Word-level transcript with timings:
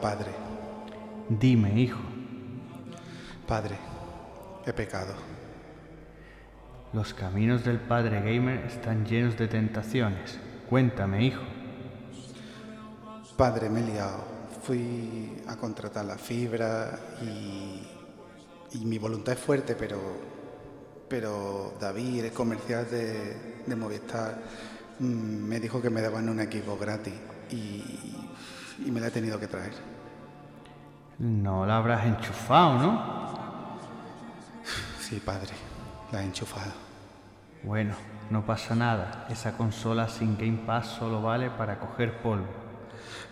Padre. 0.00 0.30
Dime, 1.28 1.80
hijo. 1.80 2.00
Padre, 3.46 3.76
he 4.66 4.72
pecado. 4.72 5.14
Los 6.92 7.14
caminos 7.14 7.64
del 7.64 7.78
Padre 7.80 8.20
Gamer 8.20 8.66
están 8.66 9.06
llenos 9.06 9.36
de 9.38 9.48
tentaciones. 9.48 10.38
Cuéntame, 10.68 11.24
hijo. 11.24 11.42
Padre, 13.36 13.70
me 13.70 13.80
he 13.80 13.84
liado. 13.84 14.24
Fui 14.62 15.42
a 15.48 15.56
contratar 15.56 16.04
la 16.04 16.18
fibra 16.18 16.98
y, 17.22 17.82
y 18.78 18.84
mi 18.84 18.98
voluntad 18.98 19.34
es 19.34 19.40
fuerte, 19.40 19.74
pero, 19.74 19.98
pero 21.08 21.74
David, 21.80 22.26
el 22.26 22.32
comercial 22.32 22.88
de, 22.90 23.62
de 23.66 23.76
Movistar, 23.76 24.38
mm, 24.98 25.04
me 25.04 25.60
dijo 25.60 25.80
que 25.80 25.90
me 25.90 26.00
daban 26.00 26.28
un 26.28 26.40
equipo 26.40 26.76
gratis 26.76 27.14
y, 27.50 28.11
y 28.84 28.90
me 28.90 29.00
la 29.00 29.08
he 29.08 29.10
tenido 29.10 29.38
que 29.38 29.46
traer. 29.46 29.72
No 31.18 31.66
la 31.66 31.76
habrás 31.76 32.06
enchufado, 32.06 32.78
¿no? 32.78 33.22
Sí, 35.00 35.20
padre, 35.24 35.52
la 36.10 36.22
he 36.22 36.24
enchufado. 36.24 36.72
Bueno, 37.62 37.94
no 38.30 38.44
pasa 38.44 38.74
nada. 38.74 39.26
Esa 39.30 39.56
consola 39.56 40.08
sin 40.08 40.36
Game 40.36 40.62
Pass 40.66 40.86
solo 40.98 41.22
vale 41.22 41.50
para 41.50 41.78
coger 41.78 42.20
polvo. 42.22 42.46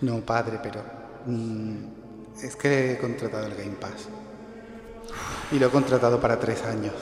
No, 0.03 0.21
padre, 0.21 0.61
pero 0.63 0.83
mm, 1.27 1.77
es 2.43 2.55
que 2.57 2.93
he 2.93 2.99
contratado 2.99 3.47
el 3.47 3.55
Game 3.55 3.77
Pass. 3.77 4.09
Y 5.53 5.59
lo 5.59 5.67
he 5.67 5.71
contratado 5.71 6.21
para 6.21 6.39
tres 6.39 6.65
años. 6.65 6.95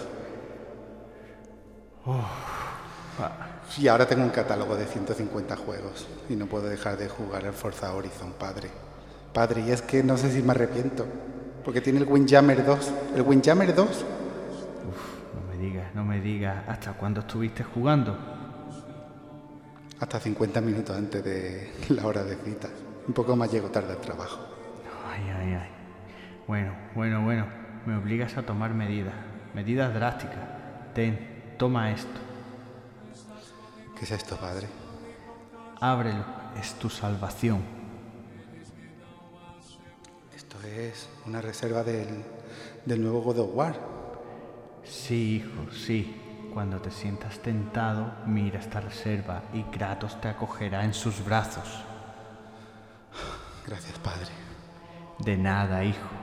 Y 3.76 3.86
ahora 3.86 4.06
tengo 4.06 4.22
un 4.22 4.30
catálogo 4.30 4.76
de 4.76 4.86
150 4.86 5.56
juegos 5.56 6.06
y 6.28 6.36
no 6.36 6.46
puedo 6.46 6.68
dejar 6.68 6.96
de 6.96 7.08
jugar 7.08 7.44
al 7.44 7.52
Forza 7.52 7.94
Horizon, 7.94 8.32
padre. 8.32 8.70
Padre, 9.32 9.62
y 9.66 9.70
es 9.70 9.82
que 9.82 10.02
no 10.02 10.16
sé 10.16 10.32
si 10.32 10.42
me 10.42 10.52
arrepiento, 10.52 11.06
porque 11.64 11.80
tiene 11.80 12.00
el 12.00 12.06
Windjammer 12.06 12.64
2. 12.64 12.92
¿El 13.14 13.22
Windjammer 13.22 13.74
2? 13.74 13.88
Uf, 13.88 14.04
no 15.34 15.52
me 15.52 15.62
digas, 15.62 15.94
no 15.94 16.04
me 16.04 16.20
digas. 16.20 16.64
¿Hasta 16.66 16.94
cuándo 16.94 17.20
estuviste 17.20 17.62
jugando? 17.62 18.16
Hasta 20.00 20.18
50 20.18 20.60
minutos 20.60 20.96
antes 20.96 21.22
de 21.22 21.72
la 21.90 22.06
hora 22.06 22.24
de 22.24 22.36
cita. 22.36 22.68
Un 23.06 23.14
poco 23.14 23.36
más 23.36 23.52
llego 23.52 23.68
tarde 23.68 23.92
al 23.92 24.00
trabajo. 24.00 24.40
Ay, 25.10 25.24
ay, 25.38 25.54
ay. 25.54 25.68
Bueno, 26.46 26.72
bueno, 26.94 27.22
bueno. 27.22 27.46
Me 27.86 27.96
obligas 27.96 28.36
a 28.36 28.42
tomar 28.42 28.74
medidas. 28.74 29.14
Medidas 29.54 29.92
drásticas. 29.94 30.38
Ten, 30.94 31.54
toma 31.58 31.90
esto. 31.90 32.27
¿Qué 33.98 34.04
es 34.04 34.10
esto, 34.12 34.36
padre? 34.36 34.68
Ábrelo. 35.80 36.24
Es 36.60 36.74
tu 36.74 36.88
salvación. 36.88 37.62
Esto 40.36 40.56
es 40.62 41.08
una 41.26 41.40
reserva 41.40 41.82
del, 41.82 42.24
del 42.84 43.02
nuevo 43.02 43.22
God 43.22 43.38
of 43.40 43.50
War. 43.54 43.80
Sí, 44.84 45.36
hijo, 45.36 45.72
sí. 45.72 46.14
Cuando 46.54 46.80
te 46.80 46.90
sientas 46.90 47.40
tentado, 47.40 48.12
mira 48.26 48.58
esta 48.58 48.80
reserva 48.80 49.42
y 49.52 49.64
Kratos 49.64 50.20
te 50.20 50.28
acogerá 50.28 50.84
en 50.84 50.94
sus 50.94 51.24
brazos. 51.24 51.84
Gracias, 53.66 53.98
padre. 53.98 54.30
De 55.18 55.36
nada, 55.36 55.84
hijo. 55.84 56.17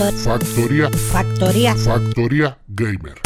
Factor, 0.00 0.42
factoría, 0.42 0.90
factoría, 1.12 1.76
factoría 1.76 2.58
gamer. 2.68 3.20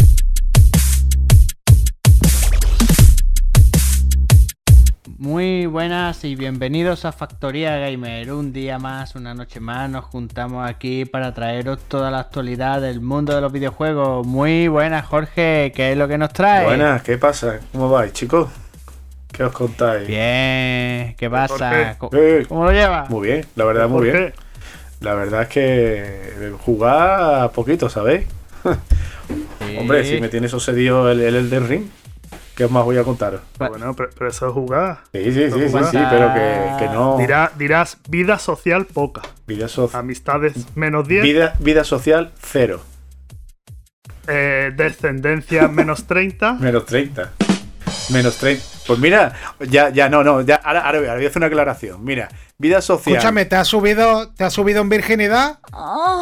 Muy 5.19 5.67
buenas 5.67 6.25
y 6.25 6.35
bienvenidos 6.35 7.05
a 7.05 7.13
Factoría 7.13 7.77
Gamer. 7.77 8.33
Un 8.33 8.53
día 8.53 8.81
más, 8.81 9.15
una 9.15 9.35
noche 9.35 9.61
más, 9.61 9.89
nos 9.89 10.07
juntamos 10.07 10.69
aquí 10.69 11.05
para 11.05 11.33
traeros 11.33 11.79
toda 11.87 12.11
la 12.11 12.19
actualidad 12.19 12.81
del 12.81 13.01
mundo 13.01 13.33
de 13.37 13.41
los 13.41 13.53
videojuegos. 13.53 14.27
Muy 14.27 14.67
buenas, 14.67 15.07
Jorge, 15.07 15.73
¿qué 15.77 15.93
es 15.93 15.97
lo 15.97 16.09
que 16.09 16.19
nos 16.19 16.33
trae? 16.33 16.65
Buenas, 16.65 17.03
¿qué 17.03 17.17
pasa? 17.19 17.61
¿Cómo 17.71 17.89
vais, 17.89 18.13
chicos? 18.13 18.49
¿Qué 19.31 19.45
os 19.45 19.53
contáis? 19.53 20.09
Bien, 20.09 21.15
¿qué 21.17 21.31
pasa? 21.31 21.95
¿Cómo, 21.99 22.11
cómo 22.49 22.65
lo 22.65 22.73
llevas? 22.73 23.09
muy 23.11 23.29
bien, 23.29 23.47
la 23.55 23.65
verdad, 23.65 23.89
muy 23.89 24.11
¿Por 24.11 24.21
bien. 24.21 24.35
La 25.05 25.15
verdad 25.15 25.43
es 25.43 25.49
que 25.49 26.53
jugar 26.65 27.43
a 27.45 27.53
poquito, 27.53 27.89
¿sabéis? 27.89 28.27
Sí. 29.67 29.77
Hombre, 29.79 30.05
si 30.05 30.21
me 30.21 30.29
tiene 30.29 30.49
sucedido 30.49 31.11
el, 31.11 31.21
el 31.21 31.35
Elden 31.37 31.67
Ring, 31.67 31.85
¿qué 32.55 32.69
más 32.69 32.85
voy 32.85 32.99
a 32.99 33.03
contaros? 33.05 33.41
Bueno, 33.59 33.95
pero, 33.97 34.11
pero 34.17 34.29
eso 34.31 34.47
es 34.49 34.53
jugar. 34.53 34.99
Sí, 35.13 35.25
sí, 35.25 35.33
sí, 35.33 35.51
sí, 35.51 35.67
jugar. 35.69 35.85
sí, 35.91 35.99
pero 36.11 36.35
que, 36.35 36.85
que 36.85 36.93
no. 36.93 37.17
Dirá- 37.19 37.51
dirás 37.57 37.97
vida 38.09 38.39
social 38.39 38.85
poca. 38.85 39.23
Vida, 39.47 39.67
so- 39.69 39.91
Amistades 39.95 40.53
menos 40.77 41.09
10. 41.09 41.23
vida, 41.23 41.55
vida 41.59 41.85
social, 41.85 42.33
cero. 42.43 42.83
eh, 44.29 44.73
descendencia 44.77 45.69
menos 45.69 46.05
30. 46.07 46.55
Menos 46.55 46.85
30. 46.85 47.33
Menos 48.11 48.37
30. 48.37 48.63
Pues 48.87 48.99
mira, 48.99 49.33
ya, 49.61 49.89
ya, 49.91 50.09
no, 50.09 50.23
no, 50.23 50.43
ya, 50.43 50.57
ahora, 50.57 50.81
ahora 50.87 50.99
voy 51.01 51.09
a 51.25 51.29
hacer 51.29 51.37
una 51.39 51.47
aclaración. 51.47 52.05
Mira, 52.05 52.29
vida 52.59 52.83
social. 52.83 53.17
Escúchame, 53.17 53.47
¿te 53.47 53.57
has 53.57 53.67
subido, 53.67 54.29
te 54.35 54.45
has 54.45 54.53
subido 54.53 54.83
en 54.83 54.89
virginidad? 54.91 55.59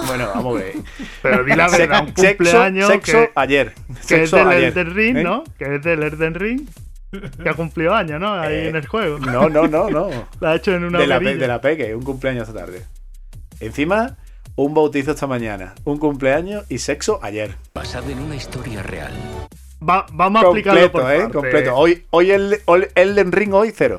Bueno, 0.06 0.28
vamos 0.34 0.56
a 0.60 0.64
ver. 0.64 0.74
Pero 1.22 1.44
di 1.44 1.54
la 1.56 1.68
verdad, 1.68 2.02
un 2.02 2.14
Sexo- 2.14 2.36
cumpleaños 2.36 2.86
sexo 2.88 3.12
que, 3.12 3.30
ayer. 3.34 3.74
que 3.74 3.92
es 3.92 4.06
Sexo 4.30 4.36
del 4.36 4.48
ayer, 4.48 4.64
Elden 4.78 4.94
Ring, 4.94 5.16
¿eh? 5.18 5.24
¿no? 5.24 5.44
Que 5.58 5.74
es 5.76 5.82
del 5.82 6.02
Elden 6.04 6.34
Ring. 6.34 6.68
Que 7.42 7.48
ha 7.50 7.54
cumplido 7.54 7.94
años, 7.94 8.18
¿no? 8.20 8.32
Ahí 8.32 8.54
Eh, 8.54 8.68
en 8.68 8.76
el 8.76 8.86
juego. 8.86 9.18
No, 9.18 9.48
no, 9.50 9.66
no, 9.66 9.90
no. 9.90 10.08
Lo 10.40 10.48
ha 10.48 10.54
hecho 10.54 10.72
en 10.74 10.84
una 10.84 10.98
de 11.00 11.06
la, 11.06 11.18
pe- 11.18 11.36
de 11.36 11.46
la 11.48 11.60
peque, 11.60 11.94
un 11.94 12.02
cumpleaños 12.04 12.48
esta 12.48 12.60
tarde. 12.60 12.84
Encima, 13.60 14.16
un 14.56 14.72
bautizo 14.72 15.10
esta 15.10 15.26
mañana, 15.26 15.74
un 15.84 15.98
cumpleaños 15.98 16.64
y 16.70 16.78
sexo 16.78 17.18
ayer. 17.22 17.54
basado 17.74 18.08
en 18.10 18.18
una 18.20 18.36
historia 18.36 18.82
real. 18.82 19.12
Va- 19.88 20.06
vamos 20.12 20.42
a 20.42 20.46
explicarlo 20.46 20.92
por 20.92 21.00
Completo, 21.02 21.24
¿eh? 21.28 21.32
Completo. 21.32 21.74
Hoy, 21.76 22.06
hoy 22.10 22.30
el, 22.30 22.60
hoy 22.66 22.86
Elden 22.94 23.32
Ring, 23.32 23.52
hoy 23.54 23.72
cero. 23.76 23.98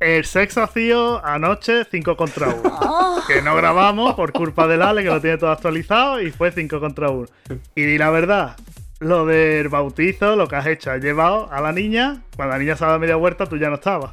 El 0.00 0.24
sexo 0.24 0.60
vacío 0.60 1.24
anoche 1.24 1.84
5 1.88 2.16
contra 2.16 2.48
1. 2.48 3.22
que 3.28 3.40
no 3.42 3.54
grabamos 3.54 4.14
por 4.14 4.32
culpa 4.32 4.66
del 4.66 4.82
Ale, 4.82 5.02
que 5.04 5.08
lo 5.10 5.20
tiene 5.20 5.38
todo 5.38 5.52
actualizado, 5.52 6.20
y 6.20 6.32
fue 6.32 6.50
5 6.50 6.80
contra 6.80 7.10
1. 7.10 7.28
Y 7.76 7.82
di 7.84 7.98
la 7.98 8.10
verdad, 8.10 8.56
lo 8.98 9.24
del 9.26 9.68
bautizo, 9.68 10.34
lo 10.34 10.48
que 10.48 10.56
has 10.56 10.66
hecho, 10.66 10.90
has 10.90 11.00
llevado 11.00 11.48
a 11.52 11.60
la 11.60 11.70
niña, 11.70 12.22
cuando 12.34 12.54
la 12.54 12.58
niña 12.58 12.74
se 12.76 12.82
ha 12.82 12.88
dado 12.88 12.98
media 12.98 13.14
vuelta, 13.14 13.46
tú 13.46 13.56
ya 13.58 13.68
no 13.68 13.76
estabas. 13.76 14.10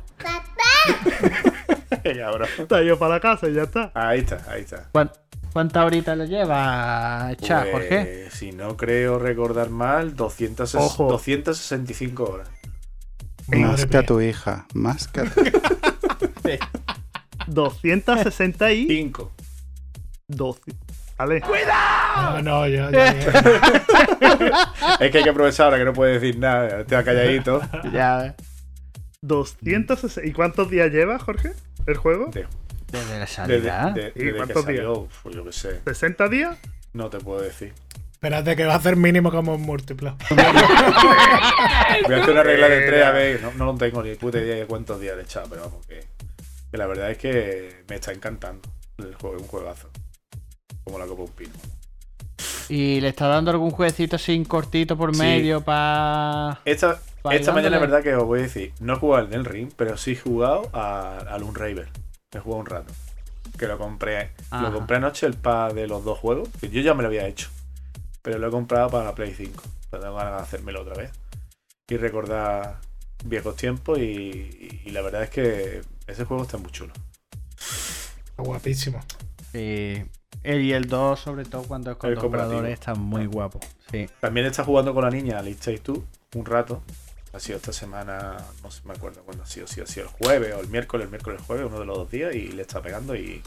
Cabrón. 2.04 2.48
Te 2.68 2.75
has 2.75 2.83
ido 2.83 2.98
para 3.00 3.15
la 3.15 3.19
casa 3.19 3.48
y 3.50 3.54
ya 3.54 3.63
está. 3.63 3.92
Ahí 3.94 4.19
está, 4.19 4.44
ahí 4.50 4.62
está. 4.62 4.86
¿Cuán- 4.92 5.12
¿Cuántas 5.54 5.86
horitas 5.86 6.18
le 6.18 6.28
lleva 6.28 7.31
Pues, 7.40 7.51
Jorge? 7.72 8.30
Si 8.31 8.51
no 8.51 8.75
creo 8.78 9.19
recordar 9.19 9.69
mal, 9.69 10.16
200, 10.16 10.75
Ojo. 10.75 11.10
265 11.10 12.24
horas. 12.24 12.50
Más 13.48 13.86
que 13.88 13.98
a 13.98 14.06
tu 14.06 14.22
hija, 14.22 14.68
más 14.75 15.07
que 15.07 15.22
a 15.22 15.24
tu 15.25 15.42
260 17.48 18.72
y 18.74 18.88
5. 18.88 19.31
12. 20.28 20.62
¿Vale? 21.18 21.42
No, 22.16 22.42
no, 22.42 22.68
yo, 22.68 22.92
yo- 22.92 23.00
Es 25.00 25.12
que 25.12 25.18
hay 25.18 25.24
que 25.24 25.30
aprovechar 25.30 25.66
ahora 25.66 25.78
que 25.80 25.86
no 25.86 25.94
puede 25.94 26.13
decir 26.19 26.38
nada. 26.38 26.84
Te 26.86 27.04
calladito. 27.04 27.62
Ya, 27.92 28.36
260. 29.22 30.25
¿Y 30.28 30.31
cuántos 30.31 30.69
días 30.69 30.92
lleva, 30.92 31.18
Jorge? 31.19 31.54
¿El 31.88 31.98
juego? 31.98 32.30
Desde 32.91 33.13
la 33.13 33.19
Desde, 33.19 33.33
salida. 33.33 33.91
de- 33.94 34.01
¿Y 34.15 34.19
desde 34.19 34.31
que 34.31 34.38
cuántos 34.38 34.65
días? 34.68 34.77
salió, 34.77 35.07
pues 35.24 35.36
yo 35.36 35.44
qué 35.45 35.51
sé. 35.51 35.81
¿60 35.86 36.30
días? 36.30 36.57
No 36.94 37.09
te 37.09 37.19
puedo 37.19 37.41
decir. 37.41 37.74
Espérate 38.13 38.56
que 38.56 38.65
va 38.65 38.74
a 38.74 38.77
hacer 38.77 38.95
mínimo 38.97 39.31
como 39.31 39.56
un 39.56 39.62
múltiplo. 39.62 40.18
Voy 40.30 40.39
a 42.15 42.21
hacer 42.21 42.30
una 42.31 42.44
regla 42.44 42.68
de 42.69 42.81
tres 42.88 43.06
a 43.06 43.12
ver. 43.12 43.41
No, 43.41 43.51
no 43.53 43.65
lo 43.71 43.75
tengo 43.77 44.03
ni 44.03 44.15
puta 44.15 44.39
idea 44.39 44.56
de 44.57 44.65
cuántos 44.65 45.00
días 45.00 45.15
le 45.15 45.21
he 45.21 45.25
echado, 45.25 45.47
pero 45.50 45.62
vamos, 45.63 45.86
que, 45.86 46.03
que 46.71 46.77
la 46.77 46.88
verdad 46.88 47.12
es 47.12 47.18
que 47.18 47.83
me 47.88 47.95
está 47.95 48.12
encantando 48.12 48.68
el 48.97 49.15
juego, 49.15 49.38
es 49.38 49.41
un 49.44 49.47
juegazo. 49.47 49.89
Como 50.83 51.00
la 51.00 51.06
copa 51.06 51.24
de 51.24 51.27
un 51.30 51.33
pino. 51.36 51.53
¿Y 52.69 53.00
le 53.01 53.07
está 53.09 53.27
dando 53.27 53.51
algún 53.51 53.71
jueguecito 53.71 54.18
sin 54.18 54.45
cortito 54.45 54.97
por 54.97 55.15
Sí. 55.15 55.21
medio 55.21 55.62
para. 55.62 56.59
Esta, 56.65 57.00
esta 57.31 57.51
mañana 57.51 57.51
es 57.51 57.53
dándole. 57.53 57.80
verdad 57.80 58.03
que 58.03 58.15
os 58.15 58.24
voy 58.25 58.39
a 58.39 58.44
decir, 58.44 58.74
no 58.80 58.94
he 58.94 58.95
jugado 58.97 59.27
en 59.27 59.33
el 59.33 59.45
ring, 59.45 59.71
pero 59.75 59.97
sí 59.97 60.12
he 60.12 60.15
jugado 60.18 60.69
a- 60.74 61.19
al 61.30 61.44
Unravel. 61.44 61.88
He 62.31 62.40
jugado 62.40 62.60
un 62.62 62.66
rato. 62.68 62.94
que 63.58 63.68
lo 63.68 63.78
compré. 63.78 64.31
Ajá. 64.52 64.64
Lo 64.70 64.74
compré 64.74 64.98
anoche 64.98 65.26
el 65.26 65.34
pack 65.34 65.74
de 65.74 65.88
los 65.88 66.04
dos 66.04 66.20
juegos, 66.20 66.50
que 66.60 66.70
yo 66.70 66.81
ya 66.81 66.94
me 66.94 67.02
lo 67.02 67.08
había 67.08 67.28
hecho. 67.28 67.50
Pero 68.22 68.38
lo 68.38 68.48
he 68.48 68.52
comprado 68.52 68.90
para 68.90 69.06
la 69.06 69.16
Play 69.16 69.34
5. 69.34 69.64
Pero 69.90 70.04
tengo 70.04 70.16
ganas 70.16 70.36
de 70.36 70.42
hacérmelo 70.44 70.81
otra 70.81 70.96
vez. 70.96 71.12
Y 71.90 71.98
recordar 71.98 72.80
viejos 73.26 73.56
tiempos. 73.56 73.98
Y, 73.98 74.81
y 74.86 74.90
la 74.92 75.02
verdad 75.02 75.24
es 75.24 75.30
que 75.30 75.81
ese 76.08 76.26
juego 76.26 76.44
está 76.44 76.58
muy 76.58 76.72
chulo. 76.72 76.94
Guapísimo. 78.38 79.00
Sí. 79.52 80.06
El 80.44 80.62
y 80.62 80.74
el 80.74 80.88
2, 80.88 81.20
sobre 81.20 81.44
todo 81.46 81.64
cuando 81.64 81.92
es 81.92 81.98
con 81.98 82.10
El 82.10 82.16
dos 82.16 82.25
jugadores, 82.25 82.74
están 82.74 83.00
muy 83.00 83.25
guapos. 83.25 83.62
Sí. 83.92 84.08
También 84.22 84.46
está 84.46 84.64
jugando 84.64 84.94
con 84.94 85.04
la 85.04 85.10
niña 85.10 85.40
Alice 85.40 85.60
Take 85.60 85.80
Two 85.80 86.06
un 86.36 86.46
rato. 86.46 86.82
Ha 87.39 87.41
sido 87.41 87.56
esta 87.56 87.71
semana, 87.71 88.36
no 88.62 88.69
sé, 88.69 88.81
me 88.83 88.91
acuerdo 88.91 89.24
cuándo 89.24 89.44
ha 89.44 89.45
sido, 89.45 89.65
si 89.65 89.80
ha 89.80 89.86
sido 89.86 90.07
el 90.07 90.12
jueves 90.12 90.53
o 90.53 90.59
el 90.59 90.68
miércoles, 90.68 91.06
el 91.06 91.09
miércoles, 91.09 91.39
el 91.39 91.45
jueves, 91.45 91.68
uno 91.68 91.80
de 91.80 91.86
los 91.86 91.97
dos 91.97 92.12
días, 92.12 92.36
y 92.36 92.50
le 92.50 92.63
está 92.63 92.81
pegando 92.81 93.15
y, 93.15 93.41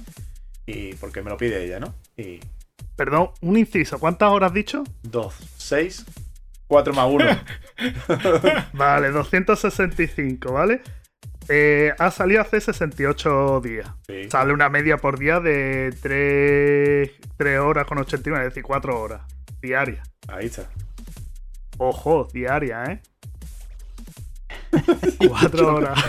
y 0.64 0.94
porque 0.94 1.20
me 1.20 1.28
lo 1.28 1.36
pide 1.36 1.62
ella, 1.62 1.78
¿no? 1.78 1.94
Y 2.16 2.40
Perdón, 2.96 3.32
un 3.42 3.58
inciso. 3.58 3.98
¿Cuántas 3.98 4.30
horas 4.30 4.48
has 4.48 4.54
dicho? 4.54 4.82
dos, 5.02 5.34
seis, 5.58 6.06
cuatro 6.66 6.94
más 6.94 7.06
uno. 7.06 7.26
Vale, 8.72 9.10
265, 9.10 10.50
¿vale? 10.50 10.80
Eh, 11.50 11.92
ha 11.98 12.10
salido 12.10 12.40
hace 12.40 12.62
68 12.62 13.60
días. 13.60 13.90
Sí. 14.06 14.30
Sale 14.30 14.54
una 14.54 14.70
media 14.70 14.96
por 14.96 15.18
día 15.18 15.38
de 15.38 15.94
3, 16.00 17.58
horas 17.60 17.84
con 17.86 17.98
89, 17.98 18.46
es 18.46 18.54
decir, 18.54 18.62
4 18.62 18.98
horas 18.98 19.20
diarias. 19.60 20.10
Ahí 20.28 20.46
está. 20.46 20.66
Ojo, 21.76 22.26
diaria, 22.32 22.84
¿eh? 22.84 23.02
4 25.28 25.74
horas. 25.74 26.04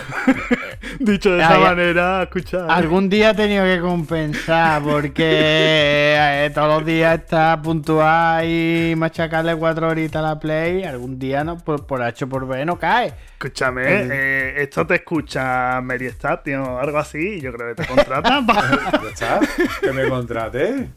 Dicho 0.98 1.32
de 1.32 1.40
esa 1.40 1.54
ya. 1.54 1.60
manera, 1.60 2.22
escucha. 2.22 2.58
¿eh? 2.58 2.66
Algún 2.68 3.08
día 3.08 3.30
he 3.30 3.34
tenido 3.34 3.64
que 3.64 3.80
compensar 3.80 4.82
porque 4.82 6.14
eh, 6.16 6.50
todos 6.54 6.78
los 6.78 6.86
días 6.86 7.18
está 7.20 7.60
puntual 7.60 8.44
y 8.46 8.94
machacarle 8.96 9.56
cuatro 9.56 9.88
horitas 9.88 10.22
a 10.22 10.28
la 10.28 10.38
play. 10.38 10.84
Algún 10.84 11.18
día 11.18 11.44
no, 11.44 11.58
por, 11.58 11.86
por 11.86 12.02
H 12.02 12.24
o 12.24 12.28
por 12.28 12.46
B 12.46 12.64
no 12.64 12.78
cae. 12.78 13.12
Escúchame, 13.32 13.82
eh, 13.86 14.62
esto 14.62 14.86
te 14.86 14.94
escucha 14.96 15.80
Meriestat, 15.82 16.44
tío, 16.44 16.78
algo 16.78 16.98
así, 16.98 17.36
y 17.36 17.40
yo 17.40 17.52
creo 17.52 17.74
que 17.74 17.82
te 17.82 17.88
contratan 17.88 18.46
para 18.46 18.70
Ya 18.70 19.08
está. 19.08 19.40
Que 19.80 19.92
me 19.92 20.08
contrate. 20.08 20.88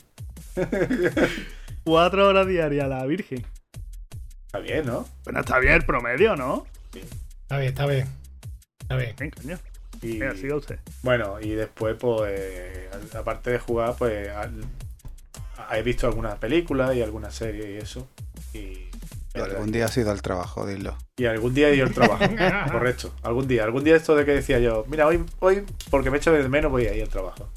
4 1.83 2.27
horas 2.27 2.47
diarias, 2.47 2.87
la 2.87 3.05
Virgen. 3.05 3.45
Está 4.45 4.59
bien, 4.59 4.85
¿no? 4.85 5.05
Bueno, 5.25 5.41
está 5.41 5.59
bien 5.59 5.73
el 5.73 5.83
promedio, 5.83 6.35
¿no? 6.35 6.65
Está 7.47 7.59
bien, 7.59 7.69
está 7.69 7.85
bien. 7.85 8.07
Está 8.81 8.95
bien. 8.97 9.15
Bien, 9.17 9.31
coño. 9.31 9.57
Y, 10.01 10.17
Venga, 10.19 10.35
siga 10.35 10.55
usted. 10.57 10.79
Bueno, 11.01 11.39
y 11.39 11.51
después, 11.51 11.95
pues, 11.97 12.93
aparte 13.15 13.51
de 13.51 13.59
jugar, 13.59 13.95
pues, 13.97 14.27
al- 14.29 14.65
he 15.71 15.81
visto 15.81 16.07
algunas 16.07 16.37
películas 16.39 16.93
y 16.95 17.01
algunas 17.01 17.33
series 17.33 17.65
y 17.65 17.77
eso. 17.77 18.07
Y, 18.53 18.89
algún 19.33 19.71
día 19.71 19.85
has 19.85 19.95
ido 19.97 20.11
al 20.11 20.21
trabajo, 20.21 20.65
dilo. 20.67 20.97
Y 21.15 21.25
algún 21.25 21.53
día 21.53 21.69
he 21.69 21.75
ido 21.75 21.85
al 21.85 21.93
trabajo. 21.93 22.19
Correcto. 22.71 23.13
Algún 23.23 23.47
día. 23.47 23.63
Algún 23.63 23.83
día 23.85 23.95
esto 23.95 24.15
de 24.15 24.25
que 24.25 24.31
decía 24.31 24.59
yo, 24.59 24.83
mira, 24.89 25.07
hoy, 25.07 25.23
hoy 25.39 25.63
porque 25.89 26.11
me 26.11 26.17
echo 26.17 26.33
de 26.33 26.47
menos, 26.49 26.69
voy 26.69 26.85
a 26.87 26.93
ir 26.93 27.03
al 27.03 27.09
trabajo. 27.09 27.49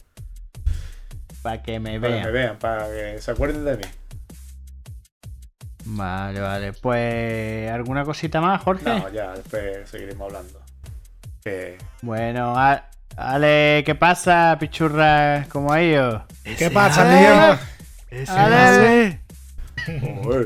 Para 1.43 1.63
que 1.63 1.81
me 1.81 1.99
Para 1.99 2.21
que 2.21 2.25
me 2.27 2.31
vean. 2.31 2.33
vean, 2.33 2.59
para 2.59 2.87
que 2.91 3.21
se 3.21 3.31
acuerden 3.31 3.65
de 3.65 3.77
mí. 3.77 3.85
Vale, 5.85 6.41
vale. 6.41 6.73
Pues, 6.75 7.71
¿alguna 7.71 8.05
cosita 8.05 8.41
más, 8.41 8.63
Jorge? 8.63 8.85
No, 8.85 9.09
ya, 9.11 9.33
después 9.33 9.89
seguiremos 9.89 10.27
hablando. 10.29 10.61
Que 11.43 11.79
Bueno, 12.03 12.55
a- 12.57 12.85
Ale, 13.17 13.83
¿qué 13.85 13.95
pasa, 13.95 14.57
pichurra? 14.61 15.47
¿Cómo 15.51 15.73
ha 15.73 15.83
ido? 15.83 16.25
¿Qué 16.59 16.71
pasa, 16.71 17.05
tío? 17.09 17.59
Ese 18.21 18.33
Ale, 18.33 19.21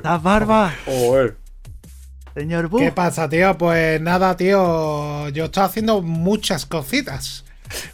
Las 0.02 0.22
barbas, 0.22 0.72
señor 2.34 2.68
Bu. 2.68 2.78
¿Qué 2.78 2.92
pasa, 2.92 3.28
tío? 3.28 3.56
Pues 3.58 4.00
nada, 4.00 4.36
tío. 4.36 5.28
Yo 5.30 5.46
estoy 5.46 5.62
haciendo 5.64 6.00
muchas 6.02 6.66
cositas. 6.66 7.44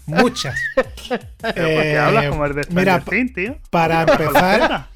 Muchas. 0.07 0.59
Pero 0.77 1.19
¿por 1.41 1.55
qué 1.55 1.93
Eh, 1.93 1.99
hablas 1.99 2.27
como 2.29 2.45
el 2.47 2.55
de 2.55 2.67
mira, 2.71 3.01
tío? 3.35 3.57
Para 3.71 4.05
¿Por 4.07 4.17
qué 4.17 4.25
hablas 4.25 4.33
con 4.33 4.43
la 4.43 4.55
empezar? 4.55 4.87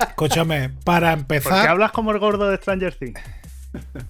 Escúchame, 0.00 0.70
para 0.84 1.10
¿Por 1.10 1.16
qué 1.16 1.20
empezar. 1.36 1.68
hablas 1.68 1.92
como 1.92 2.12
el 2.12 2.18
gordo 2.18 2.48
de 2.50 2.56
Stranger 2.56 2.94
Things? 2.94 3.20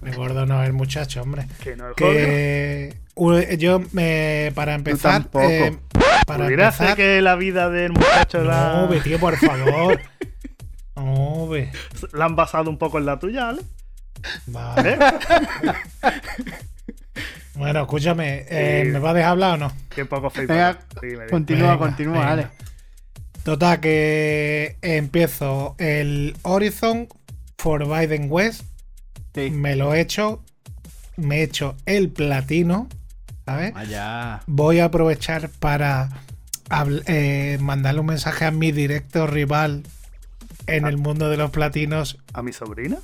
El 0.03 0.15
gordo 0.15 0.45
no, 0.45 0.63
el 0.63 0.73
muchacho, 0.73 1.21
hombre. 1.23 1.47
Que 1.63 1.75
no 1.75 1.89
es 1.89 1.95
gordo. 1.95 2.13
Que 2.13 2.95
u- 3.15 3.55
yo 3.57 3.81
me 3.93 4.51
para 4.53 4.75
empezar. 4.75 5.13
tampoco. 5.23 5.45
eh, 5.49 5.77
para 6.27 6.43
¿Pudiera 6.45 6.71
ser 6.71 6.89
empezar. 6.89 6.97
que 6.97 7.21
la 7.21 7.35
vida 7.35 7.69
del 7.69 7.91
muchacho 7.93 8.43
la, 8.43 8.73
No, 8.81 8.87
ve, 8.87 8.99
tío, 9.01 9.19
por 9.19 9.35
favor. 9.37 9.99
No, 10.95 11.47
ve. 11.47 11.71
la 12.13 12.25
han 12.25 12.35
basado 12.35 12.69
un 12.69 12.77
poco 12.77 12.99
en 12.99 13.05
la 13.07 13.17
tuya, 13.19 13.45
¿vale? 13.45 13.61
Vale. 14.47 14.93
¿Eh? 14.93 14.99
Bueno, 17.55 17.81
escúchame, 17.81 18.45
eh, 18.49 18.83
Sí. 18.85 18.91
¿me 18.91 18.99
vas 18.99 19.11
a 19.11 19.13
dejar 19.13 19.31
hablar 19.31 19.53
o 19.53 19.57
no? 19.57 19.71
Qué 19.89 20.05
poco 20.05 20.29
Facebook. 20.29 20.55
Venga, 20.55 20.77
Sí. 21.01 21.07
Continúa, 21.29 21.71
Venga, 21.71 21.77
continúa, 21.79 22.13
venga. 22.19 22.31
Ale. 22.31 22.47
Total, 23.45 23.79
que 23.79 24.75
empiezo 24.81 25.75
el 25.77 26.35
Horizon 26.41 27.07
Forbidden 27.59 28.25
West. 28.31 28.63
Sí. 29.35 29.51
Me 29.51 29.75
lo 29.75 29.93
he 29.93 30.01
hecho. 30.01 30.43
Me 31.15 31.37
he 31.37 31.43
hecho 31.43 31.75
el 31.85 32.09
platino. 32.09 32.89
¿Sabes? 33.45 33.71
Allá. 33.75 34.41
Voy 34.47 34.79
a 34.79 34.85
aprovechar 34.85 35.49
para 35.59 36.09
eh, 37.05 37.59
mandarle 37.61 37.99
un 37.99 38.07
mensaje 38.07 38.45
a 38.45 38.51
mi 38.51 38.71
directo 38.71 39.27
rival 39.27 39.83
en 40.65 40.87
el 40.87 40.97
mundo 40.97 41.29
de 41.29 41.37
los 41.37 41.51
platinos. 41.51 42.17
¿A 42.33 42.41
mi 42.41 42.51
sobrina? 42.51 42.97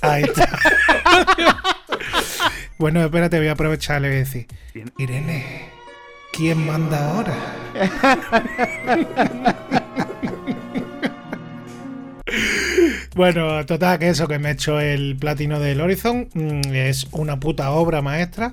Ahí 0.00 0.22
está. 0.22 0.48
bueno, 2.78 3.04
espérate, 3.04 3.38
voy 3.38 3.48
a 3.48 3.52
aprovechar 3.52 4.00
le 4.00 4.10
voy 4.10 4.16
a 4.18 4.20
decir. 4.20 4.46
Irene, 4.96 5.75
¿quién 6.32 6.66
manda 6.66 7.12
ahora? 7.12 7.34
bueno, 13.14 13.64
total, 13.66 13.98
que 13.98 14.08
eso, 14.08 14.28
que 14.28 14.38
me 14.38 14.50
he 14.50 14.52
hecho 14.52 14.80
el 14.80 15.16
platino 15.16 15.58
del 15.60 15.80
Horizon. 15.80 16.28
mm, 16.34 16.74
Es 16.74 17.06
una 17.12 17.38
puta 17.40 17.70
obra 17.70 18.02
maestra. 18.02 18.52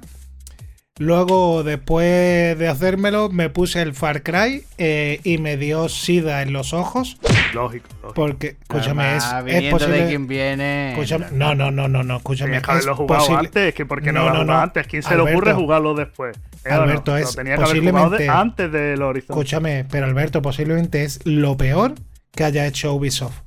Luego, 1.00 1.64
después 1.64 2.58
de 2.60 2.68
hacérmelo, 2.68 3.30
me 3.30 3.50
puse 3.50 3.82
el 3.82 3.96
Far 3.96 4.22
Cry 4.22 4.64
eh, 4.78 5.20
y 5.24 5.40
me 5.40 5.58
dio 5.58 5.90
sida 5.90 6.44
en 6.44 6.54
los 6.54 6.72
ojos. 6.72 7.18
Lógico, 7.56 7.88
lógico. 8.04 8.14
Porque, 8.14 8.58
escúchame, 8.62 9.16
es, 9.18 9.24
Además, 9.24 9.54
es 9.56 9.64
de 9.64 9.72
posible. 9.72 10.08
quien 10.08 10.28
viene. 10.28 10.94
escúchame- 10.94 11.32
no, 11.32 11.56
no, 11.56 11.72
no, 11.72 11.88
no, 11.88 12.04
no, 12.04 12.18
escúchame. 12.18 12.58
Es 12.58 12.70
haberlo 12.70 12.96
jugado 12.96 13.22
posible- 13.26 13.40
antes, 13.48 13.74
que 13.74 13.86
porque 13.88 14.12
no, 14.12 14.30
No, 14.30 14.36
lo 14.36 14.44
no, 14.46 14.54
antes. 14.60 14.86
¿Quién 14.86 15.02
se 15.02 15.16
le 15.16 15.22
ocurre 15.24 15.54
jugarlo 15.54 15.96
después? 15.96 16.38
¿Eh 16.64 16.70
no? 16.70 16.82
Alberto, 16.84 17.12
Lo 17.14 17.18
es 17.18 17.36
tenía 17.36 17.56
que 17.56 17.62
de- 17.62 17.66
posiblemente- 17.66 18.30
antes 18.30 18.72
del 18.72 19.02
Horizon. 19.02 19.32
Escúchame, 19.36 19.86
pero 19.90 20.06
Alberto, 20.06 20.44
posiblemente 20.44 21.04
es 21.06 21.22
lo 21.24 21.58
peor 21.58 21.96
que 22.36 22.44
haya 22.44 22.68
hecho 22.68 22.94
Ubisoft. 22.94 23.40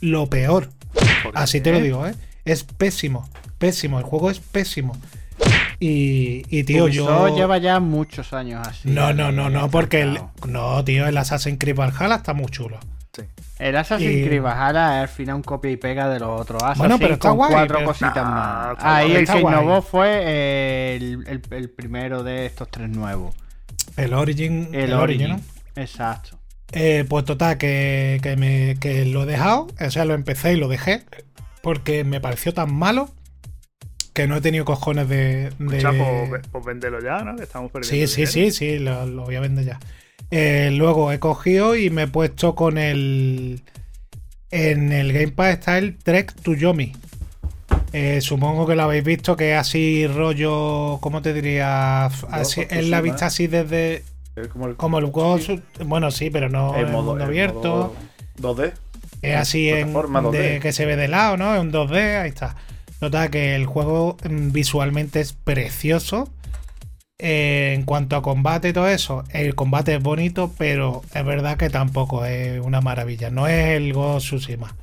Lo 0.00 0.28
peor. 0.30 0.68
¿Por 1.24 1.36
Así 1.36 1.58
qué? 1.58 1.64
te 1.64 1.72
lo 1.72 1.80
digo, 1.80 2.06
¿eh? 2.06 2.14
Es 2.44 2.62
pésimo. 2.62 3.28
Pésimo. 3.58 3.98
El 3.98 4.04
juego 4.04 4.30
es 4.30 4.38
pésimo. 4.38 4.96
Y, 5.80 6.42
y 6.48 6.64
tío, 6.64 6.84
Ubisoft 6.84 7.28
yo. 7.30 7.36
lleva 7.36 7.58
ya 7.58 7.78
muchos 7.80 8.32
años 8.32 8.66
así. 8.66 8.88
No, 8.88 9.12
no, 9.12 9.30
no, 9.30 9.48
no, 9.48 9.70
porque 9.70 10.00
el. 10.02 10.20
No, 10.46 10.84
tío, 10.84 11.06
el 11.06 11.16
Assassin's 11.16 11.58
Creed 11.58 11.76
Valhalla 11.76 12.16
está 12.16 12.34
muy 12.34 12.46
chulo. 12.46 12.78
El 13.58 13.76
Assassin's 13.76 14.12
Y- 14.12 14.24
Creed 14.24 14.40
Valhalla 14.42 14.98
es 14.98 15.02
al 15.02 15.08
final 15.08 15.34
un 15.36 15.42
copia 15.42 15.70
y 15.72 15.76
pega 15.76 16.08
de 16.08 16.20
los 16.20 16.40
otros 16.40 16.62
Assassin's 16.62 16.78
Bueno, 16.78 16.98
pero 17.00 17.14
está 17.14 17.28
con 17.30 17.38
guay, 17.38 17.50
cuatro 17.52 17.76
pero- 17.78 17.88
cositas 17.88 18.14
Nah, 18.14 18.24
más. 18.74 18.76
Ahí 18.78 19.10
el 19.10 19.16
está 19.22 19.34
que 19.34 19.40
guay. 19.40 19.54
innovó 19.54 19.82
fue 19.82 20.96
el, 20.96 21.24
el- 21.26 21.42
el 21.50 21.70
primero 21.70 22.22
de 22.22 22.46
estos 22.46 22.68
tres 22.70 22.88
nuevos. 22.88 23.34
El 23.96 24.14
Origin. 24.14 24.68
El, 24.72 24.80
el 24.90 24.92
Origin. 24.92 25.28
¿no? 25.30 25.40
Exacto. 25.74 26.38
Eh, 26.70 27.04
pues 27.08 27.24
total, 27.24 27.56
que, 27.58 28.20
que, 28.22 28.36
me, 28.36 28.76
que 28.78 29.04
lo 29.06 29.24
he 29.24 29.26
dejado. 29.26 29.66
O 29.84 29.90
sea, 29.90 30.04
lo 30.04 30.14
empecé 30.14 30.52
y 30.52 30.56
lo 30.56 30.68
dejé. 30.68 31.02
Porque 31.62 32.04
me 32.04 32.20
pareció 32.20 32.54
tan 32.54 32.72
malo 32.72 33.10
que 34.18 34.26
no 34.28 34.36
he 34.36 34.40
tenido 34.40 34.64
cojones 34.64 35.08
de. 35.08 35.50
de- 35.58 35.76
Escucha, 35.78 35.92
pues, 36.28 36.42
pues 36.50 36.64
véndelo 36.64 37.00
ya, 37.02 37.22
¿no? 37.24 37.36
Que 37.36 37.44
estamos 37.44 37.70
perdiendo. 37.70 38.06
Sí, 38.06 38.26
sí, 38.26 38.32
dinero. 38.32 38.32
sí, 38.32 38.50
sí, 38.50 38.78
lo, 38.78 39.06
lo 39.06 39.22
voy 39.24 39.36
a 39.36 39.40
vender 39.40 39.64
ya. 39.64 39.80
Eh, 40.30 40.70
luego 40.72 41.10
he 41.12 41.18
cogido 41.18 41.74
y 41.76 41.90
me 41.90 42.02
he 42.02 42.06
puesto 42.08 42.54
con 42.54 42.78
el. 42.78 43.62
En 44.50 44.92
el 44.92 45.12
Game 45.12 45.28
Pass 45.32 45.50
está 45.58 45.78
el 45.78 45.96
Trek 45.96 46.32
to 46.42 46.54
Yomi. 46.54 46.92
Eh, 47.92 48.20
supongo 48.20 48.66
que 48.66 48.74
lo 48.74 48.82
habéis 48.82 49.04
visto, 49.04 49.36
que 49.36 49.52
es 49.52 49.58
así 49.58 50.06
rollo. 50.06 50.98
¿Cómo 51.00 51.22
te 51.22 51.32
diría? 51.32 52.06
Así, 52.06 52.62
es 52.68 52.88
la 52.88 53.00
vista 53.00 53.26
así 53.26 53.46
desde. 53.46 54.04
Es 54.36 54.48
como 54.48 54.66
el, 54.68 54.76
Como 54.76 54.98
el 54.98 55.06
Ghost. 55.06 55.50
Bueno, 55.84 56.10
sí, 56.10 56.30
pero 56.30 56.48
no 56.48 56.74
el 56.76 56.86
en 56.86 56.92
modo, 56.92 57.02
mundo 57.10 57.16
el 57.24 57.28
abierto. 57.28 57.94
modo 58.38 58.54
2D. 58.56 58.72
Es 59.22 59.36
así 59.36 59.68
en 59.68 59.92
Plataforma 59.92 60.22
2D. 60.22 60.30
de- 60.32 60.60
que 60.60 60.72
se 60.72 60.86
ve 60.86 60.96
de 60.96 61.08
lado, 61.08 61.36
¿no? 61.36 61.54
Es 61.54 61.60
un 61.60 61.72
2D, 61.72 62.20
ahí 62.22 62.28
está. 62.28 62.54
Nota 63.00 63.30
que 63.30 63.54
el 63.54 63.66
juego 63.66 64.16
mm, 64.28 64.52
visualmente 64.52 65.20
es 65.20 65.32
precioso. 65.32 66.28
eh, 67.20 67.72
en 67.74 67.82
cuanto 67.84 68.16
a 68.16 68.22
combate 68.22 68.68
y 68.68 68.72
todo 68.72 68.88
eso, 68.88 69.24
el 69.30 69.54
combate 69.56 69.96
es 69.96 70.02
bonito, 70.02 70.52
pero 70.56 71.02
es 71.14 71.24
verdad 71.24 71.56
que 71.56 71.68
tampoco 71.70 72.24
es 72.24 72.60
una 72.60 72.80
maravilla. 72.80 73.30
No 73.30 73.48
es 73.48 73.76
el 73.76 73.92
Ghost 73.92 74.32
of 74.32 74.40
Tsushima. 74.40 74.76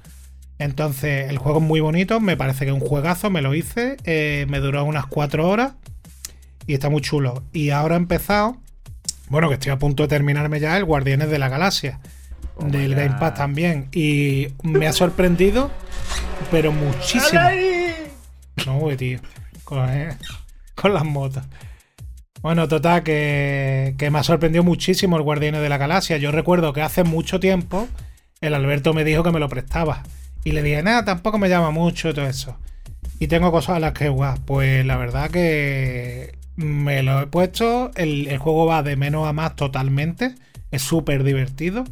Entonces, 0.60 1.29
el 1.29 1.38
juego 1.38 1.60
es 1.60 1.65
muy 1.65 1.79
bonito, 1.81 2.19
me 2.19 2.38
parece 2.38 2.65
que 2.65 2.72
es 2.72 2.77
un 2.81 2.86
juegazo, 2.86 3.29
me 3.29 3.41
lo 3.41 3.53
hice, 3.55 3.98
eh, 4.05 4.45
me 4.50 4.60
duró 4.60 4.84
unas 4.86 5.05
4 5.05 5.48
horas 5.50 5.74
y 6.67 6.74
está 6.74 6.89
muy 6.89 7.01
chulo. 7.01 7.43
Y 7.53 7.69
ahora 7.72 7.95
he 7.95 7.98
empezado, 7.98 8.57
bueno, 9.29 9.48
que 9.50 9.55
estoy 9.55 9.72
a 9.72 9.79
punto 9.79 10.03
de 10.03 10.10
terminarme 10.10 10.60
ya 10.60 10.77
el 10.77 10.86
Guardianes 10.86 11.29
de 11.29 11.39
la 11.39 11.50
Galaxia, 11.50 12.00
del 12.60 12.95
Game 12.95 13.15
Pass 13.19 13.36
también. 13.36 13.89
Y 13.93 14.48
me 14.63 14.88
ha 14.88 14.93
sorprendido, 14.93 15.72
pero 16.51 16.72
muchísimo. 16.72 17.41
No, 18.65 18.79
güey, 18.79 18.97
tío. 18.97 19.19
Con, 19.63 19.89
eh, 19.89 20.15
con 20.75 20.93
las 20.93 21.03
motos. 21.05 21.43
Bueno, 22.41 22.67
total, 22.67 23.03
que, 23.03 23.95
que 23.97 24.12
me 24.12 24.19
ha 24.19 24.24
sorprendido 24.24 24.63
muchísimo 24.63 25.17
el 25.17 25.24
Guardianes 25.24 25.62
de 25.62 25.69
la 25.69 25.77
Galaxia. 25.77 26.17
Yo 26.17 26.31
recuerdo 26.31 26.74
que 26.74 26.81
hace 26.81 27.03
mucho 27.03 27.39
tiempo 27.39 27.88
el 28.41 28.53
Alberto 28.53 28.93
me 28.93 29.03
dijo 29.03 29.24
que 29.24 29.31
me 29.31 29.39
lo 29.39 29.50
prestaba. 29.50 30.03
Y 30.43 30.51
le 30.51 30.62
dije, 30.62 30.83
nada, 30.83 31.03
tampoco 31.05 31.39
me 31.39 31.50
llama 31.50 31.71
mucho 31.71 32.09
y 32.09 32.13
todo 32.13 32.27
eso. 32.27 32.57
Y 33.19 33.27
tengo 33.27 33.51
cosas 33.51 33.77
a 33.77 33.79
las 33.79 33.93
que 33.93 34.09
jugar. 34.09 34.39
Pues 34.45 34.85
la 34.85 34.97
verdad 34.97 35.31
que 35.31 36.38
me 36.55 37.01
lo 37.01 37.21
he 37.21 37.27
puesto. 37.27 37.89
El, 37.95 38.27
el 38.27 38.38
juego 38.38 38.67
va 38.67 38.83
de 38.83 38.95
menos 38.95 39.27
a 39.27 39.33
más 39.33 39.55
totalmente. 39.55 40.35
Es 40.69 40.83
súper 40.83 41.24
divertido. 41.24 41.83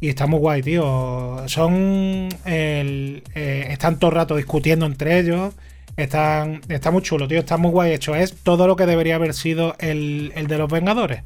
Y 0.00 0.08
está 0.10 0.26
muy 0.26 0.40
guay, 0.40 0.62
tío. 0.62 1.44
Son. 1.46 2.28
el- 2.44 3.22
eh, 3.34 3.68
están 3.70 3.98
todo 3.98 4.10
el 4.10 4.16
rato 4.16 4.36
discutiendo 4.36 4.84
entre 4.84 5.18
ellos. 5.20 5.54
Están, 5.96 6.60
está 6.68 6.90
muy 6.90 7.02
chulo, 7.02 7.28
tío. 7.28 7.38
Está 7.38 7.56
muy 7.56 7.70
guay 7.70 7.92
hecho. 7.92 8.14
Es 8.14 8.34
todo 8.42 8.66
lo 8.66 8.76
que 8.76 8.86
debería 8.86 9.16
haber 9.16 9.34
sido 9.34 9.74
el, 9.78 10.32
el 10.34 10.46
de 10.46 10.58
los 10.58 10.70
Vengadores. 10.70 11.22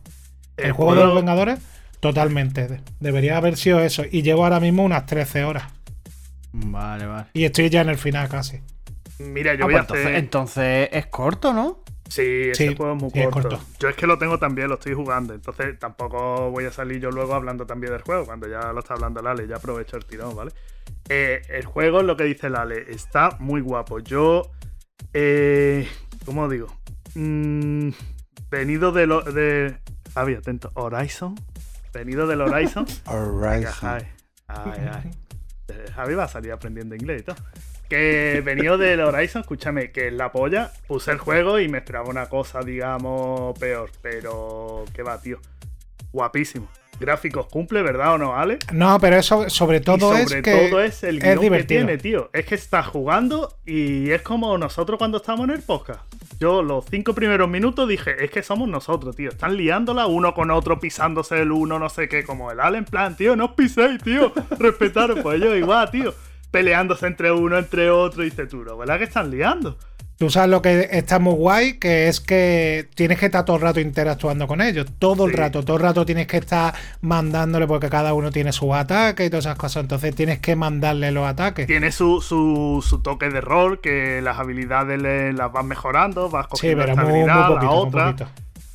El, 0.57 0.67
El 0.67 0.73
juego 0.73 0.95
de 0.95 1.05
los 1.05 1.15
Vengadores, 1.15 1.61
totalmente. 2.01 2.67
De- 2.69 2.81
Debería 3.01 3.37
haber 3.37 3.57
sido 3.57 3.81
eso. 3.81 4.05
Y 4.11 4.23
llevo 4.23 4.45
ahora 4.45 4.61
mismo 4.61 4.83
unas 4.85 5.07
13 5.07 5.45
horas. 5.45 5.65
Vale, 6.53 7.07
vale. 7.07 7.27
Y 7.35 7.45
estoy 7.45 7.69
ya 7.71 7.83
en 7.83 7.91
el 7.91 7.99
final 7.99 8.29
casi. 8.29 8.61
Mira, 9.19 9.55
yo 9.55 9.65
Ah, 9.65 9.67
voy 9.67 9.75
pues 9.75 9.91
a 9.91 9.95
hacer. 9.95 10.15
entonces, 10.17 10.19
entonces 10.19 10.89
es 10.93 11.07
corto, 11.07 11.53
¿no? 11.53 11.79
Sí, 12.09 12.23
ese 12.23 12.55
Sí, 12.69 12.77
juego 12.77 12.95
es 12.95 13.03
muy 13.03 13.11
sí, 13.11 13.19
es 13.21 13.29
corto. 13.31 13.49
corto. 13.49 13.65
Yo 13.81 13.89
es 13.89 13.97
que 13.97 14.07
lo 14.07 14.17
tengo 14.19 14.39
también, 14.39 14.69
lo 14.69 14.75
estoy 14.75 14.95
jugando. 14.95 15.35
Entonces 15.35 15.79
tampoco 15.79 16.51
voy 16.51 16.65
a 16.65 16.73
salir 16.73 17.01
yo 17.01 17.11
luego 17.11 17.35
hablando 17.35 17.67
también 17.67 17.93
del 17.93 18.03
juego. 18.03 18.25
Cuando 18.27 18.49
ya 18.49 18.73
lo 18.73 18.79
está 18.81 18.95
hablando 18.95 19.23
Lale, 19.23 19.47
ya 19.49 19.57
aprovecho 19.57 19.97
el 19.97 20.05
tirón, 20.05 20.37
¿vale? 20.37 20.53
Eh, 21.09 21.43
el 21.51 21.65
juego, 21.65 22.03
lo 22.03 22.17
que 22.17 22.25
dice 22.25 22.49
Lale, 22.51 22.85
está 22.93 23.37
muy 23.41 23.61
guapo. 23.61 23.99
Yo. 24.01 24.51
Eh, 25.19 25.89
¿Cómo 26.27 26.47
digo? 26.47 26.67
Mm, 27.15 27.89
venido 28.51 28.93
de 28.93 29.07
lo. 29.07 29.23
De, 29.23 29.79
Javi, 30.13 30.35
atento. 30.35 30.71
Horizon. 30.75 31.35
Venido 31.95 32.27
del 32.27 32.43
Horizon. 32.43 32.85
Horizon. 33.07 33.73
Javi. 33.73 34.05
Ay, 34.47 34.91
ay. 34.93 35.11
Eh, 35.69 35.87
Javi 35.95 36.15
va 36.15 36.25
a 36.25 36.29
salir 36.29 36.53
aprendiendo 36.53 36.95
inglés 36.95 37.23
y 37.23 37.25
todo. 37.25 37.37
Que 37.89 38.43
venido 38.45 38.77
del 38.77 39.01
Horizon, 39.01 39.41
escúchame, 39.41 39.91
que 39.91 40.09
es 40.09 40.13
la 40.13 40.33
polla, 40.33 40.71
puse 40.87 41.13
el 41.13 41.19
juego 41.19 41.61
y 41.61 41.69
me 41.69 41.79
esperaba 41.79 42.11
una 42.11 42.29
cosa, 42.29 42.61
digamos, 42.61 43.59
peor. 43.59 43.91
Pero, 44.03 44.85
¿qué 44.93 45.03
va, 45.03 45.19
tío? 45.19 45.41
Guapísimo. 46.13 46.69
Gráficos 46.99 47.47
cumple, 47.47 47.83
¿verdad 47.83 48.15
o 48.15 48.19
no, 48.19 48.37
Ale? 48.37 48.59
No, 48.73 48.99
pero 49.01 49.17
eso 49.17 49.49
sobre 49.51 49.81
todo 49.81 50.17
y 50.17 50.23
es 50.23 50.29
sobre 50.29 50.43
que 50.43 50.69
todo 50.69 50.81
es 50.81 51.03
el 51.03 51.21
guion 51.21 51.53
que 51.53 51.65
tiene, 51.65 51.99
tío. 51.99 52.31
Es 52.33 52.47
que 52.47 52.55
estás 52.55 52.87
jugando 52.87 53.55
y 53.67 54.11
es 54.11 54.23
como 54.23 54.57
nosotros 54.59 54.99
cuando 54.99 55.19
estamos 55.19 55.45
en 55.45 55.51
el 55.51 55.63
podcast. 55.63 56.01
Yo 56.39 56.63
los 56.63 56.85
cinco 56.91 57.15
primeros 57.15 57.49
minutos 57.49 57.89
dije, 57.89 58.25
es 58.25 58.31
que 58.31 58.43
somos 58.43 58.69
nosotros, 58.69 59.17
tío. 59.17 59.31
Están 59.31 59.57
liándola 59.57 60.07
uno 60.07 60.35
con 60.35 60.51
otro, 60.51 60.79
pisándose 60.81 61.41
el 61.41 61.53
uno, 61.53 61.79
no 61.79 61.89
sé 61.89 62.09
qué, 62.09 62.25
como 62.25 62.51
el 62.51 62.61
Ale 62.61 62.79
en 62.79 62.85
plan, 62.85 63.17
tío, 63.17 63.37
no 63.37 63.47
os 63.47 63.53
piséis, 63.53 64.03
tío. 64.03 64.33
Respetaros, 64.59 65.21
pues 65.21 65.41
ellos 65.41 65.57
igual, 65.57 65.91
tío. 65.91 66.15
Peleándose 66.51 67.07
entre 67.07 67.33
uno, 67.33 67.59
entre 67.59 67.91
otro, 67.91 68.23
y 68.23 68.31
dices 68.31 68.49
tú. 68.49 68.65
¿verdad 68.77 68.99
que 68.99 69.05
están 69.05 69.31
liando? 69.31 69.79
Tú 70.19 70.31
sabes 70.31 70.49
lo 70.49 70.63
que 70.63 70.89
está 70.93 71.19
muy 71.19 71.35
guay, 71.35 71.75
que 71.75 72.09
es 72.09 72.21
que 72.21 72.89
tienes 72.95 73.19
que 73.19 73.27
estar 73.27 73.45
todo 73.45 73.57
el 73.57 73.63
rato 73.63 73.81
interactuando 73.81 74.47
con 74.47 74.63
ellos. 74.63 74.87
Todo 74.99 75.27
el 75.27 75.33
Sí. 75.33 75.37
rato, 75.37 75.63
todo 75.63 75.77
el 75.77 75.83
rato 75.83 76.07
tienes 76.07 76.27
que 76.27 76.39
estar 76.39 76.73
mandándole 77.03 77.67
porque 77.67 77.91
cada 77.91 78.15
uno 78.15 78.31
tiene 78.31 78.51
su 78.53 78.75
ataque 78.75 79.27
y 79.27 79.31
todas 79.31 79.45
esas 79.45 79.59
cosas. 79.59 79.83
Entonces 79.83 80.15
tienes 80.15 80.39
que 80.39 80.57
mandarle 80.57 81.11
los 81.11 81.27
ataques. 81.29 81.67
Tiene 81.67 81.93
su, 81.93 82.23
su, 82.23 82.83
su 82.87 83.03
toque 83.03 83.29
de 83.29 83.43
rol, 83.43 83.83
que 83.83 84.23
las 84.23 84.39
habilidades 84.39 84.99
le- 85.03 85.35
las 85.35 85.53
vas 85.53 85.67
mejorando, 85.67 86.31
vas 86.31 86.47
Sí, 86.47 86.51
cogiendo 86.51 86.81
pero 86.83 86.93
esta 86.93 87.03
muy, 87.05 87.21
poquito, 87.21 87.59
la 87.59 87.71
otra. 88.11 88.29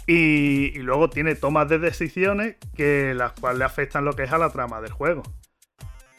Y, 0.05 0.73
y 0.75 0.79
luego 0.79 1.09
tiene 1.09 1.33
tomas 1.33 1.67
de 1.69 1.79
decisiones 1.79 2.55
que 2.75 3.13
las 3.15 3.31
cuales 3.31 3.57
le 3.59 3.65
afectan 3.65 4.05
lo 4.05 4.13
que 4.13 4.23
es 4.23 4.31
a 4.31 4.37
la 4.37 4.51
trama 4.51 4.79
del 4.81 4.91
juego. 4.91 5.23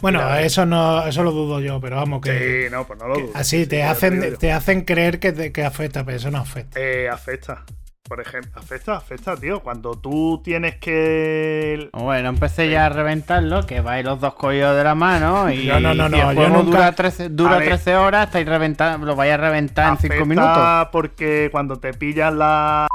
Bueno, 0.02 0.18
Mira, 0.18 0.42
eso 0.42 0.66
no, 0.66 1.06
eso 1.06 1.22
lo 1.22 1.30
dudo 1.30 1.60
yo, 1.60 1.80
pero 1.80 1.96
vamos 1.96 2.20
que, 2.20 2.66
Sí, 2.66 2.70
no, 2.74 2.86
pues 2.86 2.98
no 2.98 3.08
lo 3.08 3.14
dudo. 3.14 3.30
así 3.34 3.60
Sí, 3.62 3.66
te 3.68 3.84
hacen, 3.84 4.36
te 4.36 4.52
hacen 4.52 4.82
creer 4.84 5.18
que, 5.20 5.32
te- 5.32 5.52
que 5.52 5.64
afecta, 5.64 6.04
pero 6.04 6.16
eso 6.18 6.30
no 6.30 6.38
afecta. 6.38 6.78
Eh, 6.80 7.08
afecta. 7.08 7.64
Por 8.08 8.20
ejemplo, 8.20 8.50
afecta, 8.60 8.96
afecta, 8.96 9.36
tío. 9.36 9.60
Cuando 9.60 9.92
tú 9.94 10.42
tienes 10.44 10.76
que. 10.76 11.88
Bueno, 11.94 12.28
empecé 12.30 12.68
ya 12.68 12.86
a 12.86 12.88
reventarlo, 12.90 13.64
que 13.64 13.80
vais 13.80 14.04
los 14.04 14.20
dos 14.20 14.34
cogidos 14.34 14.76
de 14.76 14.84
la 14.84 14.94
mano 14.94 15.50
y 15.52 15.66
No, 15.68 15.80
no, 15.80 15.94
no, 15.94 16.08
si 16.10 16.16
el 16.16 16.20
no, 16.20 16.32
yo 16.32 16.34
juego 16.40 16.48
nunca- 16.64 16.76
dura 16.78 16.92
13, 16.92 17.28
dura 17.30 17.54
A 17.54 17.58
ver. 17.58 17.68
13 17.68 17.96
horas, 17.96 18.26
estáis 18.26 18.46
reventando, 18.46 19.06
lo 19.06 19.14
vais 19.16 19.32
a 19.32 19.36
reventar 19.38 19.92
en 19.92 19.98
5 19.98 20.14
afecta 20.14 20.24
minutos. 20.26 20.88
Porque 20.90 21.48
cuando 21.52 21.78
te 21.78 21.94
pillan 21.94 22.38
la. 22.38 22.88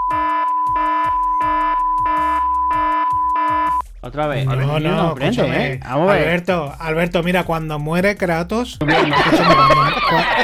Otra 4.07 4.27
vez. 4.27 4.45
No, 4.45 4.55
no, 4.79 5.01
aprende, 5.09 5.41
escúchame. 5.41 5.65
¿eh? 5.73 5.79
Vamos 5.83 6.09
a 6.09 6.13
ver. 6.13 6.23
Alberto, 6.23 6.73
Alberto, 6.79 7.23
mira, 7.23 7.43
cuando 7.43 7.77
muere 7.79 8.15
Kratos, 8.15 8.77
escúchame, 8.79 9.15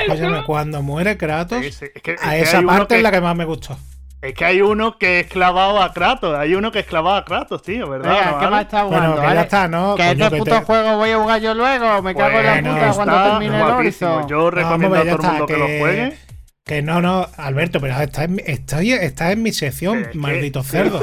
cuando, 0.08 0.43
cuando 0.46 0.82
muere 0.82 1.17
Kratos, 1.17 1.63
Sí, 1.63 1.72
sí, 1.72 1.86
es 1.96 2.01
que- 2.01 2.13
es 2.13 2.24
a 2.24 2.29
que 2.32 2.39
esa 2.41 2.62
parte 2.62 2.88
que- 2.88 2.96
es 2.98 3.03
la 3.03 3.12
que 3.12 3.22
más 3.22 3.36
me 3.36 3.46
gustó. 3.46 3.77
Es 4.22 4.34
que 4.36 4.46
hay 4.46 4.62
uno 4.62 4.98
que 4.98 5.20
es 5.22 5.27
clavado 5.27 5.82
a 5.82 5.91
Kratos. 5.91 6.34
Hay 6.38 6.55
uno 6.55 6.72
que 6.72 6.79
es 6.79 6.86
clavado 6.86 7.17
a 7.17 7.25
Kratos, 7.25 7.62
tío, 7.62 7.89
¿verdad? 7.89 8.10
Venga, 8.13 8.32
¿No, 8.32 8.39
¿qué 8.39 8.48
más 8.48 8.62
está 8.62 8.84
Bueno, 8.84 8.96
jugando? 8.98 9.15
que 9.15 9.22
ya 9.22 9.27
vale? 9.27 9.41
está, 9.41 9.67
¿no? 9.67 9.96
Que 9.96 10.12
este 10.12 10.29
que 10.29 10.38
puto 10.38 10.55
te- 10.60 10.62
juego 10.65 10.98
voy 10.98 11.10
a 11.12 11.17
jugar 11.17 11.41
yo 11.41 11.53
luego. 11.53 12.01
Me 12.01 12.15
cago 12.15 12.39
en 12.39 12.46
la 12.46 12.51
Bueno, 12.53 12.70
puta 12.74 12.93
cuando 12.93 13.24
termine 13.24 13.58
el. 13.58 13.63
Horizon. 13.70 14.27
Yo 14.29 14.38
No, 14.38 14.51
recomiendo 14.51 14.89
vamos, 14.91 14.98
a 14.98 15.03
ya 15.03 15.17
todo 15.17 15.22
el 15.24 15.27
mundo 15.39 15.46
está, 15.46 15.53
que, 15.53 15.60
lo 15.60 15.79
juegue. 15.79 16.17
Que 16.65 16.82
no, 16.82 17.01
no, 17.01 17.27
Alberto, 17.36 17.82
pero 17.82 17.93
estás 18.00 18.24
en, 18.25 18.36
mi- 18.36 18.43
estoy- 18.46 18.93
estás 18.93 19.34
en 19.34 19.43
mi 19.43 19.51
sección, 19.51 20.08
maldito 20.13 20.63
cerdo. 20.63 21.00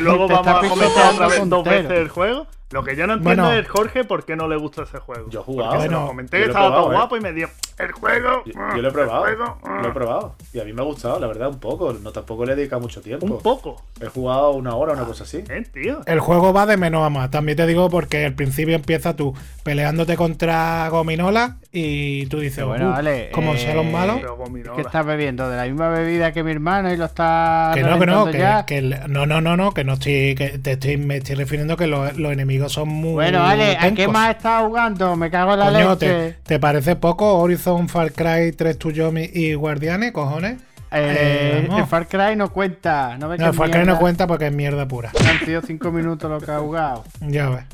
Luego 0.00 0.26
vamos 0.26 0.46
a 0.48 0.68
comentar 0.70 1.12
otra 1.12 1.26
vez 1.28 1.48
dos 1.50 1.64
veces 1.64 1.98
el 1.98 2.08
juego. 2.08 2.46
Lo 2.72 2.84
que 2.84 2.94
yo 2.94 3.06
no 3.06 3.14
entiendo 3.14 3.42
Bueno. 3.44 3.58
es 3.58 3.68
Jorge 3.68 4.04
por 4.04 4.24
qué 4.24 4.36
no 4.36 4.46
le 4.46 4.56
gusta 4.56 4.82
ese 4.84 4.98
juego. 4.98 5.28
Yo 5.28 5.40
he 5.40 5.42
Porque 5.44 5.52
jugado. 5.62 5.72
se 5.82 5.88
lo 5.88 5.92
Bueno, 5.96 6.06
comenté 6.06 6.36
que 6.38 6.44
lo 6.44 6.52
estaba 6.52 6.76
todo 6.76 6.92
¿eh? 6.92 6.94
guapo 6.94 7.16
y 7.16 7.20
me 7.20 7.32
dio 7.32 7.48
el 7.78 7.90
juego. 7.92 8.42
Yo, 8.46 8.52
ah, 8.56 8.72
yo 8.76 8.82
lo 8.82 8.88
he 8.88 8.92
probado. 8.92 9.22
juego, 9.22 9.58
ah". 9.64 9.80
Lo 9.82 9.88
he 9.88 9.92
probado. 9.92 10.36
Y 10.52 10.60
a 10.60 10.64
mí 10.64 10.72
me 10.72 10.80
ha 10.82 10.84
gustado, 10.84 11.18
la 11.18 11.26
verdad, 11.26 11.48
un 11.48 11.58
poco. 11.58 11.92
No 11.94 12.12
tampoco 12.12 12.44
le 12.44 12.52
he 12.52 12.56
dedicado 12.56 12.80
mucho 12.80 13.00
tiempo. 13.00 13.26
Un 13.26 13.38
poco. 13.38 13.82
He 14.00 14.06
jugado 14.06 14.52
una 14.52 14.76
hora, 14.76 14.92
una 14.92 15.04
cosa 15.04 15.24
así. 15.24 15.38
Eh, 15.48 15.66
tío. 15.72 16.00
El 16.06 16.20
juego 16.20 16.52
va 16.52 16.64
de 16.66 16.76
menos 16.76 17.04
a 17.04 17.10
más. 17.10 17.28
También 17.30 17.56
te 17.56 17.66
digo 17.66 17.90
porque 17.90 18.26
al 18.26 18.34
principio 18.34 18.76
empieza 18.76 19.16
tú 19.16 19.34
peleándote 19.64 20.16
contra 20.16 20.88
Gominola 20.90 21.56
y 21.72 22.26
tú 22.26 22.38
dices, 22.38 22.64
bueno, 22.64 22.88
"Uh, 22.88 22.92
vale, 22.92 23.30
como 23.32 23.54
eh, 23.54 23.58
son 23.58 23.76
los 23.76 23.86
malos. 23.86 24.16
Es 24.18 24.70
que 24.76 24.80
estás 24.82 25.04
bebiendo 25.04 25.48
de 25.48 25.56
la 25.56 25.64
misma 25.64 25.88
bebida 25.88 26.32
que 26.32 26.44
mi 26.44 26.52
hermano 26.52 26.92
y 26.92 26.96
lo 26.96 27.04
está 27.06 27.72
Que 27.74 27.82
no, 27.82 27.98
que 27.98 28.06
no, 28.06 28.26
que, 28.66 28.82
no, 29.08 29.26
no, 29.26 29.40
no, 29.40 29.56
no, 29.56 29.72
que 29.72 29.82
no 29.84 29.94
estoy, 29.94 30.34
que 30.36 30.58
te 30.58 30.72
estoy, 30.72 30.96
me 30.98 31.16
estoy 31.16 31.34
refiriendo 31.36 31.76
que 31.76 31.86
los, 31.86 32.16
los 32.16 32.32
enemigos 32.32 32.59
son 32.68 32.88
muy 32.88 33.12
Bueno, 33.14 33.40
vale, 33.40 33.76
¿a 33.78 33.90
qué 33.92 34.06
más 34.08 34.36
estás 34.36 34.62
jugando? 34.64 35.16
Me 35.16 35.30
cago 35.30 35.54
en 35.54 35.58
la 35.60 35.66
Coño, 35.72 35.90
leche. 35.94 36.32
¿te, 36.32 36.32
te 36.44 36.58
parece 36.60 36.96
poco 36.96 37.38
Horizon, 37.38 37.88
Far 37.88 38.12
Cry, 38.12 38.52
3 38.52 38.78
Tuyomi 38.78 39.30
y 39.32 39.54
Guardianes, 39.54 40.12
cojones? 40.12 40.60
Eh, 40.92 41.66
Eh, 41.70 41.76
el 41.76 41.86
Far 41.86 42.08
Cry 42.08 42.34
no 42.36 42.52
cuenta. 42.52 43.16
No, 43.18 43.32
el 43.32 43.54
Far 43.54 43.70
Cry 43.70 43.84
no 43.84 43.98
cuenta 43.98 44.26
porque 44.26 44.48
es 44.48 44.52
mierda 44.52 44.86
pura. 44.88 45.12
Han 45.28 45.46
sido 45.46 45.62
5 45.62 45.90
minutos 45.92 46.28
lo 46.30 46.40
que 46.40 46.50
ha 46.50 46.58
jugado. 46.58 47.04
Ya 47.20 47.48
ves. 47.48 47.64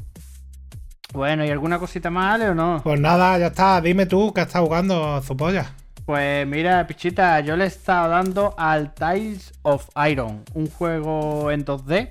Bueno, 1.13 1.45
¿y 1.45 1.51
alguna 1.51 1.79
cosita 1.79 2.11
más, 2.11 2.35
Ale, 2.35 2.51
o 2.51 2.55
no? 2.55 2.81
Pues 2.85 3.01
nada, 3.01 3.39
ya 3.39 3.47
está. 3.47 3.81
Dime 3.81 4.05
tú 4.07 4.33
qué 4.35 4.43
estás 4.43 4.61
jugando, 4.61 5.21
Zupolla. 5.23 5.73
Pues 6.05 6.47
mira, 6.47 6.87
Pichita, 6.87 7.41
yo 7.41 7.57
le 7.57 7.65
he 7.65 7.67
estado 7.69 8.11
dando 8.11 8.55
al 8.59 8.93
Tiles 8.95 9.53
of 9.63 9.89
Iron, 10.09 10.43
un 10.55 10.69
juego 10.71 11.51
en 11.51 11.65
2D 11.65 12.11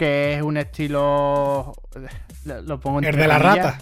que 0.00 0.36
es 0.36 0.42
un 0.42 0.56
estilo. 0.56 1.74
Lo 2.46 2.80
pongo 2.80 3.00
entre 3.00 3.10
El 3.10 3.16
de 3.18 3.28
la 3.28 3.38
comillas. 3.38 3.66
rata. 3.74 3.78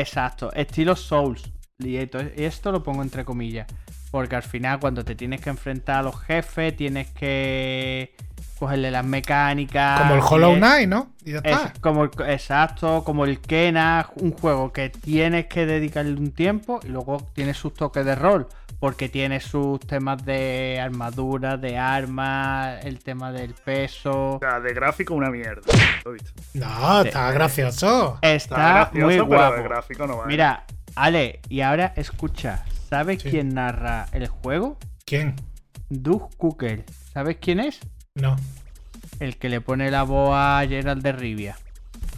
Exacto, 0.00 0.52
estilo 0.52 0.94
Souls. 0.94 1.50
Y 1.80 1.96
esto, 1.96 2.20
y 2.36 2.44
esto 2.44 2.70
lo 2.70 2.84
pongo 2.84 3.02
entre 3.02 3.24
comillas. 3.24 3.66
Porque 4.12 4.36
al 4.36 4.44
final, 4.44 4.78
cuando 4.78 5.04
te 5.04 5.16
tienes 5.16 5.40
que 5.40 5.50
enfrentar 5.50 5.96
a 5.96 6.02
los 6.02 6.20
jefes, 6.20 6.76
tienes 6.76 7.10
que 7.10 8.14
cogerle 8.58 8.90
las 8.90 9.04
mecánicas. 9.04 10.00
Como 10.00 10.14
el 10.14 10.20
Hollow 10.20 10.56
Knight, 10.56 10.88
¿no? 10.88 11.10
Y 11.24 11.32
ya 11.32 11.38
es 11.38 11.44
está. 11.56 11.72
como 11.80 12.04
el- 12.04 12.10
exacto, 12.28 13.04
como 13.04 13.24
el 13.24 13.40
Kena, 13.40 14.08
un 14.16 14.32
juego 14.32 14.72
que 14.72 14.90
tienes 14.90 15.46
que 15.46 15.66
dedicarle 15.66 16.12
un 16.12 16.32
tiempo 16.32 16.80
y 16.84 16.88
luego 16.88 17.18
tiene 17.34 17.54
sus 17.54 17.74
toques 17.74 18.04
de 18.04 18.14
rol, 18.14 18.48
porque 18.80 19.08
tiene 19.08 19.40
sus 19.40 19.80
temas 19.80 20.24
de 20.24 20.78
armadura, 20.82 21.56
de 21.56 21.76
armas, 21.78 22.84
el 22.84 22.98
tema 23.00 23.32
del 23.32 23.54
peso. 23.54 24.34
O 24.34 24.38
sea, 24.40 24.60
de 24.60 24.72
gráfico 24.74 25.14
una 25.14 25.30
mierda. 25.30 25.62
Lo 26.04 26.10
he 26.12 26.14
visto. 26.14 26.32
No, 26.54 27.02
está 27.02 27.30
gracioso. 27.32 28.18
Está, 28.22 28.34
Está 28.34 28.56
gracioso, 28.74 29.06
muy 29.06 29.14
pero 29.14 29.26
guapo. 29.26 29.56
de 29.56 29.62
gráfico 29.62 30.06
no 30.06 30.16
vale. 30.18 30.28
Mira, 30.28 30.64
Ale, 30.96 31.40
y 31.48 31.60
ahora 31.60 31.92
escucha, 31.96 32.64
¿sabes 32.88 33.22
Sí. 33.22 33.30
quién 33.30 33.54
narra 33.54 34.06
el 34.12 34.26
juego? 34.28 34.78
¿Quién? 35.04 35.36
Doug 35.90 36.30
Cooker. 36.36 36.84
¿Sabes 37.12 37.36
quién 37.40 37.60
es? 37.60 37.80
No. 38.20 38.36
El 39.20 39.36
que 39.36 39.48
le 39.48 39.60
pone 39.60 39.90
la 39.90 40.02
voz 40.04 40.30
a 40.34 40.64
Gerald 40.68 41.02
de 41.02 41.12
Rivia. 41.12 41.56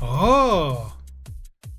¡Oh! 0.00 0.94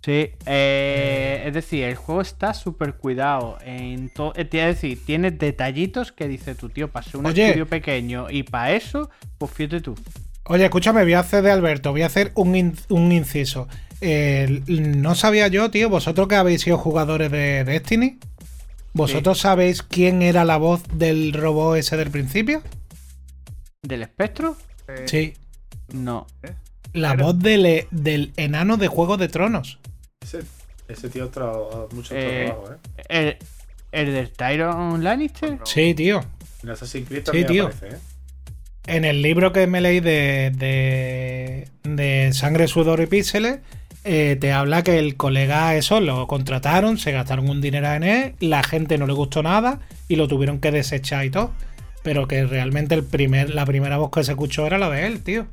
Sí, 0.03 0.31
eh, 0.47 1.43
es 1.45 1.53
decir, 1.53 1.83
el 1.83 1.95
juego 1.95 2.21
está 2.21 2.55
súper 2.55 2.95
cuidado. 2.95 3.59
En 3.63 4.09
to- 4.09 4.33
eh, 4.35 4.47
es 4.51 4.75
decir, 4.81 4.99
tiene 5.05 5.29
detallitos 5.29 6.11
que 6.11 6.27
dice 6.27 6.55
tu 6.55 6.69
tío, 6.69 6.87
para 6.89 7.05
ser 7.05 7.17
un 7.17 7.27
Oye. 7.27 7.45
estudio 7.47 7.67
pequeño 7.67 8.27
y 8.31 8.41
para 8.43 8.71
eso, 8.71 9.11
pues 9.37 9.51
fíjate 9.51 9.81
tú. 9.81 9.95
Oye, 10.45 10.63
escúchame, 10.65 11.03
voy 11.03 11.13
a 11.13 11.19
hacer 11.19 11.43
de 11.43 11.51
Alberto, 11.51 11.91
voy 11.91 12.01
a 12.01 12.07
hacer 12.07 12.31
un, 12.33 12.55
in- 12.55 12.75
un 12.89 13.11
inciso. 13.11 13.67
Eh, 14.01 14.63
no 14.67 15.13
sabía 15.13 15.47
yo, 15.49 15.69
tío, 15.69 15.87
vosotros 15.87 16.27
que 16.27 16.35
habéis 16.35 16.61
sido 16.61 16.79
jugadores 16.79 17.29
de 17.29 17.63
Destiny, 17.63 18.17
¿vosotros 18.93 19.37
sabéis 19.39 19.83
quién 19.83 20.23
era 20.23 20.43
la 20.45 20.57
voz 20.57 20.81
del 20.95 21.33
robot 21.33 21.77
ese 21.77 21.95
del 21.95 22.09
principio? 22.09 22.63
¿Del 23.83 24.03
espectro? 24.03 24.55
Eh, 24.87 25.05
Sí, 25.07 25.33
No. 25.93 26.27
la 26.93 27.11
Pero- 27.11 27.25
voz 27.25 27.39
del, 27.39 27.65
e- 27.65 27.87
del 27.91 28.31
enano 28.37 28.77
de 28.77 28.87
Juego 28.87 29.17
de 29.17 29.27
Tronos. 29.27 29.79
Ese, 30.23 30.41
ese 30.87 31.09
tío 31.09 31.25
ha 31.25 31.31
trabajado 31.31 31.89
mucho 31.93 32.13
Eh, 32.15 32.45
trabajo, 32.45 32.73
¿eh? 32.73 33.37
¿El, 33.91 34.05
el 34.07 34.13
del 34.13 34.29
Tyron 34.31 35.03
Lannister? 35.03 35.57
No. 35.59 35.65
Sí, 35.65 35.93
tío. 35.95 36.21
En 36.63 36.69
Assassin's 36.69 37.07
Creed 37.07 37.23
también 37.23 37.47
tío. 37.47 37.65
aparece, 37.67 37.95
¿eh? 37.95 37.99
En 38.87 39.03
el 39.05 39.21
libro 39.23 39.51
que 39.51 39.65
me 39.67 39.81
leí 39.81 39.99
de, 39.99 40.51
de, 40.55 41.67
de 41.83 42.33
Sangre, 42.33 42.67
Sudor 42.67 42.99
y 43.01 43.07
Píxeles, 43.07 43.59
eh, 44.03 44.37
te 44.39 44.51
habla 44.51 44.83
que 44.83 44.97
el 44.99 45.15
colega 45.17 45.75
eso 45.75 45.99
lo 46.01 46.27
contrataron, 46.27 46.97
se 46.99 47.11
gastaron 47.11 47.49
un 47.49 47.61
dinero 47.61 47.87
en 47.93 48.03
él, 48.03 48.35
la 48.39 48.63
gente 48.63 48.97
no 48.97 49.05
le 49.07 49.13
gustó 49.13 49.41
nada 49.43 49.79
y 50.07 50.15
lo 50.17 50.27
tuvieron 50.27 50.59
que 50.59 50.71
desechar 50.71 51.25
y 51.25 51.29
todo. 51.31 51.51
Pero 52.03 52.27
que 52.27 52.45
realmente 52.45 52.95
el 52.95 53.03
primer, 53.03 53.49
la 53.51 53.65
primera 53.65 53.97
voz 53.97 54.09
que 54.11 54.23
se 54.23 54.31
escuchó 54.31 54.65
era 54.65 54.77
la 54.77 54.89
de 54.89 55.05
él, 55.07 55.21
tío. 55.23 55.45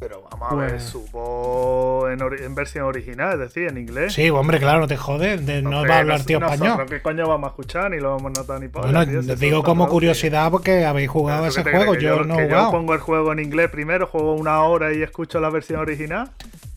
Pero 0.00 0.22
vamos 0.30 0.52
a 0.52 0.54
ver, 0.54 0.70
Pues- 0.70 0.84
su 0.84 1.04
voz 1.08 2.12
en, 2.12 2.20
en 2.44 2.54
versión 2.54 2.84
original, 2.84 3.32
es 3.32 3.38
decir, 3.40 3.66
en 3.68 3.78
inglés. 3.78 4.12
Sí, 4.12 4.30
hombre, 4.30 4.60
claro, 4.60 4.78
no 4.78 4.86
te 4.86 4.96
jodes, 4.96 5.44
de- 5.44 5.60
no 5.60 5.70
Entonces, 5.70 5.90
va 5.90 5.94
a 5.96 5.98
hablar 5.98 6.22
tío 6.24 6.38
nosotros, 6.38 6.68
español. 6.68 6.86
¿Qué 6.88 7.02
coño 7.02 7.26
vamos 7.28 7.48
a 7.48 7.50
escuchar? 7.50 7.90
Ni 7.90 7.98
lo 7.98 8.10
vamos 8.14 8.26
a 8.36 8.40
notar 8.40 8.60
ni 8.60 8.68
por 8.68 8.82
Bueno, 8.82 9.02
les 9.04 9.40
digo 9.40 9.64
como 9.64 9.88
curiosidad 9.88 10.52
porque 10.52 10.84
habéis 10.84 11.08
jugado 11.08 11.46
ese 11.46 11.64
juego, 11.64 11.96
yo, 11.96 12.22
no 12.22 12.34
he 12.34 12.36
que 12.36 12.42
yo 12.44 12.48
jugado. 12.50 12.70
pongo 12.70 12.94
el 12.94 13.00
juego 13.00 13.32
en 13.32 13.40
inglés 13.40 13.70
primero, 13.70 14.06
juego 14.06 14.34
una 14.34 14.62
hora 14.62 14.94
y 14.94 15.02
escucho 15.02 15.40
la 15.40 15.50
versión 15.50 15.80
original. 15.80 16.30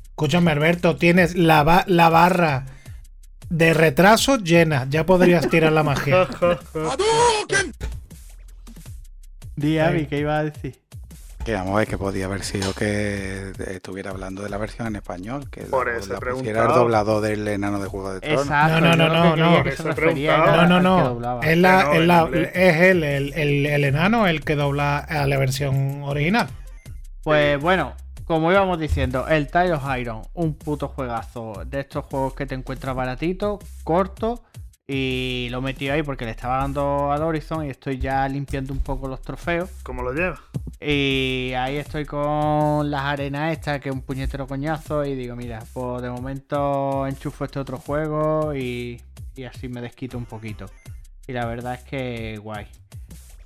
Escúchame, 0.10 0.50
Alberto, 0.52 0.96
tienes 0.96 1.36
la, 1.36 1.62
ba- 1.64 1.84
la 1.88 2.10
barra 2.10 2.66
de 3.52 3.74
retraso 3.76 4.38
llena, 4.38 4.88
ya 4.90 5.06
podrías 5.06 5.48
tirar 5.48 5.74
la 5.74 5.84
magia. 5.84 6.28
Di. 9.56 9.80
Avi, 9.80 10.06
¿qué 10.08 10.20
iba 10.20 10.38
a 10.38 10.44
decir? 10.44 10.80
Que 11.46 11.54
vamos 11.54 11.74
a 11.74 11.80
ver 11.80 11.88
que 11.88 11.98
podía 11.98 12.26
haber 12.26 12.44
sido 12.44 12.72
que 12.74 13.52
estuviera 13.68 14.12
hablando 14.12 14.44
de 14.44 14.50
la 14.50 14.58
versión 14.58 14.86
en 14.88 14.98
español, 14.98 15.50
que 15.50 15.62
Por 15.62 15.92
la, 15.92 15.98
eso 15.98 16.14
la 16.14 16.20
pusiera 16.20 16.36
el 16.36 16.44
preguntado. 16.54 16.80
doblado 16.80 17.20
del 17.22 17.48
enano 17.48 17.80
de 17.80 17.88
Juego 17.90 18.14
de 18.14 18.22
Tronos. 18.22 18.42
Exacto. 18.44 18.80
No, 18.80 18.96
no, 18.96 18.96
no, 18.96 19.34
que 19.34 19.42
no, 19.42 19.58
no. 19.58 19.64
que 19.64 20.36
No, 20.38 20.68
no, 20.68 20.80
no. 20.80 21.04
doblaba. 21.10 21.42
Es, 21.42 21.58
la- 21.58 21.84
no, 21.86 21.94
es 21.94 22.06
la- 22.08 22.30
es 22.54 22.76
él, 22.82 23.04
el, 23.04 23.34
el- 23.34 23.66
el 23.66 23.84
enano, 23.86 24.28
el 24.28 24.44
que 24.46 24.56
dobla 24.56 25.00
a 25.00 25.26
la 25.26 25.38
versión 25.40 26.04
original. 26.04 26.48
Pues 27.24 27.60
bueno, 27.60 27.94
como 28.26 28.52
íbamos 28.52 28.80
diciendo, 28.80 29.28
el 29.28 29.48
Tile 29.48 29.74
of 29.74 29.84
Iron, 29.98 30.22
un 30.36 30.54
puto 30.54 30.90
juegazo 30.90 31.64
de 31.66 31.80
estos 31.80 32.06
juegos 32.06 32.36
que 32.36 32.46
te 32.46 32.54
encuentras 32.54 32.96
baratito, 32.96 33.58
corto. 33.84 34.44
Y 34.94 35.48
lo 35.52 35.62
metí 35.62 35.88
ahí 35.88 36.04
porque 36.04 36.26
le 36.26 36.32
estaba 36.32 36.58
dando 36.58 37.14
al 37.14 37.24
Horizon 37.24 37.66
y 37.66 37.70
estoy 37.70 37.98
ya 37.98 38.28
limpiando 38.28 38.74
un 38.74 38.80
poco 38.80 39.08
los 39.08 39.22
trofeos. 39.22 39.70
¿Cómo 39.84 40.02
lo 40.04 40.12
lleva? 40.12 40.38
Y 40.82 41.54
ahí 41.58 41.78
estoy 41.78 42.04
con 42.04 42.92
las 42.92 43.02
arenas 43.04 43.54
estas, 43.54 43.80
que 43.80 43.88
es 43.88 43.96
un 43.96 44.02
puñetero 44.02 44.48
coñazo. 44.48 45.06
Y 45.06 45.16
digo, 45.16 45.38
mira, 45.38 45.64
pues 45.72 46.02
de 46.02 46.10
momento 46.10 47.08
enchufo 47.08 47.46
este 47.46 47.60
otro 47.60 47.78
juego 47.78 48.54
y, 48.54 49.02
y 49.34 49.44
así 49.46 49.70
me 49.70 49.80
desquito 49.80 50.18
un 50.18 50.26
poquito. 50.26 50.66
Y 51.26 51.32
la 51.32 51.46
verdad 51.46 51.76
es 51.76 51.84
que 51.84 52.38
guay. 52.40 52.68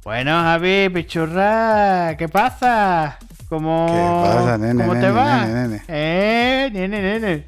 Bueno, 0.03 0.31
Javi, 0.31 0.89
pichurra, 0.89 2.17
¿qué 2.17 2.27
pasa? 2.27 3.19
¿Cómo, 3.49 3.86
¿Qué 3.86 4.34
pasa, 4.34 4.58
nene, 4.58 4.81
¿cómo 4.84 4.93
te 4.93 4.99
nene, 5.01 5.12
va? 5.12 5.45
nene, 5.45 5.67
nene? 5.67 5.84
Eh, 5.89 6.69
nene, 6.73 7.01
nene. 7.03 7.47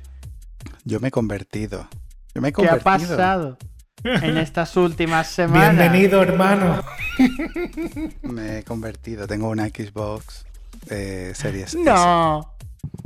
Yo 0.86 1.00
me 1.00 1.08
he 1.08 1.12
convertido. 1.12 1.88
Yo 2.36 2.42
me 2.44 2.50
he 2.50 2.54
¿Qué 2.54 2.62
ha 2.68 2.78
convertido. 2.78 3.18
pasado 3.18 3.58
en 4.04 4.38
estas 4.38 4.76
últimas 4.78 5.28
semanas? 5.28 5.76
Bienvenido, 5.76 6.22
hermano. 6.22 6.84
Me 8.22 8.60
he 8.60 8.64
convertido. 8.64 9.28
Tengo 9.28 9.50
una 9.50 9.68
Xbox 9.68 10.46
eh, 10.90 11.34
Series 11.36 11.74
S. 11.74 11.80
No. 11.80 12.54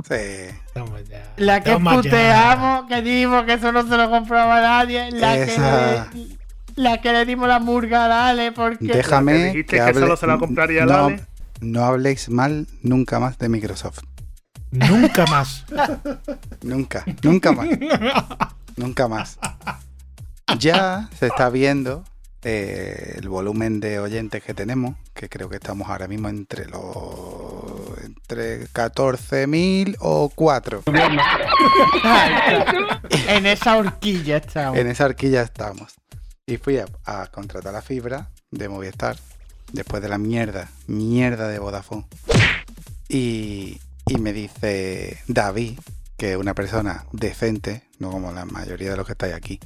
Sí. 0.08 0.54
Toma 0.74 1.00
ya. 1.02 1.32
La 1.36 1.60
que 1.60 1.72
Toma 1.72 1.92
ya. 1.92 2.02
puteamos, 2.02 2.86
que 2.88 3.02
dimos 3.02 3.44
que 3.44 3.54
eso 3.54 3.72
no 3.72 3.86
se 3.86 3.96
lo 3.96 4.10
compraba 4.10 4.60
nadie. 4.60 5.10
La, 5.12 5.36
Esa. 5.36 6.08
que, 6.10 6.18
le, 6.18 6.36
la 6.76 7.00
que 7.00 7.12
le 7.12 7.24
dimos 7.24 7.48
la 7.48 7.58
murga 7.58 8.04
a 8.04 8.08
Dale 8.08 8.52
porque... 8.52 8.86
Déjame 8.86 9.32
que 9.32 9.44
dijiste 9.46 9.84
que 9.84 9.94
solo 9.94 10.16
se 10.16 10.26
la 10.26 10.38
compraría 10.38 10.86
no, 10.86 11.10
Lale. 11.10 11.24
no 11.60 11.84
habléis 11.84 12.28
mal 12.28 12.66
nunca 12.82 13.18
más 13.18 13.38
de 13.38 13.48
Microsoft. 13.48 14.00
Nunca 14.70 15.26
más. 15.26 15.66
Nunca, 16.62 17.04
nunca 17.22 17.52
más. 17.52 17.68
nunca 18.76 19.08
más. 19.08 19.38
Ya 20.58 21.08
se 21.18 21.26
está 21.26 21.50
viendo 21.50 22.04
eh, 22.42 23.16
el 23.18 23.28
volumen 23.28 23.80
de 23.80 24.00
oyentes 24.00 24.42
que 24.42 24.54
tenemos, 24.54 24.96
que 25.14 25.28
creo 25.28 25.48
que 25.48 25.56
estamos 25.56 25.88
ahora 25.88 26.08
mismo 26.08 26.28
entre 26.28 26.66
los 26.66 27.98
entre 28.02 28.66
14.000 28.68 29.96
o 30.00 30.30
4. 30.34 30.82
en 33.28 33.46
esa 33.46 33.76
horquilla 33.76 34.38
estamos. 34.38 34.78
En 34.78 34.88
esa 34.88 35.04
horquilla 35.04 35.42
estamos. 35.42 35.94
Y 36.46 36.56
fui 36.56 36.78
a, 36.78 36.86
a 37.04 37.26
contratar 37.28 37.72
la 37.72 37.82
fibra 37.82 38.30
de 38.50 38.68
Movistar 38.68 39.16
después 39.72 40.02
de 40.02 40.08
la 40.08 40.18
mierda, 40.18 40.68
mierda 40.86 41.48
de 41.48 41.58
Vodafone. 41.58 42.06
Y, 43.08 43.80
y 44.06 44.18
me 44.18 44.32
dice 44.32 45.18
David, 45.28 45.78
que 46.16 46.32
es 46.32 46.36
una 46.36 46.54
persona 46.54 47.04
decente, 47.12 47.84
no 47.98 48.10
como 48.10 48.32
la 48.32 48.44
mayoría 48.44 48.90
de 48.90 48.96
los 48.96 49.06
que 49.06 49.12
estáis 49.12 49.34
aquí. 49.34 49.60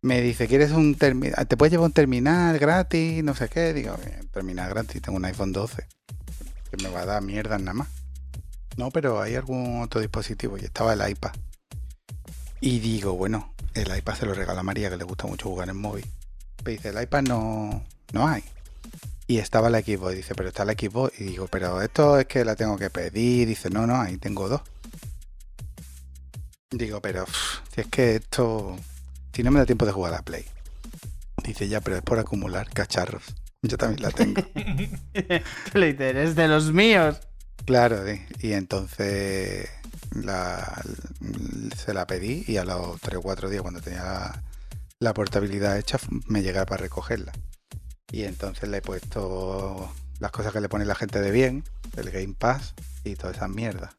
Me 0.00 0.20
dice, 0.20 0.46
¿quieres 0.46 0.70
un 0.70 0.94
terminal? 0.94 1.46
¿Te 1.46 1.56
puedes 1.56 1.72
llevar 1.72 1.86
un 1.86 1.92
terminal 1.92 2.58
gratis? 2.58 3.22
No 3.24 3.34
sé 3.34 3.48
qué. 3.48 3.72
Digo, 3.72 3.96
"Bien, 4.04 4.28
terminal 4.28 4.70
gratis, 4.70 5.02
tengo 5.02 5.16
un 5.16 5.24
iPhone 5.24 5.52
12. 5.52 5.86
Que 6.70 6.82
me 6.82 6.88
va 6.90 7.00
a 7.00 7.06
dar 7.06 7.22
mierda 7.22 7.58
nada 7.58 7.72
más. 7.74 7.88
No, 8.76 8.90
pero 8.90 9.20
hay 9.20 9.34
algún 9.34 9.82
otro 9.82 10.00
dispositivo 10.00 10.56
y 10.56 10.64
estaba 10.64 10.92
el 10.92 11.10
iPad. 11.10 11.32
Y 12.60 12.78
digo, 12.78 13.14
bueno, 13.14 13.52
el 13.74 13.96
iPad 13.96 14.14
se 14.14 14.26
lo 14.26 14.34
regala 14.34 14.60
a 14.60 14.64
María, 14.64 14.88
que 14.90 14.96
le 14.96 15.04
gusta 15.04 15.26
mucho 15.26 15.48
jugar 15.48 15.68
en 15.68 15.76
móvil. 15.76 16.06
Me 16.64 16.72
dice, 16.72 16.90
el 16.90 17.02
iPad 17.02 17.22
no, 17.22 17.84
no 18.12 18.28
hay. 18.28 18.44
Y 19.26 19.38
estaba 19.38 19.68
la 19.68 19.80
Xbox. 19.80 20.14
Dice, 20.14 20.34
pero 20.34 20.48
está 20.48 20.64
la 20.64 20.72
Xbox. 20.72 21.20
Y 21.20 21.24
digo, 21.24 21.48
pero 21.48 21.82
esto 21.82 22.18
es 22.18 22.26
que 22.26 22.44
la 22.44 22.56
tengo 22.56 22.76
que 22.78 22.88
pedir. 22.90 23.48
Dice, 23.48 23.68
no, 23.68 23.86
no, 23.86 24.00
ahí 24.00 24.16
tengo 24.16 24.48
dos. 24.48 24.62
Digo, 26.70 27.00
pero 27.00 27.24
si 27.74 27.80
es 27.80 27.86
que 27.88 28.16
esto. 28.16 28.76
Si 29.38 29.44
no 29.44 29.52
me 29.52 29.60
da 29.60 29.66
tiempo 29.66 29.86
de 29.86 29.92
jugar 29.92 30.14
a 30.14 30.16
la 30.16 30.22
Play. 30.22 30.44
Dice, 31.44 31.68
ya, 31.68 31.80
pero 31.80 31.96
es 31.96 32.02
por 32.02 32.18
acumular 32.18 32.68
cacharros. 32.70 33.22
Yo 33.62 33.78
también 33.78 34.02
la 34.02 34.10
tengo. 34.10 34.42
Twitter 35.72 36.16
es 36.16 36.34
de 36.34 36.48
los 36.48 36.72
míos. 36.72 37.20
Claro, 37.64 38.02
y 38.40 38.52
entonces 38.52 39.68
la, 40.10 40.82
se 41.76 41.94
la 41.94 42.04
pedí 42.08 42.46
y 42.48 42.56
a 42.56 42.64
los 42.64 43.00
3 43.00 43.18
o 43.18 43.22
4 43.22 43.48
días 43.48 43.62
cuando 43.62 43.80
tenía 43.80 44.02
la, 44.02 44.42
la 44.98 45.14
portabilidad 45.14 45.78
hecha 45.78 46.00
me 46.26 46.42
llega 46.42 46.66
para 46.66 46.82
recogerla. 46.82 47.30
Y 48.10 48.24
entonces 48.24 48.68
le 48.68 48.78
he 48.78 48.82
puesto 48.82 49.88
las 50.18 50.32
cosas 50.32 50.52
que 50.52 50.60
le 50.60 50.68
pone 50.68 50.84
la 50.84 50.96
gente 50.96 51.20
de 51.20 51.30
bien, 51.30 51.62
el 51.96 52.10
Game 52.10 52.34
Pass 52.36 52.74
y 53.04 53.14
todas 53.14 53.36
esas 53.36 53.50
mierdas. 53.50 53.94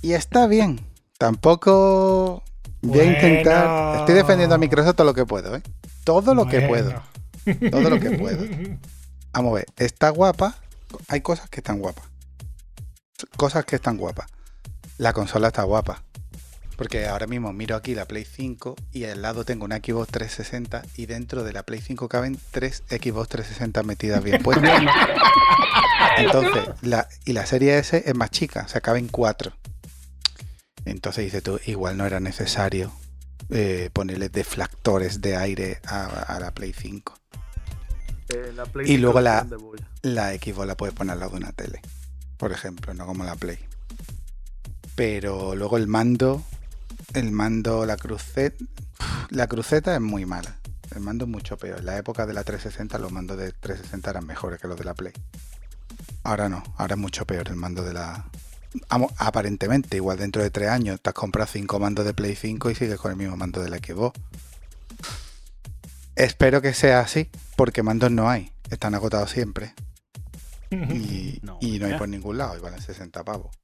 Y 0.00 0.14
está 0.14 0.46
bien. 0.46 0.80
Tampoco 1.18 2.42
voy 2.82 3.00
a 3.00 3.04
intentar... 3.04 3.98
Estoy 4.00 4.14
defendiendo 4.14 4.54
a 4.54 4.58
Microsoft 4.58 4.96
todo 4.96 5.06
lo 5.06 5.14
que 5.14 5.26
puedo, 5.26 5.56
¿eh? 5.56 5.62
Todo 6.04 6.34
lo 6.34 6.46
que 6.46 6.60
puedo. 6.62 6.92
Todo 7.70 7.90
lo 7.90 8.00
que 8.00 8.10
puedo. 8.10 8.44
Vamos 9.32 9.52
a 9.52 9.54
ver, 9.56 9.66
está 9.76 10.10
guapa. 10.10 10.54
Hay 11.08 11.20
cosas 11.20 11.48
que 11.50 11.60
están 11.60 11.78
guapas. 11.78 12.04
Cosas 13.36 13.64
que 13.64 13.76
están 13.76 13.96
guapas. 13.96 14.26
La 14.98 15.12
consola 15.12 15.48
está 15.48 15.62
guapa. 15.64 16.02
Porque 16.76 17.06
ahora 17.06 17.26
mismo 17.26 17.52
miro 17.52 17.76
aquí 17.76 17.94
la 17.94 18.06
Play 18.06 18.24
5 18.24 18.74
y 18.92 19.04
al 19.04 19.22
lado 19.22 19.44
tengo 19.44 19.64
una 19.64 19.76
Xbox 19.76 20.08
360 20.10 20.82
y 20.96 21.06
dentro 21.06 21.44
de 21.44 21.52
la 21.52 21.62
Play 21.62 21.80
5 21.80 22.08
caben 22.08 22.38
tres 22.50 22.82
Xbox 22.88 23.28
360 23.28 23.82
metidas 23.84 24.22
bien 24.22 24.42
puestas. 24.42 24.82
Entonces, 26.18 26.62
la, 26.82 27.08
y 27.24 27.32
la 27.32 27.46
serie 27.46 27.78
S 27.78 28.02
es 28.04 28.14
más 28.14 28.30
chica, 28.30 28.64
o 28.66 28.68
sea, 28.68 28.80
caben 28.80 29.08
cuatro. 29.08 29.52
Entonces 30.84 31.24
dices 31.24 31.42
tú, 31.42 31.60
igual 31.66 31.96
no 31.96 32.06
era 32.06 32.20
necesario 32.20 32.92
eh, 33.50 33.90
ponerle 33.92 34.28
deflectores 34.28 35.20
de 35.20 35.36
aire 35.36 35.80
a, 35.86 36.06
a 36.06 36.40
la 36.40 36.52
Play 36.52 36.72
5. 36.72 37.14
Eh, 38.30 38.52
la 38.54 38.64
Play 38.66 38.86
Y 38.86 38.96
5 38.96 39.02
luego 39.02 39.20
la-. 39.20 39.46
La 40.02 40.32
Xbox 40.32 40.66
la 40.66 40.76
puedes 40.76 40.94
poner 40.94 41.12
al 41.12 41.20
lado 41.20 41.32
de 41.32 41.38
una 41.38 41.52
tele, 41.52 41.80
por 42.36 42.52
ejemplo, 42.52 42.92
no 42.94 43.06
como 43.06 43.24
la 43.24 43.36
Play. 43.36 43.58
Pero 44.94 45.54
luego 45.54 45.76
el 45.76 45.88
mando, 45.88 46.42
el 47.14 47.32
mando, 47.32 47.84
la 47.86 47.96
cruceta, 47.96 48.64
la 49.30 49.46
cruceta 49.46 49.94
es 49.94 50.00
muy 50.00 50.24
mala. 50.26 50.56
El 50.94 51.00
mando 51.00 51.24
es 51.24 51.30
mucho 51.30 51.56
peor. 51.56 51.80
En 51.80 51.86
la 51.86 51.98
época 51.98 52.26
de 52.26 52.34
la 52.34 52.44
360 52.44 52.98
los 52.98 53.10
mandos 53.10 53.36
de 53.36 53.50
360 53.50 54.10
eran 54.10 54.26
mejores 54.26 54.60
que 54.60 54.68
los 54.68 54.78
de 54.78 54.84
la 54.84 54.94
Play. 54.94 55.12
Ahora 56.22 56.48
no, 56.48 56.62
ahora 56.76 56.94
es 56.94 57.00
mucho 57.00 57.26
peor 57.26 57.48
el 57.48 57.56
mando 57.56 57.82
de 57.82 57.94
la... 57.94 58.24
Aparentemente, 58.88 59.96
igual 59.96 60.18
dentro 60.18 60.42
de 60.42 60.50
tres 60.50 60.68
años 60.68 61.00
te 61.00 61.10
has 61.10 61.14
comprado 61.14 61.48
cinco 61.50 61.78
mandos 61.78 62.04
de 62.04 62.14
Play 62.14 62.34
5 62.34 62.70
y 62.70 62.74
sigues 62.74 62.98
con 62.98 63.12
el 63.12 63.16
mismo 63.16 63.36
mando 63.36 63.62
de 63.62 63.70
la 63.70 63.78
Xbox. 63.78 64.20
Espero 66.16 66.60
que 66.62 66.74
sea 66.74 67.00
así, 67.00 67.28
porque 67.56 67.82
mandos 67.82 68.10
no 68.10 68.28
hay. 68.28 68.52
Están 68.70 68.94
agotados 68.94 69.30
siempre. 69.30 69.74
Y 70.70 71.38
No, 71.42 71.58
y 71.60 71.78
no 71.78 71.86
hay 71.86 71.94
por 71.94 72.08
ningún 72.08 72.38
lado, 72.38 72.56
y 72.56 72.60
valen 72.60 72.82
60 72.82 73.22
pavos. 73.22 73.56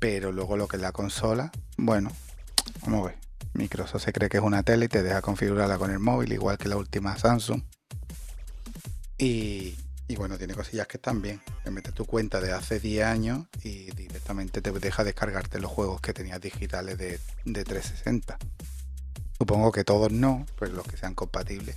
Pero 0.00 0.32
luego 0.32 0.56
lo 0.56 0.66
que 0.66 0.78
es 0.78 0.82
la 0.82 0.90
consola, 0.90 1.52
bueno, 1.76 2.10
vamos 2.82 3.02
a 3.02 3.06
ver. 3.08 3.18
Microsoft 3.52 4.04
se 4.04 4.12
cree 4.12 4.28
que 4.28 4.38
es 4.38 4.42
una 4.42 4.62
tele 4.64 4.86
y 4.86 4.88
te 4.88 5.02
deja 5.02 5.22
configurarla 5.22 5.78
con 5.78 5.90
el 5.92 6.00
móvil, 6.00 6.32
igual 6.32 6.58
que 6.58 6.68
la 6.68 6.76
última 6.76 7.16
Samsung. 7.16 7.62
Y, 9.18 9.76
y 10.10 10.16
bueno, 10.16 10.36
tiene 10.38 10.54
cosillas 10.54 10.86
que 10.88 10.96
están 10.96 11.22
bien. 11.22 11.40
Te 11.62 11.70
metes 11.70 11.94
tu 11.94 12.04
cuenta 12.04 12.40
de 12.40 12.52
hace 12.52 12.80
10 12.80 13.04
años 13.06 13.46
y 13.62 13.90
directamente 13.92 14.60
te 14.60 14.72
deja 14.72 15.04
descargarte 15.04 15.60
los 15.60 15.70
juegos 15.70 16.00
que 16.00 16.12
tenías 16.12 16.40
digitales 16.40 16.98
de, 16.98 17.20
de 17.44 17.64
360. 17.64 18.36
Supongo 19.38 19.70
que 19.72 19.84
todos 19.84 20.10
no, 20.10 20.46
pero 20.58 20.72
los 20.72 20.86
que 20.86 20.96
sean 20.96 21.14
compatibles. 21.14 21.76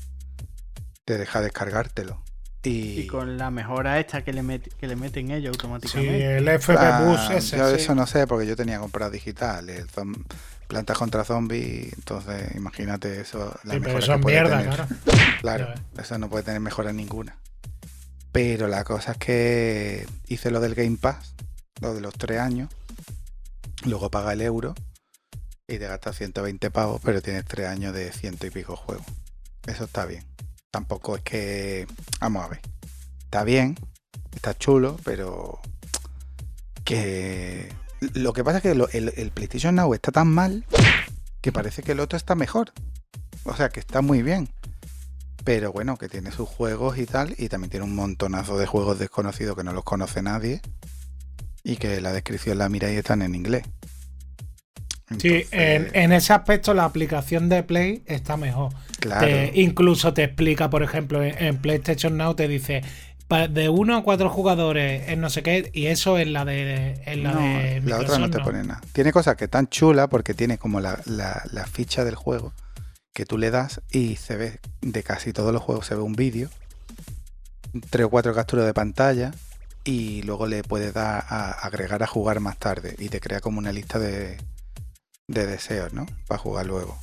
Te 1.05 1.17
deja 1.17 1.41
descargártelo. 1.41 2.23
Y, 2.63 3.01
Y 3.01 3.07
con 3.07 3.37
la 3.37 3.51
mejora 3.51 3.99
esta 3.99 4.23
que 4.23 4.33
le, 4.33 4.41
met- 4.41 4.73
que 4.79 4.87
le 4.87 4.95
meten 4.95 5.29
ellos 5.31 5.51
Sí, 5.55 5.59
automáticamente. 5.59 6.37
el 6.37 6.47
FP 6.47 6.79
Ah, 6.79 7.01
Bus 7.01 7.29
ese. 7.29 7.57
yo 7.57 7.69
sí. 7.69 7.75
eso 7.75 7.93
no 7.93 8.07
sé, 8.07 8.25
porque 8.25 8.47
yo 8.47 8.55
tenía 8.55 8.79
comprado 8.79 9.11
digital, 9.11 9.69
el 9.69 9.87
zom- 9.89 10.25
plantas 10.67 10.97
contra 10.97 11.23
zombies, 11.25 11.93
entonces 11.93 12.55
imagínate 12.55 13.19
eso. 13.21 13.53
La 13.63 13.73
Sí, 13.75 13.79
pero 13.83 14.21
puede 14.21 14.41
mierda, 14.41 14.59
tener. 14.59 14.75
claro. 15.41 15.65
Claro, 15.65 15.73
eso 16.01 16.17
no 16.17 16.29
puede 16.29 16.43
tener 16.45 16.61
mejora 16.61 16.93
ninguna. 16.93 17.35
Pero 18.33 18.67
la 18.67 18.83
cosa 18.83 19.13
es 19.13 19.17
que 19.19 20.07
hice 20.27 20.49
lo 20.51 20.59
del 20.59 20.73
Game 20.73 20.97
Pass, 20.97 21.35
lo 21.79 21.93
de 21.93 22.01
los 22.01 22.15
tres 22.15 22.39
años, 22.39 22.67
luego 23.85 24.09
paga 24.09 24.33
el 24.33 24.41
euro 24.41 24.73
y 25.67 25.77
te 25.77 25.87
gastas 25.87 26.17
120 26.17 26.71
pavos, 26.71 26.99
pero 27.03 27.21
tienes 27.21 27.45
tres 27.45 27.67
años 27.67 27.93
de 27.93 28.11
ciento 28.11 28.47
y 28.47 28.49
pico 28.49 28.75
juegos. 28.75 29.05
Eso 29.67 29.83
está 29.83 30.05
bien. 30.05 30.25
Tampoco 30.71 31.15
es 31.15 31.21
que. 31.21 31.87
Vamos 32.19 32.43
a 32.43 32.47
ver. 32.47 32.61
Está 33.23 33.43
bien, 33.43 33.77
está 34.33 34.57
chulo, 34.57 34.97
pero. 35.05 35.59
Que. 36.83 37.71
Lo 38.13 38.33
que 38.33 38.43
pasa 38.43 38.57
es 38.57 38.63
que 38.63 38.71
el, 38.71 39.13
el 39.15 39.31
PlayStation 39.31 39.75
Now 39.75 39.93
está 39.93 40.11
tan 40.11 40.27
mal 40.27 40.65
que 41.41 41.51
parece 41.51 41.83
que 41.83 41.91
el 41.91 41.99
otro 41.99 42.17
está 42.17 42.33
mejor. 42.33 42.73
O 43.43 43.55
sea, 43.55 43.69
que 43.69 43.79
está 43.79 44.01
muy 44.01 44.23
bien. 44.23 44.49
Pero 45.43 45.71
bueno, 45.71 45.97
que 45.97 46.07
tiene 46.09 46.31
sus 46.31 46.47
juegos 46.47 46.97
y 46.97 47.05
tal. 47.05 47.35
Y 47.37 47.49
también 47.49 47.69
tiene 47.71 47.85
un 47.85 47.95
montonazo 47.95 48.57
de 48.57 48.65
juegos 48.65 48.99
desconocidos 48.99 49.55
que 49.57 49.63
no 49.63 49.73
los 49.73 49.83
conoce 49.83 50.21
nadie. 50.21 50.61
Y 51.63 51.77
que 51.77 52.01
la 52.01 52.11
descripción 52.13 52.57
la 52.57 52.69
mira 52.69 52.91
y 52.91 52.95
están 52.97 53.21
en 53.21 53.35
inglés. 53.35 53.63
Sí, 55.19 55.43
en, 55.51 55.89
en 55.93 56.11
ese 56.11 56.33
aspecto 56.33 56.73
la 56.73 56.85
aplicación 56.85 57.47
de 57.47 57.61
Play 57.63 58.03
está 58.07 58.35
mejor. 58.35 58.71
claro. 58.99 59.27
Te- 59.27 59.51
incluso 59.55 60.13
te 60.13 60.23
explica, 60.23 60.69
por 60.69 60.81
ejemplo, 60.81 61.21
en, 61.21 61.35
en 61.43 61.57
PlayStation 61.57 62.17
Now 62.17 62.33
te 62.35 62.47
dice 62.47 62.81
de 63.49 63.67
uno 63.69 63.97
a 63.97 64.03
cuatro 64.03 64.29
jugadores 64.29 65.09
en 65.09 65.19
no 65.19 65.27
sé 65.29 65.41
qué, 65.41 65.71
y 65.73 65.87
eso 65.87 66.19
es 66.19 66.27
la 66.27 66.45
de, 66.45 67.01
en 67.05 67.23
la 67.23 67.31
No, 67.31 67.39
de 67.41 67.81
la 67.81 67.97
otra 67.99 68.19
no 68.19 68.29
te 68.29 68.39
pone 68.39 68.63
nada. 68.63 68.79
Tiene 68.91 69.11
cosas 69.11 69.35
que 69.35 69.45
están 69.45 69.67
chulas 69.67 70.07
porque 70.07 70.33
tiene 70.35 70.57
como 70.59 70.79
la, 70.79 70.99
la- 71.05 71.41
la 71.51 71.65
ficha 71.65 72.03
del 72.05 72.15
juego 72.15 72.53
que 73.13 73.25
tú 73.25 73.37
le 73.37 73.51
das 73.51 73.81
y 73.91 74.15
se 74.15 74.35
ve 74.37 74.59
de 74.81 75.03
casi 75.03 75.33
todos 75.33 75.53
los 75.53 75.61
juegos 75.61 75.85
se 75.87 75.95
ve 75.95 76.01
un 76.01 76.13
vídeo, 76.13 76.49
tres 77.89 78.05
o 78.05 78.09
cuatro 78.09 78.33
capturas 78.33 78.65
de 78.65 78.73
pantalla 78.73 79.31
y 79.83 80.21
luego 80.23 80.47
le 80.47 80.63
puedes 80.63 80.93
dar 80.93 81.25
a 81.29 81.51
agregar 81.51 82.03
a 82.03 82.07
jugar 82.07 82.39
más 82.39 82.57
tarde 82.57 82.95
y 82.97 83.09
te 83.09 83.19
crea 83.19 83.39
como 83.41 83.59
una 83.59 83.71
lista 83.71 83.99
de, 83.99 84.37
de 85.27 85.45
deseos, 85.45 85.93
¿no? 85.93 86.05
Para 86.27 86.39
jugar 86.39 86.65
luego. 86.65 86.97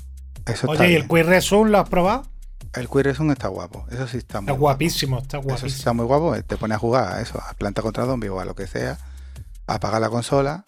Eso 0.47 0.69
Oye, 0.69 0.91
¿y 0.93 0.95
el 0.95 1.07
Quick 1.07 1.27
Resume 1.27 1.71
lo 1.71 1.79
has 1.79 1.89
probado? 1.89 2.27
El 2.73 2.89
Quick 2.89 3.03
Resume 3.05 3.33
está 3.35 3.49
guapo. 3.49 3.87
Eso 3.91 4.07
sí 4.09 4.17
está 4.19 4.41
muy 4.41 4.47
Está 4.47 4.53
guapo. 4.53 4.61
guapísimo, 4.61 5.19
está 5.19 5.37
Eso 5.39 5.43
sí 5.43 5.49
guapísimo. 5.49 5.79
está 5.79 5.93
muy 5.93 6.07
guapo. 6.07 6.35
eh, 6.35 6.43
Te 6.43 6.57
pone 6.57 6.75
a 6.75 6.79
jugar 6.79 7.13
a 7.15 7.21
eso, 7.21 7.39
a 7.41 7.53
planta 7.55 7.83
contra 7.83 8.07
zombie 8.07 8.29
o 8.31 8.41
a 8.41 8.45
lo 8.45 8.55
que 8.55 8.67
sea. 8.67 8.99
Apaga 9.67 10.01
la 10.01 10.09
consola. 10.09 10.65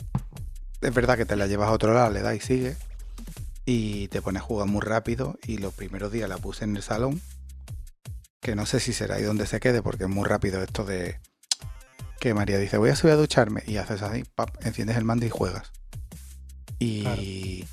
Es 0.82 0.92
verdad 0.92 1.16
que 1.16 1.24
te 1.24 1.36
la 1.36 1.46
llevas 1.46 1.68
a 1.68 1.72
otro 1.72 1.94
lado, 1.94 2.10
le 2.10 2.20
das 2.22 2.36
y 2.36 2.40
sigue. 2.40 2.76
Y 3.64 4.08
te 4.08 4.22
pone 4.22 4.38
a 4.38 4.42
jugar 4.42 4.68
muy 4.68 4.80
rápido. 4.80 5.38
Y 5.46 5.58
los 5.58 5.74
primeros 5.74 6.12
días 6.12 6.28
la 6.28 6.38
puse 6.38 6.64
en 6.64 6.76
el 6.76 6.82
salón. 6.82 7.20
Que 8.40 8.56
no 8.56 8.66
sé 8.66 8.80
si 8.80 8.92
será 8.92 9.16
ahí 9.16 9.22
donde 9.22 9.46
se 9.46 9.60
quede, 9.60 9.82
porque 9.82 10.04
es 10.04 10.10
muy 10.10 10.28
rápido 10.28 10.62
esto 10.62 10.84
de 10.84 11.20
que 12.18 12.34
María 12.34 12.58
dice, 12.58 12.76
voy 12.76 12.90
a 12.90 12.96
subir 12.96 13.14
a 13.14 13.16
ducharme. 13.16 13.62
Y 13.66 13.76
haces 13.76 14.02
así, 14.02 14.24
pap, 14.34 14.50
enciendes 14.64 14.96
el 14.96 15.04
mando 15.04 15.26
y 15.26 15.30
juegas. 15.30 15.72
Y 16.78 17.64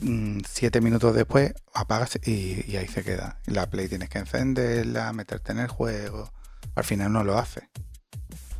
mm, 0.00 0.40
siete 0.48 0.80
minutos 0.80 1.14
después 1.14 1.54
apagas 1.72 2.18
y, 2.24 2.70
y 2.70 2.76
ahí 2.76 2.88
se 2.88 3.04
queda. 3.04 3.38
La 3.46 3.68
Play 3.68 3.88
tienes 3.88 4.08
que 4.08 4.18
encenderla, 4.18 5.12
meterte 5.12 5.52
en 5.52 5.60
el 5.60 5.68
juego. 5.68 6.32
Al 6.74 6.84
final 6.84 7.12
no 7.12 7.24
lo 7.24 7.38
hace. 7.38 7.68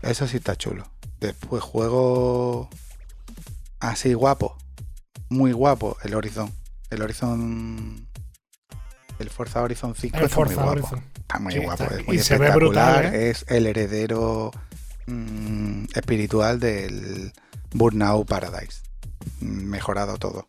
Eso 0.02 0.26
sí 0.26 0.38
está 0.38 0.56
chulo. 0.56 0.84
Después 1.20 1.62
juego 1.62 2.68
así 3.80 4.14
guapo. 4.14 4.56
Muy 5.28 5.52
guapo 5.52 5.96
el 6.02 6.14
Horizon. 6.14 6.52
El 6.92 7.02
Horizon. 7.02 8.06
El 9.18 9.30
Forza 9.30 9.62
Horizon 9.62 9.94
5 9.94 10.16
El 10.18 10.24
está 10.24 10.36
muy 10.44 10.54
guapo. 10.54 10.70
Horizon. 10.70 11.04
Está 11.16 11.38
muy 11.38 11.52
Sí, 11.52 11.58
guapo. 11.60 11.82
está- 11.84 11.96
Es 11.96 12.06
muy 12.06 12.16
y 12.16 12.18
espectacular. 12.20 12.56
brutal, 12.56 13.14
¿eh? 13.14 13.30
Es 13.30 13.44
el 13.48 13.66
heredero 13.66 14.50
mm, 15.06 15.84
espiritual 15.94 16.58
del 16.60 17.32
Burnout 17.72 18.26
Paradise. 18.28 18.82
Mejorado 19.40 20.16
todo. 20.18 20.48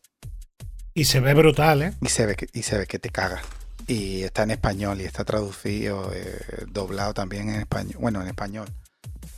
Y 0.96 1.06
se 1.06 1.20
ve 1.20 1.34
brutal, 1.34 1.82
¿eh? 1.82 1.94
Y 2.02 2.10
se 2.10 2.26
ve 2.26 2.36
que, 2.36 2.48
y 2.54 2.64
se 2.64 2.78
ve 2.78 2.86
que 2.88 3.00
te 3.00 3.10
cagas. 3.10 3.44
Y 3.88 4.24
está 4.24 4.44
en 4.44 4.52
español 4.52 5.02
y 5.02 5.06
está 5.06 5.24
traducido, 5.26 6.12
eh, 6.14 6.40
doblado 6.68 7.14
también 7.14 7.50
en 7.50 7.56
español. 7.62 7.98
Bueno, 8.00 8.22
en 8.22 8.28
español. 8.28 8.68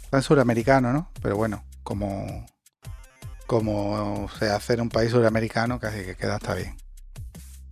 Está 0.04 0.18
en 0.18 0.24
suramericano, 0.24 0.94
¿no? 0.94 1.10
Pero 1.22 1.36
bueno, 1.38 1.64
como, 1.84 2.46
como 3.48 4.30
se 4.38 4.50
hace 4.50 4.74
en 4.74 4.82
un 4.82 4.90
país 4.90 5.12
suramericano, 5.12 5.80
casi 5.80 6.04
que 6.04 6.16
queda 6.16 6.36
hasta 6.36 6.54
bien. 6.56 6.76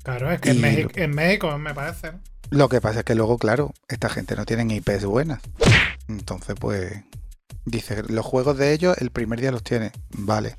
Claro, 0.03 0.31
es 0.31 0.41
que 0.41 0.51
en 0.51 0.61
México, 0.61 0.89
en 0.95 1.11
México 1.11 1.57
me 1.57 1.73
parece. 1.73 2.11
¿no? 2.11 2.19
Lo 2.49 2.69
que 2.69 2.81
pasa 2.81 2.99
es 2.99 3.05
que 3.05 3.15
luego, 3.15 3.37
claro, 3.37 3.73
esta 3.87 4.09
gente 4.09 4.35
no 4.35 4.45
tienen 4.45 4.69
IPs 4.69 5.05
buenas. 5.05 5.39
Entonces, 6.07 6.55
pues, 6.59 6.93
dice, 7.65 8.03
los 8.03 8.25
juegos 8.25 8.57
de 8.57 8.73
ellos 8.73 8.97
el 8.99 9.09
primer 9.11 9.39
día 9.41 9.51
los 9.51 9.63
tiene. 9.63 9.91
Vale. 10.11 10.57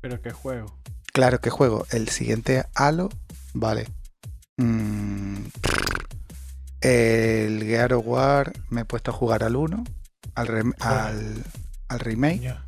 Pero 0.00 0.22
qué 0.22 0.30
juego. 0.30 0.78
Claro, 1.12 1.40
¿qué 1.40 1.50
juego? 1.50 1.86
El 1.90 2.08
siguiente 2.08 2.64
Halo, 2.74 3.10
vale. 3.52 3.88
Mm, 4.56 5.36
el 6.80 7.62
Gear 7.64 7.92
of 7.94 8.06
War 8.06 8.52
me 8.70 8.82
he 8.82 8.84
puesto 8.84 9.10
a 9.10 9.14
jugar 9.14 9.42
al 9.44 9.56
1, 9.56 9.84
al, 10.34 10.46
rem- 10.48 10.74
al, 10.80 11.42
al 11.88 12.00
remake 12.00 12.40
Ya. 12.40 12.64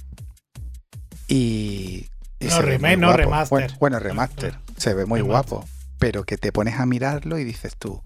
y... 1.29 2.09
y 2.41 2.47
No, 2.49 2.61
remake, 2.63 2.97
no, 2.99 3.07
guapo. 3.09 3.17
remaster. 3.23 3.49
Bueno, 3.51 3.77
bueno, 3.81 3.99
remaster. 3.99 4.59
Se 4.77 4.95
ve 4.95 5.07
muy 5.07 5.21
Remaster. 5.21 5.51
guapo. 5.59 5.69
Pero 6.03 6.25
que 6.25 6.37
te 6.37 6.51
pones 6.51 6.81
a 6.81 6.85
mirarlo 6.85 7.39
y 7.39 7.45
dices 7.45 7.77
tú, 7.79 8.03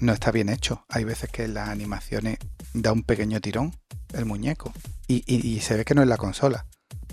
no 0.00 0.12
está 0.12 0.30
bien 0.32 0.50
hecho. 0.50 0.84
Hay 0.90 1.04
veces 1.04 1.30
que 1.30 1.48
las 1.48 1.70
animaciones 1.70 2.36
da 2.74 2.92
un 2.92 3.04
pequeño 3.04 3.40
tirón 3.40 3.74
el 4.12 4.26
muñeco. 4.26 4.70
Y, 5.08 5.24
y- 5.26 5.60
se 5.60 5.78
ve 5.78 5.86
que 5.86 5.94
no 5.94 6.02
es 6.02 6.08
la 6.08 6.18
consola. 6.18 6.66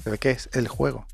Se 0.04 0.10
ve 0.10 0.18
que 0.18 0.32
es 0.32 0.50
el 0.52 0.68
juego. 0.68 1.08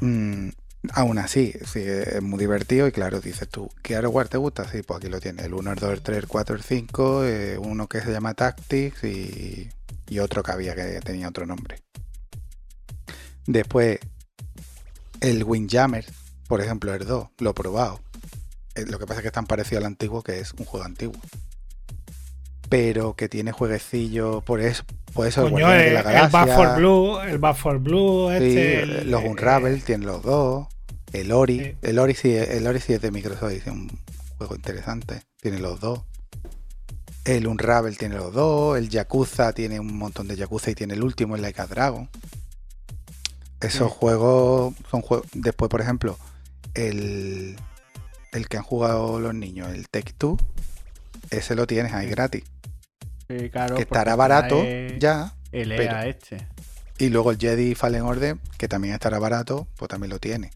Mm, 0.00 0.48
Aún 0.94 1.18
así, 1.18 1.52
sí, 1.70 1.80
es 1.80 2.22
muy 2.22 2.38
divertido 2.38 2.86
y 2.88 2.92
claro, 2.92 3.20
dices 3.20 3.46
tú, 3.50 3.70
¿qué 3.82 3.98
War 3.98 4.28
te 4.28 4.38
gusta? 4.38 4.66
Sí, 4.72 4.80
pues 4.80 5.00
aquí 5.00 5.08
lo 5.10 5.20
tienes, 5.20 5.44
el 5.44 5.52
1, 5.52 5.72
el 5.72 5.78
2, 5.78 5.92
el 5.92 6.00
3, 6.00 6.18
el 6.18 6.28
4, 6.28 6.56
el 6.56 6.62
5, 6.62 7.24
eh, 7.26 7.58
uno 7.58 7.88
que 7.88 8.00
se 8.00 8.10
llama 8.10 8.32
Tactics 8.32 9.04
y, 9.04 9.68
y 10.08 10.18
otro 10.20 10.42
que 10.42 10.52
había 10.52 10.74
que 10.74 11.00
tenía 11.04 11.28
otro 11.28 11.44
nombre. 11.44 11.82
Después, 13.46 13.98
el 15.20 15.44
Windjammer, 15.44 16.06
por 16.48 16.60
ejemplo, 16.60 16.92
el 16.94 17.06
2, 17.06 17.28
lo 17.38 17.50
he 17.50 17.54
probado. 17.54 18.00
Eh, 18.74 18.84
Lo 18.86 18.98
que 18.98 19.06
pasa 19.06 19.20
es 19.20 19.22
que 19.22 19.28
es 19.28 19.32
tan 19.34 19.46
parecido 19.46 19.78
al 19.78 19.86
antiguo 19.86 20.22
que 20.22 20.40
es 20.40 20.52
un 20.54 20.64
juego 20.64 20.84
antiguo. 20.86 21.14
Pero 22.68 23.14
que 23.14 23.28
tiene 23.28 23.50
jueguecillos 23.52 24.42
por 24.44 24.60
eso, 24.60 24.84
por 25.14 25.26
eso 25.26 25.46
el 25.46 25.54
de 25.54 25.60
la 25.62 26.00
el 26.00 26.04
Back 26.04 26.04
Galaxia. 26.46 26.54
for 26.54 26.76
Blue, 26.76 27.20
el 27.20 27.38
Back 27.38 27.56
for 27.56 27.78
Blue, 27.78 28.28
Sí, 28.30 28.44
este. 28.44 28.82
el- 28.82 29.10
los 29.10 29.22
eh, 29.22 29.28
Unravel 29.28 29.82
tienen 29.82 30.06
los 30.06 30.22
dos. 30.22 30.66
El 31.14 31.32
Ori, 31.32 31.76
el 31.80 31.98
Ori 31.98 32.14
sí, 32.14 32.34
el 32.34 32.66
Ori 32.66 32.80
sí 32.80 32.92
es 32.92 33.00
de 33.00 33.10
Microsoft, 33.10 33.52
es 33.52 33.66
un 33.66 33.88
juego 34.36 34.54
interesante. 34.54 35.22
Tiene 35.40 35.58
los 35.60 35.80
dos. 35.80 36.00
El 37.24 37.46
Unravel 37.46 37.96
tiene 37.96 38.16
los 38.16 38.34
dos. 38.34 38.76
El 38.76 38.90
Yakuza 38.90 39.54
tiene 39.54 39.80
un 39.80 39.96
montón 39.96 40.28
de 40.28 40.36
Yakuza 40.36 40.70
y 40.70 40.74
tiene 40.74 40.92
el 40.94 41.02
último, 41.02 41.36
el 41.36 41.42
Like 41.42 41.62
a 41.62 41.66
Dragon. 41.66 42.10
Esos 43.62 43.90
juegos 43.90 44.74
son 44.90 45.00
juegos. 45.00 45.26
Después, 45.32 45.70
por 45.70 45.80
ejemplo, 45.80 46.18
el, 46.86 47.56
el 48.32 48.48
que 48.48 48.56
han 48.56 48.62
jugado 48.62 49.20
los 49.20 49.34
niños, 49.34 49.68
el 49.74 49.88
Take 49.88 50.12
Two, 50.16 50.38
ese 51.30 51.54
lo 51.54 51.66
tienes 51.66 51.92
ahí 51.92 52.08
gratis. 52.08 52.44
Sí, 53.28 53.50
claro, 53.50 53.76
que 53.76 53.82
estará 53.82 54.16
barato 54.16 54.62
ya. 54.98 55.34
El 55.52 55.68
pero- 55.70 55.82
EA 55.82 56.06
este. 56.06 56.46
Y 57.00 57.10
luego 57.10 57.30
el 57.30 57.38
Jedi 57.38 57.74
Fallen 57.74 58.02
Order, 58.02 58.38
que 58.56 58.66
también 58.66 58.94
estará 58.94 59.18
barato, 59.20 59.68
pues 59.76 59.88
también 59.88 60.10
lo 60.10 60.18
tiene. 60.18 60.50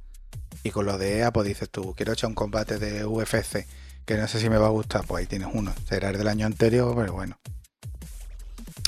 Y 0.64 0.70
con 0.70 0.86
lo 0.86 0.98
de 0.98 1.18
EA, 1.18 1.32
pues 1.32 1.46
dices 1.46 1.70
tú, 1.70 1.94
quiero 1.94 2.12
echar 2.12 2.28
un 2.28 2.34
combate 2.34 2.78
de 2.78 3.04
UFC, 3.04 3.66
que 4.04 4.16
no 4.16 4.26
sé 4.26 4.40
si 4.40 4.50
me 4.50 4.56
va 4.58 4.66
a 4.66 4.70
gustar, 4.70 5.04
pues 5.06 5.20
ahí 5.20 5.26
tienes 5.26 5.48
uno. 5.52 5.72
Será 5.88 6.10
el 6.10 6.18
del 6.18 6.26
año 6.28 6.46
anterior, 6.46 6.94
pero 6.96 7.12
bueno. 7.12 7.38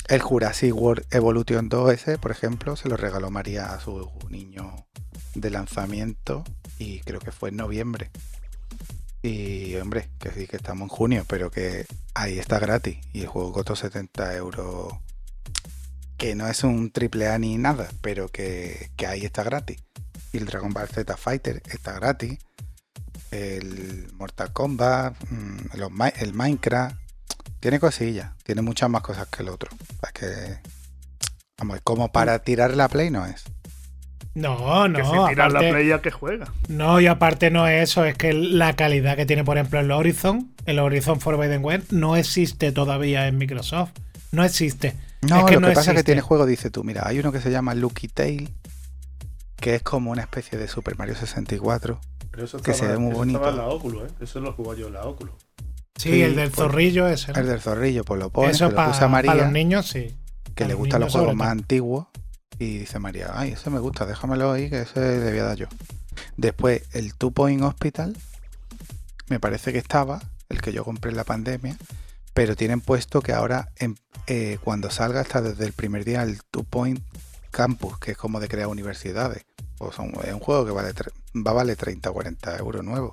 El 0.07 0.21
Jurassic 0.21 0.75
World 0.75 1.05
Evolution 1.11 1.69
2 1.69 1.93
ese, 1.93 2.17
por 2.17 2.31
ejemplo, 2.31 2.75
se 2.75 2.89
lo 2.89 2.97
regaló 2.97 3.31
María 3.31 3.73
a 3.73 3.79
su 3.79 4.11
niño 4.29 4.75
de 5.35 5.49
lanzamiento 5.49 6.43
y 6.79 6.99
creo 7.01 7.19
que 7.19 7.31
fue 7.31 7.49
en 7.49 7.57
noviembre. 7.57 8.09
Y 9.21 9.75
hombre, 9.77 10.09
que 10.19 10.31
sí 10.31 10.47
que 10.47 10.57
estamos 10.57 10.89
en 10.89 10.95
junio, 10.95 11.25
pero 11.27 11.49
que 11.49 11.85
ahí 12.13 12.39
está 12.39 12.59
gratis. 12.59 12.97
Y 13.13 13.21
el 13.21 13.27
juego 13.27 13.53
costó 13.53 13.75
70 13.75 14.35
euros 14.35 14.93
que 16.17 16.35
no 16.35 16.47
es 16.47 16.63
un 16.63 16.91
triple 16.91 17.27
A 17.27 17.37
ni 17.37 17.57
nada, 17.57 17.89
pero 18.01 18.29
que, 18.29 18.91
que 18.95 19.07
ahí 19.07 19.25
está 19.25 19.43
gratis. 19.43 19.83
Y 20.31 20.37
el 20.37 20.45
Dragon 20.45 20.73
Ball 20.73 20.87
Z 20.87 21.17
Fighter 21.17 21.61
está 21.65 21.93
gratis. 21.93 22.37
El 23.31 24.11
Mortal 24.13 24.53
Kombat, 24.53 25.15
mm, 25.29 25.57
el 26.19 26.33
Minecraft, 26.33 26.95
tiene 27.59 27.79
cosillas, 27.79 28.31
tiene 28.43 28.61
muchas 28.61 28.89
más 28.89 29.01
cosas 29.01 29.27
que 29.27 29.41
el 29.41 29.49
otro. 29.49 29.71
Es 30.03 30.11
que, 30.11 30.59
vamos, 31.57 31.79
como 31.83 32.11
para 32.11 32.39
tirar 32.39 32.75
la 32.75 32.87
Play 32.87 33.09
no 33.09 33.25
es. 33.25 33.43
No, 34.35 34.83
que 34.93 35.01
no. 35.01 35.05
si 35.27 35.29
tiras 35.29 35.51
la 35.53 35.59
aparte- 35.59 35.71
play 35.71 35.87
ya 35.87 36.01
que 36.01 36.11
juega. 36.11 36.51
No, 36.67 36.99
y 37.01 37.07
aparte 37.07 37.49
no 37.51 37.67
es 37.67 37.89
eso, 37.89 38.03
es 38.05 38.15
que 38.17 38.33
la 38.33 38.75
calidad 38.75 39.15
que 39.15 39.25
tiene, 39.25 39.43
por 39.43 39.57
ejemplo, 39.57 39.79
el 39.79 39.89
Horizon, 39.91 40.51
el 40.65 40.79
Horizon 40.79 41.19
Forbidden 41.21 41.63
West, 41.63 41.91
no 41.91 42.15
existe 42.17 42.71
todavía 42.71 43.27
en 43.27 43.37
Microsoft. 43.37 43.91
No 44.31 44.43
existe. 44.43 44.95
No, 45.21 45.39
Es 45.39 45.45
que 45.45 45.53
lo 45.55 45.61
no 45.61 45.67
que 45.69 45.73
pasa 45.75 45.91
es 45.91 45.97
que 45.97 46.03
tiene 46.03 46.21
juego, 46.21 46.45
dice 46.45 46.69
tú, 46.69 46.83
mira, 46.83 47.03
hay 47.07 47.17
uno 47.19 47.31
que 47.31 47.39
se 47.39 47.49
llama 47.49 47.73
Lucky 47.75 48.09
Tail, 48.09 48.49
que 49.55 49.75
es 49.75 49.81
como 49.81 50.11
una 50.11 50.21
especie 50.21 50.57
de 50.57 50.67
Super 50.67 50.97
Mario 50.97 51.15
64. 51.15 51.99
Pero 52.31 52.43
eso 52.45 52.59
Que 52.61 52.71
estaba, 52.71 52.89
se 52.89 52.93
ve 52.93 52.99
muy 52.99 53.11
eso 53.11 53.17
bonito. 53.19 53.39
estaba 53.39 53.51
en 53.55 53.57
la 53.69 53.73
Oculus, 53.73 54.03
¿eh? 54.03 54.13
Eso 54.21 54.39
lo 54.41 54.51
jugaba 54.53 54.77
yo 54.77 54.87
en 54.87 54.93
la 54.93 55.03
Oculus. 55.05 55.33
Sí, 55.95 56.09
Sí, 56.11 56.21
el 56.21 56.35
del 56.35 56.49
pues, 56.51 56.55
zorrillo 56.67 57.07
ese. 57.07 57.31
¿no? 57.31 57.39
El 57.39 57.47
del 57.47 57.61
zorrillo, 57.61 58.03
pues 58.03 58.19
lo 58.19 58.29
pone, 58.29 58.51
Eso 58.51 58.67
se 58.69 58.75
lo 58.75 58.85
puse 58.85 58.97
a 58.97 58.99
para 58.99 59.07
María. 59.09 59.33
los 59.35 59.51
niños, 59.51 59.87
sí. 59.87 60.13
que 60.53 60.65
A 60.65 60.67
le 60.67 60.73
gustan 60.73 60.99
los 61.01 61.13
juegos 61.13 61.33
más 61.35 61.47
antiguos. 61.49 62.07
Y 62.57 62.77
dice 62.79 62.99
María, 62.99 63.31
ay, 63.33 63.51
ese 63.51 63.69
me 63.69 63.79
gusta, 63.79 64.05
déjamelo 64.05 64.51
ahí, 64.51 64.69
que 64.69 64.81
ese 64.81 64.99
le 65.19 65.29
voy 65.31 65.39
a 65.39 65.43
dar 65.43 65.57
yo. 65.57 65.67
Después, 66.37 66.83
el 66.93 67.13
Two 67.15 67.31
Point 67.31 67.61
Hospital, 67.63 68.15
me 69.27 69.39
parece 69.39 69.73
que 69.73 69.79
estaba, 69.79 70.21
el 70.49 70.61
que 70.61 70.71
yo 70.71 70.83
compré 70.85 71.11
en 71.11 71.17
la 71.17 71.23
pandemia, 71.25 71.77
pero 72.33 72.55
tienen 72.55 72.79
puesto 72.81 73.21
que 73.21 73.33
ahora, 73.33 73.71
en- 73.77 73.97
eh, 74.27 74.57
cuando 74.63 74.89
salga, 74.89 75.21
está 75.21 75.41
desde 75.41 75.65
el 75.65 75.73
primer 75.73 76.05
día 76.05 76.23
el 76.23 76.41
Two 76.51 76.63
Point 76.63 77.01
Campus, 77.51 77.99
que 77.99 78.11
es 78.11 78.17
como 78.17 78.39
de 78.39 78.47
crear 78.47 78.67
universidades. 78.67 79.45
O 79.79 79.91
son- 79.91 80.13
es 80.23 80.33
un 80.33 80.39
juego 80.39 80.65
que 80.65 80.71
vale 80.71 80.93
va 81.35 81.51
a 81.51 81.53
valer 81.53 81.75
30 81.75 82.09
o 82.09 82.13
40 82.13 82.57
euros 82.57 82.83
nuevo. 82.83 83.11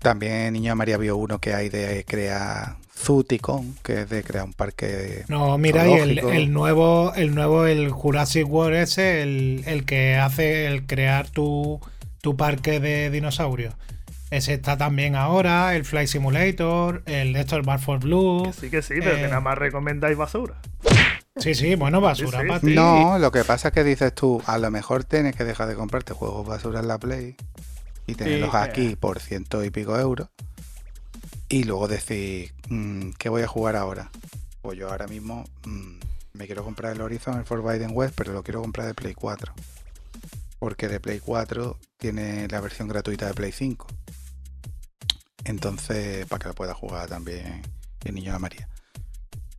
También 0.00 0.52
Niña 0.52 0.74
María 0.74 0.96
vio 0.96 1.16
uno 1.16 1.40
que 1.40 1.54
hay 1.54 1.68
de 1.68 2.04
crear 2.06 2.76
Zuticon, 2.98 3.76
que 3.82 4.02
es 4.02 4.10
de 4.10 4.22
crear 4.24 4.44
un 4.44 4.52
parque 4.52 5.24
No, 5.28 5.56
mira, 5.58 5.86
y 5.88 5.92
el, 5.92 6.18
el 6.18 6.52
nuevo, 6.52 7.12
el 7.14 7.34
nuevo, 7.34 7.66
el 7.66 7.90
Jurassic 7.90 8.46
World 8.48 8.76
ese, 8.76 9.22
el, 9.22 9.62
el 9.66 9.84
que 9.84 10.16
hace 10.16 10.66
el 10.66 10.84
crear 10.86 11.28
tu, 11.30 11.80
tu 12.20 12.36
parque 12.36 12.80
de 12.80 13.10
dinosaurios. 13.10 13.74
Ese 14.30 14.52
está 14.54 14.76
también 14.76 15.14
ahora, 15.16 15.74
el 15.74 15.84
Flight 15.86 16.08
Simulator, 16.08 17.02
el 17.06 17.32
Nestor 17.32 17.64
Bar 17.64 17.80
for 17.80 17.98
Blue. 18.00 18.42
Que 18.46 18.52
sí, 18.52 18.70
que 18.70 18.82
sí, 18.82 18.94
pero 18.98 19.16
Eh. 19.16 19.20
que 19.22 19.28
nada 19.28 19.40
más 19.40 19.56
recomendáis 19.56 20.18
basura. 20.18 20.54
Sí, 21.36 21.54
sí, 21.54 21.76
bueno, 21.76 22.00
basura 22.00 22.38
Sí, 22.40 22.42
sí. 22.42 22.48
para 22.48 22.60
ti. 22.60 22.74
No, 22.74 23.18
lo 23.18 23.30
que 23.30 23.44
pasa 23.44 23.68
es 23.68 23.74
que 23.74 23.84
dices 23.84 24.12
tú, 24.14 24.42
a 24.44 24.58
lo 24.58 24.70
mejor 24.72 25.04
tienes 25.04 25.36
que 25.36 25.44
dejar 25.44 25.68
de 25.68 25.76
comprarte 25.76 26.12
juegos 26.12 26.46
basura 26.46 26.80
en 26.80 26.88
la 26.88 26.98
Play 26.98 27.36
y 28.08 28.14
tenerlos 28.16 28.50
Sí, 28.50 28.56
aquí 28.56 28.96
por 28.96 29.20
ciento 29.20 29.64
y 29.64 29.70
pico 29.70 29.96
euros. 29.98 30.28
Y 31.50 31.64
luego 31.64 31.88
decir, 31.88 32.52
mm, 32.68 33.10
¿qué 33.18 33.30
voy 33.30 33.42
a 33.42 33.48
jugar 33.48 33.74
ahora? 33.76 34.10
Pues 34.60 34.78
yo 34.78 34.90
ahora 34.90 35.06
mismo 35.06 35.44
mm, 35.64 35.98
me 36.34 36.46
quiero 36.46 36.62
comprar 36.62 36.92
el 36.92 37.00
Horizon, 37.00 37.38
el 37.38 37.46
Forbidden 37.46 37.92
West, 37.94 38.14
pero 38.16 38.34
lo 38.34 38.42
quiero 38.42 38.60
comprar 38.60 38.86
de 38.86 38.94
Play 38.94 39.14
4. 39.14 39.54
Porque 40.58 40.88
de 40.88 41.00
Play 41.00 41.20
4 41.20 41.78
tiene 41.96 42.48
la 42.48 42.60
versión 42.60 42.86
gratuita 42.86 43.26
de 43.26 43.34
Play 43.34 43.52
5. 43.52 43.86
Entonces, 45.44 46.26
para 46.26 46.38
que 46.38 46.48
lo 46.48 46.54
pueda 46.54 46.74
jugar 46.74 47.08
también 47.08 47.62
el 48.04 48.14
niño 48.14 48.34
de 48.34 48.38
María. 48.38 48.68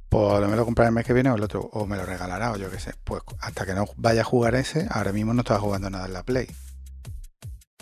Pues 0.09 0.47
me 0.47 0.55
lo 0.55 0.65
compraré 0.65 0.89
el 0.89 0.95
mes 0.95 1.05
que 1.05 1.13
viene 1.13 1.31
o 1.31 1.35
el 1.35 1.43
otro, 1.43 1.61
o 1.73 1.87
me 1.87 1.97
lo 1.97 2.05
regalará, 2.05 2.51
o 2.51 2.57
yo 2.57 2.69
qué 2.69 2.79
sé. 2.79 2.93
Pues 3.03 3.23
hasta 3.39 3.65
que 3.65 3.73
no 3.73 3.85
vaya 3.97 4.21
a 4.21 4.25
jugar 4.25 4.53
ese, 4.53 4.87
ahora 4.91 5.11
mismo 5.11 5.33
no 5.33 5.41
estaba 5.41 5.59
jugando 5.59 5.89
nada 5.89 6.05
en 6.05 6.13
la 6.13 6.23
Play. 6.23 6.47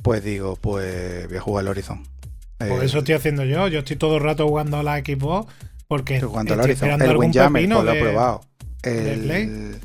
Pues 0.01 0.23
digo, 0.23 0.55
pues 0.55 1.27
voy 1.27 1.37
a 1.37 1.41
jugar 1.41 1.65
el 1.65 1.69
Horizon. 1.69 2.16
Por 2.57 2.67
Eh, 2.81 2.85
eso 2.85 2.99
estoy 2.99 3.13
haciendo 3.15 3.43
yo. 3.45 3.67
Yo 3.67 3.79
estoy 3.79 3.95
todo 3.97 4.17
el 4.17 4.23
rato 4.23 4.47
jugando 4.47 4.77
a 4.77 4.83
la 4.83 4.97
Xbox 4.99 5.53
porque 5.87 6.19
jugando 6.21 6.53
estoy 6.53 6.63
Horizon. 6.65 6.73
esperando 6.73 7.05
El 7.05 7.11
algún 7.11 7.25
Windjammer, 7.25 7.69
pues 7.69 7.83
lo 7.85 7.91
he 7.91 8.01
probado. 8.01 8.41
de 8.83 9.13
El- 9.13 9.21
Play. 9.23 9.79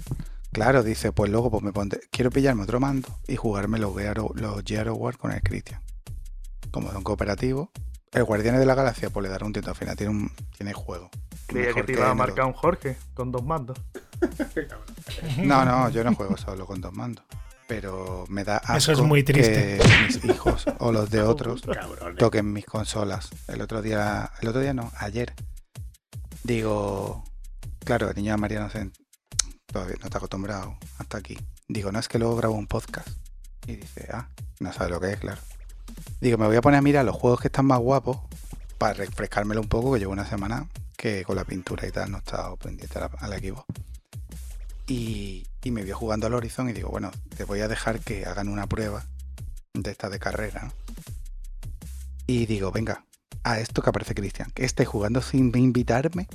Claro, 0.52 0.82
dice, 0.82 1.12
pues 1.12 1.30
luego 1.30 1.50
pues 1.50 1.62
me 1.62 1.72
pondré. 1.72 2.00
Quiero 2.10 2.30
pillarme 2.30 2.62
otro 2.62 2.78
mando 2.78 3.08
y 3.26 3.36
jugarme 3.36 3.78
los 3.78 3.96
Gear, 3.96 4.18
los 4.18 4.62
Gear 4.64 4.88
of 4.90 4.98
War 4.98 5.16
con 5.16 5.32
el 5.32 5.40
Christian. 5.42 5.80
Como 6.70 6.92
son 6.92 7.02
cooperativos. 7.02 7.68
El 8.12 8.24
Guardianes 8.24 8.60
de 8.60 8.66
la 8.66 8.74
Galaxia, 8.74 9.08
pues 9.08 9.22
le 9.24 9.30
dará 9.30 9.46
un 9.46 9.52
tiento 9.54 9.70
al 9.70 9.76
final. 9.76 9.96
Tiene 9.96 10.10
un 10.12 10.30
tiene 10.56 10.74
juego. 10.74 11.08
Creía 11.46 11.72
que 11.72 11.82
te 11.82 11.92
iba 11.92 12.10
a 12.10 12.14
marcar 12.14 12.44
un 12.44 12.52
Jorge 12.52 12.96
con 13.14 13.32
dos 13.32 13.42
mandos. 13.44 13.78
No, 15.38 15.64
no, 15.64 15.88
yo 15.90 16.04
no 16.04 16.14
juego 16.14 16.36
solo 16.36 16.66
con 16.66 16.80
dos 16.80 16.92
mandos. 16.92 17.24
Pero 17.66 18.24
me 18.28 18.44
da 18.44 18.58
asco 18.58 18.76
Eso 18.76 18.92
es 18.92 19.00
muy 19.00 19.22
triste. 19.22 19.78
que 19.78 20.06
mis 20.06 20.24
hijos 20.24 20.64
o 20.78 20.92
los 20.92 21.10
de 21.10 21.22
otros 21.22 21.62
toquen 22.18 22.52
mis 22.52 22.66
consolas. 22.66 23.30
El 23.48 23.60
otro 23.60 23.82
día, 23.82 24.30
el 24.40 24.48
otro 24.48 24.60
día 24.60 24.74
no, 24.74 24.90
ayer. 24.98 25.32
Digo, 26.44 27.24
claro, 27.84 28.10
el 28.10 28.16
niño 28.16 28.32
de 28.32 28.38
María 28.38 28.60
no 28.60 28.68
se, 28.68 28.90
todavía 29.66 29.96
no 30.00 30.06
está 30.06 30.18
acostumbrado 30.18 30.76
hasta 30.98 31.18
aquí. 31.18 31.38
Digo, 31.68 31.92
no 31.92 31.98
es 31.98 32.08
que 32.08 32.18
luego 32.18 32.36
grabo 32.36 32.54
un 32.54 32.66
podcast. 32.66 33.08
Y 33.66 33.76
dice, 33.76 34.08
ah, 34.12 34.28
no 34.60 34.72
sabe 34.72 34.90
lo 34.90 35.00
que 35.00 35.12
es, 35.12 35.20
claro. 35.20 35.40
Digo, 36.20 36.38
me 36.38 36.46
voy 36.46 36.56
a 36.56 36.60
poner 36.60 36.78
a 36.78 36.82
mirar 36.82 37.04
los 37.04 37.16
juegos 37.16 37.40
que 37.40 37.48
están 37.48 37.66
más 37.66 37.78
guapos 37.78 38.18
para 38.78 38.94
refrescármelo 38.94 39.60
un 39.60 39.68
poco, 39.68 39.92
que 39.92 40.00
llevo 40.00 40.12
una 40.12 40.26
semana 40.26 40.68
que 40.96 41.24
con 41.24 41.36
la 41.36 41.44
pintura 41.44 41.86
y 41.86 41.90
tal 41.90 42.10
no 42.10 42.18
he 42.18 42.20
estado 42.20 42.56
pendiente 42.56 42.98
al 43.18 43.32
equipo. 43.32 43.64
Y, 44.86 45.46
y 45.62 45.70
me 45.70 45.82
voy 45.82 45.92
jugando 45.92 46.26
al 46.26 46.34
Horizon 46.34 46.68
y 46.68 46.72
digo, 46.72 46.90
bueno, 46.90 47.10
te 47.36 47.44
voy 47.44 47.60
a 47.60 47.68
dejar 47.68 48.00
que 48.00 48.26
hagan 48.26 48.48
una 48.48 48.66
prueba 48.66 49.04
de 49.74 49.90
esta 49.90 50.10
de 50.10 50.18
carrera. 50.18 50.64
¿no? 50.64 50.72
Y 52.26 52.46
digo, 52.46 52.70
venga, 52.72 53.04
a 53.44 53.58
esto 53.60 53.82
que 53.82 53.90
aparece 53.90 54.14
Cristian, 54.14 54.50
que 54.54 54.64
esté 54.64 54.84
jugando 54.84 55.22
sin 55.22 55.56
invitarme. 55.56 56.28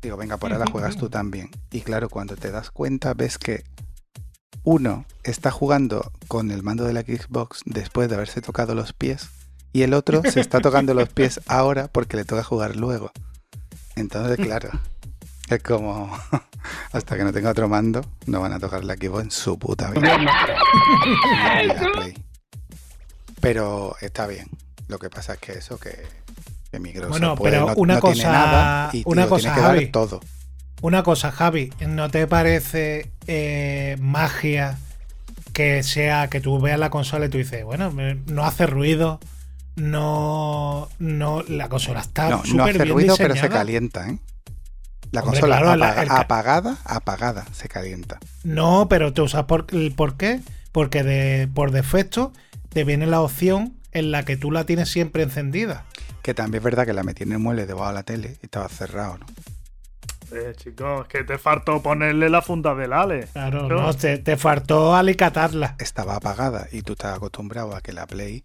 Digo, 0.00 0.16
venga, 0.16 0.36
por 0.36 0.52
ahora 0.52 0.64
la 0.64 0.70
juegas 0.70 0.96
tú 0.96 1.08
también. 1.08 1.50
Y 1.70 1.80
claro, 1.80 2.08
cuando 2.08 2.36
te 2.36 2.50
das 2.50 2.70
cuenta, 2.70 3.14
ves 3.14 3.38
que 3.38 3.64
uno 4.64 5.04
está 5.22 5.50
jugando 5.50 6.12
con 6.28 6.50
el 6.50 6.62
mando 6.62 6.84
de 6.84 6.92
la 6.92 7.02
Xbox 7.02 7.62
después 7.64 8.08
de 8.08 8.16
haberse 8.16 8.40
tocado 8.40 8.74
los 8.74 8.92
pies. 8.92 9.28
Y 9.72 9.82
el 9.82 9.94
otro 9.94 10.22
se 10.22 10.40
está 10.40 10.60
tocando 10.60 10.92
los 10.94 11.08
pies 11.08 11.40
ahora 11.46 11.88
porque 11.88 12.16
le 12.16 12.24
toca 12.24 12.42
jugar 12.42 12.76
luego. 12.76 13.10
Entonces, 13.96 14.36
claro, 14.44 14.70
Es 15.54 15.62
como, 15.62 16.10
hasta 16.92 17.16
que 17.16 17.24
no 17.24 17.32
tenga 17.32 17.50
otro 17.50 17.68
mando, 17.68 18.00
no 18.26 18.40
van 18.40 18.52
a 18.52 18.58
tocar 18.58 18.84
la 18.84 18.94
Xbox 18.94 19.24
en 19.24 19.30
su 19.30 19.58
puta 19.58 19.90
vida. 19.90 20.18
Pero 23.40 23.96
está 24.00 24.26
bien. 24.26 24.46
Lo 24.88 24.98
que 24.98 25.10
pasa 25.10 25.34
es 25.34 25.38
que 25.40 25.52
eso, 25.52 25.78
que, 25.78 26.02
que 26.70 26.78
Microsoft 26.78 27.10
Bueno, 27.10 27.34
puede- 27.34 27.52
pero 27.52 27.66
no, 27.68 27.74
una 27.76 27.94
no 27.94 28.00
tiene 28.00 28.16
cosa- 28.16 28.32
nada 28.32 28.90
y 28.92 29.02
una 29.06 29.22
tío, 29.22 29.28
cosa, 29.30 29.40
tiene 29.42 29.54
que 29.56 29.60
dar 29.62 29.74
Javi. 29.74 29.86
todo. 29.90 30.20
Una 30.80 31.02
cosa, 31.02 31.30
Javi, 31.32 31.72
¿no 31.86 32.10
te 32.10 32.26
parece 32.26 33.10
eh, 33.26 33.96
magia 34.00 34.78
que 35.52 35.82
sea 35.82 36.28
que 36.28 36.40
tú 36.40 36.60
veas 36.60 36.78
la 36.78 36.90
consola 36.90 37.26
y 37.26 37.28
tú 37.28 37.38
dices, 37.38 37.64
bueno, 37.64 37.92
no 38.26 38.44
hace 38.44 38.66
ruido, 38.66 39.20
no, 39.76 40.88
no, 40.98 41.42
la 41.48 41.68
consola 41.68 42.00
está 42.00 42.28
No, 42.30 42.38
súper 42.44 42.56
no 42.56 42.64
hace 42.64 42.72
bien 42.84 42.88
ruido, 42.94 43.14
pero 43.16 43.36
se 43.36 43.48
calienta, 43.48 44.08
¿eh? 44.08 44.18
La 45.12 45.20
Hombre, 45.22 45.40
consola 45.40 45.58
claro, 45.58 45.76
la- 45.76 45.86
apaga- 45.90 46.02
el 46.02 46.08
ca- 46.08 46.20
apagada, 46.20 46.76
apagada, 46.84 47.44
se 47.52 47.68
calienta. 47.68 48.18
No, 48.44 48.88
pero 48.88 49.12
tú 49.12 49.28
sabes 49.28 49.46
por, 49.46 49.66
el 49.72 49.92
por 49.94 50.16
qué, 50.16 50.40
porque 50.72 51.02
de, 51.04 51.48
por 51.54 51.70
defecto 51.70 52.32
te 52.70 52.84
viene 52.84 53.06
la 53.06 53.20
opción 53.20 53.74
en 53.92 54.10
la 54.10 54.24
que 54.24 54.36
tú 54.38 54.50
la 54.50 54.64
tienes 54.64 54.90
siempre 54.90 55.22
encendida. 55.22 55.84
Que 56.22 56.32
también 56.34 56.60
es 56.60 56.64
verdad 56.64 56.86
que 56.86 56.92
la 56.94 57.02
metí 57.02 57.24
en 57.24 57.32
el 57.32 57.38
mueble 57.40 57.66
debajo 57.66 57.88
de 57.88 57.94
la 57.94 58.02
tele 58.04 58.36
y 58.42 58.46
estaba 58.46 58.68
cerrado, 58.70 59.18
¿no? 59.18 59.26
Eh, 60.34 60.54
chicos, 60.56 61.02
es 61.02 61.08
que 61.08 61.24
te 61.24 61.36
faltó 61.36 61.82
ponerle 61.82 62.30
la 62.30 62.40
funda 62.40 62.74
del 62.74 62.94
Ale. 62.94 63.26
Claro, 63.34 63.68
no, 63.68 63.92
te, 63.92 64.16
te 64.16 64.38
faltó 64.38 64.94
alicatarla. 64.96 65.76
Estaba 65.78 66.16
apagada 66.16 66.68
y 66.72 66.80
tú 66.80 66.92
estás 66.94 67.14
acostumbrado 67.16 67.76
a 67.76 67.82
que 67.82 67.92
la 67.92 68.06
Play, 68.06 68.42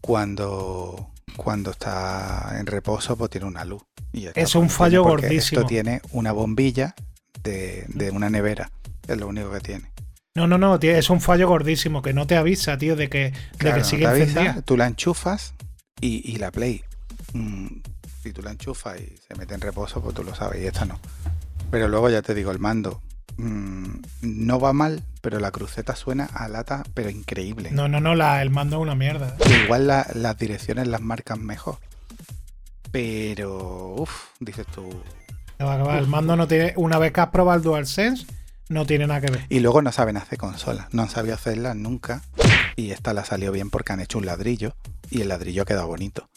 cuando, 0.00 1.08
cuando 1.36 1.70
está 1.70 2.56
en 2.58 2.66
reposo, 2.66 3.16
pues 3.16 3.30
tiene 3.30 3.46
una 3.46 3.64
luz. 3.64 3.82
Y 4.12 4.28
Es 4.34 4.54
un 4.54 4.70
fallo 4.70 5.02
gordísimo. 5.02 5.60
Esto 5.60 5.68
tiene 5.68 6.00
una 6.12 6.32
bombilla 6.32 6.94
de, 7.42 7.84
de 7.88 8.10
una 8.10 8.30
nevera. 8.30 8.70
Es 9.08 9.18
lo 9.18 9.26
único 9.28 9.50
que 9.50 9.60
tiene. 9.60 9.90
No, 10.36 10.46
no, 10.46 10.58
no, 10.58 10.78
tío, 10.80 10.92
es 10.96 11.10
un 11.10 11.20
fallo 11.20 11.46
gordísimo 11.48 12.02
que 12.02 12.12
no 12.12 12.26
te 12.26 12.36
avisa, 12.36 12.76
tío, 12.76 12.96
de 12.96 13.08
que, 13.08 13.30
de 13.30 13.32
Claro, 13.58 13.76
que 13.76 13.82
no 13.82 13.84
sigue 13.88 14.06
avisa, 14.06 14.24
encendida. 14.40 14.62
tú 14.62 14.76
la 14.76 14.86
enchufas 14.88 15.54
y, 16.00 16.28
y 16.28 16.36
la 16.38 16.50
Play, 16.50 16.82
mm, 17.34 17.66
si 18.22 18.32
tú 18.32 18.42
la 18.42 18.50
enchufas 18.50 19.00
y 19.00 19.16
se 19.28 19.34
mete 19.36 19.54
en 19.54 19.60
reposo, 19.60 20.02
pues 20.02 20.14
tú 20.14 20.24
lo 20.24 20.34
sabes, 20.34 20.60
y 20.60 20.66
esta 20.66 20.86
no. 20.86 20.98
Pero 21.70 21.86
luego 21.86 22.10
ya 22.10 22.20
te 22.20 22.34
digo, 22.34 22.50
el 22.50 22.58
mando 22.58 23.00
mm, 23.36 23.96
no 24.22 24.60
va 24.60 24.72
mal, 24.72 25.02
pero 25.20 25.38
la 25.40 25.50
cruceta 25.50 25.94
suena 25.96 26.24
a 26.26 26.48
lata, 26.48 26.82
pero 26.94 27.10
increíble. 27.10 27.70
No, 27.72 27.88
no, 27.88 28.00
no, 28.00 28.14
la, 28.14 28.42
el 28.42 28.50
mando 28.50 28.76
es 28.76 28.82
una 28.82 28.94
mierda. 28.94 29.36
Igual 29.64 29.86
la- 29.86 30.06
las 30.14 30.36
direcciones 30.38 30.86
las 30.88 31.00
marcan 31.00 31.44
mejor. 31.44 31.78
Pero, 32.90 33.94
uff, 33.98 34.26
dices 34.40 34.66
tú. 34.74 34.88
Va, 35.60 35.76
va, 35.76 35.98
El 35.98 36.06
mando 36.06 36.36
no 36.36 36.46
tiene. 36.46 36.72
Una 36.76 36.98
vez 36.98 37.12
que 37.12 37.20
has 37.20 37.28
probado 37.28 37.56
el 37.58 37.62
DualSense, 37.64 38.26
no 38.68 38.86
tiene 38.86 39.06
nada 39.06 39.20
que 39.20 39.30
ver. 39.32 39.46
Y 39.48 39.60
luego 39.60 39.82
no 39.82 39.90
saben 39.92 40.16
hacer 40.16 40.38
consolas, 40.38 40.86
no 40.92 41.02
han 41.02 41.08
sabido 41.08 41.34
hacerlas 41.34 41.74
nunca. 41.76 42.22
Y 42.76 42.90
esta 42.90 43.12
la 43.14 43.24
salió 43.24 43.50
bien 43.52 43.70
porque 43.70 43.92
han 43.92 44.00
hecho 44.00 44.18
un 44.18 44.26
ladrillo 44.26 44.74
y 45.10 45.20
el 45.22 45.28
ladrillo 45.28 45.62
ha 45.62 45.66
quedado 45.66 45.86
bonito. 45.86 46.28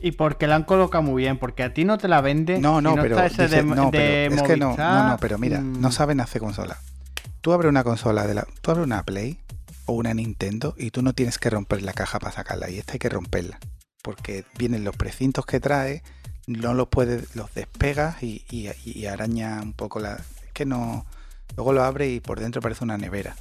Y 0.00 0.12
porque 0.12 0.46
la 0.46 0.56
han 0.56 0.64
colocado 0.64 1.02
muy 1.02 1.22
bien, 1.22 1.38
porque 1.38 1.62
a 1.62 1.72
ti 1.72 1.84
no 1.84 1.96
te 1.98 2.08
la 2.08 2.20
vende. 2.20 2.58
No, 2.58 2.80
no, 2.80 2.94
pero, 3.02 3.16
dice- 3.44 3.48
de, 3.56 3.62
no, 3.76 3.90
pero 3.90 4.02
de 4.04 4.24
es 4.26 4.42
que 4.42 4.56
no, 4.56 4.74
no, 4.76 5.02
no, 5.10 5.18
pero 5.18 5.38
mira, 5.38 5.60
mm, 5.60 5.80
no 5.80 5.90
saben 5.92 6.20
hacer 6.20 6.40
consola. 6.40 6.78
Tú 7.40 7.52
abres 7.52 7.70
una 7.70 7.84
consola 7.84 8.26
de 8.26 8.34
la, 8.34 8.46
tú 8.60 8.70
abres 8.72 8.84
una 8.86 9.02
Play 9.04 9.38
o 9.86 9.92
una 9.94 10.12
Nintendo 10.14 10.74
y 10.76 10.90
tú 10.90 11.02
no 11.02 11.12
tienes 11.14 11.38
que 11.38 11.48
romper 11.48 11.82
la 11.82 11.92
caja 11.92 12.18
para 12.18 12.32
sacarla 12.32 12.68
y 12.70 12.78
esta 12.78 12.94
hay 12.94 12.98
que 12.98 13.08
romperla 13.08 13.58
porque 14.02 14.44
vienen 14.58 14.84
los 14.84 14.94
precintos 14.96 15.46
que 15.46 15.58
trae, 15.60 16.02
no 16.46 16.74
los 16.74 16.88
puedes, 16.88 17.34
los 17.34 17.52
despegas 17.54 18.22
y, 18.22 18.44
y- 18.50 18.68
y 18.84 19.06
araña 19.06 19.60
un 19.62 19.72
poco 19.72 19.98
la, 20.00 20.14
es 20.14 20.52
que 20.52 20.64
no, 20.66 21.06
luego 21.56 21.72
lo 21.72 21.82
abre 21.84 22.08
y 22.08 22.20
por 22.20 22.38
dentro 22.40 22.60
parece 22.60 22.84
una 22.84 22.98
nevera. 22.98 23.34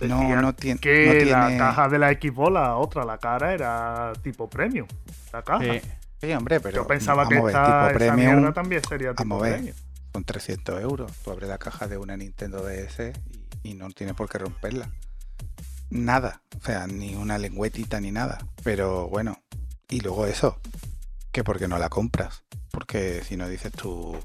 No, 0.00 0.20
Decían 0.20 0.42
no 0.42 0.54
tiene, 0.54 0.80
que 0.80 1.06
no 1.06 1.12
tiene, 1.12 1.30
la 1.30 1.56
caja 1.56 1.88
de 1.88 1.98
la 1.98 2.10
Xbox, 2.12 2.52
la 2.52 2.76
otra, 2.76 3.04
la 3.04 3.18
cara, 3.18 3.52
era 3.52 4.12
tipo 4.22 4.48
premium. 4.48 4.86
La 5.32 5.42
caja. 5.42 5.64
sí. 5.64 5.80
Sí, 6.20 6.32
hombre, 6.32 6.60
pero 6.60 6.76
Yo 6.76 6.86
pensaba 6.86 7.28
que 7.28 7.36
esta, 7.36 7.88
tipo 7.92 8.04
esa 8.04 8.16
mierda 8.16 8.52
también 8.52 8.82
sería 8.88 9.10
tipo 9.10 9.28
vamos 9.28 9.42
a 9.42 9.42
ver. 9.42 9.54
premium. 9.56 9.76
son 10.12 10.24
300 10.24 10.80
euros. 10.80 11.12
Tú 11.22 11.30
abres 11.30 11.48
la 11.48 11.58
caja 11.58 11.86
de 11.88 11.98
una 11.98 12.16
Nintendo 12.16 12.62
DS 12.64 13.12
y, 13.62 13.70
y 13.70 13.74
no 13.74 13.90
tienes 13.90 14.14
por 14.14 14.28
qué 14.28 14.38
romperla. 14.38 14.90
Nada. 15.90 16.40
O 16.58 16.64
sea, 16.64 16.86
ni 16.86 17.14
una 17.14 17.36
lengüetita 17.36 18.00
ni 18.00 18.12
nada. 18.12 18.38
Pero 18.64 19.08
bueno. 19.08 19.42
Y 19.88 20.00
luego 20.00 20.26
eso. 20.26 20.58
Que 21.32 21.44
porque 21.44 21.68
no 21.68 21.78
la 21.78 21.90
compras. 21.90 22.44
Porque 22.70 23.22
si 23.22 23.36
no 23.36 23.46
dices 23.48 23.72
tú, 23.72 24.16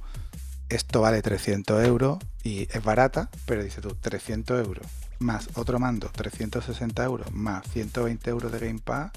esto 0.70 1.02
vale 1.02 1.22
300 1.22 1.84
euros 1.86 2.20
y 2.44 2.68
es 2.72 2.84
barata, 2.84 3.30
pero 3.46 3.64
dices 3.64 3.82
tú, 3.82 3.96
300 3.96 4.66
euros. 4.66 4.88
Más 5.22 5.50
otro 5.54 5.78
mando, 5.78 6.10
360 6.12 7.04
euros. 7.04 7.32
Más 7.32 7.64
120 7.72 8.30
euros 8.30 8.52
de 8.52 8.60
Game 8.60 8.80
Pass. 8.84 9.12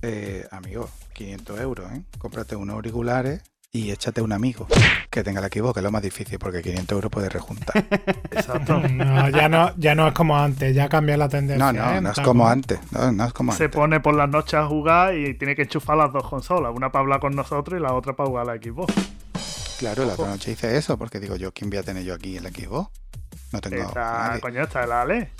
Eh, 0.00 0.46
amigo, 0.50 0.88
500 1.12 1.60
euros, 1.60 1.92
¿eh? 1.92 2.02
Cómprate 2.18 2.56
unos 2.56 2.74
auriculares 2.76 3.42
y 3.70 3.90
échate 3.90 4.22
un 4.22 4.32
amigo 4.32 4.66
que 5.10 5.22
tenga 5.22 5.42
la 5.42 5.48
Xbox, 5.48 5.74
que 5.74 5.80
es 5.80 5.84
lo 5.84 5.90
más 5.90 6.00
difícil, 6.02 6.38
porque 6.38 6.62
500 6.62 6.96
euros 6.96 7.10
puedes 7.10 7.30
rejuntar. 7.30 7.76
Exacto. 8.30 8.80
No, 8.90 9.28
ya 9.28 9.48
no, 9.50 9.76
ya 9.76 9.94
no 9.94 10.08
es 10.08 10.14
como 10.14 10.38
antes, 10.38 10.74
ya 10.74 10.88
cambia 10.88 11.18
la 11.18 11.28
tendencia. 11.28 11.70
No, 11.70 11.72
no, 11.72 11.94
¿eh? 11.96 12.00
no 12.00 12.10
es 12.12 12.20
como 12.20 12.48
antes. 12.48 12.80
No, 12.90 13.12
no 13.12 13.26
es 13.26 13.32
como 13.34 13.52
Se 13.52 13.64
antes. 13.64 13.76
pone 13.76 14.00
por 14.00 14.14
las 14.14 14.28
noches 14.30 14.54
a 14.54 14.66
jugar 14.66 15.14
y 15.18 15.34
tiene 15.34 15.54
que 15.54 15.62
enchufar 15.62 15.98
las 15.98 16.12
dos 16.14 16.26
consolas. 16.26 16.72
Una 16.74 16.90
para 16.90 17.02
hablar 17.02 17.20
con 17.20 17.36
nosotros 17.36 17.78
y 17.78 17.82
la 17.82 17.92
otra 17.92 18.16
para 18.16 18.26
jugar 18.28 18.48
a 18.48 18.54
la 18.54 18.60
Xbox. 18.62 18.94
Claro, 19.78 20.06
la 20.06 20.14
otra 20.14 20.28
noche 20.28 20.52
hice 20.52 20.76
eso, 20.78 20.96
porque 20.96 21.20
digo, 21.20 21.36
yo, 21.36 21.52
¿quién 21.52 21.68
voy 21.68 21.78
a 21.78 21.82
tener 21.82 22.04
yo 22.04 22.14
aquí 22.14 22.38
en 22.38 22.44
la 22.44 22.50
Xbox? 22.50 22.90
No 23.52 23.60
tengo 23.60 23.82
Esta, 23.82 24.38
coño, 24.40 24.62
está 24.62 24.84
el 24.84 24.92
Ale. 24.92 25.32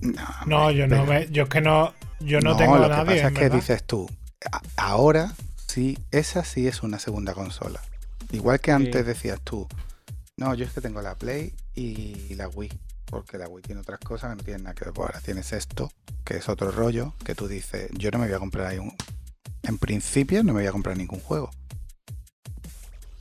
No, 0.00 0.22
No, 0.46 0.70
yo 0.70 0.86
no 0.86 1.06
me, 1.06 1.28
yo 1.30 1.44
es 1.44 1.48
que 1.48 1.60
no, 1.60 1.94
yo 2.20 2.40
no, 2.40 2.56
tengo 2.56 2.76
lo 2.78 2.86
a 2.86 2.88
nadie. 2.88 3.04
que 3.16 3.22
pasa 3.22 3.28
es 3.28 3.34
que 3.34 3.50
dices 3.50 3.84
tú, 3.84 4.10
a- 4.50 4.60
ahora 4.76 5.32
sí, 5.68 5.98
esa 6.10 6.44
sí 6.44 6.66
es 6.66 6.82
una 6.82 6.98
segunda 6.98 7.34
consola. 7.34 7.80
Igual 8.32 8.60
que 8.60 8.72
antes 8.72 9.06
decías 9.06 9.40
tú, 9.42 9.68
no, 10.36 10.54
yo 10.54 10.64
es 10.64 10.72
que 10.72 10.80
tengo 10.80 11.00
la 11.02 11.14
Play 11.14 11.54
y 11.74 12.34
la 12.34 12.48
Wii, 12.48 12.72
porque 13.06 13.38
la 13.38 13.48
Wii 13.48 13.62
tiene 13.62 13.80
otras 13.82 14.00
cosas 14.00 14.30
que 14.30 14.36
no 14.36 14.42
tienen 14.42 14.64
nada 14.64 14.74
que 14.74 14.84
ver. 14.86 14.94
Pues 14.94 15.06
ahora 15.08 15.20
tienes 15.20 15.52
esto, 15.52 15.92
que 16.24 16.36
es 16.38 16.48
otro 16.48 16.70
rollo, 16.72 17.14
que 17.24 17.34
tú 17.34 17.46
dices, 17.48 17.90
yo 17.92 18.10
no 18.10 18.18
me 18.18 18.26
voy 18.26 18.34
a 18.34 18.38
comprar 18.38 18.66
ahí 18.66 18.78
un... 18.78 18.94
En 19.62 19.78
principio 19.78 20.42
no 20.42 20.52
me 20.52 20.60
voy 20.60 20.66
a 20.66 20.72
comprar 20.72 20.96
ningún 20.96 21.20
juego. 21.20 21.50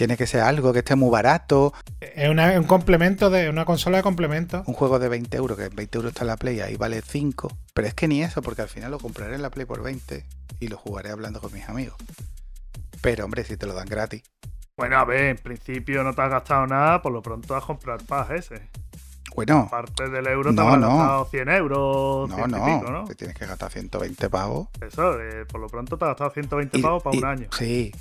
Tiene 0.02 0.18
que 0.18 0.26
ser 0.26 0.42
algo 0.42 0.74
que 0.74 0.80
esté 0.80 0.96
muy 0.96 1.12
barato, 1.12 1.76
Es 2.00 2.28
una- 2.28 2.58
un 2.60 2.64
complemento 2.64 3.30
de 3.30 3.52
una 3.52 3.66
consola 3.66 3.98
de 3.98 4.04
complemento. 4.04 4.64
un 4.66 4.74
juego 4.74 4.98
de 4.98 5.08
20 5.08 5.38
euros, 5.38 5.56
que 5.60 5.66
en 5.66 5.76
20 5.76 5.96
euros 6.00 6.12
está 6.14 6.26
la 6.26 6.38
Play, 6.38 6.60
ahí 6.60 6.76
vale 6.76 7.04
5. 7.04 7.56
Pero 7.76 7.88
es 7.88 7.94
que 7.94 8.08
ni 8.08 8.24
eso, 8.24 8.42
porque 8.42 8.64
al 8.64 8.68
final 8.68 8.90
lo 8.90 8.98
compraré 8.98 9.36
en 9.36 9.44
la 9.44 9.52
Play 9.52 9.68
por 9.68 9.84
20 9.84 10.26
y 10.60 10.70
lo 10.70 10.78
jugaré 10.78 11.12
hablando 11.12 11.40
con 11.40 11.54
mis 11.54 11.70
amigos. 11.70 11.94
Pero 13.02 13.26
hombre, 13.26 13.44
si 13.44 13.58
te 13.58 13.68
lo 13.68 13.76
dan 13.76 13.86
gratis. 13.86 14.24
Bueno, 14.76 14.98
a 14.98 15.06
ver, 15.06 15.26
en 15.26 15.38
principio 15.38 16.04
no 16.04 16.16
te 16.16 16.22
has 16.24 16.32
gastado 16.32 16.66
nada, 16.66 17.00
por 17.04 17.12
lo 17.12 17.22
pronto 17.22 17.54
vas 17.54 17.64
a 17.64 17.68
comprar 17.68 18.02
Paz 18.04 18.32
ese. 18.32 18.60
Bueno, 19.36 19.66
Aparte 19.68 20.10
del 20.10 20.26
euro 20.26 20.50
te 20.50 20.56
No, 20.56 20.62
habrás 20.64 20.80
no. 20.80 20.98
gastado 20.98 21.26
100 21.26 21.48
euros, 21.50 22.28
no, 22.28 22.36
100 22.38 22.50
y 22.50 22.54
no, 22.54 22.66
pico, 22.80 22.92
¿no? 22.92 23.04
te 23.06 23.14
tienes 23.14 23.38
que 23.38 23.46
gastar 23.46 23.72
120 23.72 24.32
pavos. 24.32 24.68
Eso, 24.82 25.22
eh, 25.22 25.46
por 25.46 25.62
lo 25.62 25.68
pronto 25.68 25.96
te 25.96 26.06
has 26.06 26.10
gastado 26.10 26.32
120 26.32 26.80
y- 26.80 26.82
pavos 26.82 27.04
para 27.04 27.16
y- 27.16 27.20
un 27.20 27.26
año. 27.26 27.48
Sí. 27.56 27.94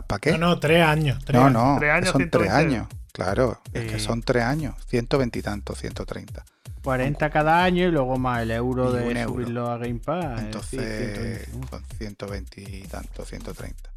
¿Para 0.00 0.18
qué? 0.20 0.32
No, 0.32 0.38
no, 0.38 0.58
tres 0.58 0.82
años. 0.84 1.22
tres 1.24 1.38
no, 1.40 1.46
años. 1.46 1.62
no, 1.62 1.76
Tres 1.78 1.90
años, 1.92 2.08
son 2.10 2.20
120 2.22 2.38
tres 2.38 2.50
años. 2.50 2.88
Claro, 3.12 3.60
es 3.74 3.92
que 3.92 3.98
Sí. 3.98 4.04
son 4.06 4.22
tres 4.22 4.42
años. 4.44 4.74
120 4.88 5.38
y 5.38 5.42
tanto, 5.42 5.74
130. 5.74 6.44
40 6.82 7.30
cada 7.30 7.62
año 7.62 7.86
y 7.86 7.90
luego 7.92 8.16
más 8.18 8.42
el 8.42 8.50
euro 8.50 8.90
Y 8.92 8.98
de 8.98 9.08
un 9.10 9.16
euro. 9.16 9.32
subirlo 9.34 9.70
a 9.70 9.76
Game 9.78 10.00
Pass. 10.00 10.24
eh, 10.24 10.36
sí, 10.38 10.44
Entonces 10.46 10.78
121. 11.50 11.68
son 11.68 11.84
120 11.98 12.60
y 12.62 12.82
tanto, 12.88 13.24
130. 13.24 13.90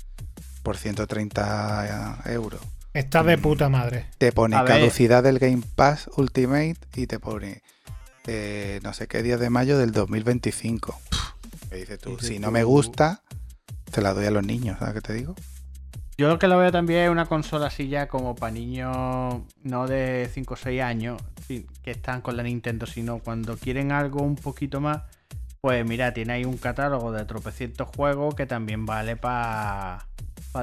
Por 0.62 0.78
130 0.78 2.20
euros. 2.26 2.62
Está 2.94 3.24
de 3.24 3.38
puta 3.38 3.70
madre. 3.70 4.06
te 4.18 4.32
pone 4.32 4.56
A 4.56 4.64
ver. 4.64 4.72
caducidad 4.74 5.24
del 5.24 5.40
Game 5.40 5.62
Pass 5.76 6.10
Ultimate 6.16 6.76
y 6.96 7.08
te 7.08 7.20
pone 7.20 7.62
eh, 8.28 8.80
no 8.84 8.94
sé 8.94 9.08
qué 9.08 9.22
día 9.22 9.38
de 9.38 9.50
mayo 9.50 9.78
del 9.78 9.92
2025. 9.92 11.00
Pff, 11.10 11.72
Me 11.72 11.78
dices 11.78 12.00
tú, 12.00 12.12
Dices 12.12 12.28
si 12.28 12.40
no 12.40 12.48
tú- 12.48 12.52
me 12.54 12.64
gusta, 12.64 13.22
te 13.92 14.02
la 14.02 14.14
doy 14.14 14.26
a 14.26 14.32
los 14.32 14.44
niños, 14.46 14.80
¿sabes 14.80 14.96
qué 14.96 15.02
te 15.02 15.14
digo? 15.14 15.36
Yo 16.18 16.30
lo 16.30 16.40
que 16.40 16.48
lo 16.48 16.58
veo 16.58 16.72
también 16.72 17.04
es 17.04 17.10
una 17.10 17.26
consola 17.26 17.68
así 17.68 17.90
ya 17.90 18.08
como 18.08 18.36
para 18.36 18.54
niños 18.54 19.42
no 19.64 19.88
de 19.88 20.30
5 20.34 20.54
o 20.54 20.58
6 20.58 20.82
años 20.82 21.22
que 21.48 21.92
están 21.92 22.22
con 22.22 22.38
la 22.38 22.44
Nintendo, 22.44 22.86
sino 22.86 23.20
cuando 23.20 23.58
quieren 23.58 23.92
algo 23.92 24.24
un 24.24 24.36
poquito 24.36 24.80
más, 24.80 25.02
pues 25.62 25.86
mira, 25.86 26.14
tiene 26.14 26.34
ahí 26.34 26.46
un 26.46 26.58
catálogo 26.58 27.12
de 27.12 27.26
tropecientos 27.26 27.90
juegos 27.96 28.34
que 28.34 28.46
también 28.46 28.86
vale 28.86 29.18
para 29.18 30.08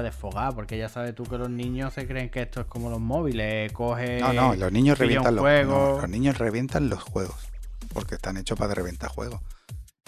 desfogar, 0.01 0.55
porque 0.55 0.77
ya 0.77 0.89
sabes 0.89 1.13
tú 1.13 1.23
que 1.23 1.37
los 1.37 1.51
niños 1.51 1.93
se 1.93 2.07
creen 2.07 2.29
que 2.29 2.41
esto 2.41 2.61
es 2.61 2.65
como 2.65 2.89
los 2.89 2.99
móviles, 2.99 3.71
coge... 3.73 4.19
No, 4.19 4.33
no, 4.33 4.55
los 4.55 4.71
niños 4.71 4.97
revientan 4.97 5.35
los, 5.35 5.41
juego. 5.43 5.95
no, 5.95 6.01
los 6.01 6.09
niños 6.09 6.37
revientan 6.39 6.89
los 6.89 7.03
juegos, 7.03 7.47
porque 7.93 8.15
están 8.15 8.37
hechos 8.37 8.57
para 8.57 8.73
reventar 8.73 9.11
juegos. 9.11 9.39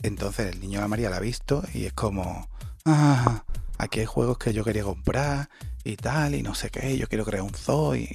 Entonces 0.01 0.53
el 0.53 0.59
niño 0.59 0.81
de 0.81 0.87
María 0.87 1.11
la 1.11 1.17
ha 1.17 1.21
visto 1.21 1.63
y 1.73 1.85
es 1.85 1.93
como, 1.93 2.49
ah, 2.85 3.43
aquí 3.77 3.99
hay 4.01 4.05
juegos 4.05 4.37
que 4.37 4.53
yo 4.53 4.63
quería 4.63 4.83
comprar 4.83 5.49
y 5.83 5.95
tal, 5.97 6.35
y 6.35 6.41
no 6.43 6.55
sé 6.55 6.69
qué, 6.69 6.97
yo 6.97 7.07
quiero 7.07 7.25
crear 7.25 7.43
un 7.43 7.53
zoo 7.53 7.95
y 7.95 8.09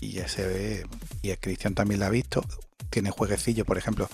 y 0.00 0.18
ese 0.18 0.84
y 1.22 1.30
el 1.30 1.38
Cristian 1.38 1.74
también 1.74 2.00
lo 2.00 2.06
ha 2.06 2.10
visto. 2.10 2.44
Tiene 2.90 3.10
jueguecillo, 3.10 3.64
por 3.64 3.78
ejemplo. 3.78 4.08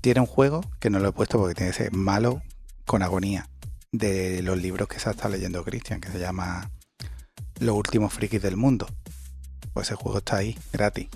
Tiene 0.00 0.20
un 0.20 0.26
juego 0.26 0.60
que 0.80 0.90
no 0.90 0.98
lo 0.98 1.08
he 1.08 1.12
puesto 1.12 1.38
porque 1.38 1.54
tiene 1.54 1.72
que 1.72 1.78
ser 1.78 1.92
malo 1.92 2.42
con 2.84 3.02
agonía 3.02 3.48
de 3.90 4.42
los 4.42 4.58
libros 4.58 4.86
que 4.88 4.98
se 5.00 5.08
ha 5.08 5.12
estado 5.12 5.30
leyendo 5.30 5.64
Cristian, 5.64 6.00
que 6.00 6.10
se 6.10 6.18
llama 6.18 6.70
Los 7.60 7.74
últimos 7.76 8.12
frikis 8.12 8.42
del 8.42 8.56
mundo. 8.56 8.86
Pues 9.72 9.86
ese 9.88 9.94
juego 9.96 10.18
está 10.18 10.36
ahí, 10.36 10.58
gratis. 10.72 11.08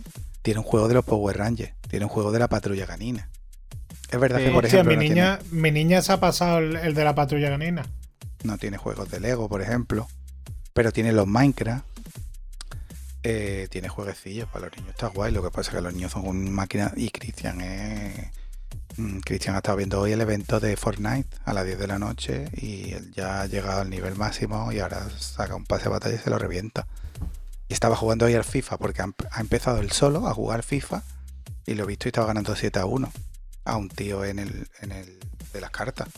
Tiene 0.42 0.60
un 0.60 0.64
juego 0.66 0.88
de 0.88 0.94
los 0.94 1.04
Power 1.04 1.36
Rangers, 1.36 1.74
tiene 1.88 2.06
un 2.06 2.10
juego 2.10 2.32
de 2.32 2.38
la 2.38 2.48
patrulla 2.48 2.86
canina. 2.86 3.28
Es 4.10 4.18
verdad 4.18 4.38
Sí. 4.38 4.44
que, 4.46 4.50
por 4.52 4.64
Hostia, 4.64 4.80
ejemplo, 4.80 4.96
mi 4.98 5.04
no, 5.08 5.14
niña, 5.14 5.38
mi 5.50 5.70
niña 5.70 6.00
se 6.00 6.12
ha 6.12 6.20
pasado 6.20 6.58
el, 6.58 6.76
el 6.76 6.94
de 6.94 7.04
la 7.04 7.14
patrulla 7.14 7.50
canina. 7.50 7.84
No 8.44 8.58
tiene 8.58 8.76
juegos 8.78 9.10
de 9.10 9.20
Lego, 9.20 9.48
por 9.48 9.62
ejemplo, 9.62 10.08
pero 10.72 10.92
tiene 10.92 11.12
los 11.12 11.26
Minecraft. 11.26 11.84
eh, 13.24 13.66
tiene 13.70 13.88
jueguecillos 13.88 14.48
para 14.48 14.66
los 14.66 14.76
niños, 14.76 14.90
está 14.90 15.08
guay. 15.08 15.32
Lo 15.32 15.42
que 15.42 15.50
pasa 15.50 15.70
es 15.70 15.76
que 15.76 15.82
los 15.82 15.92
niños 15.92 16.12
son 16.12 16.26
un 16.26 16.50
máquina 16.52 16.92
y 16.96 17.10
Cristian 17.10 17.60
es. 17.60 18.14
mm, 18.96 19.18
Cristian 19.20 19.54
ha 19.54 19.58
estado 19.58 19.76
viendo 19.76 20.00
hoy 20.00 20.12
el 20.12 20.20
evento 20.20 20.60
de 20.60 20.76
Fortnite 20.76 21.28
a 21.44 21.52
las 21.52 21.64
10 21.66 21.78
de 21.78 21.86
la 21.88 21.98
noche 21.98 22.48
y 22.54 22.92
él 22.92 23.12
ya 23.12 23.42
ha 23.42 23.46
llegado 23.46 23.80
al 23.80 23.90
nivel 23.90 24.14
máximo 24.16 24.72
y 24.72 24.78
ahora 24.80 25.08
saca 25.18 25.56
un 25.56 25.64
pase 25.64 25.84
de 25.84 25.90
batalla 25.90 26.14
y 26.16 26.18
se 26.18 26.30
lo 26.30 26.38
revienta. 26.38 26.86
Y 27.68 27.74
estaba 27.74 27.96
jugando 27.96 28.26
hoy 28.26 28.34
al 28.34 28.44
FIFA 28.44 28.78
porque 28.78 29.02
ha 29.02 29.40
empezado 29.40 29.78
él 29.80 29.90
solo 29.92 30.26
a 30.28 30.34
jugar 30.34 30.62
FIFA 30.62 31.02
y 31.66 31.74
lo 31.74 31.84
he 31.84 31.86
visto 31.86 32.08
y 32.08 32.10
estaba 32.10 32.28
ganando 32.28 32.56
7 32.56 32.78
a 32.78 32.86
1 32.86 33.12
a 33.64 33.76
un 33.76 33.88
tío 33.90 34.24
en 34.24 34.38
el, 34.38 34.68
en 34.80 34.92
el 34.92 35.18
de 35.52 35.60
las 35.60 35.70
cartas. 35.70 36.08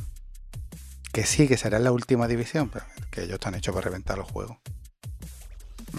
Que 1.13 1.25
sí, 1.27 1.49
que 1.49 1.57
será 1.57 1.79
en 1.79 1.85
la 1.85 1.93
última 1.93 2.29
división, 2.29 2.69
pero 2.69 2.85
que 3.11 3.23
ellos 3.23 3.35
están 3.35 3.55
hechos 3.55 3.75
para 3.75 3.85
reventar 3.87 4.19
los 4.19 4.31
juegos. 4.31 4.57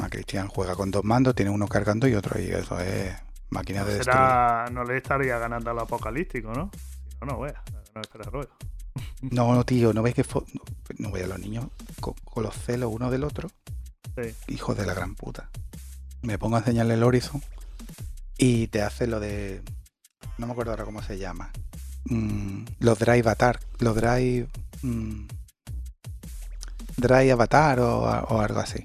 A 0.01 0.09
Cristian 0.09 0.47
juega 0.47 0.75
con 0.75 0.89
dos 0.89 1.03
mandos, 1.03 1.35
tiene 1.35 1.51
uno 1.51 1.67
cargando 1.67 2.07
y 2.07 2.15
otro, 2.15 2.39
y 2.39 2.45
eso 2.49 2.79
es 2.79 3.13
máquina 3.49 3.83
de 3.83 3.95
destruir. 3.95 4.15
Será, 4.17 4.69
no 4.71 4.83
le 4.85 4.97
estaría 4.97 5.37
ganando 5.37 5.69
al 5.71 5.79
apocalíptico, 5.79 6.53
¿no? 6.53 6.71
Si 7.09 7.17
no, 7.19 7.27
no 7.33 7.39
vea. 7.41 7.61
No 7.93 8.01
espera 8.01 8.23
ruego. 8.29 8.51
No, 9.21 9.53
no, 9.53 9.63
tío, 9.63 9.93
no 9.93 10.01
ves 10.01 10.15
que 10.15 10.25
fo- 10.25 10.45
no, 10.97 11.09
no 11.09 11.15
a 11.15 11.27
los 11.27 11.39
niños 11.39 11.67
con, 11.99 12.15
con 12.25 12.43
los 12.43 12.55
celos 12.55 12.89
uno 12.91 13.11
del 13.11 13.23
otro. 13.23 13.49
Sí. 14.17 14.33
Hijos 14.47 14.75
de 14.75 14.85
la 14.85 14.93
gran 14.95 15.13
puta. 15.15 15.49
Me 16.23 16.37
pongo 16.39 16.55
a 16.55 16.59
enseñarle 16.59 16.95
el 16.95 17.03
Horizon 17.03 17.41
y 18.37 18.67
te 18.67 18.81
hace 18.81 19.05
lo 19.07 19.19
de. 19.19 19.61
No 20.39 20.47
me 20.47 20.53
acuerdo 20.53 20.71
ahora 20.71 20.85
cómo 20.85 21.01
se 21.03 21.19
llama. 21.19 21.51
Mm, 22.05 22.65
los 22.79 22.97
Drive 22.99 23.19
Avatar. 23.19 23.59
Los 23.79 23.95
Drive. 23.95 24.47
Mm, 24.81 25.27
Drive 26.97 27.31
Avatar 27.31 27.79
o, 27.79 27.99
o 28.01 28.41
algo 28.41 28.59
así. 28.59 28.83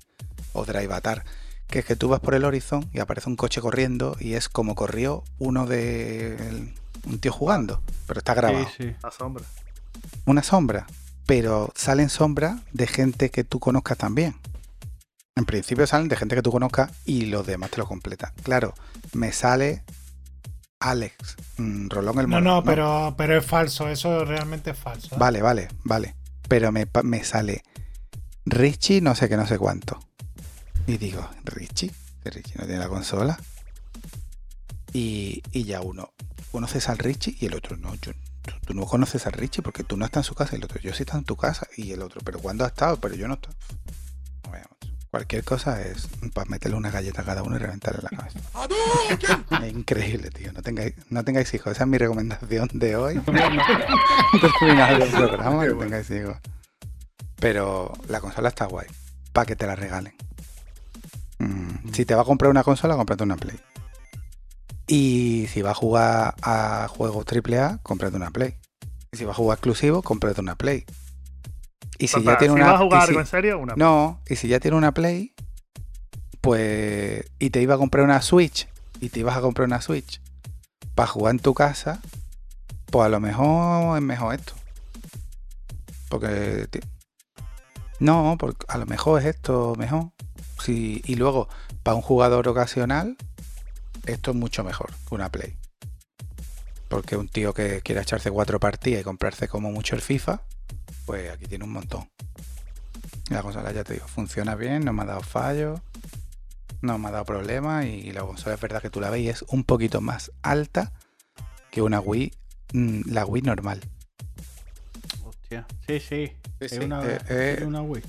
O 0.53 0.65
Drive 0.65 0.87
Avatar. 0.87 1.25
Que 1.67 1.81
es 1.81 1.85
que 1.85 1.97
tú 1.97 2.09
vas 2.09 2.21
por 2.21 2.35
el 2.35 2.45
Horizon 2.45 2.89
y 2.93 3.01
aparece 3.01 3.29
un 3.29 3.37
coche 3.37 3.61
corriendo 3.61 4.17
y 4.21 4.35
es 4.35 4.49
como 4.49 4.75
corrió 4.75 5.25
uno 5.39 5.67
de. 5.67 6.37
el- 6.37 6.75
un 7.05 7.19
tío 7.21 7.33
jugando. 7.33 7.83
Pero 8.07 8.19
está 8.19 8.35
grabado 8.35 8.67
Sí, 8.77 8.85
sí. 8.85 8.97
La 9.03 9.11
sombra. 9.13 9.45
una 10.25 10.43
sombra, 10.43 10.87
pero 11.25 11.73
salen 11.77 12.09
sombras 12.09 12.61
de 12.73 12.87
gente 12.89 13.31
que 13.31 13.45
tú 13.45 13.61
conozcas 13.61 13.97
también. 13.99 14.37
En 15.37 15.45
principio 15.45 15.87
salen 15.87 16.09
de 16.09 16.17
gente 16.17 16.35
que 16.35 16.43
tú 16.43 16.51
conozcas 16.51 16.91
y 17.05 17.27
los 17.27 17.47
demás 17.47 17.71
te 17.71 17.77
lo 17.77 17.87
completan. 17.87 18.33
Claro, 18.43 18.75
me 19.13 19.31
sale 19.33 19.85
Alex, 20.91 21.37
mm, 21.59 21.89
Rolón 21.89 22.19
el 22.21 22.29
No, 22.29 22.37
Mono. 22.37 22.55
no, 22.57 22.65
pero, 22.65 23.15
pero 23.17 23.37
es 23.39 23.45
falso. 23.45 23.89
Eso 23.89 24.25
realmente 24.25 24.71
es 24.71 24.79
falso. 24.79 25.15
¿eh? 25.15 25.19
Vale, 25.19 25.43
vale, 25.43 25.69
vale. 25.85 26.15
Pero 26.49 26.71
me, 26.73 26.87
me 27.03 27.25
sale 27.25 27.65
Richie 28.45 29.01
no 29.01 29.15
sé 29.15 29.29
qué, 29.29 29.37
no 29.37 29.47
sé 29.47 29.59
cuánto. 29.59 29.99
Y 30.87 30.97
digo, 30.99 31.29
Richie, 31.45 31.91
que 32.23 32.31
Richie 32.31 32.55
no 32.59 32.65
tiene 32.67 32.79
la 32.79 32.89
consola. 32.89 33.39
Y, 34.93 35.43
y 35.53 35.65
ya 35.65 35.81
uno, 35.81 36.13
¿conoces 36.53 36.89
al 36.89 36.99
Richie? 36.99 37.37
Y 37.41 37.47
el 37.47 37.55
otro, 37.55 37.77
no, 37.77 37.95
yo, 37.97 38.13
tú, 38.65 38.73
no 38.75 38.87
conoces 38.87 39.27
al 39.27 39.33
Richie 39.33 39.63
porque 39.63 39.83
tú 39.83 39.97
no 39.97 40.05
estás 40.05 40.25
en 40.25 40.29
su 40.29 40.35
casa. 40.37 40.55
Y 40.55 40.59
el 40.59 40.65
otro, 40.65 40.81
yo 40.81 40.93
sí 40.95 41.03
estoy 41.03 41.19
en 41.19 41.25
tu 41.25 41.37
casa. 41.37 41.67
Y 41.77 41.91
el 41.93 42.03
otro, 42.03 42.21
¿pero 42.25 42.39
cuándo 42.39 42.65
ha 42.65 42.69
estado? 42.69 42.97
Pero 43.01 43.15
yo 43.17 43.27
no 43.27 43.35
estoy. 43.35 43.53
Cualquier 45.11 45.45
cosa 45.45 45.81
es 45.83 46.09
para 46.35 46.51
meterle 46.51 46.77
una 46.77 46.91
galleta 46.91 47.23
a 47.23 47.25
cada 47.25 47.43
uno 47.43 47.57
y 47.57 47.59
reventarle 47.59 48.03
la 48.03 48.11
cabeza. 48.11 48.41
Es 49.63 49.73
increíble, 49.73 50.31
tío. 50.31 50.53
No 50.53 50.63
tengáis, 50.63 50.95
no 51.11 51.25
tengáis 51.25 51.53
hijos. 51.55 51.73
Esa 51.73 51.85
es 51.85 51.89
mi 51.89 51.99
recomendación 51.99 52.69
de 52.73 52.97
hoy. 52.97 53.15
Del 53.25 54.53
final 54.59 54.99
del 54.99 55.11
programa, 55.11 55.65
no 55.67 55.79
tengáis 55.79 56.11
hijos. 56.11 56.37
Pero 57.37 57.93
la 58.09 58.21
consola 58.21 58.49
está 58.49 58.67
guay. 58.67 58.87
Para 59.33 59.47
que 59.47 59.57
te 59.57 59.67
la 59.67 59.77
regalen. 59.77 60.15
Mm, 61.39 61.93
si 61.93 62.05
te 62.05 62.15
va 62.15 62.23
a 62.23 62.25
comprar 62.25 62.51
una 62.51 62.65
consola, 62.65 62.97
cómprate 62.97 63.23
una 63.23 63.37
Play. 63.37 63.59
Y 64.89 65.47
si 65.53 65.63
vas 65.63 65.73
a 65.73 65.75
jugar 65.75 66.35
a 66.43 66.89
juegos 66.89 67.27
AAA, 67.27 67.79
cómprate 67.83 68.17
una 68.17 68.31
Play. 68.31 68.57
Y 69.13 69.17
si 69.17 69.25
vas 69.25 69.35
a 69.35 69.37
jugar 69.37 69.57
exclusivo, 69.57 70.03
cómprate 70.03 70.41
una 70.41 70.57
Play. 70.57 70.85
Y 71.99 72.09
si 72.09 72.23
ya 72.23 72.37
tiene 72.39 72.55
si 72.55 72.61
una. 72.61 72.73
vas 72.73 72.81
a 72.81 72.85
jugar 72.85 73.03
y 73.03 73.05
si- 73.05 73.09
algo 73.11 73.21
en 73.21 73.27
serio, 73.27 73.59
una. 73.59 73.75
no, 73.77 74.21
y 74.29 74.37
si 74.37 74.49
ya 74.49 74.61
tiene 74.61 74.77
una 74.77 74.93
Play, 74.93 75.35
pues. 76.41 77.25
Y 77.39 77.51
te 77.51 77.61
iba 77.61 77.75
a 77.75 77.79
comprar 77.79 78.05
una 78.05 78.21
Switch, 78.23 78.69
y 79.01 79.09
te 79.09 79.21
ibas 79.21 79.37
a 79.37 79.41
comprar 79.41 79.67
una 79.67 79.81
Switch 79.81 80.21
para 80.95 81.07
jugar 81.09 81.33
en 81.35 81.41
tu 81.41 81.55
casa, 81.55 82.01
pues 82.87 83.07
a 83.07 83.09
lo 83.09 83.21
mejor 83.21 83.97
es 83.97 84.03
mejor 84.03 84.35
esto. 84.35 84.55
Porque. 86.09 86.69
No, 87.99 88.37
porque 88.39 88.65
a 88.69 88.79
lo 88.79 88.87
mejor 88.87 89.21
es 89.21 89.27
esto 89.27 89.75
mejor. 89.79 90.11
Sí, 90.63 91.03
y 91.07 91.15
luego, 91.17 91.49
para 91.83 91.95
un 91.97 92.03
jugador 92.03 92.47
ocasional, 92.49 93.17
esto 94.07 94.31
es 94.33 94.37
mucho 94.37 94.65
mejor 94.65 94.93
que 95.09 95.15
una 95.15 95.31
Play. 95.31 95.57
Porque 96.89 97.17
un 97.17 97.29
tío 97.29 97.53
que 97.55 97.81
quiera 97.83 98.03
echarse 98.03 98.31
cuatro 98.31 98.61
partidas 98.61 99.01
y 99.01 99.05
comprarse 99.05 99.49
como 99.49 99.71
mucho 99.73 99.97
el 99.97 100.03
FIFA, 100.03 100.43
pues 101.05 101.31
aquí 101.31 101.47
tiene 101.47 101.65
un 101.65 101.73
montón. 101.73 102.09
La 103.31 103.43
consola, 103.43 103.73
ya 103.73 103.85
te 103.85 103.95
digo, 103.95 104.07
funciona 104.07 104.55
bien, 104.55 104.85
no 104.85 104.93
me 104.93 105.03
ha 105.03 105.07
dado 105.07 105.21
fallos, 105.21 105.81
no 106.83 106.99
me 106.99 107.09
ha 107.09 107.11
dado 107.11 107.25
problemas 107.25 107.87
y 107.87 108.13
la 108.13 108.23
consola 108.23 108.55
es 108.55 108.61
verdad 108.61 108.81
que 108.81 108.91
tú 108.91 109.01
la 109.01 109.11
ves 109.11 109.21
y 109.21 109.29
es 109.29 109.43
un 109.49 109.65
poquito 109.65 110.01
más 110.01 110.33
alta 110.43 110.93
que 111.71 111.83
una 111.83 112.01
Wii, 112.01 112.33
mm, 112.73 113.01
la 113.07 113.27
Wii 113.27 113.43
normal. 113.43 113.81
Hostia. 115.25 115.67
Sí, 115.87 116.01
sí. 116.01 116.33
Es 116.61 116.71
sí, 116.73 116.79
una, 116.79 117.05
eh, 117.05 117.19
es 117.29 117.61
eh, 117.61 117.65
una 117.67 117.83
Wii. 117.83 118.03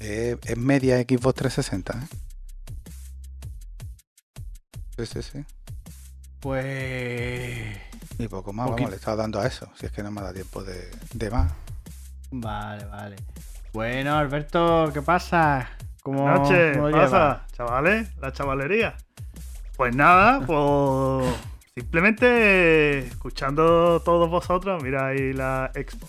Es, 0.00 0.38
es 0.44 0.56
media 0.56 0.98
Xbox 1.00 1.34
360, 1.36 1.92
¿eh? 1.92 2.24
Sí, 4.96 5.06
sí, 5.06 5.22
sí. 5.22 5.44
Pues. 6.40 7.93
Y 8.18 8.28
poco 8.28 8.52
más, 8.52 8.66
Poquito. 8.68 8.84
vamos, 8.84 8.90
le 8.90 8.96
he 8.96 8.98
estado 8.98 9.16
dando 9.16 9.40
a 9.40 9.46
eso, 9.46 9.68
si 9.74 9.86
es 9.86 9.92
que 9.92 10.02
no 10.02 10.10
me 10.10 10.20
da 10.20 10.32
tiempo 10.32 10.62
de, 10.62 10.90
de 11.12 11.30
más. 11.30 11.52
Vale, 12.30 12.84
vale. 12.86 13.16
Bueno, 13.72 14.16
Alberto, 14.16 14.90
¿qué 14.92 15.02
pasa? 15.02 15.68
¿Cómo, 16.02 16.28
noches, 16.28 16.76
pasa, 16.76 17.46
chavales, 17.52 18.14
la 18.18 18.32
chavalería. 18.32 18.94
Pues 19.76 19.96
nada, 19.96 20.40
pues 20.46 21.34
simplemente 21.74 22.98
escuchando 22.98 24.00
todos 24.00 24.30
vosotros, 24.30 24.82
mira 24.82 25.08
ahí 25.08 25.32
la 25.32 25.70
expo. 25.74 26.06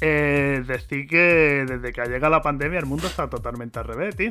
Eh, 0.00 0.62
decir 0.66 1.08
que 1.08 1.64
desde 1.66 1.92
que 1.92 2.00
ha 2.00 2.06
llegado 2.06 2.30
la 2.30 2.42
pandemia 2.42 2.78
el 2.78 2.86
mundo 2.86 3.06
está 3.06 3.28
totalmente 3.28 3.78
al 3.78 3.86
revés, 3.86 4.14
tío. 4.16 4.30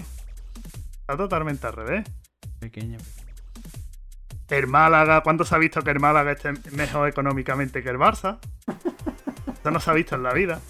Está 1.00 1.18
totalmente 1.18 1.66
al 1.66 1.74
revés. 1.74 2.06
Pequeño. 2.60 2.98
El 4.50 4.68
Málaga, 4.68 5.22
¿cuándo 5.24 5.43
se 5.45 5.56
ha 5.56 5.58
visto 5.58 5.82
que 5.82 5.91
el 5.91 6.00
Málaga 6.00 6.32
esté 6.32 6.54
mejor 6.72 7.10
económicamente 7.10 7.84
que 7.84 7.89
el 7.89 7.98
Barça? 7.98 8.38
Eso 9.60 9.72
no 9.72 9.80
se 9.80 9.89
ha 9.89 9.93
visto 9.93 10.16
en 10.16 10.24
la 10.24 10.34
vida. 10.34 10.62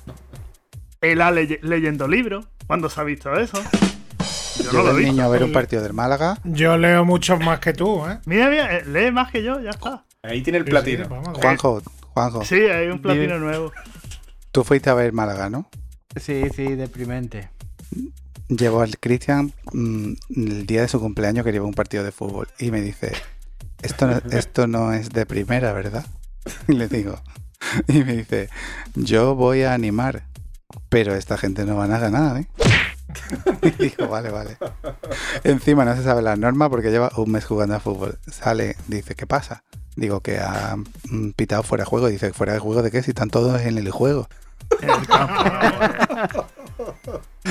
El 1.02 1.22
A 1.22 1.32
leye- 1.32 1.60
leyendo 1.62 2.08
libros, 2.08 2.48
¿cuándo 2.66 2.90
se 2.90 3.00
ha 3.00 3.04
visto 3.04 3.34
eso? 3.38 3.62
Yo 4.64 4.72
Yo 4.72 4.84
no 4.84 4.84
lo 4.94 4.98
he 5.00 5.04
niño 5.04 5.24
a 5.24 5.28
ver 5.28 5.44
un 5.44 5.52
partido 5.52 5.84
del 5.84 5.94
Málaga, 5.94 6.40
Yo 6.44 6.78
leo 6.78 7.06
muchos 7.06 7.40
más 7.40 7.60
que 7.60 7.74
tú, 7.74 8.04
¿eh? 8.08 8.18
Mira, 8.26 8.50
mira, 8.50 8.76
eh, 8.78 8.84
lee 8.88 9.12
más 9.12 9.32
que 9.32 9.44
yo, 9.44 9.60
ya 9.62 9.70
está. 9.70 10.04
Ahí 10.24 10.42
tiene 10.42 10.58
el 10.58 10.66
Sí, 10.66 10.72
platino. 10.72 11.04
sí, 11.04 11.10
vamos, 11.12 11.38
Juanjo, 11.38 11.82
Juanjo, 12.14 12.44
Sí, 12.44 12.56
hay 12.56 12.88
un 12.88 13.00
platino 13.00 13.38
nuevo. 13.38 13.72
tú 14.52 14.64
fuiste 14.64 14.90
a 14.90 14.96
ver 14.96 15.14
Málaga, 15.14 15.50
¿no? 15.52 15.70
Sí, 16.20 16.42
sí, 16.56 16.74
deprimente. 16.74 17.50
Llevó 18.50 18.82
al 18.82 18.98
Cristian 18.98 19.54
mm, 19.74 20.14
el 20.36 20.66
día 20.66 20.82
de 20.82 20.88
su 20.88 21.00
cumpleaños 21.00 21.46
que 21.46 21.52
llevó 21.52 21.68
un 21.68 21.74
partido 21.76 22.04
de 22.04 22.12
fútbol 22.12 22.48
y 22.58 22.72
me 22.72 22.82
dice, 22.82 23.12
esto 23.82 24.08
no, 24.08 24.22
esto 24.32 24.68
no 24.68 24.94
es 24.94 25.10
de 25.10 25.26
primera, 25.26 25.74
¿verdad? 25.74 26.06
Y 26.68 26.74
le 26.76 26.88
digo, 26.88 27.22
y 27.88 28.04
me 28.04 28.18
dice, 28.18 28.50
yo 28.96 29.36
voy 29.36 29.64
a 29.64 29.74
animar, 29.74 30.24
pero 30.90 31.16
esta 31.16 31.38
gente 31.38 31.66
no 31.66 31.76
van 31.76 31.92
a 31.92 32.00
ganar, 32.00 32.38
¿eh? 32.38 32.48
Y 33.62 33.72
digo, 33.72 34.08
vale, 34.08 34.30
vale. 34.30 34.58
Encima 35.44 35.86
no 35.86 35.96
se 35.96 36.04
sabe 36.04 36.22
la 36.22 36.36
norma 36.36 36.70
porque 36.70 36.92
lleva 36.92 37.12
un 37.16 37.32
mes 37.32 37.46
jugando 37.46 37.76
a 37.76 37.80
fútbol. 37.80 38.20
Sale, 38.28 38.76
dice, 38.88 39.16
¿qué 39.16 39.26
pasa? 39.26 39.64
Digo 39.96 40.20
que 40.22 40.40
ha 40.40 40.76
mm, 41.10 41.32
pitado 41.32 41.64
fuera 41.64 41.84
de 41.84 41.90
juego. 41.90 42.08
Dice, 42.10 42.34
¿fuera 42.34 42.54
de 42.54 42.60
juego 42.60 42.84
de 42.84 42.92
qué? 42.92 43.02
Si 43.02 43.12
están 43.12 43.30
todos 43.30 43.62
en 43.62 43.78
el 43.78 43.90
juego. 43.92 44.28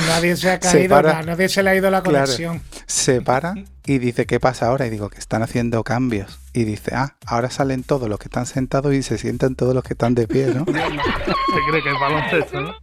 Nadie 0.09 0.37
se 0.37 0.51
ha 0.51 0.55
Se 0.55 0.61
caído, 0.61 0.95
para. 0.97 1.23
nadie 1.23 1.49
se 1.49 1.63
le 1.63 1.71
ha 1.71 1.75
ido 1.77 1.91
la 1.91 2.03
Claro. 2.03 2.25
conexión. 2.27 2.63
Se 2.87 3.21
para 3.23 3.55
y 3.85 3.99
dice, 3.99 4.27
¿qué 4.27 4.39
pasa 4.41 4.67
ahora? 4.67 4.87
Y 4.87 4.91
digo, 4.91 5.09
que 5.11 5.19
están 5.19 5.43
haciendo 5.43 5.83
cambios. 5.85 6.39
Y 6.53 6.65
dice, 6.65 6.93
ah, 6.95 7.17
ahora 7.27 7.51
salen 7.51 7.83
todos 7.83 8.09
los 8.09 8.19
que 8.19 8.25
están 8.29 8.47
sentados 8.47 8.95
y 8.95 9.03
se 9.03 9.19
sientan 9.19 9.55
todos 9.55 9.75
los 9.75 9.85
que 9.85 9.95
están 9.95 10.15
de 10.15 10.27
pie, 10.29 10.47
¿no? 10.49 10.65
Se 10.67 11.71
cree 11.71 11.83
que 11.83 11.91
es 11.93 12.01
baloncesto, 12.01 12.61
¿no? 12.61 12.75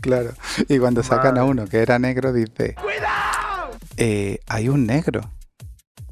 Claro. 0.00 0.32
Y 0.68 0.78
cuando 0.78 1.02
sacan 1.02 1.38
a 1.38 1.44
uno 1.44 1.66
que 1.66 1.78
era 1.78 1.98
negro, 1.98 2.32
dice, 2.32 2.74
"Eh, 3.96 4.38
hay 4.46 4.68
un 4.68 4.86
negro. 4.86 5.30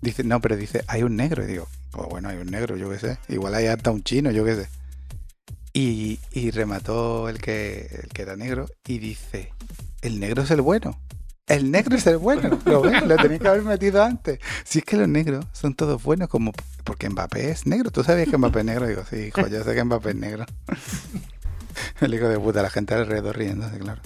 Dice, 0.01 0.25
no, 0.25 0.41
pero 0.41 0.57
dice, 0.57 0.83
hay 0.89 1.03
un 1.03 1.17
negro. 1.17 1.45
Y 1.45 1.47
digo, 1.47 1.69
pues 1.91 2.09
bueno, 2.09 2.29
hay 2.29 2.39
un 2.39 2.47
negro, 2.51 2.77
yo 2.77 2.91
qué 2.91 2.99
sé. 2.99 3.19
Igual 3.29 3.55
hay 3.55 3.67
hasta 3.67 3.91
un 3.91 4.03
chino, 4.03 4.31
yo 4.31 4.45
qué 4.45 4.55
sé. 4.57 4.69
Y, 5.73 6.19
y 6.33 6.51
remató 6.51 7.29
el 7.29 7.39
que, 7.41 7.89
el 8.03 8.09
que 8.11 8.23
era 8.23 8.37
negro 8.37 8.67
y 8.87 8.99
dice, 8.99 9.53
el 10.03 10.21
negro 10.21 10.43
es 10.43 10.51
el 10.51 10.61
bueno. 10.61 11.01
El 11.47 11.71
negro 11.73 11.97
es 11.97 12.07
el 12.07 12.19
bueno. 12.19 12.59
¿Lo 12.67 12.83
ves? 12.83 13.03
Lo 13.05 13.17
tenéis 13.17 13.41
que 13.41 13.49
haber 13.49 13.63
metido 13.63 14.03
antes. 14.03 14.39
Si 14.65 14.79
es 14.79 14.85
que 14.85 14.97
los 14.97 15.09
negros 15.09 15.45
son 15.53 15.75
todos 15.75 16.03
buenos, 16.03 16.29
como 16.29 16.53
porque 16.85 17.09
Mbappé 17.09 17.51
es 17.51 17.67
negro. 17.67 17.91
¿Tú 17.91 18.05
sabías 18.05 18.29
que 18.29 18.39
Mbappé 18.39 18.61
es 18.61 18.65
negro? 18.65 18.87
Digo, 18.87 19.03
sí, 19.09 19.17
hijo, 19.27 19.47
yo 19.49 19.65
sé 19.65 19.75
que 19.75 19.83
Mbappé 19.85 20.11
es 20.11 20.17
negro. 20.17 20.47
El 22.01 22.15
hijo 22.15 22.29
de 22.29 22.39
puta, 22.39 22.63
la 22.63 22.71
gente 22.71 22.95
alrededor 22.95 23.37
riéndose, 23.37 23.79
claro. 23.79 24.01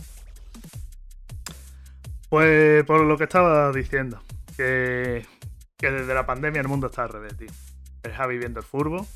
Pues 2.29 2.85
por 2.85 3.01
lo 3.03 3.17
que 3.17 3.25
estaba 3.25 3.71
diciendo, 3.73 4.21
que, 4.57 5.25
que 5.77 5.91
desde 5.91 6.15
la 6.15 6.27
pandemia 6.27 6.61
el 6.61 6.69
mundo 6.69 6.89
está 6.89 7.05
al 7.05 7.11
revés, 7.11 7.37
tío. 7.37 7.49
El 8.03 8.13
Javi 8.13 8.39
viendo 8.39 8.61
el 8.61 8.67
furbo. 8.67 9.07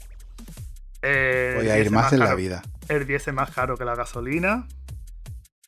eh, 1.03 1.55
Voy 1.57 1.68
a 1.68 1.78
ir 1.78 1.91
más 1.91 2.12
en 2.12 2.20
la 2.20 2.35
vida. 2.35 2.62
El 2.89 3.07
diésel 3.07 3.35
más 3.35 3.51
caro 3.51 3.76
que 3.76 3.85
la 3.85 3.95
gasolina. 3.95 4.66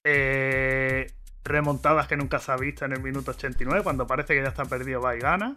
Eh, 0.04 1.06
remontadas 1.44 2.08
que 2.08 2.16
nunca 2.16 2.38
se 2.38 2.52
ha 2.52 2.56
visto 2.56 2.84
en 2.84 2.92
el 2.92 3.02
minuto 3.02 3.30
89, 3.32 3.82
cuando 3.82 4.06
parece 4.06 4.34
que 4.34 4.42
ya 4.42 4.48
está 4.48 4.64
perdido, 4.64 5.00
va 5.00 5.16
y 5.16 5.20
gana. 5.20 5.54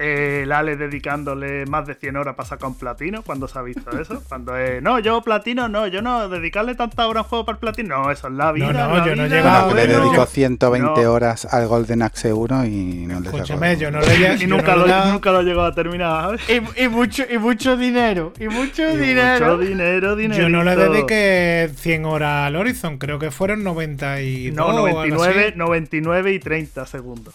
Eh, 0.00 0.42
el 0.44 0.52
Ale 0.52 0.76
dedicándole 0.76 1.66
más 1.66 1.84
de 1.86 1.94
100 1.94 2.16
horas 2.16 2.36
para 2.36 2.48
sacar 2.48 2.68
un 2.68 2.76
platino, 2.78 3.22
cuando 3.22 3.48
se 3.48 3.58
ha 3.58 3.62
visto 3.62 3.90
eso. 4.00 4.22
Cuando 4.28 4.56
es, 4.56 4.80
no, 4.80 5.00
yo 5.00 5.20
platino, 5.22 5.68
no, 5.68 5.88
yo 5.88 6.02
no, 6.02 6.28
dedicarle 6.28 6.76
tantas 6.76 7.06
horas 7.06 7.22
a 7.22 7.24
un 7.24 7.28
juego 7.28 7.44
para 7.46 7.56
el 7.56 7.60
platino, 7.60 8.02
no, 8.04 8.10
eso 8.12 8.28
es 8.28 8.34
la 8.34 8.52
vida. 8.52 8.72
no, 8.72 8.96
la 8.96 9.04
yo 9.06 9.16
no 9.16 9.24
he 9.24 9.26
vida, 9.26 9.36
llegado- 9.38 9.64
Bueno, 9.70 9.80
que 9.82 9.88
le 9.88 9.94
dedicó 9.98 10.26
120 10.26 11.02
no. 11.02 11.12
horas 11.12 11.44
al 11.52 11.66
Golden 11.66 12.02
Axe 12.02 12.32
1 12.32 12.64
y 12.66 13.06
no 13.08 13.18
le. 13.20 13.26
Escúchame, 13.28 13.76
yo 13.76 13.90
no 13.90 14.00
le 14.00 14.06
he 14.14 14.34
Y 14.34 14.38
yo 14.38 14.46
nunca, 14.48 14.76
no 14.76 14.86
lo, 14.86 14.94
he- 15.08 15.10
nunca 15.12 15.32
lo 15.32 15.42
llegó 15.42 15.62
a 15.62 15.74
terminar. 15.74 16.38
Y, 16.48 16.84
y 16.84 16.88
mucho, 16.88 17.24
y 17.28 17.38
mucho 17.38 17.76
dinero. 17.76 18.32
Y 18.38 18.46
mucho 18.48 18.88
Y 18.94 18.96
dinero. 18.98 19.56
Mucho 19.56 19.66
dinero, 19.68 20.14
dinero. 20.14 20.42
Yo 20.42 20.48
no 20.48 20.62
le 20.62 20.76
dediqué 20.76 21.70
100 21.74 22.04
horas 22.04 22.46
al 22.46 22.54
Horizon, 22.56 22.98
creo 22.98 23.18
que 23.18 23.30
fueron 23.32 23.64
92 23.64 24.54
No, 24.56 24.66
o 24.66 24.70
algo 24.70 24.88
99, 24.88 25.46
así. 25.48 25.58
99 25.58 26.32
y 26.34 26.38
30 26.38 26.86
segundos. 26.86 27.34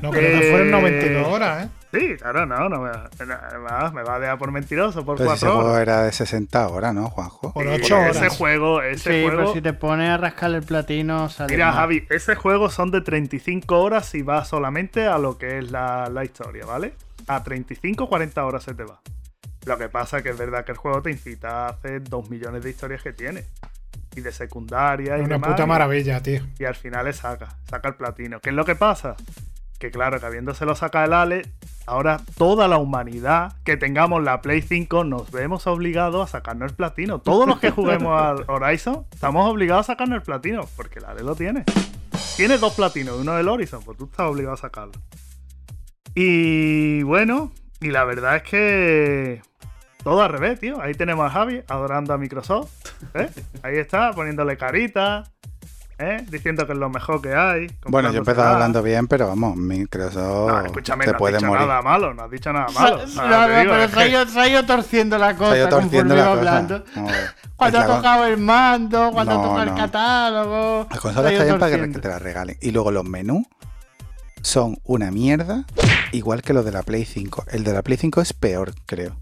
No, 0.00 0.10
creo 0.10 0.40
que 0.40 0.46
fueron 0.50 0.68
Eh, 0.68 0.70
92 0.72 1.26
horas, 1.28 1.66
¿eh? 1.66 1.68
Sí, 1.92 2.14
claro, 2.18 2.46
no, 2.46 2.68
no 2.68 2.80
me, 2.82 2.90
además 2.90 3.92
me 3.92 4.02
va 4.04 4.14
a 4.14 4.18
dejar 4.20 4.38
por 4.38 4.52
mentiroso 4.52 5.04
por 5.04 5.16
Pero 5.16 5.30
si 5.30 5.36
ese 5.36 5.46
4 5.46 5.54
juego 5.56 5.70
horas. 5.72 5.82
era 5.82 6.02
de 6.04 6.12
60 6.12 6.68
horas, 6.68 6.94
¿no, 6.94 7.10
Juanjo? 7.10 7.52
Por 7.52 7.64
Sí, 7.64 7.70
8 7.82 7.98
horas. 7.98 8.16
Ese 8.16 8.28
juego, 8.28 8.82
ese 8.82 8.98
Sí, 9.12 9.22
juego. 9.22 9.28
pero 9.38 9.52
si 9.54 9.60
te 9.60 9.72
pones 9.72 10.08
a 10.08 10.16
rascar 10.16 10.52
el 10.52 10.62
platino, 10.62 11.28
sale 11.28 11.52
Mira, 11.52 11.66
mal. 11.66 11.74
Javi, 11.74 12.06
ese 12.10 12.36
juego 12.36 12.70
son 12.70 12.92
de 12.92 13.00
35 13.00 13.80
horas 13.80 14.06
si 14.06 14.22
va 14.22 14.44
solamente 14.44 15.06
a 15.08 15.18
lo 15.18 15.36
que 15.36 15.58
es 15.58 15.70
la, 15.72 16.08
la 16.08 16.24
historia, 16.24 16.64
¿vale? 16.64 16.94
A 17.26 17.42
35 17.42 18.08
40 18.08 18.44
horas 18.44 18.62
se 18.62 18.74
te 18.74 18.84
va. 18.84 19.00
Lo 19.66 19.76
que 19.76 19.88
pasa 19.88 20.18
es 20.18 20.22
que 20.22 20.30
es 20.30 20.38
verdad 20.38 20.64
que 20.64 20.72
el 20.72 20.78
juego 20.78 21.02
te 21.02 21.10
incita 21.10 21.66
a 21.66 21.70
hacer 21.70 22.04
2 22.04 22.30
millones 22.30 22.62
de 22.62 22.70
historias 22.70 23.02
que 23.02 23.12
tiene. 23.12 23.44
Y 24.16 24.20
de 24.22 24.32
secundaria 24.32 25.16
y 25.18 25.20
Una 25.20 25.28
demás, 25.34 25.50
puta 25.50 25.64
y- 25.64 25.66
maravilla, 25.66 26.20
tío. 26.22 26.40
y 26.58 26.64
al 26.64 26.74
final 26.74 27.04
le 27.04 27.12
saca, 27.12 27.48
saca 27.68 27.88
el 27.88 27.94
platino. 27.94 28.40
¿Qué 28.40 28.50
es 28.50 28.56
lo 28.56 28.64
que 28.64 28.74
pasa? 28.74 29.14
Que 29.80 29.90
claro, 29.90 30.20
que 30.20 30.26
habiéndoselo 30.26 30.76
sacado 30.76 31.06
el 31.06 31.12
Ale, 31.14 31.42
ahora 31.86 32.20
toda 32.36 32.68
la 32.68 32.76
humanidad 32.76 33.54
que 33.64 33.78
tengamos 33.78 34.22
la 34.22 34.42
Play 34.42 34.60
5 34.60 35.04
nos 35.04 35.30
vemos 35.32 35.66
obligados 35.66 36.28
a 36.28 36.30
sacarnos 36.30 36.70
el 36.70 36.76
platino. 36.76 37.18
Todos 37.18 37.48
los 37.48 37.58
que 37.58 37.70
juguemos 37.72 38.20
al 38.20 38.44
Horizon 38.46 39.06
estamos 39.10 39.50
obligados 39.50 39.86
a 39.86 39.94
sacarnos 39.94 40.16
el 40.16 40.22
platino, 40.22 40.68
porque 40.76 40.98
el 40.98 41.06
Ale 41.06 41.22
lo 41.22 41.34
tiene. 41.34 41.64
Tiene 42.36 42.58
dos 42.58 42.74
platinos, 42.74 43.16
uno 43.18 43.32
del 43.32 43.48
Horizon, 43.48 43.82
pues 43.82 43.96
tú 43.96 44.04
estás 44.04 44.26
obligado 44.26 44.54
a 44.54 44.58
sacarlo. 44.58 44.92
Y 46.14 47.02
bueno, 47.04 47.50
y 47.80 47.88
la 47.88 48.04
verdad 48.04 48.36
es 48.36 48.42
que 48.42 49.42
todo 50.04 50.22
al 50.22 50.30
revés, 50.30 50.60
tío. 50.60 50.80
Ahí 50.82 50.92
tenemos 50.94 51.26
a 51.26 51.30
Javi 51.30 51.62
adorando 51.68 52.12
a 52.12 52.18
Microsoft. 52.18 52.70
¿eh? 53.14 53.30
Ahí 53.62 53.78
está, 53.78 54.12
poniéndole 54.12 54.58
carita. 54.58 55.24
¿Eh? 56.00 56.24
Diciendo 56.28 56.66
que 56.66 56.72
es 56.72 56.78
lo 56.78 56.88
mejor 56.90 57.20
que 57.20 57.34
hay. 57.34 57.66
Bueno, 57.86 58.08
yo 58.10 58.16
he 58.16 58.18
empezado 58.18 58.48
comprándosela. 58.48 58.50
hablando 58.52 58.82
bien, 58.82 59.06
pero 59.06 59.28
vamos, 59.28 59.56
Microsoft 59.56 60.50
No, 60.50 60.60
escúchame, 60.66 61.04
te 61.04 61.10
no 61.10 61.16
has 61.16 61.18
puede 61.18 61.34
dicho 61.36 61.46
morir. 61.46 61.66
nada 61.66 61.82
malo, 61.82 62.14
no 62.14 62.22
has 62.24 62.30
dicho 62.30 62.52
nada 62.52 62.66
malo. 62.74 62.96
no, 63.14 63.28
no, 63.28 63.48
digo, 63.60 63.72
pero 63.72 63.88
se 63.88 64.00
ha, 64.40 64.48
ido, 64.48 64.64
torciendo 64.66 65.18
la 65.18 65.28
Se 65.28 65.34
ha 65.34 65.36
cosa 65.38 65.56
ido 65.58 65.68
torciendo 65.68 66.14
la 66.16 66.24
cosa. 66.24 66.38
hablando. 66.38 66.84
Vamos 66.96 67.12
a 67.12 67.16
ver. 67.16 67.30
Cuando 67.56 67.78
ha 67.78 67.86
tocado 67.86 68.24
el 68.26 68.36
mando, 68.38 69.10
cuando 69.12 69.34
No, 69.34 69.40
ha 69.40 69.42
tocado 69.44 69.64
no. 69.66 69.70
el 69.72 69.78
catálogo. 69.78 70.86
Las 70.90 71.00
consolas 71.00 71.32
están 71.32 71.46
bien 71.46 71.58
para 71.58 71.78
que 71.78 71.98
te 72.00 72.08
las 72.08 72.22
regalen. 72.22 72.56
Y 72.62 72.70
luego 72.70 72.90
los 72.90 73.04
menús 73.04 73.46
son 74.42 74.78
una 74.84 75.10
mierda, 75.10 75.64
igual 76.12 76.40
que 76.40 76.54
los 76.54 76.64
de 76.64 76.72
la 76.72 76.82
Play 76.82 77.04
5. 77.04 77.44
El 77.50 77.62
de 77.64 77.72
la 77.74 77.82
Play 77.82 77.98
5 77.98 78.20
es 78.22 78.32
peor, 78.32 78.72
creo. 78.86 79.16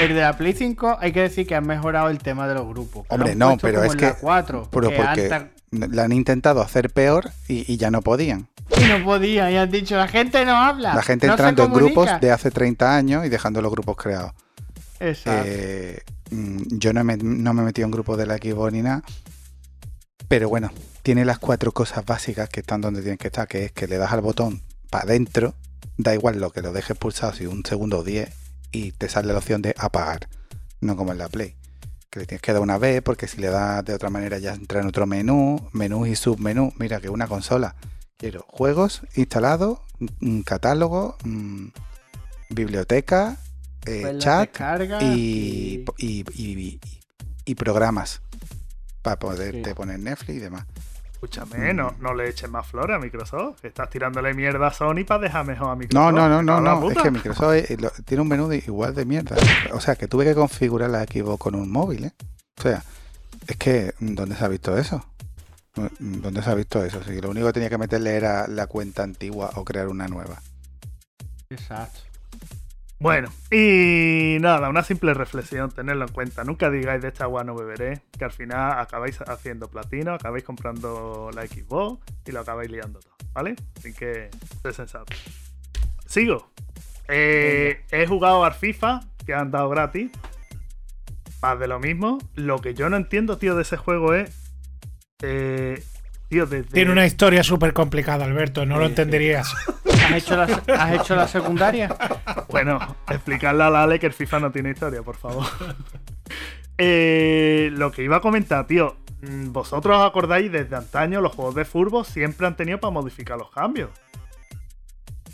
El 0.00 0.14
de 0.14 0.20
la 0.20 0.36
Play 0.36 0.52
5 0.52 0.98
hay 1.00 1.12
que 1.12 1.20
decir 1.22 1.46
que 1.46 1.54
han 1.54 1.66
mejorado 1.66 2.08
el 2.08 2.18
tema 2.18 2.46
de 2.46 2.54
los 2.54 2.66
grupos. 2.66 3.06
lo 3.08 3.14
Hombre, 3.14 3.32
han 3.32 3.38
no, 3.38 3.56
pero 3.58 3.82
es 3.82 3.96
que- 3.96 4.06
la 4.06 4.14
4, 4.16 4.68
Pero 4.70 4.88
que 4.90 4.96
porque 4.96 5.32
antes- 5.32 5.90
la 5.94 6.04
han 6.04 6.12
intentado 6.12 6.60
hacer 6.62 6.90
peor 6.90 7.30
y, 7.48 7.70
y 7.72 7.76
ya 7.76 7.90
no 7.90 8.00
podían. 8.02 8.48
Y 8.80 8.84
no 8.84 9.04
podía, 9.04 9.50
y 9.50 9.56
han 9.56 9.70
dicho, 9.70 9.96
la 9.96 10.08
gente 10.08 10.44
no 10.44 10.56
habla. 10.56 10.94
La 10.94 11.02
gente 11.02 11.26
no 11.26 11.32
entrando 11.34 11.64
en 11.64 11.72
grupos 11.72 12.06
comunica". 12.06 12.18
de 12.18 12.30
hace 12.32 12.50
30 12.50 12.96
años 12.96 13.26
y 13.26 13.28
dejando 13.28 13.60
los 13.60 13.70
grupos 13.72 13.96
creados. 13.96 14.32
Exacto. 15.00 15.42
Eh, 15.46 16.00
mm, 16.30 16.62
yo 16.78 16.92
no 16.92 17.02
me, 17.04 17.16
no 17.16 17.52
me 17.52 17.62
he 17.62 17.64
metido 17.64 17.86
en 17.86 17.90
grupos 17.92 18.16
de 18.16 18.26
la 18.26 18.36
Xbox 18.36 18.72
ni 18.72 18.82
nada. 18.82 19.02
Pero 20.28 20.48
bueno, 20.48 20.70
tiene 21.02 21.24
las 21.24 21.38
cuatro 21.38 21.72
cosas 21.72 22.04
básicas 22.06 22.48
que 22.48 22.60
están 22.60 22.80
donde 22.80 23.00
tienen 23.02 23.18
que 23.18 23.26
estar, 23.28 23.46
que 23.46 23.66
es 23.66 23.72
que 23.72 23.86
le 23.86 23.98
das 23.98 24.12
al 24.12 24.20
botón 24.22 24.62
para 24.90 25.04
adentro, 25.04 25.54
da 25.98 26.14
igual 26.14 26.40
lo 26.40 26.50
que 26.50 26.62
lo 26.62 26.72
dejes 26.72 26.96
pulsado, 26.96 27.32
si 27.34 27.46
un 27.46 27.64
segundo 27.66 27.98
o 27.98 28.04
diez, 28.04 28.30
y 28.74 28.92
te 28.92 29.08
sale 29.08 29.32
la 29.32 29.38
opción 29.38 29.62
de 29.62 29.74
apagar, 29.78 30.28
no 30.80 30.96
como 30.96 31.12
en 31.12 31.18
la 31.18 31.28
Play. 31.28 31.54
Que 32.10 32.20
le 32.20 32.26
tienes 32.26 32.42
que 32.42 32.52
dar 32.52 32.60
una 32.60 32.76
vez, 32.78 33.02
porque 33.02 33.26
si 33.28 33.38
le 33.40 33.48
das 33.48 33.84
de 33.84 33.94
otra 33.94 34.10
manera 34.10 34.38
ya 34.38 34.52
entra 34.54 34.80
en 34.80 34.86
otro 34.86 35.06
menú, 35.06 35.68
menú 35.72 36.06
y 36.06 36.14
submenú. 36.16 36.72
Mira 36.78 37.00
que 37.00 37.08
una 37.08 37.26
consola. 37.28 37.76
Quiero 38.16 38.44
juegos 38.48 39.02
instalados, 39.16 39.78
un 40.20 40.42
catálogo, 40.42 41.16
mm, 41.24 41.66
biblioteca, 42.50 43.36
eh, 43.86 44.00
Pues 44.02 44.18
chat 44.18 44.50
y- 45.00 45.84
y 47.44 47.54
programas 47.56 48.22
para 49.02 49.18
poderte 49.18 49.68
Sí. 49.68 49.74
poner 49.74 49.98
Netflix 49.98 50.36
y 50.36 50.40
demás. 50.40 50.66
Escúchame, 51.24 51.72
Mm. 51.72 51.76
no, 51.76 51.94
no 52.00 52.12
le 52.14 52.28
eches 52.28 52.50
más 52.50 52.66
flores 52.66 52.96
a 52.96 52.98
Microsoft. 52.98 53.64
Estás 53.64 53.88
tirándole 53.88 54.34
mierda 54.34 54.66
a 54.66 54.72
Sony 54.72 55.04
para 55.06 55.20
dejar 55.22 55.46
mejor 55.46 55.68
a 55.68 55.70
No, 55.70 55.76
Microsoft. 55.76 56.12
no, 56.14 56.28
no, 56.28 56.42
no, 56.42 56.60
la 56.60 56.74
no. 56.74 56.90
Es 56.90 56.98
que 56.98 57.10
Microsoft 57.10 57.54
eh, 57.54 57.76
lo- 57.80 57.90
tiene 58.04 58.20
un 58.22 58.28
menú 58.28 58.46
de- 58.48 58.58
igual 58.58 58.94
de 58.94 59.06
mierda. 59.06 59.36
O 59.72 59.80
sea, 59.80 59.96
que 59.96 60.06
tuve 60.06 60.24
que 60.26 60.34
configurar 60.34 60.90
la 60.90 61.04
Xbox 61.04 61.38
con 61.38 61.54
un 61.54 61.70
móvil, 61.72 62.04
¿eh? 62.04 62.12
O 62.58 62.62
sea, 62.62 62.84
es 63.46 63.56
que, 63.56 63.94
¿dónde 64.00 64.36
se 64.36 64.44
ha 64.44 64.48
visto 64.48 64.76
eso? 64.76 65.04
¿Dónde 65.98 66.42
se 66.42 66.50
ha 66.50 66.54
visto 66.54 66.84
eso? 66.84 67.02
Si 67.02 67.18
lo 67.20 67.30
único 67.30 67.46
que 67.46 67.52
tenía 67.54 67.70
que 67.70 67.78
meterle 67.78 68.14
era 68.16 68.46
la 68.46 68.66
cuenta 68.66 69.02
antigua 69.02 69.50
o 69.54 69.64
crear 69.64 69.88
una 69.88 70.06
nueva. 70.06 70.40
Exacto. 71.48 72.00
Bueno, 72.98 73.28
y 73.50 74.38
nada, 74.40 74.70
una 74.70 74.82
simple 74.82 75.14
reflexión, 75.14 75.70
tenedlo 75.70 76.06
en 76.06 76.12
cuenta. 76.12 76.44
Nunca 76.44 76.70
digáis 76.70 77.02
de 77.02 77.08
esta 77.08 77.24
agua 77.24 77.44
no 77.44 77.54
beberé, 77.54 78.02
que 78.16 78.24
al 78.24 78.32
final 78.32 78.78
acabáis 78.78 79.20
haciendo 79.20 79.68
platino, 79.68 80.14
acabáis 80.14 80.44
comprando 80.44 81.30
la 81.34 81.46
Xbox 81.46 82.00
y 82.24 82.32
lo 82.32 82.40
acabáis 82.40 82.70
liando 82.70 83.00
todo, 83.00 83.14
¿vale? 83.32 83.56
Así 83.76 83.92
que, 83.92 84.30
sé 84.62 84.72
sensato. 84.72 85.12
Sigo. 86.06 86.50
Eh, 87.08 87.84
he 87.90 88.06
jugado 88.06 88.44
al 88.44 88.54
FIFA, 88.54 89.00
que 89.26 89.34
han 89.34 89.50
dado 89.50 89.68
gratis. 89.68 90.10
Más 91.42 91.58
de 91.58 91.68
lo 91.68 91.78
mismo. 91.80 92.18
Lo 92.34 92.60
que 92.60 92.74
yo 92.74 92.88
no 92.88 92.96
entiendo, 92.96 93.36
tío, 93.36 93.54
de 93.54 93.62
ese 93.62 93.76
juego 93.76 94.14
es. 94.14 94.52
Eh, 95.22 95.82
tío, 96.28 96.46
desde. 96.46 96.70
Tiene 96.70 96.90
una 96.92 97.06
historia 97.06 97.42
súper 97.42 97.72
complicada, 97.72 98.24
Alberto, 98.24 98.64
no 98.66 98.76
lo 98.78 98.84
Sí, 98.86 98.90
entenderías. 98.90 99.54
¿Has 100.06 100.12
hecho, 100.12 100.36
la, 100.36 100.44
¿Has 100.78 101.00
hecho 101.00 101.16
la 101.16 101.26
secundaria? 101.28 101.94
Bueno, 102.50 102.78
explicarle 103.08 103.62
a 103.64 103.70
la 103.70 103.82
Ale 103.84 103.98
que 103.98 104.06
el 104.06 104.12
FIFA 104.12 104.40
no 104.40 104.50
tiene 104.52 104.70
historia, 104.70 105.02
por 105.02 105.16
favor. 105.16 105.44
Eh, 106.78 107.70
lo 107.72 107.90
que 107.92 108.02
iba 108.02 108.16
a 108.16 108.20
comentar, 108.20 108.66
tío. 108.66 108.96
mm, 109.22 109.52
Vosotros 109.52 109.96
os 109.96 110.04
acordáis 110.06 110.50
desde 110.50 110.74
antaño 110.76 111.20
los 111.20 111.32
juegos 111.34 111.54
de 111.54 111.64
furbo 111.64 112.04
siempre 112.04 112.46
han 112.46 112.56
tenido 112.56 112.80
para 112.80 112.90
modificar 112.90 113.38
los 113.38 113.50
cambios. 113.50 113.90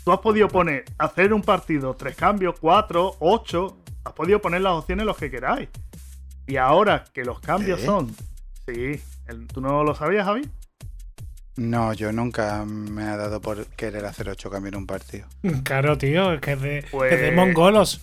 Tú 0.03 0.11
has 0.11 0.19
podido 0.19 0.47
poner, 0.47 0.85
hacer 0.97 1.33
un 1.33 1.41
partido, 1.41 1.93
tres 1.95 2.15
cambios, 2.15 2.55
cuatro, 2.59 3.15
ocho. 3.19 3.77
Has 4.03 4.13
podido 4.13 4.39
poner 4.41 4.61
las 4.61 4.73
opciones 4.73 5.05
los 5.05 5.17
que 5.17 5.29
queráis. 5.29 5.69
Y 6.47 6.57
ahora 6.57 7.03
que 7.13 7.23
los 7.23 7.39
cambios 7.39 7.81
¿Eh? 7.81 7.85
son. 7.85 8.15
Sí, 8.67 8.99
el- 9.27 9.47
¿tú 9.47 9.61
no 9.61 9.83
lo 9.83 9.93
sabías, 9.95 10.25
Javi? 10.25 10.41
No, 11.57 11.93
yo 11.93 12.11
nunca 12.11 12.63
me 12.65 13.03
ha 13.03 13.17
dado 13.17 13.41
por 13.41 13.65
querer 13.67 14.05
hacer 14.05 14.29
ocho 14.29 14.49
cambios 14.49 14.73
en 14.73 14.79
un 14.79 14.87
partido. 14.87 15.27
Claro, 15.63 15.97
tío, 15.97 16.33
es 16.33 16.41
que 16.41 16.53
es 16.53 16.61
de, 16.61 16.85
Pues- 16.91 17.13
es 17.13 17.21
de 17.21 17.31
mongolos. 17.31 18.01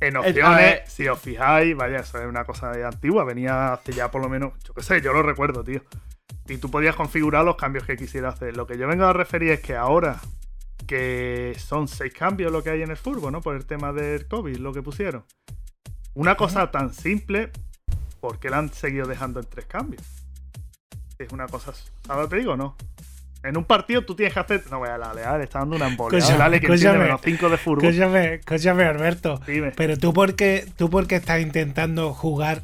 En 0.00 0.16
a 0.16 0.20
opciones, 0.20 0.80
si 0.88 1.08
os 1.08 1.18
fijáis, 1.18 1.74
vaya, 1.74 2.00
eso 2.00 2.20
es 2.20 2.26
una 2.26 2.44
cosa 2.44 2.70
antigua, 2.86 3.24
venía 3.24 3.72
hace 3.72 3.92
ya 3.92 4.10
por 4.10 4.20
lo 4.20 4.28
menos, 4.28 4.52
yo 4.62 4.74
qué 4.74 4.82
sé, 4.82 5.00
yo 5.00 5.14
lo 5.14 5.22
recuerdo, 5.22 5.64
tío. 5.64 5.82
Y 6.48 6.58
tú 6.58 6.70
podías 6.70 6.94
configurar 6.94 7.44
los 7.44 7.56
cambios 7.56 7.84
que 7.84 7.96
quisieras 7.96 8.34
hacer. 8.34 8.56
Lo 8.56 8.66
que 8.66 8.76
yo 8.76 8.86
vengo 8.86 9.06
a 9.06 9.12
referir 9.14 9.52
es 9.52 9.60
que 9.60 9.74
ahora 9.74 10.20
que 10.86 11.56
son 11.58 11.88
seis 11.88 12.12
cambios 12.12 12.52
lo 12.52 12.62
que 12.62 12.70
hay 12.70 12.82
en 12.82 12.90
el 12.90 12.96
fútbol, 12.96 13.32
¿no? 13.32 13.40
Por 13.40 13.56
el 13.56 13.64
tema 13.66 13.92
del 13.92 14.28
COVID, 14.28 14.56
lo 14.58 14.72
que 14.72 14.82
pusieron. 14.82 15.24
Una 16.14 16.36
cosa 16.36 16.70
tan 16.70 16.92
simple, 16.92 17.50
¿por 18.20 18.38
qué 18.38 18.48
la 18.50 18.58
han 18.58 18.72
seguido 18.72 19.06
dejando 19.06 19.40
en 19.40 19.46
tres 19.46 19.66
cambios? 19.66 20.02
Es 21.18 21.32
una 21.32 21.46
cosa. 21.46 21.72
¿Ahora 22.08 22.28
te 22.28 22.36
digo 22.36 22.56
no? 22.56 22.76
En 23.42 23.56
un 23.56 23.64
partido 23.64 24.02
tú 24.02 24.14
tienes 24.16 24.34
que 24.34 24.40
hacer. 24.40 24.64
No 24.70 24.78
voy 24.78 24.88
a 24.88 24.98
la 24.98 25.14
le 25.14 25.44
está 25.44 25.60
dando 25.60 25.76
una 25.76 25.86
embolia. 25.86 26.18
Escúchame, 26.18 26.38
Dale, 26.38 26.60
que 26.60 26.66
escúchame. 26.66 26.98
menos 26.98 27.20
5 27.22 27.48
de 27.48 27.56
fútbol. 27.56 27.84
Escúchame, 27.84 28.34
escúchame, 28.34 28.84
Alberto. 28.84 29.40
Dime. 29.46 29.72
Pero 29.76 29.96
tú 29.96 30.12
por 30.12 30.34
qué, 30.34 30.66
tú 30.76 30.90
por 30.90 31.06
qué 31.06 31.16
estás 31.16 31.40
intentando 31.40 32.12
jugar 32.12 32.62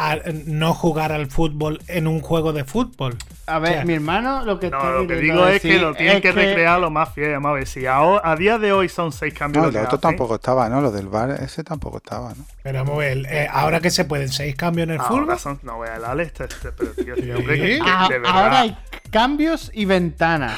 a, 0.00 0.16
no 0.46 0.74
jugar 0.74 1.10
al 1.12 1.26
fútbol 1.26 1.82
en 1.88 2.06
un 2.06 2.20
juego 2.20 2.52
de 2.52 2.64
fútbol. 2.64 3.16
A 3.46 3.58
ver, 3.58 3.70
O 3.70 3.74
sea, 3.76 3.84
mi 3.84 3.94
hermano 3.94 4.44
lo 4.44 4.60
que 4.60 4.66
está 4.66 4.78
No, 4.78 4.90
lo 5.00 5.06
que 5.08 5.16
digo 5.16 5.46
es 5.48 5.60
que 5.60 5.78
lo 5.78 5.94
tienen 5.94 6.16
es 6.16 6.22
que 6.22 6.32
recrear 6.32 6.78
lo 6.80 6.90
más 6.90 7.12
fiel. 7.14 7.34
A 7.34 7.52
ver, 7.52 7.66
si 7.66 7.84
a, 7.86 7.98
a 8.22 8.36
día 8.36 8.58
de 8.58 8.72
hoy 8.72 8.88
son 8.88 9.10
seis 9.12 9.34
cambios. 9.34 9.64
No, 9.66 9.70
lo 9.72 9.82
otro 9.84 9.98
tampoco 9.98 10.36
estaba, 10.36 10.68
¿no? 10.68 10.80
Lo 10.80 10.90
del 10.92 11.08
bar, 11.08 11.30
ese 11.42 11.64
tampoco 11.64 11.96
estaba, 11.96 12.28
¿no? 12.34 12.44
Pero 12.62 12.78
vamos 12.78 12.94
a 12.96 12.98
ver, 12.98 13.26
eh, 13.28 13.48
ahora 13.50 13.80
que 13.80 13.90
se 13.90 14.04
pueden 14.04 14.28
seis 14.28 14.54
cambios 14.54 14.86
en 14.88 14.94
el 14.94 15.00
Ahora 15.00 15.08
fútbol. 15.22 15.38
son, 15.38 15.58
no 15.62 15.76
voy 15.78 15.88
a 15.88 15.98
darle 15.98 16.22
este, 16.24 16.44
este, 16.44 16.70
pero 16.72 16.92
tío, 16.92 17.14
este 17.14 17.24
Sí. 17.26 17.30
hombre 17.32 17.56
que, 17.60 17.66
que 17.78 17.80
Ah, 17.84 18.06
de 18.08 18.18
verdad. 18.18 18.32
ahora 18.44 18.60
hay 18.60 18.78
cambios 19.10 19.70
y 19.74 19.84
ventanas. 19.84 20.56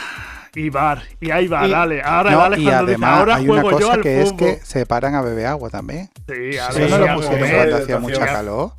Y 0.52 0.68
bar, 0.68 1.02
y 1.20 1.30
ahí 1.30 1.46
va, 1.46 1.64
Y- 1.66 1.70
dale. 1.70 2.02
Ahora 2.02 2.30
No, 2.32 2.38
dale 2.40 2.58
y 2.60 2.64
cuando 2.64 2.82
dice, 2.86 2.94
además 2.94 3.18
ahora 3.20 3.36
hay 3.36 3.48
una 3.48 3.62
yo 3.62 3.70
cosa 3.70 3.92
al 3.94 4.00
que 4.02 4.20
es 4.22 4.32
que 4.32 4.58
se 4.64 4.84
paran 4.84 5.14
a 5.14 5.22
beber 5.22 5.46
agua 5.46 5.70
también. 5.70 6.10
Sí, 6.28 6.34
Eso 6.56 6.66
Ale, 6.70 6.88
no 6.90 6.98
lo 6.98 7.08
a 7.08 7.14
pusieron 7.14 7.50
cuando 7.50 7.76
hacía 7.76 7.98
mucha 8.00 8.26
calor. 8.26 8.72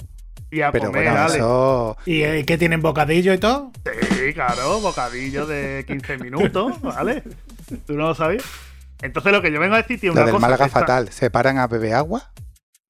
Y 0.52 0.62
a 0.62 0.72
Pero 0.72 0.88
comer, 0.88 1.06
bueno, 1.10 1.26
eso. 1.28 1.98
¿Y 2.06 2.24
eh, 2.24 2.44
qué 2.46 2.58
tienen 2.58 2.82
bocadillo 2.82 3.34
y 3.34 3.38
todo? 3.38 3.72
Sí, 3.86 4.34
claro, 4.34 4.80
bocadillo 4.82 5.46
de 5.48 5.84
15 5.88 6.18
minutos, 6.18 6.82
¿vale? 6.82 7.24
¿Tú 7.88 7.94
no 7.94 8.10
lo 8.10 8.16
sabías? 8.16 8.44
Entonces 9.02 9.32
lo 9.32 9.42
que 9.42 9.52
yo 9.52 9.60
vengo 9.60 9.76
a 9.76 9.82
decir 9.82 10.00
tiene 10.00 10.14
Lo 10.16 10.22
una 10.22 10.26
del 10.26 10.36
cosa. 10.36 10.46
Málaga 10.48 10.66
está- 10.68 10.80
fatal. 10.82 11.10
Se 11.10 11.32
paran 11.32 11.58
a 11.58 11.68
beber 11.68 11.96
agua 11.96 12.32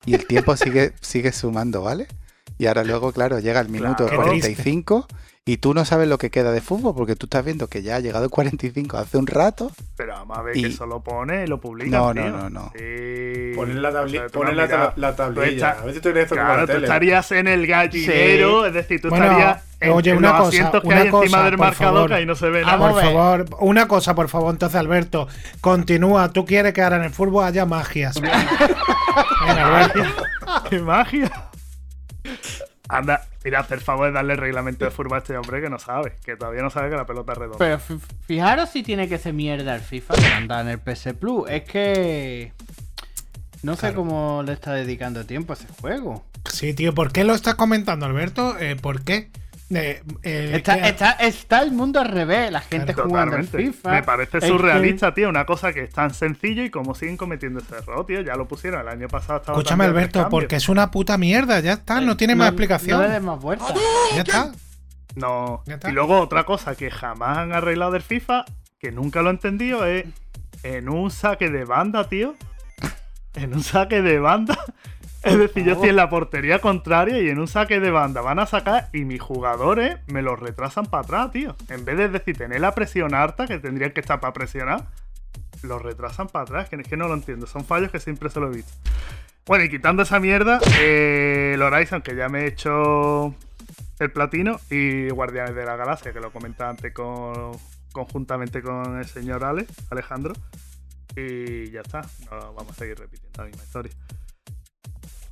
y 0.05 0.15
el 0.15 0.25
tiempo 0.25 0.57
sigue, 0.57 0.93
sigue 1.01 1.31
sumando, 1.31 1.83
¿vale? 1.83 2.07
Y 2.57 2.65
ahora 2.67 2.83
luego, 2.83 3.11
claro, 3.11 3.39
llega 3.39 3.59
el 3.61 3.69
minuto 3.69 4.07
Claro. 4.07 4.23
Qué 4.23 4.29
triste. 4.31 4.51
45 5.41 5.45
y 5.45 5.57
tú 5.57 5.73
no 5.73 5.85
sabes 5.85 6.07
lo 6.07 6.17
que 6.19 6.29
queda 6.29 6.51
de 6.51 6.61
fútbol 6.61 6.93
porque 6.95 7.15
tú 7.15 7.25
estás 7.25 7.43
viendo 7.43 7.67
que 7.67 7.81
ya 7.81 7.95
ha 7.95 7.99
llegado 7.99 8.23
el 8.25 8.29
45 8.31 8.97
hace 8.97 9.17
un 9.17 9.25
rato. 9.27 9.71
Pero 9.97 10.13
vamos 10.13 10.37
a 10.37 10.41
ver 10.43 10.55
Y- 10.57 10.61
que 10.61 10.67
eso 10.69 10.85
lo 10.85 11.01
pone 11.01 11.43
y 11.43 11.47
lo 11.47 11.59
publica. 11.59 11.89
No, 11.97 12.13
no, 12.13 12.29
no, 12.29 12.49
no. 12.49 12.71
Sí. 12.75 13.53
Poner 13.55 13.75
la, 13.77 13.91
tabli- 13.91 14.23
O 14.23 14.29
sea, 14.29 14.43
no 14.43 14.51
la, 14.95 15.15
tablilla. 15.15 15.49
estás- 15.71 15.79
A 15.81 15.85
ver 15.85 15.93
si 15.95 15.99
tú 16.01 16.09
eres 16.09 16.29
Claro, 16.29 16.55
la 16.61 16.61
tú 16.67 16.73
tele. 16.73 16.85
estarías 16.85 17.31
en 17.31 17.47
el 17.47 17.65
gallinero, 17.67 18.65
es 18.67 18.73
decir, 18.73 19.01
tú 19.01 19.09
Bueno, 19.09 19.25
estarías 19.25 19.63
en, 19.79 19.91
oye, 19.91 20.11
en 20.11 20.17
una 20.17 20.29
los 20.29 20.37
cosa, 20.37 20.47
asientos 20.49 20.81
que 20.81 20.87
una 20.87 20.97
hay 21.01 21.07
encima 21.07 21.43
del 21.43 21.57
marcador 21.57 22.13
ahí 22.13 22.25
no 22.27 22.35
se 22.35 22.49
ve 22.49 22.61
nada. 22.61 22.77
Vamos 22.77 22.93
Por 22.93 23.03
ver. 23.03 23.11
favor, 23.13 23.45
una 23.61 23.87
cosa, 23.87 24.13
por 24.15 24.29
favor, 24.29 24.53
entonces, 24.53 24.79
Alberto. 24.79 25.27
Continúa. 25.59 26.31
Tú 26.31 26.45
quieres 26.45 26.73
que 26.73 26.83
ahora 26.83 26.97
en 26.97 27.03
el 27.03 27.09
fútbol 27.11 27.45
haya 27.45 27.65
magias. 27.65 28.21
Venga, 28.21 29.65
Alberto. 29.67 30.03
¡Qué 30.69 30.79
magia! 30.79 31.31
Anda, 32.87 33.21
mira, 33.43 33.59
hacer 33.59 33.79
favor 33.81 34.07
de 34.07 34.13
darle 34.13 34.33
el 34.33 34.39
reglamento 34.39 34.85
de 34.85 34.91
fútbol 34.91 35.13
a 35.15 35.17
este 35.19 35.37
hombre 35.37 35.61
que 35.61 35.69
no 35.69 35.79
sabe, 35.79 36.17
que 36.25 36.35
todavía 36.35 36.61
no 36.61 36.69
sabe 36.69 36.89
que 36.89 36.95
la 36.95 37.05
pelota 37.05 37.31
es 37.33 37.37
redonda. 37.37 37.57
Pero 37.59 37.79
fi- 37.79 37.99
fijaros 38.25 38.69
si 38.69 38.83
tiene 38.83 39.07
que 39.09 39.17
ser 39.17 39.33
mierda 39.33 39.75
el 39.75 39.81
FIFA 39.81 40.13
que 40.15 40.25
anda 40.25 40.61
en 40.61 40.67
el 40.69 40.79
PS 40.79 41.13
Plus. 41.13 41.49
Es 41.49 41.63
que. 41.63 42.53
No 43.63 43.75
sé 43.75 43.79
Claro. 43.81 43.95
cómo 43.97 44.43
le 44.43 44.53
está 44.53 44.73
dedicando 44.73 45.25
tiempo 45.25 45.53
a 45.53 45.55
ese 45.55 45.67
juego. 45.79 46.25
Sí, 46.51 46.73
tío, 46.73 46.95
¿por 46.95 47.11
qué 47.11 47.23
lo 47.23 47.33
estás 47.35 47.53
comentando, 47.55 48.05
Alberto? 48.07 48.57
Eh, 48.59 48.75
¿Por 48.75 49.03
qué? 49.03 49.29
Eh, 49.73 50.03
eh, 50.23 50.51
Está, 50.55 50.81
¿qué- 50.81 50.89
está, 50.89 51.11
está 51.11 51.61
el 51.61 51.71
mundo 51.71 51.99
al 52.01 52.09
revés, 52.09 52.51
la 52.51 52.59
gente 52.61 52.93
jugando 52.93 53.37
al. 53.37 53.47
FIFA. 53.47 53.91
Me 53.91 54.03
parece 54.03 54.39
que- 54.39 54.47
surrealista, 54.47 55.13
tío. 55.13 55.29
Una 55.29 55.45
cosa 55.45 55.71
que 55.71 55.83
es 55.83 55.89
tan 55.93 56.13
sencillo 56.13 56.63
y 56.63 56.69
como 56.69 56.93
siguen 56.93 57.15
cometiendo 57.17 57.59
ese 57.59 57.75
error, 57.77 58.05
tío. 58.05 58.21
Ya 58.21 58.35
lo 58.35 58.47
pusieron 58.47 58.81
el 58.81 58.87
año 58.89 59.07
pasado. 59.07 59.39
estaba 59.39 59.57
Escúchame, 59.57 59.85
Alberto, 59.85 60.27
porque 60.29 60.57
es 60.57 60.67
una 60.69 60.91
puta 60.91 61.17
mierda. 61.17 61.59
Ya 61.61 61.73
está, 61.73 62.01
no 62.01 62.17
tiene 62.17 62.35
más 62.35 62.49
explicación. 62.49 62.99
No 63.01 63.07
le 63.07 63.13
des 63.13 63.21
más 63.23 63.39
vueltas. 63.39 63.73
Ya 64.15 64.21
está. 64.21 64.51
No. 65.15 65.63
Ya 65.65 65.75
está. 65.75 65.89
Y 65.89 65.93
luego 65.93 66.19
otra 66.19 66.45
cosa 66.45 66.75
que 66.75 66.91
jamás 66.91 67.37
han 67.37 67.53
arreglado 67.53 67.91
del 67.91 68.01
FIFA, 68.01 68.45
que 68.79 68.91
nunca 68.91 69.21
lo 69.21 69.29
he 69.29 69.31
entendido, 69.33 69.85
es 69.85 70.05
en 70.63 70.89
un 70.89 71.11
saque 71.11 71.49
de 71.49 71.63
banda, 71.65 72.07
tío. 72.09 72.35
En 73.35 73.53
un 73.53 73.63
saque 73.63 74.01
de 74.01 74.19
banda. 74.19 74.57
Es 75.23 75.37
decir, 75.37 75.63
yo 75.63 75.73
estoy 75.73 75.89
en 75.89 75.97
la 75.97 76.09
portería 76.09 76.59
contraria 76.59 77.21
y 77.21 77.29
en 77.29 77.37
un 77.37 77.47
saque 77.47 77.79
de 77.79 77.91
banda 77.91 78.21
van 78.21 78.39
a 78.39 78.47
sacar 78.47 78.89
y 78.91 79.05
mis 79.05 79.21
jugadores 79.21 79.97
me 80.07 80.23
los 80.23 80.39
retrasan 80.39 80.87
para 80.87 81.03
atrás, 81.03 81.31
tío. 81.31 81.55
En 81.69 81.85
vez 81.85 81.97
de 81.97 82.09
decir 82.09 82.37
tener 82.37 82.59
la 82.59 82.73
presión 82.73 83.13
alta, 83.13 83.45
que 83.45 83.59
tendrían 83.59 83.91
que 83.91 83.99
estar 83.99 84.19
para 84.19 84.33
presionar, 84.33 84.87
los 85.61 85.81
retrasan 85.81 86.27
para 86.27 86.43
atrás. 86.43 86.69
Que 86.69 86.75
es 86.77 86.87
que 86.87 86.97
no 86.97 87.07
lo 87.07 87.13
entiendo. 87.13 87.45
Son 87.45 87.63
fallos 87.63 87.91
que 87.91 87.99
siempre 87.99 88.31
se 88.31 88.39
lo 88.39 88.47
he 88.51 88.55
visto. 88.55 88.73
Bueno, 89.45 89.63
y 89.63 89.69
quitando 89.69 90.03
esa 90.03 90.19
mierda, 90.19 90.59
eh, 90.79 91.51
el 91.53 91.61
Horizon, 91.61 92.01
que 92.01 92.15
ya 92.15 92.27
me 92.27 92.41
he 92.41 92.47
hecho 92.47 93.35
el 93.99 94.11
platino, 94.11 94.59
y 94.71 95.09
Guardianes 95.09 95.53
de 95.55 95.65
la 95.65 95.75
Galaxia, 95.75 96.13
que 96.13 96.19
lo 96.19 96.31
comentaba 96.31 96.71
antes 96.71 96.91
con, 96.93 97.51
conjuntamente 97.91 98.63
con 98.63 98.97
el 98.97 99.05
señor 99.05 99.43
Ale, 99.43 99.67
Alejandro. 99.91 100.33
Y 101.15 101.69
ya 101.69 101.81
está, 101.81 102.01
no 102.29 102.53
vamos 102.53 102.71
a 102.71 102.75
seguir 102.75 102.97
repitiendo 102.97 103.43
la 103.43 103.45
misma 103.45 103.63
historia. 103.63 103.91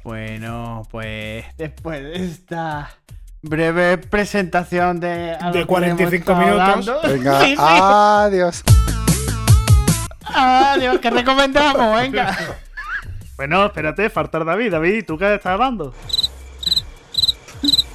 Bueno, 0.04 0.88
pues 0.92 1.46
después 1.58 2.02
de 2.04 2.26
esta 2.26 2.90
breve 3.42 3.98
presentación 3.98 5.00
de. 5.00 5.38
De 5.54 5.60
que 5.62 5.66
45 5.66 6.32
hemos 6.32 6.46
estado 6.46 6.76
minutos. 6.78 6.88
hablando. 6.90 7.02
Venga, 7.24 7.42
Sí, 7.42 7.48
sí. 7.52 7.56
adiós. 7.60 8.64
Adiós, 10.34 11.00
¿qué 11.00 11.10
recomendamos? 11.10 11.96
Venga. 12.02 12.38
Bueno, 13.40 13.66
espérate, 13.68 14.10
falta 14.10 14.44
David. 14.44 14.70
David, 14.74 15.06
¿tú 15.08 15.18
qué 15.18 15.34
estás 15.36 15.54
hablando? 15.54 15.94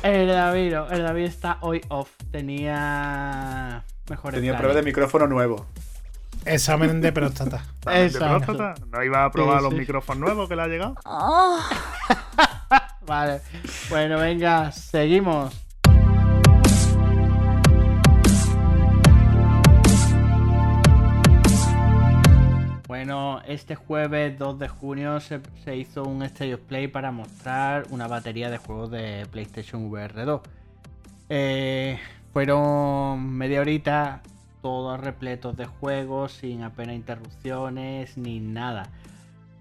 El 0.02 0.26
David, 0.28 0.72
el 0.90 1.02
David 1.02 1.24
está 1.24 1.58
hoy 1.60 1.82
off. 1.90 2.08
Tenía. 2.32 3.84
Mejores 4.08 4.36
Tenía 4.36 4.52
planes. 4.52 4.60
prueba 4.62 4.74
de 4.74 4.82
micrófono 4.82 5.26
nuevo. 5.26 5.66
Examen 6.46 7.00
de 7.00 7.12
próstata. 7.12 7.64
¿También 7.80 8.08
de 8.12 8.18
próstata? 8.18 8.74
¿No 8.90 9.02
iba 9.02 9.24
a 9.24 9.30
probar 9.30 9.58
Sí, 9.58 9.64
los 9.64 9.72
sí. 9.72 9.78
micrófonos 9.80 10.20
nuevos 10.20 10.48
que 10.48 10.56
le 10.56 10.62
ha 10.62 10.66
llegado? 10.68 10.94
Vale. 13.06 13.40
Bueno, 13.90 14.18
venga, 14.18 14.72
seguimos. 14.72 15.52
Bueno, 22.86 23.40
este 23.46 23.74
jueves 23.74 24.38
2 24.38 24.58
de 24.58 24.68
junio 24.68 25.18
se, 25.20 25.40
se 25.64 25.76
hizo 25.76 26.04
un 26.04 26.22
State 26.22 26.54
of 26.54 26.60
Play 26.60 26.86
para 26.88 27.10
mostrar 27.10 27.84
una 27.90 28.06
batería 28.06 28.50
de 28.50 28.58
juegos 28.58 28.90
de 28.90 29.26
PlayStation 29.30 29.86
VR 29.86 30.24
2. 30.24 30.40
Eh, 31.30 31.98
fueron 32.32 33.30
media 33.32 33.60
horita, 33.62 34.22
todos 34.64 34.98
repletos 34.98 35.58
de 35.58 35.66
juegos, 35.66 36.32
sin 36.40 36.62
apenas 36.62 36.96
interrupciones 36.96 38.16
ni 38.16 38.40
nada. 38.40 38.88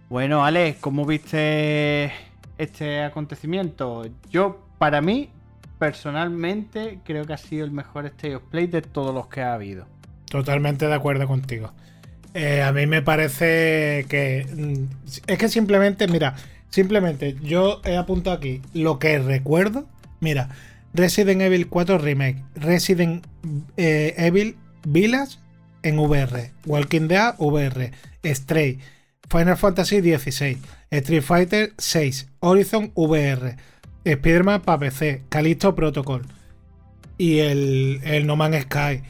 Bueno, 0.07 0.45
Alex, 0.45 0.79
¿cómo 0.79 1.05
viste 1.05 2.13
este 2.57 3.03
acontecimiento? 3.03 4.05
Yo, 4.31 4.65
para 4.77 5.01
mí, 5.01 5.29
personalmente, 5.77 6.99
creo 7.03 7.25
que 7.25 7.33
ha 7.33 7.37
sido 7.37 7.65
el 7.65 7.71
mejor 7.71 8.05
State 8.05 8.37
of 8.37 8.43
Play 8.43 8.67
de 8.67 8.81
todos 8.81 9.13
los 9.13 9.27
que 9.27 9.41
ha 9.41 9.53
habido. 9.55 9.87
Totalmente 10.29 10.87
de 10.87 10.93
acuerdo 10.93 11.27
contigo. 11.27 11.73
Eh, 12.33 12.61
a 12.61 12.71
mí 12.71 12.87
me 12.87 13.01
parece 13.01 14.05
que. 14.07 14.47
mm, 14.55 15.11
Es 15.27 15.37
que 15.37 15.49
simplemente, 15.49 16.07
mira, 16.07 16.35
simplemente 16.69 17.35
yo 17.41 17.81
he 17.83 17.97
apuntado 17.97 18.37
aquí 18.37 18.61
lo 18.73 18.99
que 18.99 19.19
recuerdo. 19.19 19.85
Mira, 20.21 20.47
Resident 20.93 21.41
Evil 21.41 21.67
4 21.67 21.97
Remake, 21.97 22.41
Resident 22.55 23.25
eh, 23.75 24.13
Evil 24.15 24.55
Village 24.85 25.37
en 25.83 25.99
VR, 25.99 26.51
Walking 26.65 27.07
Dead 27.07 27.35
VR, 27.37 27.91
Stray, 28.23 28.79
Final 29.29 29.57
Fantasy 29.57 30.01
XVI, 30.01 30.57
Street 30.91 31.23
Fighter 31.23 31.73
6, 31.77 32.27
Horizon 32.39 32.91
VR, 32.95 33.57
Spider-Man 34.05 34.61
para 34.61 34.79
PC, 34.79 35.23
Callisto 35.29 35.75
Protocol 35.75 36.23
y 37.17 37.39
el, 37.39 38.01
el 38.03 38.27
No 38.27 38.35
Man's 38.35 38.63
Sky. 38.63 39.03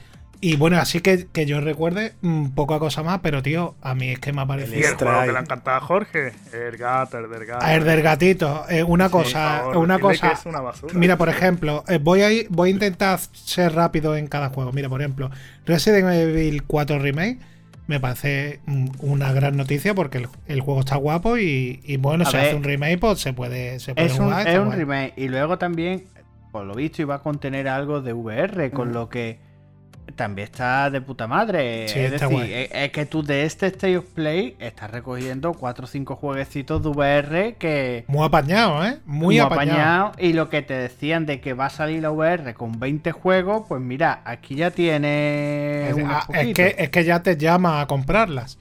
Y 0.43 0.55
bueno, 0.57 0.77
así 0.77 0.99
que, 1.01 1.27
que 1.31 1.45
yo 1.45 1.61
recuerde 1.61 2.13
mm, 2.21 2.49
poca 2.49 2.77
cosa 2.79 3.01
más, 3.03 3.19
pero 3.23 3.41
tío, 3.41 3.75
a 3.81 3.95
mí 3.95 4.09
es 4.09 4.19
que 4.19 4.33
me 4.33 4.41
ha 4.41 4.45
parecido. 4.45 4.75
Y 4.75 4.79
el 4.83 4.85
Extra 4.89 5.09
juego 5.11 5.25
que 5.25 5.31
le 5.31 5.37
ha 5.37 5.41
encantado 5.41 5.77
a 5.77 5.79
Jorge, 5.79 6.33
el 6.51 6.77
gato, 6.77 7.17
el 7.19 7.29
del 7.29 7.45
gato. 7.45 7.65
A 7.65 7.69
ver, 7.69 7.83
del 7.85 8.01
gatito, 8.01 8.65
eh, 8.69 8.83
una 8.83 9.09
cosa, 9.09 9.61
Por 9.63 9.71
favor, 9.73 9.77
una 9.77 9.99
cosa. 9.99 10.27
que 10.27 10.33
es 10.33 10.45
una 10.45 10.59
basura. 10.61 10.93
Mira, 10.95 11.17
por 11.17 11.29
ejemplo, 11.29 11.83
eh, 11.87 11.99
voy, 12.01 12.21
a, 12.21 12.29
ir- 12.31 12.47
voy 12.49 12.69
a 12.69 12.71
intentar 12.73 13.19
ser 13.33 13.73
rápido 13.73 14.15
en 14.17 14.27
cada 14.27 14.49
juego. 14.49 14.71
Mira, 14.73 14.89
por 14.89 15.01
ejemplo, 15.01 15.31
Resident 15.65 16.07
Evil 16.11 16.63
4 16.63 16.99
Remake 16.99 17.39
me 17.87 17.99
parece 17.99 18.59
mm, 18.65 18.87
una 18.99 19.31
gran 19.33 19.55
noticia 19.57 19.93
porque 19.93 20.17
el, 20.19 20.27
el 20.47 20.61
juego 20.61 20.81
está 20.81 20.95
guapo 20.97 21.37
y, 21.37 21.81
y 21.83 21.97
bueno, 21.97 22.23
A 22.23 22.27
si 22.31 22.37
ver, 22.37 22.45
hace 22.47 22.55
un 22.55 22.63
remake, 22.63 22.97
pues 22.99 23.19
se 23.19 23.33
puede, 23.33 23.79
se 23.79 23.93
puede 23.95 24.07
Es 24.07 24.19
un, 24.19 24.25
jugar. 24.25 24.41
es 24.41 24.47
está 24.47 24.59
un 24.61 24.67
guay. 24.67 24.79
remake. 24.79 25.13
Y 25.17 25.27
luego 25.29 25.57
también, 25.57 26.05
por 26.51 26.65
lo 26.65 26.75
visto, 26.75 27.01
iba 27.01 27.15
a 27.15 27.19
contener 27.19 27.67
algo 27.67 28.01
de 28.01 28.13
VR, 28.13 28.71
con 28.71 28.89
Mm. 28.89 28.93
lo 28.93 29.09
que 29.09 29.52
también 30.15 30.45
está 30.45 30.89
de 30.89 31.01
puta 31.01 31.27
madre. 31.27 31.87
Sí, 31.87 31.99
es 31.99 32.13
está 32.13 32.27
decir, 32.27 32.37
guay. 32.37 32.53
es, 32.53 32.69
es 32.71 32.91
que 32.91 33.05
tú 33.05 33.23
de 33.23 33.43
este 33.43 33.67
State 33.67 33.97
of 33.97 34.05
Play 34.05 34.55
estás 34.59 34.91
recogiendo 34.91 35.53
4 35.53 35.85
o 35.85 35.87
5 35.87 36.15
jueguecitos 36.15 36.81
de 36.81 36.89
VR 36.89 37.55
que. 37.55 38.05
Muy 38.07 38.25
apañado, 38.25 38.85
¿eh? 38.85 38.99
Muy, 39.05 39.39
apañado. 39.39 40.11
Y 40.17 40.33
lo 40.33 40.49
que 40.49 40.61
te 40.61 40.73
decían 40.73 41.25
de 41.25 41.41
que 41.41 41.53
va 41.53 41.67
a 41.67 41.69
salir 41.69 42.01
la 42.01 42.11
VR 42.11 42.53
con 42.53 42.79
20 42.79 43.11
juegos, 43.11 43.63
pues 43.67 43.81
mira, 43.81 44.21
aquí 44.25 44.55
ya 44.55 44.71
tiene. 44.71 45.89
Es, 45.89 45.95
unos 45.95 46.23
ah, 46.29 46.41
es 46.41 46.53
que, 46.53 46.75
es 46.77 46.89
que 46.89 47.03
ya 47.03 47.23
te 47.23 47.37
llama 47.37 47.81
a 47.81 47.87
comprarlas. 47.87 48.57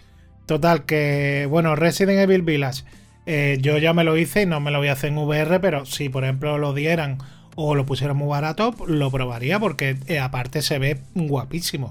Total, 0.46 0.84
que 0.84 1.46
bueno, 1.48 1.76
Resident 1.76 2.18
Evil 2.18 2.42
Village, 2.42 2.84
eh, 3.26 3.58
yo 3.60 3.78
ya 3.78 3.92
me 3.92 4.04
lo 4.04 4.16
hice 4.16 4.42
y 4.42 4.46
no 4.46 4.60
me 4.60 4.70
lo 4.70 4.78
voy 4.78 4.88
a 4.88 4.92
hacer 4.92 5.10
en 5.10 5.18
VR, 5.18 5.60
pero 5.60 5.86
si 5.86 6.08
por 6.08 6.24
ejemplo 6.24 6.58
lo 6.58 6.74
dieran 6.74 7.18
o 7.54 7.74
lo 7.74 7.84
pusieran 7.86 8.16
muy 8.16 8.28
barato, 8.28 8.74
lo 8.86 9.10
probaría 9.10 9.58
porque 9.60 9.96
eh, 10.06 10.18
aparte 10.18 10.62
se 10.62 10.78
ve 10.78 10.98
guapísimo. 11.14 11.90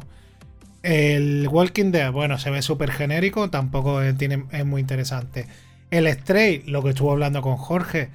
El 0.84 1.48
Walking 1.52 1.92
Dead, 1.92 2.12
bueno, 2.12 2.40
se 2.40 2.50
ve 2.50 2.62
súper 2.62 2.92
genérico, 2.92 3.50
tampoco 3.50 4.02
es, 4.02 4.18
tiene, 4.18 4.46
es 4.52 4.66
muy 4.66 4.82
interesante. 4.82 5.46
El 5.92 6.12
Stray, 6.12 6.64
lo 6.66 6.82
que 6.82 6.90
estuvo 6.90 7.12
hablando 7.12 7.42
con 7.42 7.58
Jorge, 7.58 8.10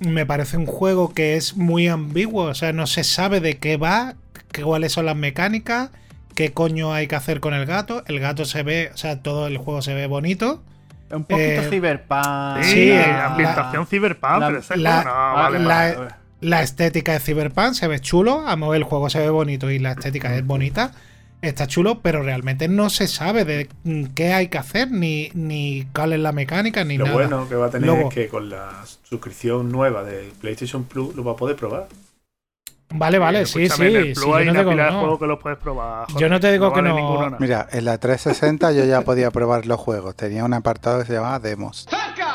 me 0.00 0.26
parece 0.26 0.56
un 0.56 0.66
juego 0.66 1.12
que 1.14 1.36
es 1.36 1.56
muy 1.56 1.86
ambiguo, 1.86 2.44
o 2.46 2.54
sea, 2.54 2.72
no 2.72 2.86
se 2.86 3.04
sabe 3.04 3.40
de 3.40 3.58
qué 3.58 3.76
va, 3.76 4.14
qué- 4.50 4.62
cuáles 4.62 4.92
son 4.92 5.06
las 5.06 5.14
mecánicas, 5.16 5.90
qué 6.34 6.52
coño 6.52 6.92
hay 6.92 7.06
que 7.06 7.14
hacer 7.16 7.38
con 7.40 7.54
el 7.54 7.66
gato. 7.66 8.02
El 8.08 8.18
gato 8.18 8.44
se 8.44 8.62
ve, 8.64 8.90
o 8.92 8.96
sea, 8.96 9.22
todo 9.22 9.46
el 9.46 9.58
juego 9.58 9.82
se 9.82 9.94
ve 9.94 10.06
bonito. 10.06 10.62
Un 11.12 11.24
poquito 11.24 11.62
eh, 11.62 11.66
cyberpunk. 11.70 12.62
Sí, 12.62 12.70
Sí, 12.72 12.88
la 12.88 13.06
la- 13.06 13.26
ambientación 13.26 13.86
cyberpunk, 13.86 14.40
la- 14.40 14.46
pero 14.48 14.58
ese 14.58 14.76
la- 14.78 15.02
juego 15.02 15.16
no, 15.16 15.34
vale, 15.34 15.58
la- 15.60 15.66
vale. 15.98 16.10
La 16.40 16.62
estética 16.62 17.12
de 17.12 17.20
Cyberpunk 17.20 17.74
se 17.74 17.86
ve 17.86 18.00
chulo, 18.00 18.46
a 18.46 18.56
mover 18.56 18.78
el 18.78 18.84
juego 18.84 19.10
se 19.10 19.18
ve 19.20 19.28
bonito 19.30 19.70
y 19.70 19.78
la 19.78 19.92
estética 19.92 20.34
es 20.36 20.46
bonita. 20.46 20.92
Está 21.42 21.66
chulo, 21.66 22.00
pero 22.00 22.22
realmente 22.22 22.68
no 22.68 22.90
se 22.90 23.08
sabe 23.08 23.44
de 23.46 23.68
qué 24.14 24.32
hay 24.34 24.48
que 24.48 24.58
hacer, 24.58 24.90
ni, 24.90 25.30
ni 25.34 25.86
cuál 25.94 26.12
es 26.12 26.20
la 26.20 26.32
mecánica, 26.32 26.84
ni 26.84 26.98
Lo 26.98 27.04
nada. 27.06 27.16
bueno 27.16 27.48
que 27.48 27.54
va 27.54 27.66
a 27.66 27.70
tener 27.70 27.86
Luego- 27.88 28.08
es 28.10 28.14
que 28.14 28.28
con 28.28 28.50
la 28.50 28.84
suscripción 29.02 29.70
nueva 29.72 30.02
de 30.04 30.30
PlayStation 30.40 30.84
Plus 30.84 31.14
lo 31.14 31.24
va 31.24 31.32
a 31.32 31.36
poder 31.36 31.56
probar. 31.56 31.88
Vale, 32.92 33.18
vale, 33.18 33.42
Eh, 33.42 33.46
sí, 33.46 33.68
sí. 33.68 33.82
en 33.82 33.96
el 33.96 34.06
sí, 34.08 34.12
Plus 34.14 34.26
yo 34.26 34.34
hay 34.34 34.44
no 34.46 34.50
una 34.50 34.60
digo 34.60 34.70
pila 34.72 34.84
de 34.86 34.90
juegos 34.92 35.18
que 35.20 35.26
los 35.26 35.38
puedes 35.38 35.58
probar. 35.58 36.06
Yo 36.18 36.28
no 36.28 36.40
te 36.40 36.50
digo 36.52 36.72
que 36.72 36.80
vale 36.82 36.88
no. 36.90 36.96
ninguno. 36.96 37.36
Mira, 37.38 37.68
en 37.70 37.84
la 37.84 37.98
360 37.98 38.72
yo 38.72 38.84
ya 38.84 39.02
podía 39.02 39.30
probar 39.30 39.64
los 39.66 39.78
juegos. 39.78 40.16
Tenía 40.16 40.44
un 40.44 40.52
apartado 40.54 40.98
que 41.00 41.06
se 41.06 41.12
llamaba 41.12 41.38
Demos. 41.38 41.86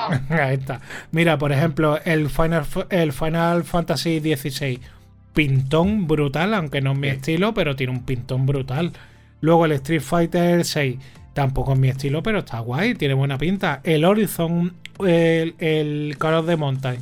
Ahí 0.30 0.56
está. 0.56 0.82
Mira, 1.12 1.38
por 1.38 1.52
ejemplo, 1.52 2.00
el 2.06 2.30
Final, 2.30 2.66
el 2.90 3.14
Final 3.14 3.64
Fantasy 3.64 4.20
XVI. 4.20 4.80
Pintón 5.34 6.08
brutal, 6.08 6.54
aunque 6.54 6.82
no 6.82 6.94
es 6.94 6.98
mi 6.98 7.10
Sí. 7.10 7.16
estilo, 7.16 7.54
pero 7.54 7.76
tiene 7.76 7.92
un 7.94 8.04
pintón 8.06 8.46
brutal. 8.46 8.94
Luego 9.42 9.66
el 9.66 9.74
Street 9.74 10.02
Fighter 10.02 10.64
6. 10.64 10.98
Tampoco 11.34 11.74
es 11.74 11.80
mi 11.80 11.90
estilo, 11.90 12.24
pero 12.24 12.40
está 12.40 12.60
guay, 12.60 12.96
tiene 12.96 13.14
buena 13.14 13.38
pinta. 13.38 13.82
El 13.84 14.06
Horizon, 14.06 14.74
el, 15.06 15.56
el 15.60 16.16
Call 16.18 16.36
of 16.36 16.46
the 16.48 16.56
Mountain. 16.56 16.98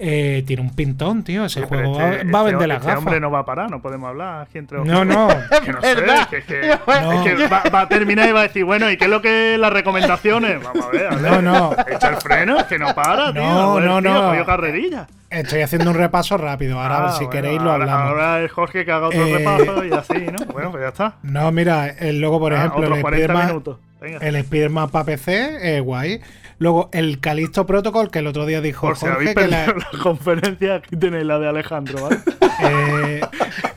Eh, 0.00 0.44
tiene 0.46 0.62
un 0.62 0.70
pintón, 0.74 1.24
tío. 1.24 1.44
Ese 1.44 1.62
pero 1.66 1.90
juego 1.92 1.98
va- 1.98 2.10
este- 2.12 2.30
va, 2.30 2.38
a 2.38 2.42
este- 2.42 2.50
vender 2.52 2.68
las 2.68 2.76
este 2.78 2.88
gafas. 2.88 2.98
hombre 3.04 3.20
no 3.20 3.30
va 3.30 3.38
a 3.40 3.44
parar, 3.44 3.70
no 3.70 3.82
podemos 3.82 4.08
hablar 4.08 4.42
aquí 4.42 4.58
entre 4.58 4.78
No, 4.84 5.04
no. 5.04 5.28
Que 5.64 5.72
no 5.72 5.80
sé, 5.82 5.94
¿Verdad? 5.96 6.28
que, 6.28 6.36
es 6.38 6.44
que, 6.44 6.60
No. 6.86 7.12
es 7.12 7.20
que 7.36 7.46
va, 7.48 7.62
va 7.74 7.80
a 7.82 7.88
terminar 7.88 8.28
y 8.28 8.32
va 8.32 8.40
a 8.40 8.42
decir, 8.44 8.64
bueno, 8.64 8.90
¿y 8.90 8.96
qué 8.96 9.04
es 9.04 9.10
lo 9.10 9.20
que 9.22 9.56
las 9.58 9.72
recomendaciones? 9.72 10.62
Vamos 10.62 10.84
a 10.86 10.88
ver, 10.90 11.06
a 11.06 11.16
ver. 11.16 11.20
No, 11.20 11.42
no. 11.42 11.72
Echa 11.90 12.08
el 12.10 12.16
freno, 12.16 12.66
que 12.68 12.78
no 12.78 12.94
para, 12.94 13.32
tío. 13.32 13.42
No, 13.42 13.80
no, 13.80 14.00
tío, 14.00 14.34
no. 14.34 14.46
carrerilla. 14.46 15.06
Estoy 15.30 15.60
haciendo 15.60 15.90
un 15.90 15.96
repaso 15.96 16.38
rápido. 16.38 16.80
Ahora, 16.80 17.08
Ah, 17.08 17.12
si 17.12 17.24
bueno, 17.26 17.30
queréis, 17.30 17.60
lo 17.60 17.70
ahora- 17.72 17.84
hablamos. 17.84 18.10
Ahora 18.12 18.40
es 18.42 18.50
Jorge 18.52 18.84
que 18.86 18.92
haga 18.92 19.08
otro 19.08 19.26
Eh, 19.26 19.36
repaso 19.38 19.84
y 19.84 19.92
así, 19.92 20.26
¿no? 20.32 20.38
Bueno, 20.52 20.70
pues 20.70 20.82
ya 20.84 20.88
está. 20.88 21.16
No, 21.22 21.52
mira, 21.52 21.88
el, 21.88 22.18
luego, 22.20 22.38
por 22.38 22.54
Ah, 22.54 22.58
ejemplo, 22.58 22.94
el 22.94 23.00
40 23.02 23.34
Spider-Man-. 23.34 23.62
El 24.22 24.36
Spider-Man 24.36 24.88
para 24.90 25.04
PC, 25.04 25.76
eh, 25.76 25.80
guay. 25.80 26.20
Luego, 26.60 26.88
el 26.92 27.20
Calisto 27.20 27.66
Protocol, 27.66 28.10
que 28.10 28.18
el 28.18 28.26
otro 28.26 28.44
día 28.44 28.60
dijo 28.60 28.86
Por 28.88 28.96
si 28.96 29.06
Jorge 29.06 29.34
que 29.34 29.46
la, 29.46 29.66
la 29.92 29.98
conferencia, 30.02 30.74
aquí 30.76 30.96
tenéis 30.96 31.24
la 31.24 31.38
de 31.38 31.48
Alejandro, 31.48 32.02
¿vale? 32.02 32.18
eh, 32.64 33.20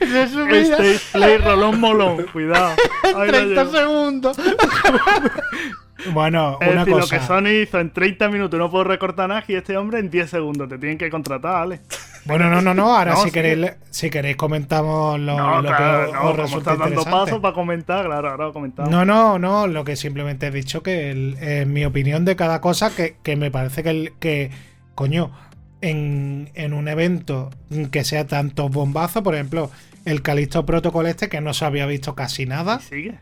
Stage 0.00 1.00
Play 1.12 1.38
Rolón 1.38 1.78
Molón, 1.80 2.24
cuidado. 2.32 2.74
Ahí 3.16 3.26
lo 3.30 3.38
30 3.38 3.64
llevo. 3.64 3.70
segundos. 3.76 4.36
bueno, 6.12 6.58
Es 6.60 6.68
una 6.72 6.80
decir, 6.80 6.94
lo 6.94 7.00
cosa. 7.00 7.18
que 7.20 7.26
Sony 7.26 7.62
hizo 7.62 7.78
en 7.78 7.92
30 7.92 8.28
minutos, 8.28 8.58
no 8.58 8.70
puedo 8.70 8.84
recortar 8.84 9.28
nada, 9.28 9.44
y 9.46 9.54
este 9.54 9.76
hombre 9.76 10.00
en 10.00 10.10
10 10.10 10.28
segundos. 10.30 10.68
Te 10.68 10.78
tienen 10.78 10.98
que 10.98 11.10
contratar, 11.10 11.52
¿vale? 11.52 11.80
Bueno, 12.24 12.48
no, 12.50 12.60
no, 12.60 12.72
no. 12.74 12.96
Ahora, 12.96 13.12
No, 13.12 13.16
si, 13.18 13.24
sí. 13.24 13.30
queréis, 13.32 13.72
si 13.90 14.08
queréis, 14.10 14.36
comentamos 14.36 15.18
lo, 15.18 15.36
no, 15.36 15.60
lo 15.62 15.68
claro, 15.68 16.06
que 16.06 16.12
no, 16.12 16.22
os 16.30 16.36
resulta 16.36 16.72
estás 16.72 16.88
dando 16.88 17.04
pasos 17.04 17.40
para 17.40 17.54
comentar, 17.54 18.04
claro, 18.06 18.30
ahora 18.30 18.52
comentamos. 18.52 18.90
No, 18.90 19.04
no, 19.04 19.38
no. 19.38 19.66
Lo 19.66 19.84
que 19.84 19.96
simplemente 19.96 20.46
he 20.46 20.50
dicho 20.52 20.82
que 20.82 21.10
el- 21.10 21.36
eh, 21.40 21.64
mi 21.66 21.84
opinión 21.84 22.24
de 22.24 22.36
cada 22.36 22.60
cosa, 22.60 22.94
que, 22.94 23.16
que 23.22 23.34
me 23.36 23.50
parece 23.50 23.82
que, 23.82 23.90
el- 23.90 24.12
que 24.20 24.50
coño, 24.94 25.32
en, 25.80 26.50
en 26.54 26.72
un 26.74 26.86
evento 26.86 27.50
que 27.90 28.04
sea 28.04 28.26
tanto 28.26 28.68
bombazo, 28.68 29.22
por 29.24 29.34
ejemplo, 29.34 29.70
el 30.04 30.22
Calisto 30.22 30.64
Protocol 30.64 31.06
este, 31.06 31.28
que 31.28 31.40
no 31.40 31.52
se 31.54 31.64
había 31.64 31.86
visto 31.86 32.14
casi 32.14 32.46
nada. 32.46 32.78
Y 32.82 32.88
sigue. 32.88 33.18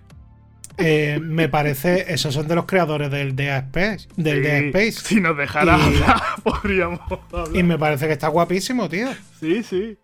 Eh, 0.82 1.18
me 1.22 1.48
parece, 1.48 2.12
esos 2.12 2.32
son 2.34 2.48
de 2.48 2.54
los 2.54 2.66
creadores 2.66 3.10
del 3.10 3.36
Dead 3.36 3.58
Space, 3.66 4.08
del 4.16 4.36
Sí, 4.36 4.42
Dead 4.42 4.64
Space. 4.66 4.92
Si 5.08 5.20
nos 5.20 5.36
dejara 5.36 5.76
Y- 5.78 5.80
hablar, 5.82 6.22
podríamos 6.42 7.00
hablar. 7.32 7.56
Y 7.56 7.62
me 7.62 7.78
parece 7.78 8.06
que 8.06 8.12
está 8.14 8.28
guapísimo, 8.28 8.88
tío. 8.88 9.08
Sí, 9.38 9.62
sí. 9.62 9.98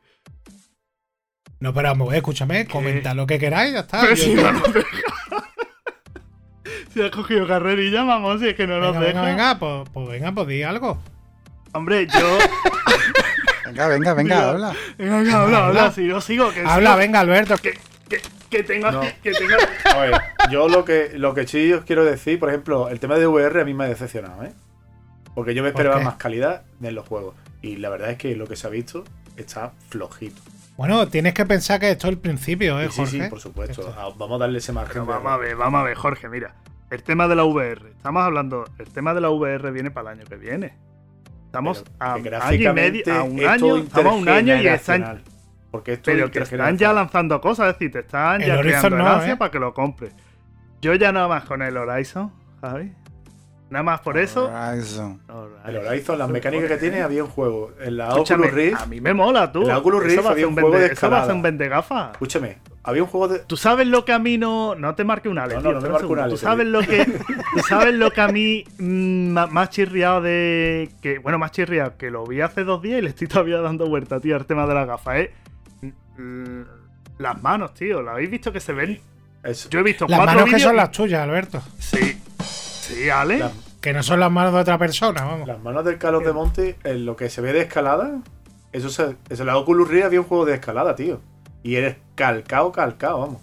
No, 1.60 1.72
pero 1.72 1.88
vamos, 1.88 2.12
escúchame, 2.14 2.66
comentad 2.66 3.14
lo 3.16 3.26
que 3.26 3.38
queráis, 3.38 3.72
ya 3.72 3.80
está. 3.80 4.00
Pero 4.02 4.14
Yo- 4.14 4.24
si 4.24 4.34
no 4.34 4.52
nos 4.52 4.72
deja. 4.74 4.88
Si 6.92 7.02
has 7.02 7.10
cogido 7.10 7.46
carrerilla, 7.46 8.04
vamos, 8.04 8.40
si 8.40 8.48
es 8.48 8.54
que 8.54 8.66
no 8.66 8.74
venga, 8.80 8.86
nos 8.86 8.94
venga, 9.00 9.06
deja. 9.06 9.22
venga, 9.22 9.58
pues, 9.58 9.88
pues 9.92 10.08
venga, 10.08 10.32
pues 10.32 10.48
di 10.48 10.62
algo. 10.62 10.98
Hombre, 11.72 12.06
yo. 12.06 12.38
Venga, 13.66 13.88
venga, 13.88 14.14
venga, 14.14 14.48
habla. 14.50 14.72
Venga, 14.96 15.18
venga, 15.18 15.42
habla, 15.42 15.66
habla, 15.66 15.92
si 15.92 16.06
yo 16.06 16.20
sigo. 16.20 16.50
Que 16.54 16.60
Habla, 16.60 16.90
sigo, 16.90 16.98
venga, 16.98 17.20
Alberto. 17.20 17.56
Que, 17.58 17.72
que, 18.08 18.22
que 18.50 18.62
tengo 18.62 18.90
No. 18.90 19.00
aquí. 19.02 19.08
Que 19.22 19.32
tengo... 19.32 19.54
A 19.94 19.98
ver, 20.00 20.12
yo 20.50 20.68
lo 20.68 20.84
que, 20.84 21.12
lo 21.14 21.34
que 21.34 21.46
sí 21.46 21.72
os 21.72 21.84
quiero 21.84 22.04
decir, 22.04 22.38
por 22.38 22.48
ejemplo, 22.48 22.88
el 22.88 23.00
tema 23.00 23.16
de 23.16 23.26
VR 23.26 23.60
a 23.60 23.64
mí 23.64 23.74
me 23.74 23.84
ha 23.84 23.88
decepcionado, 23.88 24.42
¿eh? 24.44 24.52
Porque 25.34 25.54
yo 25.54 25.62
me 25.62 25.72
¿Por 25.72 25.82
esperaba 25.82 26.02
más 26.04 26.14
calidad 26.16 26.62
en 26.82 26.94
los 26.94 27.06
juegos. 27.06 27.34
Y 27.62 27.76
la 27.76 27.88
verdad 27.90 28.10
es 28.10 28.18
que 28.18 28.34
lo 28.36 28.46
que 28.46 28.56
se 28.56 28.66
ha 28.66 28.70
visto 28.70 29.04
está 29.36 29.72
flojito. 29.90 30.40
Bueno, 30.76 31.08
tienes 31.08 31.34
que 31.34 31.44
pensar 31.46 31.80
que 31.80 31.90
esto 31.90 32.06
es 32.06 32.12
el 32.12 32.18
principio, 32.18 32.80
¿eh, 32.80 32.86
Y 32.86 32.90
sí, 32.90 32.96
Jorge? 32.98 33.24
sí, 33.24 33.30
por 33.30 33.40
supuesto. 33.40 33.80
Esto- 33.88 34.14
Vamos 34.18 34.36
a 34.36 34.44
darle 34.44 34.58
ese 34.58 34.72
margen. 34.72 34.92
Pero 34.92 35.06
vamos 35.06 35.32
a 35.32 35.36
ver, 35.38 35.56
vamos 35.56 35.80
a 35.80 35.84
ver, 35.84 35.96
Jorge, 35.96 36.28
mira. 36.28 36.54
El 36.90 37.02
tema 37.02 37.26
de 37.28 37.34
la 37.34 37.44
VR. 37.44 37.90
Estamos 37.90 38.22
hablando. 38.22 38.64
El 38.78 38.86
tema 38.88 39.12
de 39.12 39.20
la 39.20 39.30
VR 39.30 39.70
viene 39.72 39.90
para 39.90 40.12
el 40.12 40.18
año 40.20 40.28
que 40.28 40.36
viene. 40.36 40.74
Estamos 41.46 41.82
Pero 42.22 42.36
a 42.38 42.48
año 42.48 42.70
y 42.70 42.74
medio. 42.74 43.02
A 43.14 43.22
un 43.22 43.44
año. 43.44 43.76
Estamos 43.78 44.12
a 44.12 44.16
un 44.16 44.28
año 44.28 44.54
y 44.62 44.66
están. 44.68 45.00
intergeneracional. 45.00 45.22
Porque 45.76 45.92
esto 45.94 46.10
Pero 46.10 46.30
que 46.30 46.40
están 46.40 46.76
ya 46.78 46.92
lanzando 46.92 47.40
cosas, 47.40 47.68
es 47.68 47.72
decir, 47.74 47.92
te 47.92 48.00
están 48.00 48.40
El 48.42 48.48
ya 48.48 48.58
Horizon 48.58 48.80
creando 48.90 48.96
no, 48.98 49.08
ansia 49.16 49.32
¿eh? 49.32 49.36
para 49.36 49.50
que 49.50 49.58
lo 49.58 49.72
compres. 49.74 50.12
Yo 50.82 50.94
ya 50.94 51.12
nada 51.12 51.28
más 51.28 51.44
con 51.44 51.62
el 51.62 51.76
Horizon, 51.76 52.30
Javi. 52.60 52.92
Nada 53.68 53.82
más 53.82 54.00
por 54.00 54.16
eso. 54.16 54.44
Horizon. 54.48 55.20
El 55.66 55.76
Horizon, 55.78 56.18
las 56.18 56.28
mecánicas 56.28 56.68
que 56.68 56.76
tiene, 56.76 57.02
había 57.02 57.24
un 57.24 57.30
juego. 57.30 57.72
En 57.80 57.96
la 57.96 58.10
Escúchame, 58.10 58.46
Oculus 58.46 58.54
Rift, 58.64 58.80
a 58.80 58.86
mí 58.86 59.00
me 59.00 59.12
mola, 59.12 59.50
tú. 59.50 59.62
En 59.62 59.68
la 59.68 59.78
Oculus 59.78 60.04
Eso 60.04 60.08
Rift 60.08 60.24
va 60.24 60.28
a 60.28 60.32
había 60.32 60.42
ser 60.42 60.48
un 60.48 60.54
juego 60.54 60.70
vende- 60.70 60.78
de 60.78 60.86
Eso 60.86 60.86
va 60.86 60.92
a 60.92 60.94
ser 60.94 60.94
escalada. 61.24 61.34
un 61.34 61.42
vendegafas. 61.42 62.12
escúchame, 62.12 62.58
había 62.84 63.02
un 63.02 63.08
juego 63.08 63.26
de. 63.26 63.38
Tú 63.40 63.56
sabes 63.56 63.88
lo 63.88 64.04
que 64.04 64.12
a 64.12 64.20
mí 64.20 64.38
no. 64.38 64.76
No 64.76 64.94
te 64.94 65.02
marque 65.02 65.28
un 65.28 65.38
ale, 65.40 65.54
No, 65.56 65.62
tío, 65.62 65.72
no, 65.72 65.80
no 65.80 65.82
me 65.82 65.88
un 65.88 65.94
un 65.94 66.00
segundo. 66.00 66.22
ale, 66.22 66.30
Tú 66.30 66.38
tío. 66.38 66.48
sabes 66.48 66.66
lo 66.68 66.80
que. 66.82 67.04
Tú 67.54 67.58
sabes 67.68 67.94
lo 67.94 68.10
que 68.12 68.20
a 68.20 68.28
mí 68.28 68.62
mm, 68.78 69.30
más 69.50 69.70
chirriado 69.70 70.20
de. 70.20 70.88
que 71.02 71.18
Bueno, 71.18 71.38
más 71.38 71.50
chirriado, 71.50 71.96
que 71.96 72.12
lo 72.12 72.24
vi 72.24 72.42
hace 72.42 72.62
dos 72.62 72.80
días 72.82 73.00
y 73.00 73.02
le 73.02 73.08
estoy 73.08 73.26
todavía 73.26 73.58
dando 73.60 73.88
vuelta, 73.88 74.20
tío, 74.20 74.36
al 74.36 74.46
tema 74.46 74.64
de 74.68 74.74
las 74.74 74.86
gafas, 74.86 75.16
¿eh? 75.16 75.32
Mm, 76.18 76.62
Las 77.18 77.42
manos, 77.42 77.72
tío. 77.74 78.02
¿Lo 78.02 78.10
habéis 78.10 78.30
visto 78.30 78.52
que 78.52 78.60
se 78.60 78.72
ven? 78.72 79.00
Eso. 79.42 79.68
Yo 79.70 79.80
he 79.80 79.82
visto 79.82 80.06
Las 80.08 80.18
cuatro 80.18 80.34
manos 80.34 80.44
que 80.50 80.56
vídeos 80.56 80.62
son 80.62 80.74
y- 80.74 80.76
las 80.76 80.90
tuyas, 80.90 81.20
Alberto. 81.22 81.62
Sí. 81.78 82.20
Sí, 82.42 83.08
Ale. 83.10 83.38
Las, 83.38 83.52
Que 83.80 83.92
no 83.92 84.02
son 84.02 84.20
las 84.20 84.30
manos 84.30 84.52
de 84.52 84.60
otra 84.60 84.76
persona, 84.78 85.24
vamos. 85.24 85.46
las 85.48 85.60
manos 85.62 85.84
del 85.84 85.98
Carlos 85.98 86.24
de 86.24 86.32
Monte, 86.32 86.76
en 86.84 87.06
lo 87.06 87.16
que 87.16 87.30
se 87.30 87.40
ve 87.40 87.52
de 87.52 87.60
escalada, 87.62 88.18
eso 88.72 88.90
se. 88.90 89.16
Eso 89.28 89.44
la 89.44 89.56
Oculus 89.56 89.88
Rift 89.88 90.04
había 90.06 90.20
un 90.20 90.26
juego 90.26 90.44
de 90.44 90.54
escalada, 90.54 90.94
tío. 90.96 91.20
Y 91.62 91.76
eres 91.76 91.96
calcao, 92.16 92.70
calcao, 92.72 93.20
vamos. 93.20 93.42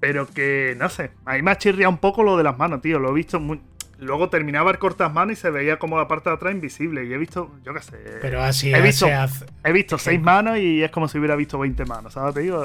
Pero 0.00 0.26
que, 0.28 0.74
no 0.78 0.88
sé, 0.88 1.10
a 1.24 1.34
mí 1.34 1.42
me 1.42 1.50
ha 1.50 1.58
chirriado 1.58 1.90
un 1.90 1.98
poco 1.98 2.22
lo 2.22 2.36
de 2.36 2.44
las 2.44 2.56
manos, 2.56 2.80
tío. 2.80 2.98
Lo 2.98 3.10
he 3.10 3.14
visto 3.14 3.40
muy. 3.40 3.60
Luego 3.98 4.28
terminaba 4.30 4.70
el 4.70 4.78
cortas 4.78 5.12
manos 5.12 5.32
y 5.32 5.36
se 5.36 5.50
veía 5.50 5.78
como 5.78 5.96
la 5.98 6.06
parte 6.08 6.30
de 6.30 6.36
atrás 6.36 6.54
invisible. 6.54 7.04
Y 7.04 7.12
he 7.12 7.18
visto, 7.18 7.50
yo 7.64 7.74
qué 7.74 7.80
sé. 7.82 7.96
Pero 8.22 8.42
así 8.42 8.72
he 8.72 8.80
visto, 8.80 9.06
se 9.06 9.12
hace. 9.14 9.46
he 9.64 9.72
visto 9.72 9.98
seis 9.98 10.20
manos 10.20 10.58
y 10.58 10.82
es 10.82 10.90
como 10.90 11.08
si 11.08 11.18
hubiera 11.18 11.34
visto 11.36 11.58
20 11.58 11.84
manos, 11.84 12.12
¿sabes? 12.12 12.34
Te 12.34 12.40
digo, 12.42 12.64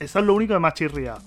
eso 0.00 0.18
es 0.18 0.24
lo 0.24 0.34
único 0.34 0.54
que 0.54 0.60
me 0.60 0.68
ha 0.68 0.72
chirriado. 0.74 1.20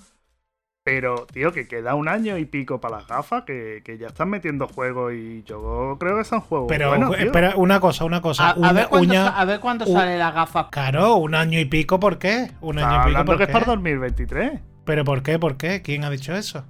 Pero, 0.84 1.28
tío, 1.32 1.52
que 1.52 1.68
queda 1.68 1.94
un 1.94 2.08
año 2.08 2.38
y 2.38 2.46
pico 2.46 2.82
para 2.82 2.98
las 2.98 3.08
gafas, 3.08 3.44
que, 3.44 3.82
que 3.86 3.98
ya 3.98 4.08
están 4.08 4.30
metiendo 4.30 4.68
juegos 4.68 5.14
y 5.14 5.44
yo 5.44 5.98
creo 6.00 6.18
que 6.18 6.24
son 6.24 6.40
juegos. 6.42 6.68
Pero 6.70 7.14
espera, 7.16 7.54
una 7.58 7.80
cosa, 7.80 8.06
una 8.06 8.22
cosa. 8.22 8.48
A, 8.48 8.52
a 8.52 8.56
una 8.56 8.72
ver 8.74 8.88
cuándo, 8.88 9.08
uña- 9.14 9.26
sa- 9.26 9.40
a 9.40 9.46
ver 9.46 9.60
cuándo 9.60 9.86
u- 9.86 9.94
sale 9.94 10.18
la 10.18 10.32
gafa. 10.32 10.70
Claro, 10.72 11.16
un 11.18 11.36
año 11.36 11.60
y 11.60 11.66
pico, 11.66 12.00
¿por 12.00 12.18
qué? 12.18 12.52
Un 12.62 12.80
año 12.80 12.88
y 12.88 12.92
pico, 12.92 13.02
hablando 13.04 13.26
¿por 13.32 13.38
que 13.38 13.44
es 13.44 13.48
qué? 13.48 13.54
para 13.54 13.66
2023. 13.66 14.60
¿Pero 14.86 15.04
por 15.04 15.22
qué? 15.22 15.38
¿Por 15.38 15.58
qué? 15.58 15.82
¿Quién 15.84 16.04
ha 16.06 16.10
dicho 16.10 16.34
eso? 16.36 16.66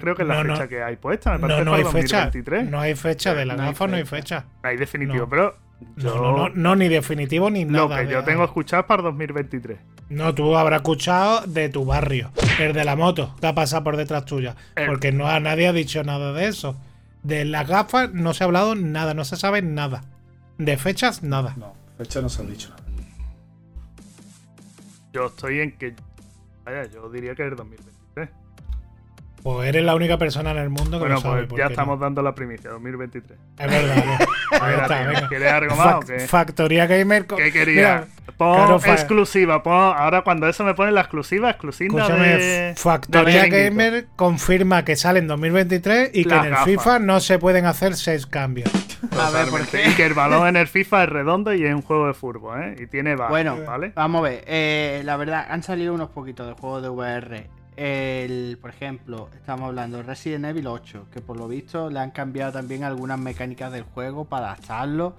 Creo 0.00 0.14
que 0.14 0.22
es 0.22 0.28
la 0.28 0.34
No, 0.36 0.44
no. 0.44 0.54
fecha 0.54 0.68
que 0.68 0.82
hay 0.82 0.96
puesta. 0.96 1.32
Me 1.32 1.40
parece 1.40 1.58
No, 1.64 1.64
no 1.64 1.70
que 1.72 1.76
hay 1.78 1.92
fecha. 1.92 2.16
2023. 2.26 2.70
No 2.70 2.80
hay 2.80 2.94
fecha 2.94 3.34
de 3.34 3.44
la 3.46 3.56
gafa, 3.56 3.86
no 3.86 3.96
hay 3.96 4.04
fecha. 4.04 4.44
Hay 4.62 4.76
definitivo, 4.76 5.18
No. 5.24 5.28
pero 5.28 5.56
yo, 5.96 6.14
No, 6.14 6.22
no, 6.22 6.36
no, 6.36 6.48
no, 6.54 6.76
ni 6.76 6.88
definitivo 6.88 7.50
ni 7.50 7.64
lo 7.64 7.88
nada. 7.88 8.00
que 8.00 8.06
de- 8.06 8.12
yo 8.12 8.24
tengo 8.24 8.44
escuchado 8.44 8.80
es 8.82 8.86
para 8.86 9.02
2023. 9.02 9.78
No, 10.10 10.34
tú 10.34 10.56
habrás 10.56 10.78
escuchado 10.78 11.42
de 11.46 11.68
tu 11.68 11.84
barrio, 11.84 12.30
el 12.58 12.72
de 12.72 12.84
la 12.84 12.96
moto, 12.96 13.34
que 13.40 13.46
ha 13.46 13.54
pasado 13.54 13.84
por 13.84 13.96
detrás 13.96 14.24
tuya. 14.24 14.56
Porque 14.86 15.12
no 15.12 15.28
a 15.28 15.38
nadie 15.40 15.68
ha 15.68 15.72
dicho 15.72 16.02
nada 16.02 16.32
de 16.32 16.46
eso. 16.46 16.76
De 17.22 17.44
las 17.44 17.68
gafas 17.68 18.12
no 18.14 18.32
se 18.32 18.42
ha 18.42 18.46
hablado 18.46 18.74
nada, 18.74 19.12
no 19.12 19.24
se 19.24 19.36
sabe 19.36 19.60
nada. 19.60 20.02
De 20.56 20.76
fechas, 20.78 21.22
nada. 21.22 21.54
No, 21.56 21.74
fecha 21.98 22.20
no 22.22 22.28
se 22.28 22.42
ha 22.42 22.44
dicho 22.46 22.70
nada. 22.70 22.82
Yo 25.12 25.26
estoy 25.26 25.60
en 25.60 25.72
que. 25.72 25.94
Vaya, 26.64 26.84
yo 26.92 27.08
diría 27.10 27.34
que 27.34 27.46
es 27.46 27.50
2023. 27.56 27.97
Pues 29.54 29.68
eres 29.68 29.82
la 29.84 29.94
única 29.94 30.18
persona 30.18 30.50
en 30.50 30.58
el 30.58 30.68
mundo 30.68 30.92
que 30.92 30.98
Bueno, 30.98 31.14
lo 31.14 31.20
sabe. 31.20 31.36
pues 31.40 31.48
¿por 31.48 31.58
ya 31.58 31.64
no? 31.66 31.70
estamos 31.70 32.00
dando 32.00 32.20
la 32.22 32.34
primicia, 32.34 32.70
2023. 32.70 33.38
Es 33.58 33.66
verdad. 33.70 34.04
¿no? 34.04 34.64
Ahí 34.64 34.74
está, 34.80 35.02
venga. 35.06 35.28
¿Quieres 35.28 35.52
algo 35.52 35.76
más 35.76 35.86
o 35.86 36.00
Fac- 36.00 36.06
qué? 36.06 36.18
Factoría 36.20 36.86
Gamer. 36.86 37.26
¿Qué 37.26 37.50
quería? 37.52 37.74
Mira, 37.74 38.06
Pon 38.36 38.54
claro, 38.78 38.92
exclusiva, 38.92 39.62
pon. 39.62 39.72
Ahora 39.96 40.22
cuando 40.22 40.46
eso 40.48 40.62
me 40.64 40.74
pone 40.74 40.92
la 40.92 41.00
exclusiva, 41.00 41.50
exclusiva 41.50 41.98
Escúchame, 42.02 42.28
de. 42.36 42.74
Factoría. 42.76 43.46
Gamer 43.46 44.06
confirma 44.16 44.84
que 44.84 44.94
sale 44.96 45.18
en 45.18 45.26
2023 45.26 46.10
y 46.14 46.24
que 46.24 46.34
en 46.34 46.44
el. 46.44 46.56
FIFA 46.56 46.98
no 47.00 47.18
se 47.20 47.38
pueden 47.38 47.64
hacer 47.66 47.96
seis 47.96 48.26
cambios. 48.26 48.68
A 49.18 49.30
ver, 49.30 49.48
¿por 49.48 49.60
Totalmente. 49.60 49.82
qué? 49.82 49.88
Y 49.90 49.94
que 49.94 50.04
el 50.06 50.14
balón 50.14 50.46
en 50.46 50.56
el 50.56 50.68
FIFA 50.68 51.04
es 51.04 51.08
redondo 51.08 51.54
y 51.54 51.64
es 51.64 51.74
un 51.74 51.82
juego 51.82 52.06
de 52.06 52.14
fútbol, 52.14 52.62
¿eh? 52.62 52.76
Y 52.80 52.86
tiene 52.86 53.16
bar, 53.16 53.30
Bueno, 53.30 53.56
¿vale? 53.66 53.92
vamos 53.94 54.20
a 54.20 54.22
ver. 54.28 54.44
eh, 54.46 55.00
la 55.04 55.16
verdad, 55.16 55.46
han 55.48 55.62
salido 55.62 55.94
unos 55.94 56.10
poquitos 56.10 56.46
de 56.46 56.52
juegos 56.52 56.82
de 56.82 56.88
VR. 56.90 57.46
El, 57.78 58.58
por 58.60 58.70
ejemplo, 58.70 59.28
estamos 59.36 59.68
hablando 59.68 59.98
de 59.98 60.02
Resident 60.02 60.44
Evil 60.46 60.66
8, 60.66 61.06
que 61.12 61.20
por 61.20 61.36
lo 61.36 61.46
visto 61.46 61.90
le 61.90 62.00
han 62.00 62.10
cambiado 62.10 62.50
también 62.52 62.82
algunas 62.82 63.20
mecánicas 63.20 63.70
del 63.70 63.84
juego 63.84 64.24
para 64.24 64.46
adaptarlo 64.46 65.14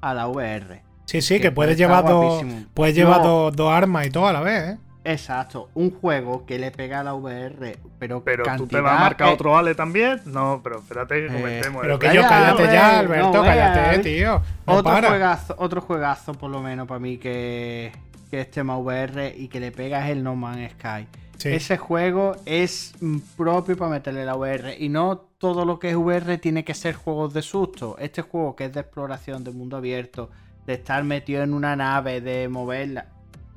a 0.00 0.14
la 0.14 0.28
VR. 0.28 0.82
Sí, 1.06 1.20
sí, 1.20 1.36
Que 1.36 1.42
que 1.42 1.50
puedes 1.50 1.76
llevar, 1.76 2.06
dos, 2.06 2.44
puedes 2.72 2.94
llevar 2.94 3.18
No. 3.18 3.24
dos, 3.26 3.56
dos 3.56 3.72
armas 3.72 4.06
y 4.06 4.10
todo 4.10 4.28
a 4.28 4.32
la 4.32 4.40
vez, 4.42 4.62
¿eh? 4.74 4.78
Exacto, 5.06 5.68
un 5.74 5.90
juego 5.90 6.46
que 6.46 6.58
le 6.58 6.70
pega 6.70 7.00
a 7.00 7.04
la 7.04 7.14
VR, 7.14 7.76
pero 7.98 8.22
Pero 8.24 8.44
tú 8.56 8.66
te 8.68 8.80
vas 8.80 8.96
a 8.96 9.00
marcar 9.00 9.28
eh, 9.28 9.32
otro 9.32 9.58
Ale 9.58 9.74
también. 9.74 10.20
No, 10.24 10.60
pero 10.62 10.78
espérate 10.78 11.16
que 11.16 11.26
Eh, 11.26 11.28
comentemos. 11.36 11.82
Pero 11.82 11.94
el- 11.94 12.00
que 12.00 12.14
yo, 12.14 12.22
cállate 12.22 12.62
ya, 12.72 12.98
Alberto, 13.00 13.32
no, 13.32 13.42
cállate, 13.42 13.96
¿eh? 13.96 13.98
tío. 13.98 14.40
No 14.66 14.72
otro 14.74 14.84
para. 14.92 15.08
juegazo, 15.08 15.54
otro 15.58 15.80
juegazo 15.82 16.32
por 16.34 16.48
lo 16.50 16.62
menos 16.62 16.86
para 16.86 17.00
mí 17.00 17.18
que, 17.18 17.92
que 18.30 18.40
es 18.40 18.50
tema 18.52 18.78
VR 18.78 19.34
y 19.36 19.48
que 19.48 19.58
le 19.60 19.72
pega 19.72 20.02
es 20.06 20.12
el 20.12 20.22
No 20.22 20.36
Man's 20.36 20.70
Sky. 20.72 21.06
Ese 21.44 21.76
juego 21.76 22.36
es 22.46 22.94
propio 23.36 23.76
para 23.76 23.90
meterle 23.90 24.24
la 24.24 24.36
VR 24.36 24.76
y 24.78 24.88
no 24.88 25.18
todo 25.38 25.64
lo 25.64 25.78
que 25.78 25.90
es 25.90 25.96
VR 25.96 26.38
tiene 26.38 26.64
que 26.64 26.74
ser 26.74 26.94
juegos 26.94 27.34
de 27.34 27.42
susto. 27.42 27.96
Este 27.98 28.22
juego 28.22 28.56
que 28.56 28.66
es 28.66 28.72
de 28.72 28.80
exploración 28.80 29.44
de 29.44 29.50
mundo 29.50 29.76
abierto, 29.76 30.30
de 30.66 30.74
estar 30.74 31.04
metido 31.04 31.42
en 31.42 31.52
una 31.52 31.76
nave, 31.76 32.20
de 32.20 32.48
moverla, 32.48 33.08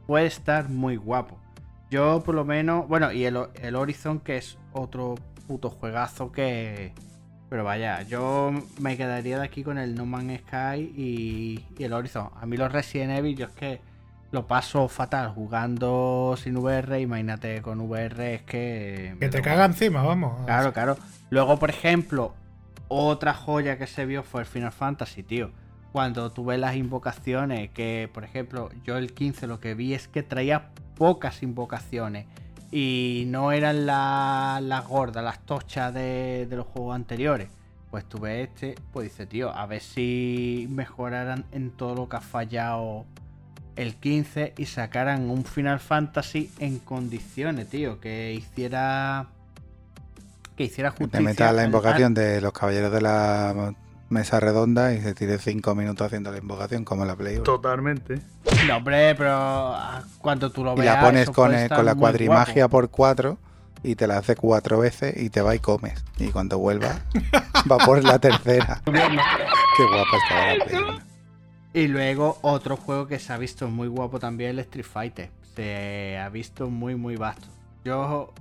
puede 0.06 0.26
estar 0.26 0.70
muy 0.70 0.98
guapo. 0.98 1.40
Yo 1.90 2.22
por 2.24 2.36
lo 2.36 2.44
menos, 2.44 2.88
bueno, 2.88 3.12
y 3.12 3.26
el, 3.26 3.38
el 3.62 3.76
Horizon 3.76 4.20
que 4.20 4.38
es 4.38 4.58
otro 4.74 5.16
puto 5.48 5.70
juegazo 5.70 6.32
que... 6.32 6.94
Pero 7.50 7.64
vaya, 7.64 8.02
yo 8.02 8.52
me 8.82 8.98
quedaría 8.98 9.40
de 9.40 9.46
aquí 9.46 9.64
con 9.64 9.78
el 9.78 9.96
No 9.96 10.06
Man's 10.06 10.42
Sky 10.42 10.82
y, 10.98 11.66
y 11.80 11.84
el 11.84 11.94
Horizon. 11.94 12.30
A 12.36 12.46
mí 12.46 12.58
los 12.58 12.70
Resident 12.70 13.18
Evil 13.18 13.38
yo 13.38 13.46
es 13.46 13.54
que 13.54 13.80
lo 14.38 14.46
paso 14.48 14.88
fatal 14.88 15.30
jugando 15.34 16.36
sin 16.38 16.58
VR, 16.58 17.00
imagínate 17.02 17.62
con 17.64 17.82
VR 17.82 18.36
es 18.36 18.42
que... 18.44 19.16
Que 19.20 19.30
te 19.30 19.42
caga 19.42 19.66
encima, 19.66 20.04
vamos. 20.04 20.46
Claro, 20.46 20.72
claro. 20.74 20.96
Luego, 21.32 21.58
por 21.58 21.70
ejemplo, 21.72 22.34
otra 22.88 23.34
joya 23.34 23.78
que 23.80 23.88
se 23.88 24.06
vio 24.06 24.22
fue 24.24 24.42
el 24.42 24.46
Final 24.48 24.72
Fantasy, 24.72 25.24
tío. 25.24 25.50
Cuando 25.92 26.32
tuve 26.32 26.58
las 26.60 26.76
invocaciones, 26.76 27.72
que 27.72 28.10
por 28.14 28.24
ejemplo, 28.24 28.70
yo 28.84 28.98
el 28.98 29.14
15 29.14 29.48
lo 29.48 29.60
que 29.60 29.74
vi 29.74 29.94
es 29.96 30.08
que 30.08 30.22
traía 30.22 30.70
pocas 30.96 31.42
invocaciones. 31.42 32.28
Y 32.72 33.24
no 33.28 33.52
eran 33.52 33.86
la- 33.88 34.60
las 34.62 34.86
gordas, 34.88 35.24
las 35.24 35.40
tochas 35.46 35.94
de, 35.94 36.46
de 36.48 36.56
los 36.56 36.68
juegos 36.68 36.96
anteriores. 36.96 37.50
Pues 37.90 38.04
tuve 38.06 38.44
este, 38.44 38.76
pues 38.92 39.10
dice, 39.10 39.26
tío, 39.26 39.50
a 39.56 39.66
ver 39.66 39.82
si 39.82 40.68
mejoraran 40.70 41.46
en 41.54 41.72
todo 41.72 41.96
lo 41.96 42.10
que 42.10 42.18
ha 42.18 42.22
fallado 42.22 43.06
el 43.78 43.96
15 43.96 44.54
y 44.58 44.66
sacaran 44.66 45.30
un 45.30 45.46
Final 45.46 45.80
Fantasy 45.80 46.52
en 46.60 46.80
condiciones, 46.80 47.70
tío. 47.70 48.00
Que 48.00 48.34
hiciera. 48.34 49.28
Que 50.56 50.64
hiciera 50.66 50.92
Que 50.92 50.98
justicia. 51.04 51.20
te 51.20 51.24
metas 51.24 51.54
la 51.54 51.64
invocación 51.64 52.14
de 52.14 52.42
los 52.42 52.52
caballeros 52.52 52.92
de 52.92 53.02
la 53.02 53.74
mesa 54.10 54.40
redonda 54.40 54.94
y 54.94 55.02
se 55.02 55.14
tire 55.14 55.38
cinco 55.38 55.76
minutos 55.76 56.08
haciendo 56.08 56.32
la 56.32 56.38
invocación 56.40 56.84
como 56.86 57.06
la 57.06 57.16
Play. 57.16 57.40
Totalmente. 57.44 58.20
No, 58.68 58.78
hombre, 58.78 59.14
pero 59.16 59.34
ah, 59.36 60.02
cuando 60.20 60.50
tú 60.52 60.64
lo 60.64 60.74
Y 60.76 60.80
veas. 60.82 60.96
la 60.96 61.02
pones 61.02 61.30
con, 61.30 61.54
el- 61.54 61.70
la 61.70 61.94
cuadrimagia 61.96 62.64
guapo. 62.64 62.72
por 62.72 62.90
cuatro 62.90 63.38
y 63.84 63.96
te 63.96 64.08
la 64.08 64.18
hace 64.18 64.36
cuatro 64.36 64.80
veces 64.80 65.16
y 65.22 65.30
te 65.30 65.42
va 65.42 65.54
y 65.56 65.60
comes. 65.60 66.04
Y 66.18 66.30
cuando 66.30 66.58
vuelva, 66.58 67.02
va 67.72 67.78
por 67.80 68.04
la 68.04 68.18
tercera. 68.18 68.82
Qué 68.86 68.92
guapa 68.92 70.18
estaba 70.24 70.54
la 70.56 70.66
Play. 70.66 71.00
Y 71.78 71.88
luego 71.88 72.38
otro 72.42 72.76
juego 72.78 73.08
que 73.08 73.20
se 73.20 73.32
ha 73.34 73.38
visto 73.38 73.68
muy 73.70 73.88
guapo 73.88 74.20
también, 74.20 74.52
el 74.52 74.60
Street 74.60 74.86
Fighter. 74.86 75.30
Se 75.56 76.18
ha 76.18 76.30
visto 76.30 76.70
muy, 76.70 76.96
muy 76.96 77.16
vasto. 77.18 77.48
Yo 77.86 78.34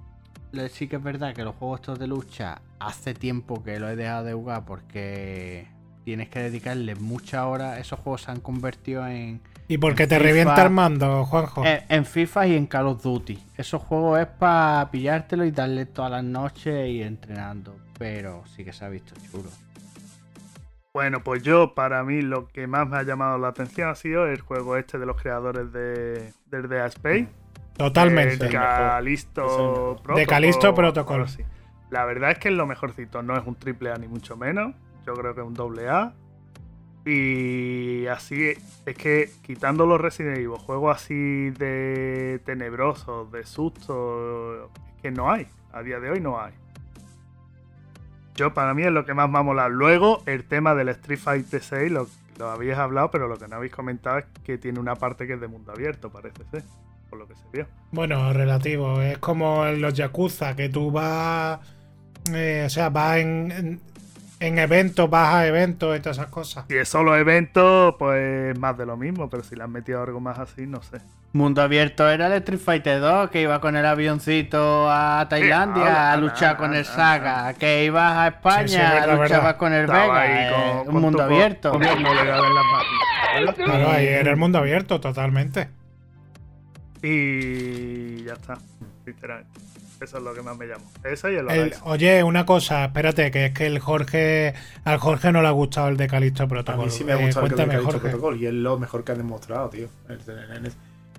sí 0.70 0.88
que 0.88 0.96
es 0.96 1.02
verdad 1.02 1.34
que 1.34 1.44
los 1.44 1.54
juegos 1.56 1.80
estos 1.80 1.98
de 1.98 2.06
lucha 2.06 2.62
hace 2.78 3.12
tiempo 3.14 3.62
que 3.62 3.78
lo 3.78 3.88
he 3.90 3.96
dejado 3.96 4.24
de 4.24 4.32
jugar 4.32 4.64
porque 4.64 5.68
tienes 6.04 6.28
que 6.30 6.40
dedicarle 6.40 6.94
muchas 6.94 7.44
horas. 7.44 7.78
Esos 7.78 8.00
juegos 8.00 8.22
se 8.22 8.30
han 8.30 8.40
convertido 8.40 9.06
en, 9.06 9.40
¿Y 9.68 9.78
por 9.78 9.94
qué 9.94 10.06
te 10.06 10.16
FIFA- 10.16 10.22
revienta 10.22 10.62
el 10.62 10.70
mando, 10.70 11.24
Juanjo? 11.26 11.64
en, 11.66 11.80
en 11.88 12.04
FIFA 12.06 12.46
y 12.46 12.54
en 12.56 12.66
Call 12.66 12.86
of 12.86 13.02
Duty. 13.02 13.38
Esos 13.58 13.82
juegos 13.82 14.18
es 14.20 14.26
para 14.26 14.90
pillártelo 14.90 15.44
y 15.44 15.50
darle 15.50 15.84
todas 15.86 16.10
las 16.10 16.24
noches 16.24 16.88
y 16.88 17.02
entrenando. 17.02 17.76
Pero 17.98 18.44
sí 18.54 18.64
que 18.64 18.72
se 18.72 18.84
ha 18.84 18.88
visto 18.88 19.14
chulo. 19.30 19.50
Bueno, 20.96 21.20
pues 21.22 21.42
yo, 21.42 21.74
para 21.74 22.02
mí, 22.04 22.22
lo 22.22 22.48
que 22.48 22.66
más 22.66 22.88
me 22.88 22.96
ha 22.96 23.02
llamado 23.02 23.36
la 23.36 23.48
atención 23.48 23.90
ha 23.90 23.94
sido 23.94 24.26
el 24.26 24.40
juego 24.40 24.78
este 24.78 24.96
de 24.96 25.04
los 25.04 25.20
creadores 25.20 25.70
de, 25.70 26.32
del 26.46 26.70
Dead 26.70 26.86
Space. 26.86 27.28
Totalmente. 27.76 28.46
El 28.46 28.50
Calisto 28.50 29.98
Protocol. 30.02 30.16
De 30.16 30.26
Callisto 30.26 30.74
Protocol. 30.74 31.20
así. 31.24 31.42
La 31.90 32.06
verdad 32.06 32.30
es 32.30 32.38
que 32.38 32.48
es 32.48 32.54
lo 32.54 32.66
mejorcito. 32.66 33.22
No 33.22 33.36
es 33.36 33.46
un 33.46 33.56
triple 33.56 33.90
A 33.90 33.96
ni 33.96 34.08
mucho 34.08 34.38
menos. 34.38 34.74
Yo 35.06 35.12
creo 35.12 35.34
que 35.34 35.42
es 35.42 35.46
un 35.46 35.52
doble 35.52 35.86
A. 35.90 36.14
Y 37.04 38.06
así 38.06 38.54
es 38.86 38.96
que 38.96 39.28
quitando 39.42 39.84
los 39.84 40.00
Resident 40.00 40.38
Evil, 40.38 40.56
juegos 40.56 40.96
así 40.96 41.50
de 41.50 42.40
tenebrosos, 42.46 43.30
de 43.32 43.44
susto, 43.44 44.64
es 44.64 45.02
que 45.02 45.10
no 45.10 45.30
hay. 45.30 45.46
A 45.74 45.82
día 45.82 46.00
de 46.00 46.08
hoy 46.08 46.20
no 46.20 46.40
hay. 46.40 46.54
Yo 48.36 48.52
para 48.54 48.74
mí 48.74 48.82
es 48.82 48.92
lo 48.92 49.04
que 49.04 49.14
más 49.14 49.30
me 49.30 49.38
ha 49.38 49.42
molado. 49.42 49.68
Luego 49.70 50.22
el 50.26 50.44
tema 50.44 50.74
del 50.74 50.88
Street 50.90 51.18
Fighter 51.18 51.62
6 51.62 51.90
lo, 51.90 52.06
lo 52.38 52.50
habéis 52.50 52.76
hablado, 52.76 53.10
pero 53.10 53.28
lo 53.28 53.38
que 53.38 53.48
no 53.48 53.56
habéis 53.56 53.72
comentado 53.72 54.18
es 54.18 54.24
que 54.44 54.58
tiene 54.58 54.78
una 54.78 54.94
parte 54.96 55.26
que 55.26 55.34
es 55.34 55.40
de 55.40 55.48
mundo 55.48 55.72
abierto, 55.72 56.10
parece 56.10 56.44
ser, 56.50 56.62
por 57.08 57.18
lo 57.18 57.26
que 57.26 57.34
se 57.34 57.42
vio. 57.52 57.66
Bueno, 57.92 58.32
relativo. 58.32 59.00
Es 59.00 59.18
como 59.18 59.66
en 59.66 59.80
los 59.80 59.94
Yakuza, 59.94 60.54
que 60.54 60.68
tú 60.68 60.90
vas. 60.90 61.60
eh, 62.32 62.64
o 62.66 62.70
sea, 62.70 62.90
vas 62.90 63.18
en, 63.18 63.52
en, 63.52 63.80
en 64.40 64.58
eventos, 64.58 65.08
vas 65.08 65.34
a 65.34 65.46
eventos 65.46 65.96
y 65.96 66.00
todas 66.00 66.18
esas 66.18 66.30
cosas. 66.30 66.64
Si 66.68 66.76
es 66.76 66.88
solo 66.88 67.16
evento, 67.16 67.96
pues 67.98 68.58
más 68.58 68.76
de 68.76 68.84
lo 68.86 68.96
mismo, 68.96 69.30
pero 69.30 69.42
si 69.42 69.56
le 69.56 69.62
han 69.64 69.72
metido 69.72 70.02
algo 70.02 70.20
más 70.20 70.38
así, 70.38 70.66
no 70.66 70.82
sé. 70.82 70.98
Mundo 71.32 71.60
abierto 71.60 72.08
era 72.08 72.26
el 72.28 72.32
Street 72.34 72.60
Fighter 72.60 73.00
2, 73.00 73.30
que 73.30 73.42
iba 73.42 73.60
con 73.60 73.76
el 73.76 73.84
avioncito 73.84 74.90
a 74.90 75.26
Tailandia 75.28 76.12
a 76.12 76.16
luchar 76.16 76.56
con 76.56 76.74
el 76.74 76.84
Saga, 76.86 77.52
que 77.54 77.84
ibas 77.84 78.16
a 78.16 78.28
España 78.28 78.68
Sí, 78.68 78.74
sí, 78.74 78.78
verdad, 78.80 79.02
a 79.10 79.14
luchar 79.16 79.28
verdad. 79.42 79.56
con 79.56 79.72
el 79.74 79.84
Estaba 79.84 80.02
Vega, 80.02 80.20
ahí 80.20 80.30
eh, 80.32 80.82
con- 80.86 80.96
un 80.96 81.02
mundo 81.02 81.22
abierto. 81.22 81.70
con 81.72 81.80
las. 81.82 81.94
Claro, 83.54 83.90
ahí 83.90 84.06
era 84.06 84.30
el 84.30 84.36
mundo 84.38 84.58
abierto, 84.58 84.98
totalmente. 85.00 85.68
Y 87.02 88.24
ya 88.24 88.32
está. 88.32 88.56
sinceramente. 89.04 89.60
Eso 90.00 90.18
es 90.18 90.22
lo 90.24 90.34
que 90.34 90.42
más 90.42 90.56
me 90.58 90.66
llama. 90.66 90.84
Eso 91.04 91.30
y 91.30 91.36
el 91.36 91.50
El- 91.50 91.74
oye, 91.84 92.22
una 92.22 92.44
cosa, 92.44 92.84
espérate, 92.84 93.30
que 93.30 93.46
es 93.46 93.52
que 93.52 93.66
el 93.66 93.78
Jorge. 93.78 94.52
Al 94.84 94.98
Jorge 94.98 95.32
no 95.32 95.40
le 95.42 95.48
ha 95.48 95.52
gustado 95.52 95.88
el 95.88 95.96
de 95.96 96.06
Calixto 96.06 96.42
A 96.42 96.46
Protocol. 96.48 96.84
mí 96.86 96.90
sí 96.90 97.02
me 97.04 97.12
ha 97.12 97.16
Eh, 97.20 97.24
gustado 97.26 97.46
el 97.46 97.52
dicho 97.54 97.82
Jorge. 97.82 97.98
Protocol 98.00 98.36
y 98.36 98.46
es 98.46 98.52
lo 98.52 98.78
mejor 98.78 99.04
que 99.04 99.12
han 99.12 99.18
demostrado, 99.18 99.70
tío. 99.70 99.88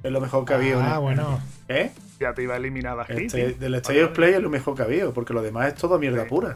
Es, 0.04 0.12
lo 0.12 0.22
mejor 0.22 0.46
que 0.46 0.54
ha 0.54 0.58
habido. 0.58 0.80
Ah, 0.80 0.96
¿no? 0.96 1.02
bueno. 1.02 1.40
¿Eh? 1.68 1.92
Ya 2.20 2.34
te 2.34 2.44
iba 2.44 2.54
a 2.54 2.58
eliminar 2.58 3.00
aquí. 3.00 3.24
Este, 3.26 3.54
del 3.54 3.74
State 3.76 4.04
of 4.04 4.12
Play 4.12 4.34
es 4.36 4.42
lo 4.42 4.50
mejor 4.50 4.76
que 4.76 4.84
ha 4.84 4.86
habido, 4.86 5.12
porque 5.14 5.34
lo 5.34 5.42
demás 5.42 5.70
es 5.70 5.76
todo 5.76 5.98
mierda 6.00 6.26
pura. 6.26 6.56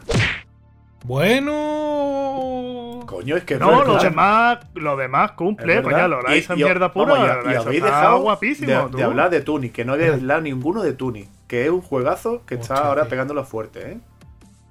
Bueno. 1.04 3.02
Coño, 3.06 3.36
es 3.36 3.44
que 3.44 3.56
No, 3.58 3.84
lo 3.84 3.98
demás, 3.98 4.58
lo 4.74 4.96
demás 4.96 5.32
cumple, 5.32 5.82
coño, 5.82 6.08
lo 6.08 6.20
Y- 6.34 6.38
y- 6.38 6.54
mierda 6.56 6.92
pura. 6.92 7.14
y- 7.14 7.16
y 7.18 7.28
Horizon 7.30 7.66
habéis 7.66 7.82
dejado 7.82 8.18
guapísimo, 8.20 8.88
de, 8.88 8.96
de 8.96 9.02
hablar 9.04 9.30
de 9.30 9.40
Tuni, 9.40 9.70
que 9.70 9.84
no 9.84 9.92
habéis 9.94 10.12
hablado 10.12 10.40
ninguno 10.40 10.82
de 10.82 10.92
Tuni, 10.92 11.28
que 11.52 11.64
es 11.66 11.70
un 11.70 11.82
juegazo 11.82 12.46
que 12.46 12.54
está 12.54 12.76
ahora 12.76 13.04
pegándolo 13.04 13.44
fuerte, 13.44 13.92
¿eh? 13.92 13.98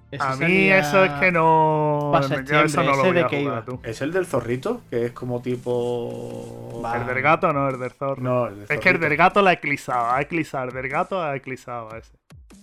Ese 0.09 0.23
A 0.23 0.35
mí 0.35 0.67
eso 0.71 1.05
es 1.05 1.11
que 1.19 1.31
no. 1.31 2.11
yo 2.43 2.61
eso 2.61 2.81
no 2.81 2.95
lo 2.95 3.03
voy 3.03 3.13
de 3.13 3.21
a 3.21 3.27
qué 3.27 3.41
jugar, 3.43 3.53
iba. 3.57 3.65
tú. 3.65 3.79
Es 3.83 4.01
el 4.01 4.11
del 4.11 4.25
zorrito, 4.25 4.81
que 4.89 5.05
es 5.05 5.11
como 5.11 5.43
tipo. 5.43 6.81
Va. 6.83 6.97
El 6.97 7.05
del 7.05 7.21
gato 7.21 7.53
no, 7.53 7.69
el 7.69 7.79
del 7.79 7.91
zorro. 7.91 8.19
No, 8.23 8.47
el 8.47 8.55
del 8.55 8.65
es 8.67 8.79
que 8.79 8.89
el 8.89 8.99
del 8.99 9.15
gato 9.15 9.43
la 9.43 9.51
ha 9.51 9.53
eclipsado, 9.53 10.09
ha 10.09 10.19
eclipsado. 10.21 10.69
El 10.69 10.73
del 10.73 10.89
gato 10.89 11.21
ha 11.21 11.35
eclipsado 11.35 11.93
a 11.93 11.99
ese. 11.99 12.13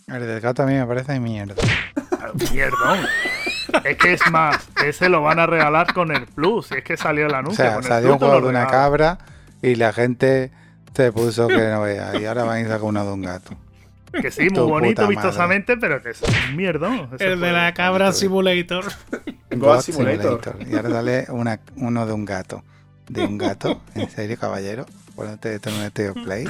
El 0.09 0.27
del 0.27 0.41
gato 0.41 0.65
a 0.65 0.67
mí 0.67 0.75
me 0.75 0.85
parece 0.85 1.21
mierda. 1.21 1.55
Ah, 2.11 2.33
Mierdón. 2.53 2.99
es 3.85 3.97
que 3.99 4.15
es 4.15 4.31
más, 4.33 4.69
ese 4.85 5.09
lo 5.09 5.23
van 5.23 5.39
a 5.39 5.47
regalar 5.47 5.95
con 5.95 6.11
el 6.11 6.27
Plus. 6.27 6.73
Y 6.73 6.79
es 6.79 6.83
que 6.83 6.97
salió 6.97 7.27
el 7.27 7.33
O 7.35 7.37
anuncio. 7.37 7.65
sea, 7.65 7.75
con 7.75 7.85
el 7.85 7.89
salió 7.89 8.15
un 8.15 8.21
lo 8.21 8.27
juego 8.27 8.41
de 8.43 8.49
una 8.49 8.67
cabra 8.67 9.19
y 9.63 9.77
la 9.77 9.93
gente 9.93 10.51
se 10.93 11.13
puso 11.13 11.47
que 11.47 11.69
no 11.69 11.83
vea. 11.83 12.19
Y 12.21 12.25
ahora 12.27 12.43
van 12.43 12.65
a 12.67 12.69
sacar 12.69 12.83
uno 12.83 13.05
de 13.07 13.13
un 13.13 13.23
gato. 13.23 13.53
Que 14.13 14.31
sí, 14.31 14.49
muy 14.51 14.63
bonito 14.71 15.07
vistosamente, 15.09 15.77
pero 15.77 16.03
que 16.03 16.11
es 16.11 16.23
ese 17.15 17.33
El 17.33 17.41
de 17.41 17.53
la 17.53 17.75
cabra 17.75 18.13
simulator. 18.13 18.85
God 19.51 19.81
Simulator. 19.81 20.57
Y 20.71 20.77
ahora 20.77 20.89
una, 21.31 21.61
uno 21.77 22.07
de 22.07 22.13
un 22.13 22.25
gato. 22.25 22.63
¿De 23.09 23.25
un 23.25 23.39
gato? 23.39 23.81
¿En 23.95 24.11
serio, 24.11 24.37
caballero? 24.39 24.85
Ponete 25.15 25.55
esto 25.55 25.71
en 25.71 25.77
un 25.77 25.83
Play. 26.15 26.47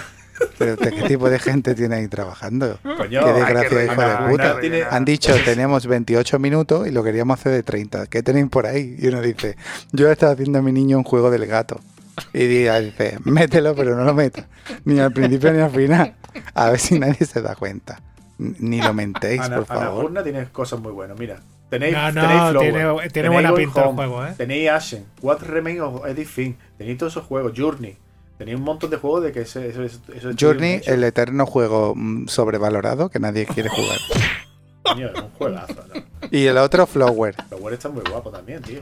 ¿Pero 0.58 0.76
qué 0.76 0.90
tipo 1.08 1.30
de 1.30 1.38
gente 1.38 1.74
tiene 1.74 1.96
ahí 1.96 2.08
trabajando? 2.08 2.78
Coño, 2.82 3.24
Qué 3.24 3.32
desgracia, 3.32 3.84
hijo 3.84 4.00
de 4.02 4.30
puta. 4.30 4.60
tiene- 4.60 4.82
Han 4.90 5.04
dicho, 5.04 5.32
tenemos 5.44 5.86
28 5.86 6.38
minutos 6.38 6.86
y 6.86 6.90
lo 6.90 7.02
queríamos 7.04 7.38
hacer 7.40 7.52
de 7.52 7.62
30. 7.62 8.06
¿Qué 8.06 8.22
tenéis 8.22 8.48
por 8.48 8.66
ahí? 8.66 8.96
Y 8.98 9.08
uno 9.08 9.20
dice, 9.20 9.56
yo 9.92 10.10
estaba 10.10 10.32
haciendo 10.32 10.58
a 10.58 10.62
mi 10.62 10.72
niño 10.72 10.98
un 10.98 11.04
juego 11.04 11.30
del 11.30 11.46
gato. 11.46 11.80
Y 12.32 12.46
diga, 12.46 12.80
dice, 12.80 13.18
mételo, 13.24 13.74
pero 13.74 13.96
no 13.96 14.04
lo 14.04 14.14
metas. 14.14 14.46
Ni 14.84 14.98
al 15.00 15.12
principio 15.12 15.52
ni 15.52 15.60
al 15.60 15.70
final. 15.70 16.14
A 16.54 16.70
ver 16.70 16.78
si 16.78 16.98
nadie 16.98 17.24
se 17.26 17.40
da 17.42 17.54
cuenta. 17.54 18.00
Ni 18.38 18.80
lo 18.80 18.94
mentéis, 18.94 19.40
Ana- 19.40 19.56
por 19.56 19.66
favor. 19.66 19.82
Anapurna 19.86 20.22
tiene 20.22 20.44
cosas 20.50 20.78
muy 20.80 20.92
buenas. 20.92 21.18
Mira, 21.18 21.40
tenéis, 21.70 21.94
No, 21.94 22.12
no, 22.12 22.20
tenéis 22.20 22.40
Flower, 22.40 22.58
tiene- 22.60 22.80
tiene 22.82 23.08
tenéis 23.10 23.32
buena 23.32 23.54
pinta 23.54 23.80
el 23.82 23.86
Home, 23.88 23.96
juego, 23.96 24.26
¿eh? 24.26 24.34
Tenéis 24.36 24.70
Ashen, 24.70 25.04
What 25.22 25.42
Remains 25.42 25.80
of 25.80 26.06
Edith 26.06 26.28
Finn, 26.28 26.56
tenéis 26.76 26.98
todos 26.98 27.12
esos 27.14 27.24
juegos, 27.26 27.52
Journey. 27.56 27.96
Tenéis 28.38 28.56
un 28.56 28.62
montón 28.62 28.90
de 28.90 28.96
juegos 28.98 29.24
de 29.24 29.32
que 29.32 29.40
eso, 29.40 29.60
eso, 29.60 29.82
eso, 29.82 29.98
eso 30.14 30.30
es 30.30 30.36
Journey, 30.38 30.80
el 30.86 31.02
eterno 31.02 31.44
juego 31.46 31.94
mm, 31.96 32.28
sobrevalorado 32.28 33.08
que 33.08 33.18
nadie 33.18 33.46
quiere 33.46 33.68
jugar. 33.68 33.98
Coño, 34.84 35.08
es 35.08 35.20
un 35.20 35.30
juegazo, 35.30 35.74
¿no? 35.92 36.28
Y 36.30 36.46
el 36.46 36.56
otro, 36.58 36.86
Flower. 36.86 37.34
Flower 37.48 37.74
está 37.74 37.88
muy 37.88 38.02
guapo 38.08 38.30
también, 38.30 38.62
tío. 38.62 38.80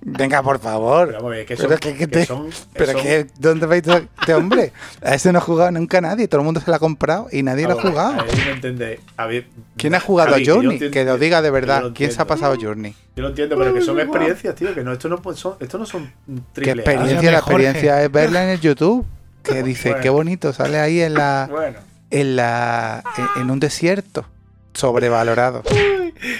Venga, 0.00 0.42
por 0.42 0.58
favor. 0.58 1.06
Pero 1.08 1.18
vamos 1.18 1.32
a 1.32 1.36
ver, 1.36 1.46
que 1.46 1.56
Pero 1.56 1.68
son, 1.68 1.78
que- 1.78 1.92
que 1.92 1.98
que 1.98 2.06
te- 2.06 2.26
son- 2.26 2.50
Pero 2.72 2.92
son- 2.92 3.02
que, 3.02 3.26
¿dónde 3.38 3.82
todo 3.82 3.96
este 4.20 4.34
hombre? 4.34 4.72
A 5.02 5.14
ese 5.14 5.32
no 5.32 5.38
ha 5.38 5.42
jugado 5.42 5.70
nunca 5.70 6.00
nadie. 6.00 6.28
Todo 6.28 6.40
el 6.40 6.44
mundo 6.44 6.60
se 6.60 6.70
lo 6.70 6.76
ha 6.76 6.78
comprado 6.78 7.28
y 7.32 7.42
nadie 7.42 7.64
lo 7.64 7.72
ha 7.72 7.74
Vamos, 7.76 7.90
jugado. 7.90 8.20
a 8.20 8.24
ver, 8.24 8.46
no 8.46 8.52
entendéis. 8.52 9.00
A 9.16 9.26
ver, 9.26 9.46
¿Quién 9.76 9.94
ha 9.94 10.00
jugado 10.00 10.34
a 10.34 10.38
Journey? 10.44 10.90
Que 10.90 11.04
lo 11.04 11.18
diga 11.18 11.42
de 11.42 11.50
verdad. 11.50 11.92
¿Quién 11.94 12.12
se 12.12 12.20
ha 12.22 12.26
pasado 12.26 12.56
Journey? 12.60 12.94
Yo 13.16 13.22
lo 13.22 13.28
entiendo, 13.30 13.56
pero 13.58 13.74
que 13.74 13.80
son 13.82 13.98
experiencias, 14.00 14.54
tío. 14.54 14.74
Que 14.74 14.82
no, 14.84 14.92
esto 14.92 15.08
no 15.08 15.20
son, 15.34 15.54
esto 15.60 15.78
no 15.78 15.86
son 15.86 16.06
¿Qué 16.26 16.42
triple 16.52 16.70
A. 16.70 16.74
experiencia? 16.94 17.30
La 17.32 17.38
experiencia 17.38 18.02
es 18.02 18.12
verla 18.12 18.44
en 18.44 18.50
el 18.50 18.60
YouTube. 18.60 19.04
Que 19.42 19.62
dice, 19.62 19.90
Bueno. 19.90 20.02
qué 20.02 20.10
bonito, 20.10 20.52
sale 20.52 20.78
ahí 20.78 21.00
en 21.00 21.14
la, 21.14 21.48
Bueno, 21.50 21.78
en 22.10 22.36
la, 22.36 23.02
en, 23.36 23.42
en 23.42 23.50
un 23.50 23.60
desierto. 23.60 24.26
Sobrevalorado. 24.74 25.62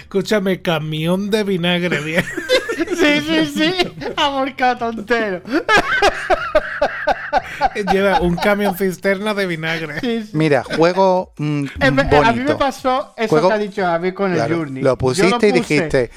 Escúchame, 0.01 0.61
camión 0.63 1.31
de 1.31 1.43
vinagre, 1.45 2.01
bien. 2.01 2.25
Sí, 2.79 3.21
sí, 3.21 3.47
sí. 3.55 3.75
Ha 4.17 4.29
volcado 4.29 4.93
tontero. 4.93 5.43
Lleva 7.93 8.21
un 8.21 8.37
camión 8.37 8.77
cisterna 8.77 9.35
de 9.35 9.47
vinagre. 9.47 10.01
Sí, 10.01 10.23
sí. 10.25 10.31
Mira, 10.33 10.63
juego 10.65 11.33
mm, 11.39 11.65
En 11.81 11.97
ve- 11.97 12.03
A 12.03 12.07
mí 12.07 12.11
me 12.11 12.33
bonito. 12.33 12.59
pasó 12.59 13.15
eso 13.17 13.29
Juego- 13.29 13.49
que 13.49 13.55
ha 13.55 13.59
dicho 13.59 13.83
Javi 13.83 14.13
con 14.13 14.31
el 14.31 14.37
Claro, 14.37 14.57
Journey. 14.59 14.83
lo 14.83 14.97
pusiste 14.99 15.49
y 15.49 15.53
puse 15.53 15.53
dijiste, 15.53 16.11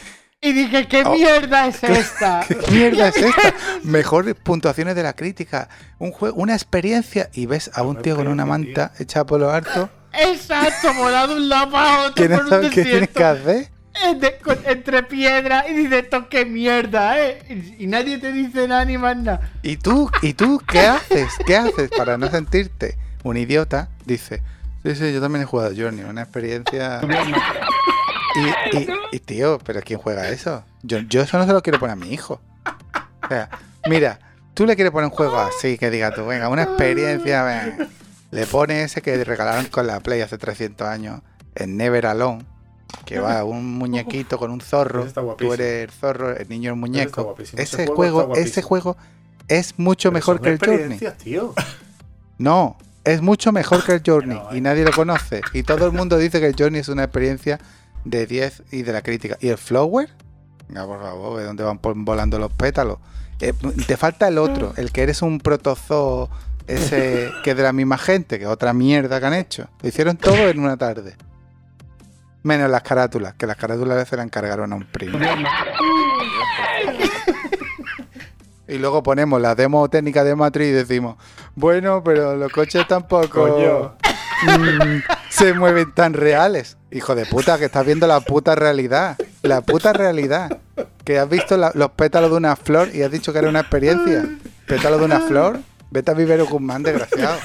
Y 0.43 0.53
dije, 0.53 0.87
¿qué 0.87 1.03
Oh. 1.05 1.13
mierda 1.13 1.67
es 1.67 1.83
esta? 1.83 2.43
¿Qué 2.47 2.71
mierda 2.71 3.09
es 3.09 3.17
esta? 3.17 3.53
Mejores 3.83 4.33
puntuaciones 4.35 4.95
de 4.95 5.03
la 5.03 5.13
crítica. 5.13 5.69
Un 5.99 6.11
juego, 6.11 6.35
una 6.41 6.53
experiencia. 6.55 7.29
Y 7.33 7.45
ves 7.45 7.69
a 7.75 7.83
un 7.83 8.01
tío 8.01 8.15
con 8.15 8.27
una 8.27 8.45
manta 8.45 8.91
hecha 8.99 9.23
por 9.25 9.39
lo 9.39 9.51
harto. 9.51 9.89
Exacto, 10.13 10.93
volado 10.95 11.35
un 11.35 11.47
lado 11.47 11.71
para 11.71 12.01
otro 12.07 12.15
Que 12.15 12.27
no 12.27 12.35
por 12.37 12.43
un 12.45 12.49
sabe 12.49 12.69
qué 12.69 12.83
tiene 12.83 12.89
desierto. 13.01 13.17
que 13.19 13.23
hacer. 13.23 13.70
De- 14.19 14.37
con- 14.37 14.59
entre 14.65 15.03
piedras 15.03 15.65
y 15.69 15.73
dices, 15.73 16.03
esto 16.03 16.27
qué 16.29 16.45
mierda, 16.45 17.19
¿eh? 17.19 17.43
Y, 17.77 17.83
y 17.83 17.87
nadie 17.87 18.17
te 18.17 18.31
dice 18.31 18.67
nada 18.67 18.85
ni 18.85 18.97
más 18.97 19.17
nada. 19.17 19.51
¿Y 19.63 19.77
tú? 19.77 20.09
¿Y 20.21 20.33
tú 20.33 20.61
qué 20.67 20.79
haces? 20.81 21.29
¿Qué 21.45 21.55
haces 21.57 21.89
para 21.95 22.17
no 22.17 22.29
sentirte 22.29 22.97
un 23.23 23.37
idiota? 23.37 23.89
Dice, 24.05 24.41
sí, 24.83 24.95
sí, 24.95 25.13
yo 25.13 25.21
también 25.21 25.43
he 25.43 25.45
jugado 25.45 25.71
a 25.71 25.75
Journey, 25.75 26.03
una 26.05 26.21
experiencia... 26.23 27.01
Y, 28.33 28.77
y, 28.77 28.87
y, 29.11 29.19
tío, 29.19 29.59
¿pero 29.59 29.81
quién 29.81 29.99
juega 29.99 30.29
eso? 30.29 30.63
Yo, 30.83 30.99
yo 30.99 31.21
eso 31.21 31.37
no 31.37 31.45
se 31.45 31.51
lo 31.51 31.61
quiero 31.61 31.79
poner 31.79 31.93
a 31.93 31.95
mi 31.97 32.13
hijo. 32.13 32.39
O 33.23 33.27
sea, 33.27 33.49
mira, 33.89 34.19
tú 34.53 34.65
le 34.65 34.75
quieres 34.75 34.91
poner 34.93 35.09
un 35.09 35.11
juego 35.15 35.37
así, 35.37 35.77
que 35.77 35.89
diga 35.89 36.11
tú, 36.13 36.25
venga, 36.25 36.47
una 36.47 36.63
experiencia, 36.63 37.43
venga. 37.43 37.89
Le 38.31 38.45
pone 38.47 38.83
ese 38.83 39.01
que 39.01 39.21
regalaron 39.25 39.65
con 39.65 39.85
la 39.85 39.99
Play 39.99 40.21
hace 40.21 40.37
300 40.37 40.87
años, 40.87 41.19
en 41.55 41.75
Never 41.75 42.05
Alone, 42.05 42.45
que 43.05 43.19
va 43.19 43.43
un 43.43 43.77
muñequito 43.77 44.37
con 44.37 44.51
un 44.51 44.61
zorro, 44.61 45.05
está 45.05 45.21
tú 45.37 45.53
eres 45.53 45.83
el 45.85 45.91
zorro, 45.91 46.35
el 46.35 46.47
niño 46.49 46.71
el 46.71 46.77
muñeco. 46.77 47.35
ese 47.39 47.61
Ese 47.61 47.87
juego 47.87 48.35
ese 48.35 48.61
juego 48.61 48.97
es 49.47 49.77
mucho 49.77 50.09
pero 50.09 50.13
mejor 50.13 50.41
que 50.41 50.49
el 50.49 50.59
Journey. 50.59 50.99
tío. 51.23 51.53
No, 52.37 52.77
es 53.03 53.21
mucho 53.21 53.51
mejor 53.51 53.83
que 53.85 53.93
el 53.93 54.01
Journey 54.05 54.35
No, 54.37 54.53
y 54.53 54.57
eh. 54.57 54.61
nadie 54.61 54.83
lo 54.83 54.91
conoce. 54.95 55.41
Y 55.53 55.63
todo 55.63 55.85
el 55.85 55.91
mundo 55.91 56.17
dice 56.17 56.39
que 56.39 56.47
el 56.47 56.55
Journey 56.57 56.81
es 56.81 56.87
una 56.89 57.03
experiencia 57.03 57.59
de 58.03 58.25
10 58.25 58.63
y 58.71 58.81
de 58.81 58.93
la 58.93 59.01
crítica. 59.01 59.37
¿Y 59.39 59.49
el 59.49 59.57
Flower? 59.57 60.09
Venga, 60.67 60.85
por 60.87 61.01
favor, 61.01 61.39
¿de 61.39 61.45
dónde 61.45 61.63
van 61.63 61.79
volando 62.05 62.39
los 62.39 62.51
pétalos? 62.53 62.97
Eh, 63.41 63.53
te 63.87 63.97
falta 63.97 64.27
el 64.27 64.37
otro, 64.37 64.73
el 64.77 64.91
que 64.91 65.01
eres 65.03 65.21
un 65.21 65.39
protozoo 65.39 66.29
ese 66.67 67.31
que 67.43 67.51
es 67.51 67.57
de 67.57 67.63
la 67.63 67.73
misma 67.73 67.97
gente, 67.97 68.37
que 68.37 68.45
es 68.45 68.49
otra 68.49 68.71
mierda 68.73 69.19
que 69.19 69.25
han 69.25 69.33
hecho. 69.33 69.67
Lo 69.81 69.89
hicieron 69.89 70.15
todo 70.17 70.47
en 70.47 70.59
una 70.59 70.77
tarde. 70.77 71.15
Menos 72.43 72.69
las 72.71 72.81
carátulas, 72.81 73.35
que 73.35 73.45
las 73.45 73.55
carátulas 73.57 74.07
se 74.07 74.17
las 74.17 74.25
encargaron 74.25 74.73
a 74.73 74.75
un 74.75 74.85
primo. 74.85 75.19
Y 78.67 78.77
luego 78.77 79.03
ponemos 79.03 79.41
la 79.41 79.53
demo 79.53 79.89
técnica 79.89 80.23
de 80.23 80.35
Matrix 80.35 80.69
y 80.69 80.71
decimos, 80.71 81.17
bueno, 81.55 82.01
pero 82.03 82.35
los 82.37 82.51
coches 82.51 82.87
tampoco 82.87 83.27
Coño. 83.47 83.95
mm, 84.43 85.01
se 85.29 85.53
mueven 85.53 85.93
tan 85.93 86.13
reales. 86.13 86.77
Hijo 86.89 87.13
de 87.15 87.25
puta, 87.25 87.57
que 87.59 87.65
estás 87.65 87.85
viendo 87.85 88.07
la 88.07 88.21
puta 88.21 88.55
realidad. 88.55 89.17
La 89.41 89.61
puta 89.61 89.91
realidad. 89.93 90.57
Que 91.03 91.19
has 91.19 91.27
visto 91.29 91.57
la- 91.57 91.71
los 91.75 91.91
pétalos 91.91 92.31
de 92.31 92.37
una 92.37 92.55
flor 92.55 92.89
y 92.93 93.01
has 93.03 93.11
dicho 93.11 93.33
que 93.33 93.39
era 93.39 93.49
una 93.49 93.59
experiencia. 93.61 94.25
Pétalos 94.67 94.99
de 94.99 95.05
una 95.05 95.19
flor. 95.19 95.59
Vete 95.89 96.11
a 96.11 96.13
Vivero 96.13 96.45
Guzmán, 96.45 96.83
desgraciado. 96.83 97.37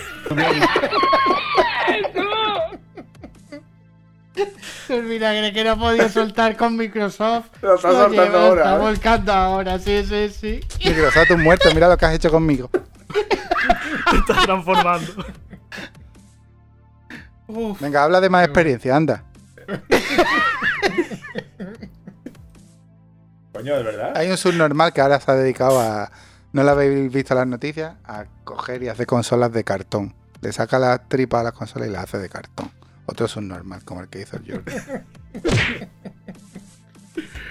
El 4.89 5.03
vinagre 5.03 5.53
que 5.53 5.65
no 5.65 5.79
podía 5.79 6.09
soltar 6.09 6.57
con 6.57 6.77
Microsoft. 6.77 7.47
Lo 7.63 7.75
está 7.75 7.91
soltando 7.91 8.25
lleva, 8.25 8.47
ahora, 8.47 8.63
Está 8.63 8.77
¿eh? 8.77 8.79
volcando 8.79 9.33
ahora, 9.33 9.79
sí, 9.79 10.05
sí, 10.05 10.29
sí. 10.29 10.61
Microsoft, 10.85 11.29
tú 11.29 11.39
muerto, 11.39 11.69
mira 11.75 11.89
lo 11.89 11.97
que 11.97 12.07
has 12.07 12.15
hecho 12.15 12.31
conmigo. 12.31 12.71
Te 14.11 14.17
estás 14.19 14.45
transformando. 14.45 15.25
Venga, 17.81 18.05
habla 18.05 18.21
de 18.21 18.29
más 18.29 18.45
experiencia, 18.45 18.95
anda. 18.97 19.25
Coño, 23.53 23.77
de 23.77 23.83
verdad. 23.83 24.13
Hay 24.17 24.31
un 24.31 24.37
subnormal 24.37 24.93
que 24.93 25.01
ahora 25.01 25.19
se 25.21 25.31
ha 25.31 25.35
dedicado 25.35 25.81
a. 25.81 26.11
¿No 26.53 26.63
lo 26.63 26.71
habéis 26.71 27.11
visto 27.13 27.35
en 27.35 27.39
las 27.39 27.47
noticias? 27.47 27.95
A 28.05 28.27
coger 28.45 28.83
y 28.83 28.89
hacer 28.89 29.07
consolas 29.07 29.53
de 29.53 29.65
cartón. 29.65 30.15
Le 30.41 30.53
saca 30.53 30.79
la 30.79 30.99
tripa 30.99 31.41
a 31.41 31.43
las 31.43 31.53
consolas 31.53 31.89
y 31.89 31.91
las 31.91 32.05
hace 32.05 32.19
de 32.19 32.29
cartón. 32.29 32.71
Otro 33.07 33.29
subnormal, 33.29 33.85
como 33.85 34.01
el 34.03 34.09
que 34.09 34.21
hizo 34.23 34.37
el 34.37 34.51
Jordi. 34.53 34.73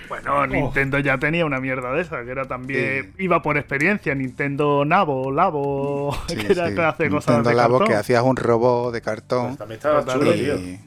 Bueno, 0.07 0.45
Nintendo 0.45 0.99
ya 0.99 1.17
tenía 1.17 1.45
una 1.45 1.59
mierda 1.59 1.91
de 1.91 2.01
esa, 2.01 2.23
que 2.23 2.29
era 2.31 2.45
también. 2.45 3.13
Iba 3.17 3.41
por 3.41 3.57
experiencia. 3.57 4.13
Nintendo 4.13 4.85
Nabo, 4.85 5.31
Labo, 5.31 6.15
Sí, 6.27 6.35
que 6.37 6.51
era 6.53 6.69
sí. 6.69 6.75
que 6.75 6.81
hace 6.81 7.09
cosas 7.09 7.35
Nintendo 7.37 7.49
de 7.49 7.55
Labo 7.55 7.79
cartón. 7.79 7.87
que 7.93 7.99
hacías 7.99 8.21
un 8.23 8.35
robot 8.35 8.93
de 8.93 9.01
cartón. 9.01 9.47
Pues 9.47 9.57
también 9.57 9.77
estaba 9.77 10.05
chulo, 10.05 10.33
tío. 10.33 10.55
y... 10.57 10.79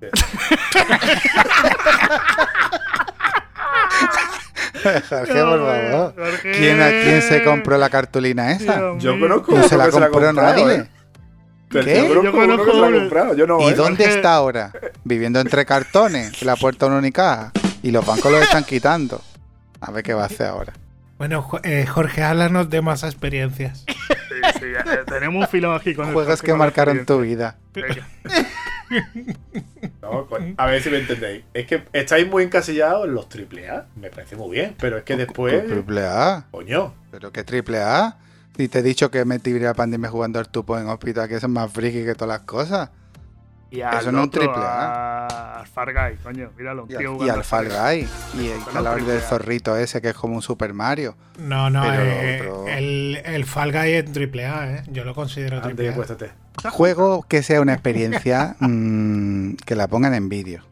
Jorge, 4.82 5.42
por 5.42 5.58
favor. 5.58 6.14
Jorge. 6.16 6.52
¿Quién, 6.52 7.22
se 7.22 7.42
compró 7.44 7.76
la 7.78 7.90
cartulina 7.90 8.52
esa? 8.52 8.76
Dios 8.76 9.02
Yo 9.02 9.16
mío. 9.16 9.28
conozco 9.28 9.56
No 9.56 9.62
se 9.68 9.76
la 9.76 9.90
compró 9.90 10.32
nadie. 10.32 10.74
¿eh? 10.74 10.86
¿Qué? 11.70 12.08
Yo 12.08 12.32
conozco, 12.32 12.72
uno 12.76 12.90
que 12.92 12.98
comprado. 13.00 13.34
Yo 13.34 13.46
no, 13.46 13.60
¿Y 13.60 13.72
¿eh? 13.72 13.74
dónde 13.74 14.04
está 14.04 14.34
ahora? 14.34 14.72
Viviendo 15.04 15.40
entre 15.40 15.64
cartones, 15.66 16.32
que 16.32 16.44
la 16.44 16.56
puerta 16.56 16.86
una 16.86 16.98
unicaja. 16.98 17.52
Y 17.82 17.90
los 17.90 18.04
bancos 18.06 18.30
los 18.32 18.42
están 18.42 18.64
quitando. 18.64 19.20
A 19.80 19.90
ver 19.90 20.02
qué 20.02 20.14
va 20.14 20.22
a 20.22 20.26
hacer 20.26 20.46
ahora. 20.46 20.72
Bueno, 21.18 21.48
eh, 21.62 21.86
Jorge, 21.86 22.22
háblanos 22.22 22.68
de 22.70 22.82
más 22.82 23.02
experiencias. 23.02 23.84
Sí, 23.86 24.58
sí, 24.58 24.64
eh, 24.66 24.98
tenemos 25.06 25.42
un 25.44 25.48
filón 25.48 25.74
aquí 25.74 25.94
con 25.94 26.12
Juegos 26.12 26.42
que 26.42 26.52
marcaron 26.54 27.04
tu 27.06 27.20
vida. 27.20 27.56
No, 30.02 30.26
co- 30.26 30.38
a 30.56 30.66
ver 30.66 30.82
si 30.82 30.90
me 30.90 30.98
entendéis. 30.98 31.44
Es 31.54 31.66
que 31.66 31.82
estáis 31.92 32.28
muy 32.28 32.44
encasillados 32.44 33.06
en 33.06 33.14
los 33.14 33.26
AAA. 33.26 33.86
Me 33.96 34.10
parece 34.10 34.36
muy 34.36 34.50
bien. 34.56 34.74
Pero 34.78 34.98
es 34.98 35.04
que 35.04 35.16
después. 35.16 35.66
Triple 35.66 36.04
A. 36.06 36.44
Coño. 36.50 36.94
¿Pero 37.10 37.32
qué 37.32 37.44
triple 37.44 37.78
A? 37.82 38.16
Si 38.56 38.68
te 38.68 38.78
he 38.78 38.82
dicho 38.82 39.10
que 39.10 39.24
me 39.24 39.38
tiré 39.38 39.66
a 39.68 39.74
pandemia 39.74 40.08
jugando 40.10 40.38
al 40.38 40.48
tupo 40.48 40.78
en 40.78 40.88
hospital, 40.88 41.28
que 41.28 41.34
eso 41.36 41.46
es 41.46 41.52
más 41.52 41.70
friki 41.70 42.04
que 42.04 42.14
todas 42.14 42.38
las 42.38 42.46
cosas. 42.46 42.90
Y 43.70 43.80
al 43.82 43.98
Eso 43.98 44.12
no 44.12 44.18
es 44.18 44.22
un 44.22 44.28
otro, 44.28 44.40
triple 44.42 44.62
a- 44.64 45.58
Al 45.60 45.66
Far 45.66 45.92
Guy, 45.92 46.16
coño, 46.22 46.50
míralo. 46.56 46.84
Y 46.84 46.96
tío 46.96 46.98
al, 46.98 47.06
jugando 47.06 47.26
y 47.26 47.30
al 47.30 47.44
Fall 47.44 47.68
Guy. 47.68 48.08
Y 48.40 48.48
el 48.48 48.64
calor 48.72 49.04
del 49.04 49.18
A. 49.18 49.20
zorrito 49.20 49.76
ese 49.76 50.00
que 50.00 50.10
es 50.10 50.14
como 50.14 50.36
un 50.36 50.42
Super 50.42 50.72
Mario. 50.72 51.16
No, 51.40 51.68
no, 51.68 51.82
Pero 51.82 52.02
eh, 52.04 52.40
otro- 52.42 52.68
el, 52.68 53.20
el 53.24 53.44
Fall 53.44 53.72
Guy 53.72 53.92
es 53.94 54.12
triple 54.12 54.46
A, 54.46 54.72
¿eh? 54.76 54.82
Yo 54.92 55.04
lo 55.04 55.14
considero 55.14 55.60
triple 55.60 55.90
A. 55.90 55.94
cuéstate. 55.94 56.30
Juego 56.70 57.24
que 57.28 57.42
sea 57.42 57.60
una 57.60 57.72
experiencia 57.74 58.54
mm, 58.60 59.54
que 59.66 59.74
la 59.74 59.88
pongan 59.88 60.14
en 60.14 60.28
vídeo. 60.28 60.62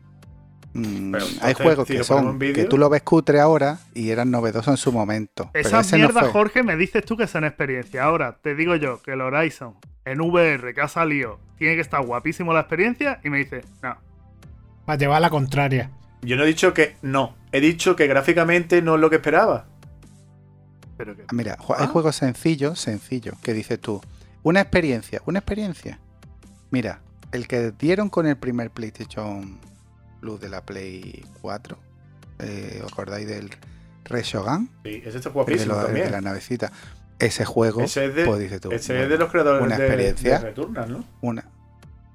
Mm, 0.74 1.12
Pero, 1.12 1.24
hay 1.40 1.54
juegos 1.54 1.86
que 1.86 2.02
son 2.02 2.42
en 2.42 2.52
que 2.52 2.64
tú 2.64 2.76
lo 2.78 2.88
ves 2.90 3.02
cutre 3.02 3.38
ahora 3.40 3.78
y 3.94 4.10
eran 4.10 4.30
novedosos 4.32 4.68
en 4.72 4.76
su 4.76 4.92
momento. 4.92 5.50
Esa 5.54 5.82
no 5.82 5.96
mierda. 5.96 6.24
Jorge, 6.32 6.62
me 6.64 6.76
dices 6.76 7.04
tú 7.04 7.16
que 7.16 7.26
son 7.28 7.44
experiencia. 7.44 8.02
Ahora, 8.02 8.38
te 8.42 8.54
digo 8.56 8.74
yo 8.74 9.00
que 9.00 9.12
el 9.12 9.20
Horizon 9.20 9.76
en 10.04 10.20
VR 10.20 10.74
que 10.74 10.80
ha 10.80 10.88
salido 10.88 11.38
tiene 11.56 11.76
que 11.76 11.80
estar 11.80 12.04
guapísimo 12.04 12.52
la 12.52 12.60
experiencia 12.60 13.20
y 13.24 13.30
me 13.30 13.38
dices, 13.38 13.64
no. 13.82 13.96
Para 14.84 14.98
llevar 14.98 15.20
la 15.22 15.30
contraria. 15.30 15.90
Yo 16.22 16.36
no 16.36 16.42
he 16.42 16.46
dicho 16.46 16.74
que 16.74 16.96
no. 17.02 17.36
He 17.52 17.60
dicho 17.60 17.94
que 17.94 18.06
gráficamente 18.08 18.82
no 18.82 18.96
es 18.96 19.00
lo 19.00 19.08
que 19.10 19.16
esperaba. 19.16 19.66
Pero 20.96 21.14
que. 21.16 21.22
Ah, 21.22 21.32
Mira, 21.32 21.56
ju- 21.56 21.74
hay 21.78 21.84
Ah. 21.84 21.88
juegos 21.88 22.16
sencillos, 22.16 22.80
sencillos, 22.80 23.38
que 23.40 23.52
dices 23.52 23.80
tú. 23.80 24.00
Una 24.42 24.60
experiencia, 24.60 25.22
una 25.26 25.38
experiencia. 25.38 26.00
Mira, 26.70 27.00
el 27.32 27.46
que 27.46 27.70
dieron 27.72 28.08
con 28.10 28.26
el 28.26 28.36
primer 28.36 28.70
PlayStation 28.70 29.58
Plus 30.24 30.40
de 30.40 30.48
la 30.48 30.62
Play 30.62 31.22
4. 31.42 31.76
eh, 32.38 32.80
¿Os 32.82 32.90
acordáis 32.90 33.28
del 33.28 33.50
Reshogun? 34.06 34.70
Sí, 34.82 35.02
ese 35.04 35.18
está 35.18 35.18
El 35.18 35.22
de, 35.22 35.30
guapísimo 35.30 35.74
lo- 35.74 35.82
también. 35.84 36.06
de 36.06 36.10
la 36.12 36.20
navecita. 36.22 36.72
Ese 37.18 37.44
juego, 37.44 37.82
Ese 37.82 38.06
es 38.06 38.14
de, 38.14 38.24
pues 38.24 38.60
tú. 38.60 38.72
ese 38.72 39.02
es 39.02 39.08
de 39.10 39.18
los 39.18 39.30
creadores 39.30 39.62
una 39.62 39.76
de, 39.76 39.84
experiencia. 39.84 40.38
de 40.38 40.44
Returnal, 40.46 40.90
¿no? 40.92 41.04
una, 41.20 41.44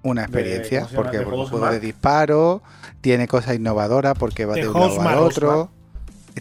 una 0.01 0.23
experiencia, 0.23 0.87
porque 0.95 1.17
De 1.19 1.23
porque 1.23 1.37
es 1.43 1.43
un 1.45 1.49
juego 1.51 1.71
de 1.71 1.79
disparo, 1.79 2.63
tiene 3.01 3.27
cosas 3.27 3.55
innovadoras 3.55 4.15
porque 4.17 4.45
va 4.45 4.55
De 4.55 4.67
un 4.67 4.73
lado 4.73 5.01
al 5.07 5.17
otro, 5.19 5.71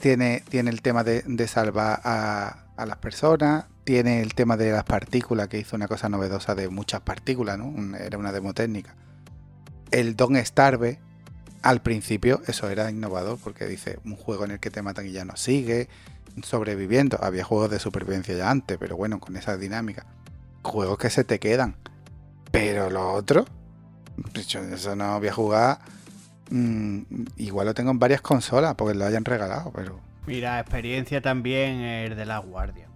tiene, 0.00 0.42
tiene 0.48 0.70
el 0.70 0.80
tema 0.80 1.04
de, 1.04 1.22
de 1.26 1.48
salvar 1.48 2.00
a, 2.02 2.64
a 2.78 2.86
las 2.86 2.96
personas, 2.96 3.66
tiene 3.84 4.22
el 4.22 4.32
tema 4.34 4.56
de 4.56 4.72
las 4.72 4.84
partículas, 4.84 5.48
que 5.48 5.58
hizo 5.58 5.76
una 5.76 5.86
cosa 5.86 6.08
novedosa 6.08 6.54
de 6.54 6.68
muchas 6.70 7.02
partículas, 7.02 7.58
¿no? 7.58 7.96
Era 7.98 8.16
una 8.16 8.32
demo 8.32 8.54
técnica. 8.54 8.94
El 9.90 10.16
Don 10.16 10.34
Starve, 10.44 10.98
al 11.62 11.82
principio, 11.82 12.40
eso 12.46 12.68
era 12.68 12.90
innovador, 12.90 13.38
porque 13.42 13.66
dice, 13.66 13.98
un 14.04 14.16
juego 14.16 14.44
en 14.44 14.52
el 14.52 14.60
que 14.60 14.70
te 14.70 14.82
matan 14.82 15.06
y 15.06 15.12
ya 15.12 15.24
no 15.24 15.36
sigue, 15.36 15.88
sobreviviendo. 16.42 17.18
Había 17.22 17.44
juegos 17.44 17.70
de 17.70 17.78
supervivencia 17.78 18.36
ya 18.36 18.50
antes, 18.50 18.78
pero 18.78 18.96
bueno, 18.96 19.20
con 19.20 19.36
esa 19.36 19.56
dinámica. 19.56 20.06
Juegos 20.62 20.98
que 20.98 21.10
se 21.10 21.24
te 21.24 21.38
quedan. 21.38 21.76
Pero 22.50 22.90
lo 22.90 23.12
otro, 23.12 23.44
yo 24.46 24.60
eso 24.60 24.96
no 24.96 25.18
voy 25.18 25.28
a 25.28 25.32
jugar. 25.32 25.78
mm, 26.50 27.02
igual 27.36 27.66
lo 27.66 27.74
tengo 27.74 27.90
en 27.90 27.98
varias 27.98 28.20
consolas 28.20 28.74
porque 28.74 28.94
lo 28.94 29.04
hayan 29.04 29.24
regalado, 29.24 29.70
pero. 29.74 30.00
Mira, 30.26 30.60
experiencia 30.60 31.20
también 31.20 31.80
el 31.80 32.16
de 32.16 32.26
la 32.26 32.38
guardia. 32.38 32.86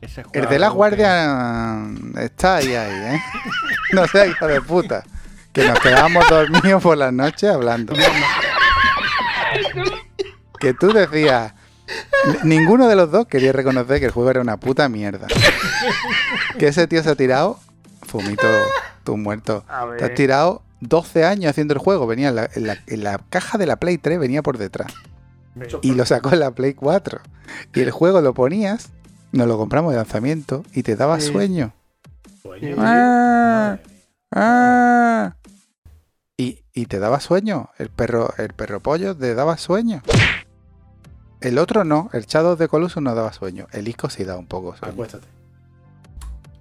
Ese 0.00 0.24
El 0.32 0.46
de 0.46 0.58
la 0.58 0.68
guardia 0.68 1.78
mm, 1.78 2.18
está 2.18 2.56
ahí, 2.56 2.74
ahí, 2.74 3.14
¿eh? 3.14 3.20
No 3.92 4.06
sea 4.06 4.26
hijo 4.26 4.46
de 4.46 4.60
puta. 4.60 5.04
Que 5.56 5.66
nos 5.66 5.80
quedábamos 5.80 6.24
dormidos 6.30 6.82
por 6.82 6.98
las 6.98 7.12
noches 7.12 7.50
hablando. 7.50 7.94
Que 10.58 10.74
tú 10.74 10.92
decías. 10.92 11.54
"N- 12.26 12.38
Ninguno 12.44 12.88
de 12.88 12.96
los 12.96 13.10
dos 13.10 13.26
quería 13.26 13.52
reconocer 13.52 13.98
que 14.00 14.06
el 14.06 14.10
juego 14.12 14.30
era 14.30 14.40
una 14.40 14.58
puta 14.58 14.88
mierda. 14.88 15.26
Que 16.58 16.68
ese 16.68 16.86
tío 16.86 17.02
se 17.02 17.10
ha 17.10 17.14
tirado. 17.14 17.58
Fumito, 18.02 18.46
tú 19.04 19.16
muerto. 19.18 19.64
Te 19.98 20.04
has 20.06 20.14
tirado 20.14 20.62
12 20.80 21.24
años 21.24 21.50
haciendo 21.50 21.74
el 21.74 21.78
juego. 21.80 22.06
Venía 22.06 22.28
en 22.28 22.36
la, 22.36 22.48
en 22.54 22.66
la- 22.66 22.78
en 22.86 23.04
la 23.04 23.18
caja 23.30 23.58
de 23.58 23.66
la 23.66 23.76
Play 23.76 23.98
3, 23.98 24.18
venía 24.18 24.42
por 24.42 24.56
detrás. 24.58 24.92
Y 25.82 25.92
lo 25.94 26.04
sacó 26.06 26.32
en 26.32 26.40
la 26.40 26.50
Play 26.52 26.72
4. 26.74 27.20
Y 27.74 27.80
el 27.80 27.90
juego 27.90 28.20
lo 28.22 28.32
ponías, 28.34 28.88
nos 29.32 29.46
lo 29.48 29.56
compramos 29.58 29.92
de 29.92 29.96
lanzamiento 29.98 30.64
y 30.72 30.82
te 30.82 30.96
daba 30.96 31.20
sueño. 31.20 31.72
sueño. 32.42 32.76
Ah. 32.78 33.76
¡Ah! 34.32 35.36
Y, 36.36 36.60
y 36.74 36.86
te 36.86 36.98
daba 36.98 37.20
sueño. 37.20 37.70
El 37.78 37.88
perro, 37.90 38.32
el 38.38 38.52
perro 38.52 38.80
pollo 38.80 39.16
te 39.16 39.34
daba 39.34 39.56
sueño. 39.56 40.02
El 41.40 41.58
otro 41.58 41.84
no, 41.84 42.10
el 42.12 42.26
Shadow 42.26 42.56
de 42.56 42.68
Colossus 42.68 43.02
no 43.02 43.14
daba 43.14 43.32
sueño. 43.32 43.66
El 43.72 43.88
Isco 43.88 44.10
sí 44.10 44.24
daba 44.24 44.38
un 44.38 44.46
poco 44.46 44.76
sueño. 44.76 44.92
Acuéstate. 44.92 45.26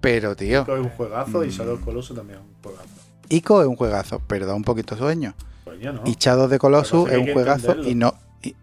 Pero, 0.02 0.36
tío, 0.36 0.62
Ico 0.62 0.76
es 0.76 0.82
un 0.82 0.90
juegazo 0.90 1.44
y 1.44 1.48
Mm. 1.48 1.52
Shadow 1.52 1.74
of 1.76 1.84
Colossus 1.84 2.16
también 2.16 2.40
es 2.40 2.46
un 2.46 2.54
juegazo. 2.64 2.90
Ico 3.30 3.62
es 3.62 3.68
un 3.68 3.76
juegazo, 3.76 4.22
pero 4.28 4.46
da 4.46 4.54
un 4.54 4.64
poquito 4.64 4.96
sueño. 4.96 5.34
Sueño, 5.64 5.94
¿no? 5.94 6.02
Y 6.06 6.16
Shadow 6.20 6.48
de 6.48 6.60
Colossus 6.60 7.10
es 7.10 7.18
un 7.18 7.34
juegazo 7.34 7.72
entenderlo. 7.72 7.90
y 7.90 7.96
no. 7.96 8.14
y- 8.44 8.56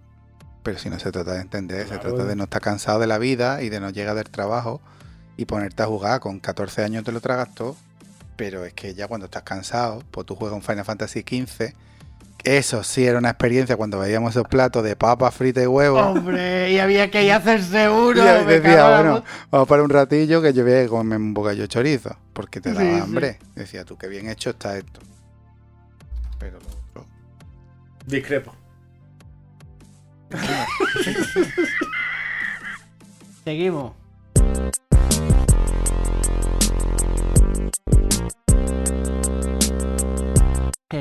pero 0.62 0.78
si 0.78 0.88
no 0.88 0.98
se 1.00 1.10
trata 1.10 1.32
de 1.32 1.40
entender, 1.40 1.88
se 1.88 1.98
trata 1.98 2.24
de 2.24 2.36
no 2.36 2.44
estar 2.44 2.62
cansado 2.62 3.00
de 3.00 3.08
la 3.08 3.18
vida 3.18 3.62
y 3.62 3.68
de 3.68 3.80
no 3.80 3.90
llegar 3.90 4.14
del 4.14 4.30
trabajo 4.30 4.80
y 5.36 5.46
ponerte 5.46 5.82
a 5.82 5.86
jugar. 5.86 6.20
Con 6.20 6.38
14 6.38 6.84
años 6.84 7.02
te 7.02 7.10
lo 7.10 7.20
tragas 7.20 7.52
todo, 7.54 7.74
pero 8.36 8.64
es 8.64 8.72
que 8.74 8.94
ya 8.94 9.06
cuando 9.08 9.26
estás 9.26 9.42
cansado, 9.42 10.02
pues 10.10 10.26
tú 10.26 10.34
juegas 10.36 10.56
un 10.56 10.62
Final 10.62 10.84
Fantasy 10.84 11.20
XV. 11.20 11.74
Eso 12.44 12.82
sí 12.82 13.06
era 13.06 13.18
una 13.18 13.28
experiencia 13.30 13.76
cuando 13.76 14.00
veíamos 14.00 14.32
esos 14.32 14.48
platos 14.48 14.82
de 14.82 14.96
papas 14.96 15.32
fritas 15.32 15.62
y 15.62 15.66
huevos. 15.68 16.02
Hombre, 16.04 16.72
y 16.72 16.78
había 16.80 17.08
que 17.08 17.22
ir 17.24 17.30
a 17.32 17.36
hacerse 17.36 17.88
uno. 17.88 18.20
Y 18.20 18.44
decía, 18.46 18.96
bueno, 18.98 19.22
vamos 19.50 19.68
para 19.68 19.82
un 19.84 19.90
ratillo 19.90 20.42
que 20.42 20.52
yo 20.52 20.64
voy 20.64 20.72
a 20.74 20.88
comer 20.88 21.18
un 21.18 21.34
bocadillo 21.34 21.66
chorizo, 21.66 22.16
porque 22.32 22.60
te 22.60 22.72
daba 22.72 22.80
Sí, 22.84 22.94
sí. 22.96 23.00
hambre. 23.00 23.38
Decía, 23.54 23.84
tú 23.84 23.96
qué 23.96 24.08
bien 24.08 24.28
hecho 24.28 24.50
está 24.50 24.76
esto. 24.76 25.00
Pero 26.40 26.58
lo 26.58 26.66
otro. 26.66 27.06
Discrepo. 28.06 28.56
Seguimos. 33.44 33.92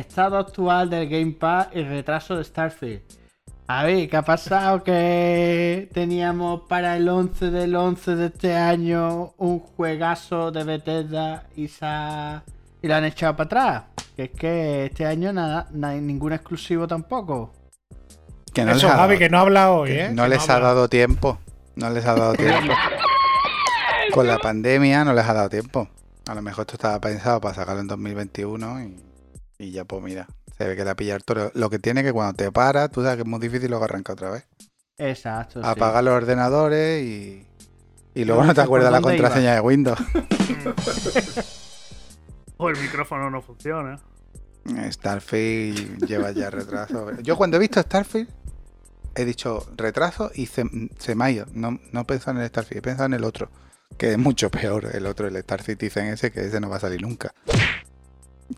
Estado 0.01 0.37
actual 0.37 0.89
del 0.89 1.07
Game 1.09 1.31
Pass 1.31 1.69
y 1.73 1.81
retraso 1.83 2.35
de 2.35 2.43
Starfield. 2.43 3.01
A 3.67 3.83
ver, 3.85 4.09
¿qué 4.09 4.17
ha 4.17 4.21
pasado? 4.23 4.83
Que 4.83 5.89
teníamos 5.93 6.61
para 6.67 6.97
el 6.97 7.07
11 7.07 7.51
del 7.51 7.75
11 7.75 8.15
de 8.17 8.25
este 8.27 8.55
año 8.55 9.33
un 9.37 9.59
juegazo 9.59 10.51
de 10.51 10.63
Bethesda 10.65 11.45
y, 11.55 11.69
se 11.69 11.85
ha- 11.85 12.43
y 12.81 12.87
lo 12.87 12.95
han 12.95 13.05
echado 13.05 13.35
para 13.37 13.45
atrás. 13.45 13.83
Que 14.17 14.23
es 14.23 14.29
que 14.31 14.85
este 14.87 15.05
año 15.05 15.31
nada, 15.31 15.67
no 15.71 15.87
hay 15.87 16.01
ningún 16.01 16.33
exclusivo 16.33 16.85
tampoco. 16.85 17.53
Que 18.53 18.65
no 18.65 18.71
Eso, 18.71 18.87
les 18.87 18.93
ha 18.95 18.97
Javi, 18.97 19.13
dado- 19.13 19.19
que 19.19 19.29
no 19.29 19.39
habla 19.39 19.71
hoy, 19.71 19.89
que 19.89 20.05
¿eh? 20.07 20.09
no 20.11 20.23
Que 20.23 20.29
les 20.29 20.49
ha 20.49 20.55
habla. 20.55 20.67
dado 20.67 20.89
tiempo. 20.89 21.39
No 21.77 21.89
les 21.89 22.05
ha 22.05 22.13
dado 22.15 22.33
tiempo. 22.33 22.73
Con 24.13 24.27
la 24.27 24.37
pandemia 24.39 25.05
no 25.05 25.13
les 25.13 25.23
ha 25.25 25.33
dado 25.33 25.49
tiempo. 25.49 25.87
A 26.27 26.35
lo 26.35 26.41
mejor 26.41 26.63
esto 26.63 26.73
estaba 26.75 26.99
pensado 26.99 27.39
para 27.39 27.55
sacarlo 27.55 27.79
en 27.79 27.87
2021 27.87 28.81
y, 28.83 28.95
y 29.61 29.71
ya 29.71 29.85
pues 29.85 30.03
mira, 30.03 30.27
se 30.57 30.67
ve 30.67 30.75
que 30.75 30.83
la 30.83 30.95
pillar 30.95 31.21
todo. 31.21 31.51
Lo 31.53 31.69
que 31.69 31.79
tiene 31.79 32.03
que 32.03 32.11
cuando 32.11 32.33
te 32.33 32.51
paras, 32.51 32.89
tú 32.91 33.01
sabes 33.01 33.17
que 33.17 33.21
es 33.21 33.27
muy 33.27 33.39
difícil 33.39 33.69
luego 33.69 33.85
arrancar 33.85 34.13
otra 34.13 34.31
vez. 34.31 34.47
Exacto. 34.97 35.61
sí. 35.61 35.67
Apagar 35.67 36.03
los 36.03 36.13
ordenadores 36.13 37.03
y, 37.03 37.47
y 38.13 38.25
luego 38.25 38.41
no 38.41 38.47
no 38.47 38.53
te 38.53 38.61
acuerdas 38.61 38.91
la 38.91 38.99
iba. 38.99 39.09
contraseña 39.09 39.53
de 39.53 39.61
Windows. 39.61 39.99
O 42.57 42.69
el 42.69 42.77
micrófono 42.77 43.31
no 43.31 43.41
funciona. 43.41 43.99
Starfield 44.91 46.05
lleva 46.05 46.29
ya 46.29 46.51
retraso. 46.51 47.09
Yo 47.21 47.35
cuando 47.35 47.57
he 47.57 47.59
visto 47.59 47.81
Starfield, 47.81 48.29
he 49.15 49.25
dicho 49.25 49.65
retraso 49.75 50.29
y 50.35 50.45
se, 50.45 50.65
se 50.99 51.15
me 51.15 51.25
ha 51.25 51.31
ido. 51.31 51.47
No, 51.53 51.79
no 51.91 52.01
he 52.01 52.05
pensado 52.05 52.33
en 52.33 52.37
el 52.37 52.45
Star 52.45 52.65
Citizen, 52.65 52.77
he 52.77 52.81
pensado 52.83 53.05
en 53.07 53.13
el 53.15 53.23
otro, 53.23 53.49
que 53.97 54.11
es 54.11 54.17
mucho 54.19 54.51
peor, 54.51 54.95
el 54.95 55.07
otro, 55.07 55.27
el 55.27 55.35
Star 55.37 55.63
Citizen 55.63 56.05
ese, 56.05 56.31
que 56.31 56.41
ese 56.41 56.59
no 56.59 56.69
va 56.69 56.75
a 56.75 56.81
salir 56.81 57.01
nunca. 57.01 57.33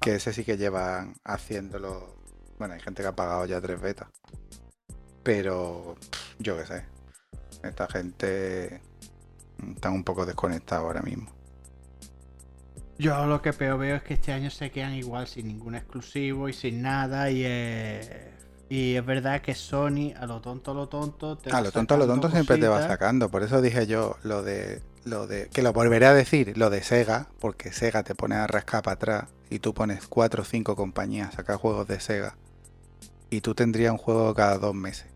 Que 0.02 0.16
ese 0.16 0.34
sí 0.34 0.44
que 0.44 0.58
llevan 0.58 1.16
haciéndolo. 1.24 2.16
Bueno, 2.58 2.74
hay 2.74 2.80
gente 2.80 3.02
que 3.02 3.08
ha 3.08 3.16
pagado 3.16 3.46
ya 3.46 3.62
tres 3.62 3.82
betas. 3.82 4.08
Pero 5.24 5.96
pff, 6.00 6.36
yo 6.40 6.58
qué 6.58 6.66
sé. 6.66 6.86
Esta 7.64 7.88
gente 7.88 8.82
está 9.76 9.90
un 9.90 10.04
poco 10.04 10.26
desconectada 10.26 10.82
ahora 10.82 11.02
mismo. 11.02 11.32
Yo 12.98 13.26
lo 13.26 13.42
que 13.42 13.54
peor 13.54 13.80
veo 13.80 13.96
es 13.96 14.04
que 14.04 14.14
este 14.14 14.32
año 14.32 14.50
se 14.50 14.70
quedan 14.70 14.94
igual 14.94 15.28
sin 15.28 15.48
ningún 15.48 15.76
exclusivo 15.76 16.48
y 16.48 16.54
sin 16.54 16.82
nada. 16.82 17.32
Y, 17.32 17.44
eh, 17.46 18.32
y 18.70 18.96
es 18.96 19.06
verdad 19.06 19.42
que 19.42 19.56
Sony, 19.56 20.14
a 20.18 20.26
lo 20.26 20.42
tonto, 20.42 20.72
a 20.72 20.74
lo 20.74 20.88
tonto. 20.88 21.38
Te 21.38 21.52
A 21.52 21.62
lo 21.62 21.72
tonto, 21.72 21.96
a 21.96 21.98
lo 21.98 22.08
tonto 22.08 22.30
siempre 22.30 22.58
te 22.58 22.68
va 22.68 22.88
sacando. 22.88 23.30
Por 23.30 23.44
eso 23.44 23.62
dije 23.62 23.88
yo 23.88 24.18
lo 24.24 24.44
de. 24.44 24.82
Lo 25.06 25.28
de. 25.28 25.50
Que 25.50 25.62
lo 25.62 25.74
volveré 25.74 26.06
a 26.06 26.14
decir, 26.14 26.58
lo 26.58 26.70
de 26.70 26.82
Sega, 26.84 27.28
porque 27.40 27.72
Sega 27.74 28.04
te 28.04 28.16
pone 28.16 28.36
a 28.36 28.48
rascar 28.48 28.84
para 28.84 28.96
atrás 28.96 29.26
y 29.50 29.60
tú 29.60 29.74
pones 29.74 30.08
cuatro 30.08 30.44
o 30.44 30.46
cinco 30.46 30.76
compañías 30.76 31.30
a 31.30 31.32
sacar 31.38 31.58
juegos 31.58 31.88
de 31.88 32.00
Sega. 32.00 32.38
Y 33.30 33.42
tú 33.42 33.54
tendrías 33.56 33.92
un 33.92 33.98
juego 33.98 34.34
cada 34.34 34.58
dos 34.58 34.74
meses. 34.76 35.08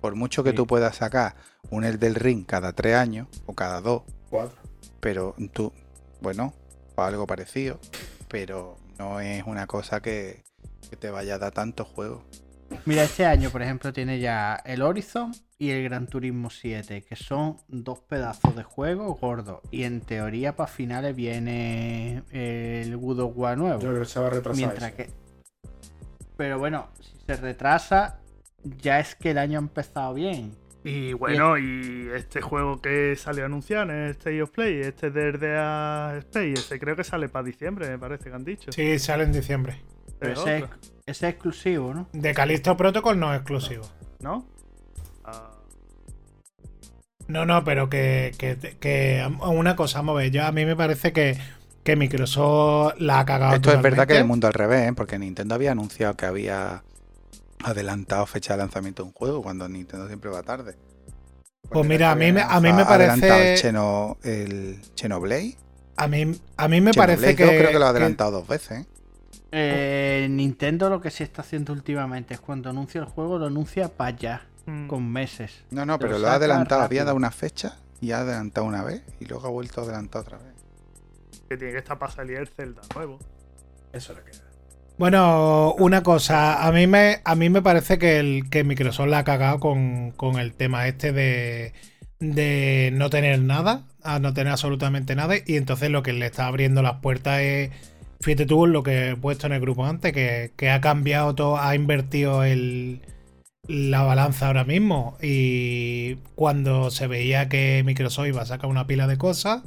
Por 0.00 0.14
mucho 0.14 0.44
que 0.44 0.50
Sí. 0.50 0.56
tú 0.56 0.66
puedas 0.66 0.96
sacar 0.96 1.34
un 1.70 1.84
El 1.84 1.98
del 1.98 2.14
Ring 2.14 2.44
cada 2.46 2.72
tres 2.74 2.94
años 2.94 3.26
o 3.46 3.54
cada 3.54 3.80
dos, 3.80 4.02
Cuatro. 4.30 4.56
pero 5.00 5.34
tú, 5.52 5.72
bueno, 6.20 6.52
o 6.94 7.02
algo 7.02 7.26
parecido, 7.26 7.80
pero 8.28 8.76
no 8.98 9.20
es 9.20 9.42
una 9.46 9.66
cosa 9.66 10.00
que, 10.02 10.44
que 10.90 10.96
te 10.96 11.10
vaya 11.10 11.36
a 11.36 11.38
dar 11.38 11.52
tantos 11.52 11.88
juegos. 11.88 12.22
Mira, 12.84 13.04
este 13.04 13.24
año, 13.24 13.50
por 13.50 13.62
ejemplo, 13.62 13.92
tiene 13.94 14.20
ya 14.20 14.56
el 14.64 14.82
Horizon 14.82 15.32
y 15.58 15.70
el 15.70 15.84
Gran 15.84 16.06
Turismo 16.06 16.50
7, 16.50 17.02
que 17.02 17.16
son 17.16 17.58
dos 17.68 18.00
pedazos 18.00 18.56
de 18.56 18.62
juego 18.62 19.14
gordos. 19.14 19.60
Y 19.70 19.84
en 19.84 20.00
teoría, 20.00 20.56
para 20.56 20.66
finales 20.66 21.14
viene 21.14 22.22
el 22.30 22.96
God 22.96 23.20
of 23.20 23.32
War 23.36 23.56
nuevo. 23.56 23.80
Yo 23.80 23.88
creo 23.90 24.00
que 24.00 24.08
se 24.08 24.20
va 24.20 24.26
a 24.26 24.30
retrasar. 24.30 24.56
Mientras 24.56 24.92
eso. 24.92 24.96
que. 24.96 25.10
Pero 26.36 26.58
bueno, 26.58 26.88
si 27.00 27.16
se 27.26 27.36
retrasa, 27.36 28.20
ya 28.64 28.98
es 28.98 29.14
que 29.14 29.30
el 29.30 29.38
año 29.38 29.58
ha 29.58 29.62
empezado 29.62 30.14
bien. 30.14 30.52
Y 30.82 31.14
bueno, 31.14 31.56
y 31.56 32.10
este 32.14 32.42
juego 32.42 32.82
que 32.82 33.16
salió 33.16 33.46
anunciado 33.46 33.90
en 33.90 34.10
State 34.10 34.42
of 34.42 34.50
Play, 34.50 34.80
este 34.80 35.10
de 35.10 35.28
Erdea 35.28 36.16
Space, 36.18 36.52
este 36.52 36.78
creo 36.78 36.94
que 36.94 37.04
sale 37.04 37.30
para 37.30 37.44
diciembre, 37.44 37.88
me 37.88 37.98
parece 37.98 38.28
que 38.28 38.36
han 38.36 38.44
dicho. 38.44 38.70
Sí, 38.70 38.98
sale 38.98 39.24
en 39.24 39.32
diciembre. 39.32 39.80
Pero 40.18 40.32
Es 40.32 40.40
ese 40.40 40.58
es, 40.58 40.64
ese 41.06 41.26
es 41.28 41.32
exclusivo, 41.32 41.94
¿no? 41.94 42.08
De 42.12 42.34
Callisto 42.34 42.76
Protocol 42.76 43.18
no 43.18 43.32
es 43.32 43.40
exclusivo. 43.40 43.84
¿no? 44.24 44.46
No, 47.28 47.46
no, 47.46 47.64
pero 47.64 47.88
que, 47.88 48.32
que, 48.38 48.56
que 48.78 49.26
una 49.46 49.76
cosa, 49.76 49.98
vamos 49.98 50.16
a 50.16 50.18
ver, 50.22 50.30
yo 50.30 50.44
a 50.44 50.52
mí 50.52 50.64
me 50.66 50.76
parece 50.76 51.12
que, 51.12 51.38
que 51.82 51.96
Microsoft 51.96 52.94
la 52.98 53.20
ha 53.20 53.24
cagado. 53.24 53.54
Esto 53.54 53.70
es 53.72 53.76
verdad 53.82 54.06
que 54.06 54.14
totalmente. 54.14 54.18
el 54.20 54.24
mundo 54.26 54.46
al 54.46 54.52
revés, 54.52 54.88
¿eh? 54.88 54.92
porque 54.94 55.18
Nintendo 55.18 55.54
había 55.54 55.72
anunciado 55.72 56.14
que 56.16 56.26
había 56.26 56.82
adelantado 57.62 58.26
fecha 58.26 58.54
de 58.54 58.58
lanzamiento 58.58 59.02
de 59.02 59.08
un 59.08 59.14
juego 59.14 59.42
cuando 59.42 59.68
Nintendo 59.68 60.06
siempre 60.06 60.30
va 60.30 60.42
tarde. 60.42 60.76
Pues 61.70 61.86
mira, 61.88 62.10
a 62.10 62.14
mí 62.14 62.30
me- 62.30 62.42
a 62.42 62.60
mí 62.60 62.72
me 62.72 62.82
Ha 62.82 62.86
adelantado 62.94 63.32
parece- 63.32 63.52
El, 63.54 63.58
Xeno, 63.58 64.16
el 64.22 64.80
Xenoblade. 64.94 65.56
A 65.96 66.08
mí, 66.08 66.38
a 66.58 66.68
mí 66.68 66.80
me 66.82 66.92
parece 66.92 67.34
que. 67.34 67.44
2 67.44 67.52
creo 67.54 67.70
que 67.70 67.78
lo 67.78 67.86
ha 67.86 67.92
que- 67.92 67.96
adelantado 67.98 68.30
dos 68.32 68.46
veces. 68.48 68.80
¿eh? 68.80 68.86
Eh, 69.52 70.26
Nintendo 70.30 70.90
lo 70.90 71.00
que 71.00 71.10
sí 71.10 71.22
está 71.22 71.40
haciendo 71.42 71.72
últimamente 71.72 72.34
es 72.34 72.40
cuando 72.40 72.68
anuncia 72.68 73.00
el 73.00 73.06
juego, 73.06 73.38
lo 73.38 73.46
anuncia 73.46 73.88
para 73.88 74.08
allá, 74.08 74.42
mm, 74.66 74.86
con 74.86 75.10
meses. 75.10 75.64
No, 75.70 75.84
no, 75.86 75.98
pero 75.98 76.18
lo 76.18 76.28
ha 76.28 76.34
adelantado. 76.34 76.82
Había 76.82 77.04
dado 77.04 77.16
una 77.16 77.30
fecha 77.30 77.76
y 78.00 78.12
ha 78.12 78.20
adelantado 78.20 78.66
una 78.66 78.82
vez 78.82 79.02
y 79.20 79.24
luego 79.26 79.46
ha 79.46 79.50
vuelto 79.50 79.80
a 79.80 79.84
adelantar 79.84 80.22
otra 80.22 80.38
vez. 80.38 80.54
que 81.48 81.56
tiene 81.56 81.72
que 81.72 81.78
estar 81.78 81.98
para 81.98 82.12
salir 82.12 82.36
el 82.38 82.48
Zelda 82.48 82.82
nuevo. 82.94 83.18
Eso 83.92 84.12
le 84.14 84.22
queda. 84.22 84.44
Bueno, 84.96 85.74
una 85.78 86.02
cosa, 86.04 86.64
a 86.64 86.70
mí 86.70 86.86
me, 86.86 87.20
a 87.24 87.34
mí 87.34 87.50
me 87.50 87.62
parece 87.62 87.98
que, 87.98 88.20
el, 88.20 88.48
que 88.48 88.62
Microsoft 88.62 89.08
la 89.08 89.18
ha 89.18 89.24
cagado 89.24 89.58
con, 89.58 90.12
con 90.12 90.38
el 90.38 90.54
tema 90.54 90.86
este 90.86 91.12
de, 91.12 91.72
de 92.20 92.90
no 92.92 93.10
tener 93.10 93.40
nada, 93.40 93.86
a 94.04 94.20
no 94.20 94.32
tener 94.34 94.52
absolutamente 94.52 95.16
nada, 95.16 95.34
y 95.44 95.56
entonces 95.56 95.90
lo 95.90 96.04
que 96.04 96.12
le 96.12 96.26
está 96.26 96.46
abriendo 96.46 96.80
las 96.80 97.00
puertas 97.00 97.40
es, 97.40 97.70
fíjate 98.20 98.46
tú 98.46 98.68
lo 98.68 98.84
que 98.84 99.10
he 99.10 99.16
puesto 99.16 99.48
en 99.48 99.54
el 99.54 99.60
grupo 99.60 99.84
antes, 99.84 100.12
que, 100.12 100.52
que 100.56 100.70
ha 100.70 100.80
cambiado 100.80 101.34
todo, 101.34 101.58
ha 101.58 101.74
invertido 101.74 102.44
el, 102.44 103.00
la 103.68 104.02
balanza 104.02 104.46
ahora 104.46 104.64
mismo, 104.64 105.16
y 105.22 106.16
cuando 106.34 106.90
se 106.90 107.06
veía 107.06 107.48
que 107.48 107.82
Microsoft 107.84 108.26
iba 108.28 108.42
a 108.42 108.46
sacar 108.46 108.68
una 108.68 108.86
pila 108.86 109.06
de 109.06 109.18
cosas, 109.18 109.62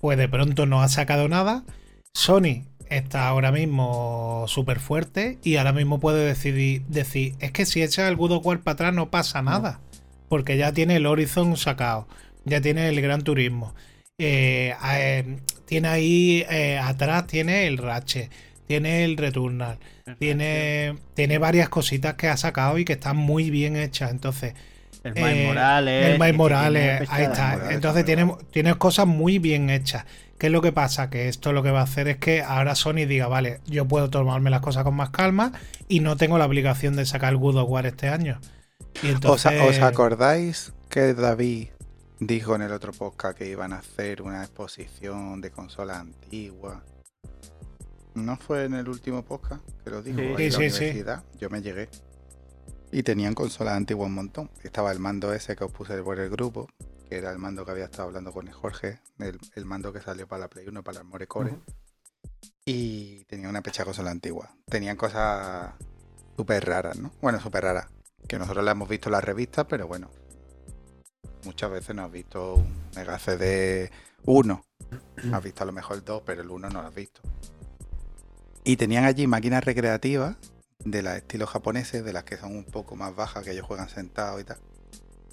pues 0.00 0.18
de 0.18 0.28
pronto 0.28 0.66
no 0.66 0.82
ha 0.82 0.88
sacado 0.88 1.28
nada. 1.28 1.64
Sony 2.12 2.64
está 2.88 3.26
ahora 3.28 3.50
mismo 3.50 4.44
súper 4.48 4.78
fuerte 4.78 5.38
y 5.42 5.56
ahora 5.56 5.72
mismo 5.72 6.00
puede 6.00 6.26
decidir 6.26 6.82
decir, 6.86 7.34
es 7.40 7.52
que 7.52 7.66
si 7.66 7.82
echa 7.82 8.06
el 8.08 8.16
War 8.16 8.60
para 8.60 8.74
atrás 8.74 8.94
no 8.94 9.10
pasa 9.10 9.42
nada, 9.42 9.80
porque 10.28 10.56
ya 10.56 10.72
tiene 10.72 10.96
el 10.96 11.06
Horizon 11.06 11.56
sacado, 11.56 12.06
ya 12.44 12.60
tiene 12.60 12.88
el 12.88 13.00
Gran 13.00 13.22
Turismo, 13.22 13.74
eh, 14.18 14.74
eh, 14.92 15.38
tiene 15.64 15.88
ahí 15.88 16.44
eh, 16.50 16.78
atrás 16.78 17.26
tiene 17.26 17.66
el 17.66 17.78
Ratchet, 17.78 18.30
tiene 18.66 19.04
el 19.04 19.16
Returnal, 19.16 19.78
tiene, 20.18 20.96
tiene 21.14 21.38
varias 21.38 21.68
cositas 21.68 22.14
que 22.14 22.28
ha 22.28 22.36
sacado 22.36 22.78
y 22.78 22.84
que 22.84 22.94
están 22.94 23.16
muy 23.16 23.50
bien 23.50 23.76
hechas, 23.76 24.10
entonces 24.10 24.54
El 25.02 25.14
Miles 25.14 25.36
eh, 25.36 25.46
Morales. 25.46 26.06
el 26.06 26.18
Miles 26.18 26.36
Morales, 26.36 27.08
ahí 27.10 27.24
está. 27.24 27.52
Morales, 27.52 27.74
Entonces 27.74 28.04
tiene, 28.04 28.34
tiene 28.50 28.74
cosas 28.76 29.06
muy 29.06 29.38
bien 29.38 29.70
hechas. 29.70 30.04
¿Qué 30.38 30.46
es 30.46 30.52
lo 30.52 30.62
que 30.62 30.72
pasa? 30.72 31.10
Que 31.10 31.28
esto 31.28 31.52
lo 31.52 31.62
que 31.62 31.70
va 31.70 31.80
a 31.80 31.84
hacer 31.84 32.08
es 32.08 32.16
que 32.16 32.42
ahora 32.42 32.74
Sony 32.74 33.06
diga, 33.06 33.28
vale, 33.28 33.60
yo 33.66 33.86
puedo 33.86 34.10
tomarme 34.10 34.50
las 34.50 34.60
cosas 34.60 34.82
con 34.82 34.94
más 34.94 35.10
calma 35.10 35.52
y 35.88 36.00
no 36.00 36.16
tengo 36.16 36.38
la 36.38 36.46
obligación 36.46 36.96
de 36.96 37.06
sacar 37.06 37.32
el 37.32 37.38
God 37.38 37.56
of 37.56 37.70
War 37.70 37.86
este 37.86 38.08
año. 38.08 38.40
Y 39.02 39.08
¿Os, 39.08 39.14
entonces, 39.14 39.60
¿Os 39.62 39.78
acordáis 39.80 40.72
que 40.88 41.14
David 41.14 41.68
dijo 42.18 42.54
en 42.56 42.62
el 42.62 42.72
otro 42.72 42.92
podcast 42.92 43.38
que 43.38 43.48
iban 43.48 43.72
a 43.72 43.78
hacer 43.78 44.22
una 44.22 44.42
exposición 44.42 45.40
de 45.40 45.50
consolas 45.50 45.98
antiguas? 45.98 46.78
¿No 48.14 48.36
fue 48.36 48.64
en 48.64 48.74
el 48.74 48.88
último 48.88 49.24
podcast 49.24 49.62
que 49.82 49.90
lo 49.90 50.02
dijo? 50.02 50.18
Sí. 50.18 50.50
Sí, 50.50 50.56
universidad? 50.56 51.24
Yo 51.38 51.50
me 51.50 51.62
llegué. 51.62 51.88
Y 52.92 53.02
tenían 53.02 53.34
consolas 53.34 53.74
antiguas 53.74 54.06
un 54.08 54.14
montón. 54.14 54.50
Estaba 54.62 54.92
el 54.92 55.00
mando 55.00 55.32
ese 55.32 55.56
que 55.56 55.64
os 55.64 55.72
puse 55.72 56.00
por 56.02 56.20
el 56.20 56.30
grupo, 56.30 56.68
que 57.08 57.16
era 57.16 57.32
el 57.32 57.38
mando 57.38 57.64
que 57.64 57.72
había 57.72 57.86
estado 57.86 58.04
hablando 58.04 58.32
con 58.32 58.46
el 58.46 58.54
Jorge, 58.54 59.00
el, 59.18 59.38
el 59.56 59.64
mando 59.64 59.92
que 59.92 60.00
salió 60.00 60.28
para 60.28 60.40
la 60.40 60.48
Play 60.48 60.68
1, 60.68 60.82
para 60.84 60.98
la 60.98 61.04
Morecore. 61.04 61.50
Ujú. 61.50 61.62
Y 62.64 63.24
tenía 63.24 63.48
una 63.48 63.62
pecha 63.62 63.84
consola 63.84 64.12
antigua. 64.12 64.54
Tenían 64.66 64.96
cosas 64.96 65.74
súper 66.36 66.64
raras, 66.64 66.98
¿no? 66.98 67.10
Bueno, 67.20 67.40
súper 67.40 67.64
raras. 67.64 67.88
Que 68.28 68.38
nosotros 68.38 68.64
la 68.64 68.70
hemos 68.70 68.88
visto 68.88 69.08
en 69.08 69.12
las 69.12 69.24
revistas, 69.24 69.66
pero 69.68 69.88
bueno. 69.88 70.08
Muchas 71.44 71.70
veces 71.70 71.94
no 71.96 72.04
has 72.04 72.12
visto 72.12 72.54
un 72.54 72.84
Mega 72.94 73.18
CD 73.18 73.90
1. 74.24 74.64
Has 75.32 75.42
visto 75.42 75.62
a 75.62 75.66
lo 75.66 75.72
mejor 75.72 75.96
el 75.96 76.04
2, 76.04 76.22
pero 76.24 76.42
el 76.42 76.48
1 76.48 76.70
no 76.70 76.80
lo 76.80 76.88
has 76.88 76.94
visto. 76.94 77.20
Y 78.64 78.76
tenían 78.76 79.04
allí 79.04 79.26
máquinas 79.26 79.62
recreativas 79.64 80.36
de 80.84 81.02
las 81.02 81.18
estilos 81.18 81.50
japoneses, 81.50 82.04
de 82.04 82.12
las 82.12 82.24
que 82.24 82.38
son 82.38 82.56
un 82.56 82.64
poco 82.64 82.96
más 82.96 83.14
bajas, 83.14 83.44
que 83.44 83.52
ellos 83.52 83.66
juegan 83.66 83.88
sentados 83.88 84.40
y 84.40 84.44
tal. 84.44 84.58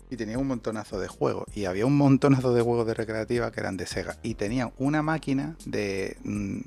Y 0.10 0.18
tenían 0.18 0.42
un 0.42 0.48
montonazo 0.48 1.00
de 1.00 1.08
juegos. 1.08 1.46
Y 1.56 1.66
había 1.66 1.86
un 1.86 1.96
montonazo 1.96 2.54
de 2.54 2.62
juegos 2.62 2.86
de 2.86 2.94
recreativa 2.94 3.52
que 3.52 3.62
eran 3.62 3.78
de 3.78 3.88
Sega. 3.88 4.18
Y 4.22 4.36
tenían 4.36 4.74
una 4.78 5.02
máquina 5.02 5.56
de. 5.66 6.18
mm, 6.24 6.60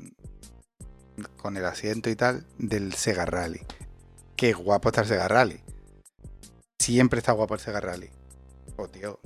con 1.37 1.57
el 1.57 1.65
asiento 1.65 2.11
y 2.11 2.17
tal, 2.17 2.47
del 2.59 2.95
Sega 2.95 3.27
Rally. 3.27 3.61
Qué 4.35 4.53
guapo 4.53 4.89
está 4.89 5.03
el 5.03 5.09
Sega 5.09 5.29
Rally. 5.29 5.61
Siempre 6.79 7.19
está 7.19 7.33
guapo 7.33 7.55
el 7.55 7.61
Sega 7.61 7.81
Rally. 7.81 8.11
Oh, 8.77 8.89
tío. 8.89 9.21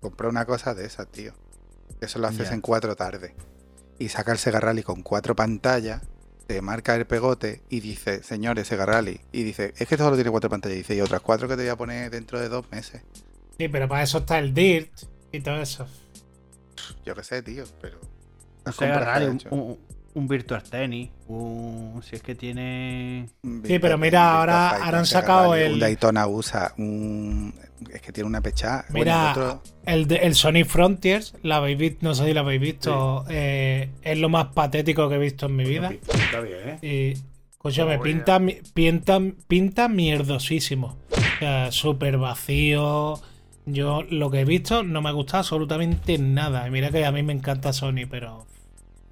Compré 0.00 0.28
una 0.28 0.46
cosa 0.46 0.74
de 0.74 0.86
esas, 0.86 1.08
tío. 1.08 1.34
Eso 2.00 2.18
lo 2.18 2.28
haces 2.28 2.52
en 2.52 2.60
cuatro 2.60 2.94
tardes. 2.94 3.32
Y 3.98 4.08
saca 4.08 4.32
el 4.32 4.38
Sega 4.38 4.60
Rally 4.60 4.82
con 4.82 5.02
cuatro 5.02 5.34
pantallas. 5.34 6.02
Te 6.46 6.62
marca 6.62 6.94
el 6.94 7.06
pegote 7.06 7.62
y 7.68 7.80
dice, 7.80 8.22
señores, 8.22 8.68
Sega 8.68 8.86
Rally. 8.86 9.20
Y 9.32 9.42
dice, 9.42 9.74
es 9.76 9.88
que 9.88 9.96
solo 9.96 10.14
tiene 10.14 10.30
cuatro 10.30 10.48
pantallas. 10.48 10.76
Y 10.76 10.78
dice, 10.78 10.94
y 10.96 11.00
otras 11.00 11.20
cuatro 11.20 11.48
que 11.48 11.56
te 11.56 11.62
voy 11.62 11.70
a 11.70 11.76
poner 11.76 12.10
dentro 12.10 12.40
de 12.40 12.48
dos 12.48 12.70
meses. 12.70 13.02
sí, 13.58 13.68
pero 13.68 13.88
para 13.88 14.02
eso 14.04 14.18
está 14.18 14.38
el 14.38 14.54
DIRT 14.54 14.92
y 15.32 15.40
todo 15.40 15.60
eso. 15.60 15.86
Yo 17.04 17.14
qué 17.16 17.24
sé, 17.24 17.42
tío, 17.42 17.64
pero. 17.80 17.98
Sega 18.72 19.00
Rally, 19.00 19.26
un, 19.26 19.40
un, 19.50 19.78
un 20.14 20.28
Virtua 20.28 20.60
Tennis, 20.60 21.10
un, 21.28 22.00
si 22.08 22.16
es 22.16 22.22
que 22.22 22.34
tiene... 22.34 23.28
Sí, 23.64 23.78
pero 23.78 23.96
mira, 23.98 24.38
ahora- 24.38 24.70
ahora 24.84 24.98
han 25.00 25.06
sacado 25.06 25.52
Rally, 25.52 25.64
el- 25.64 25.72
Un 25.74 25.78
Daytona 25.80 26.26
USA, 26.26 26.74
un. 26.78 27.54
Es 27.92 28.00
que 28.00 28.12
tiene 28.12 28.26
una 28.28 28.40
pecha. 28.40 28.84
Bueno, 28.90 29.04
Mira, 29.04 29.24
el 29.24 29.38
otro- 29.38 29.62
el, 29.84 30.06
de- 30.06 30.16
el 30.16 30.34
Sony 30.34 30.64
Frontiers, 30.66 31.34
la 31.42 31.56
habéis 31.56 31.78
visto, 31.78 31.98
no 32.02 32.14
sé 32.14 32.24
si 32.26 32.32
la 32.34 32.40
habéis 32.40 32.60
visto, 32.60 33.24
eh, 33.28 33.90
es 34.02 34.18
lo 34.18 34.28
más 34.28 34.46
patético 34.54 35.08
que 35.08 35.16
he 35.16 35.18
visto 35.18 35.46
en 35.46 35.56
mi 35.56 35.64
vida. 35.64 35.90
Está 35.92 36.40
bien, 36.40 36.58
¿eh? 36.64 36.78
Y, 36.82 37.22
escúchame, 37.50 37.98
pinta, 37.98 38.40
pinta, 38.74 39.20
pinta 39.46 39.88
mierdosísimo. 39.88 40.96
O 41.10 41.38
sea, 41.38 41.70
súper 41.72 42.16
vacío. 42.18 43.20
Yo 43.66 44.02
lo 44.08 44.30
que 44.30 44.40
he 44.40 44.44
visto 44.44 44.82
no 44.84 45.02
me 45.02 45.08
ha 45.08 45.12
gustado 45.12 45.38
absolutamente 45.40 46.18
nada. 46.18 46.66
Y 46.68 46.70
mira 46.70 46.90
que 46.90 47.04
a 47.04 47.12
mí 47.12 47.22
me 47.22 47.32
encanta 47.32 47.72
Sony, 47.72 48.06
pero 48.08 48.46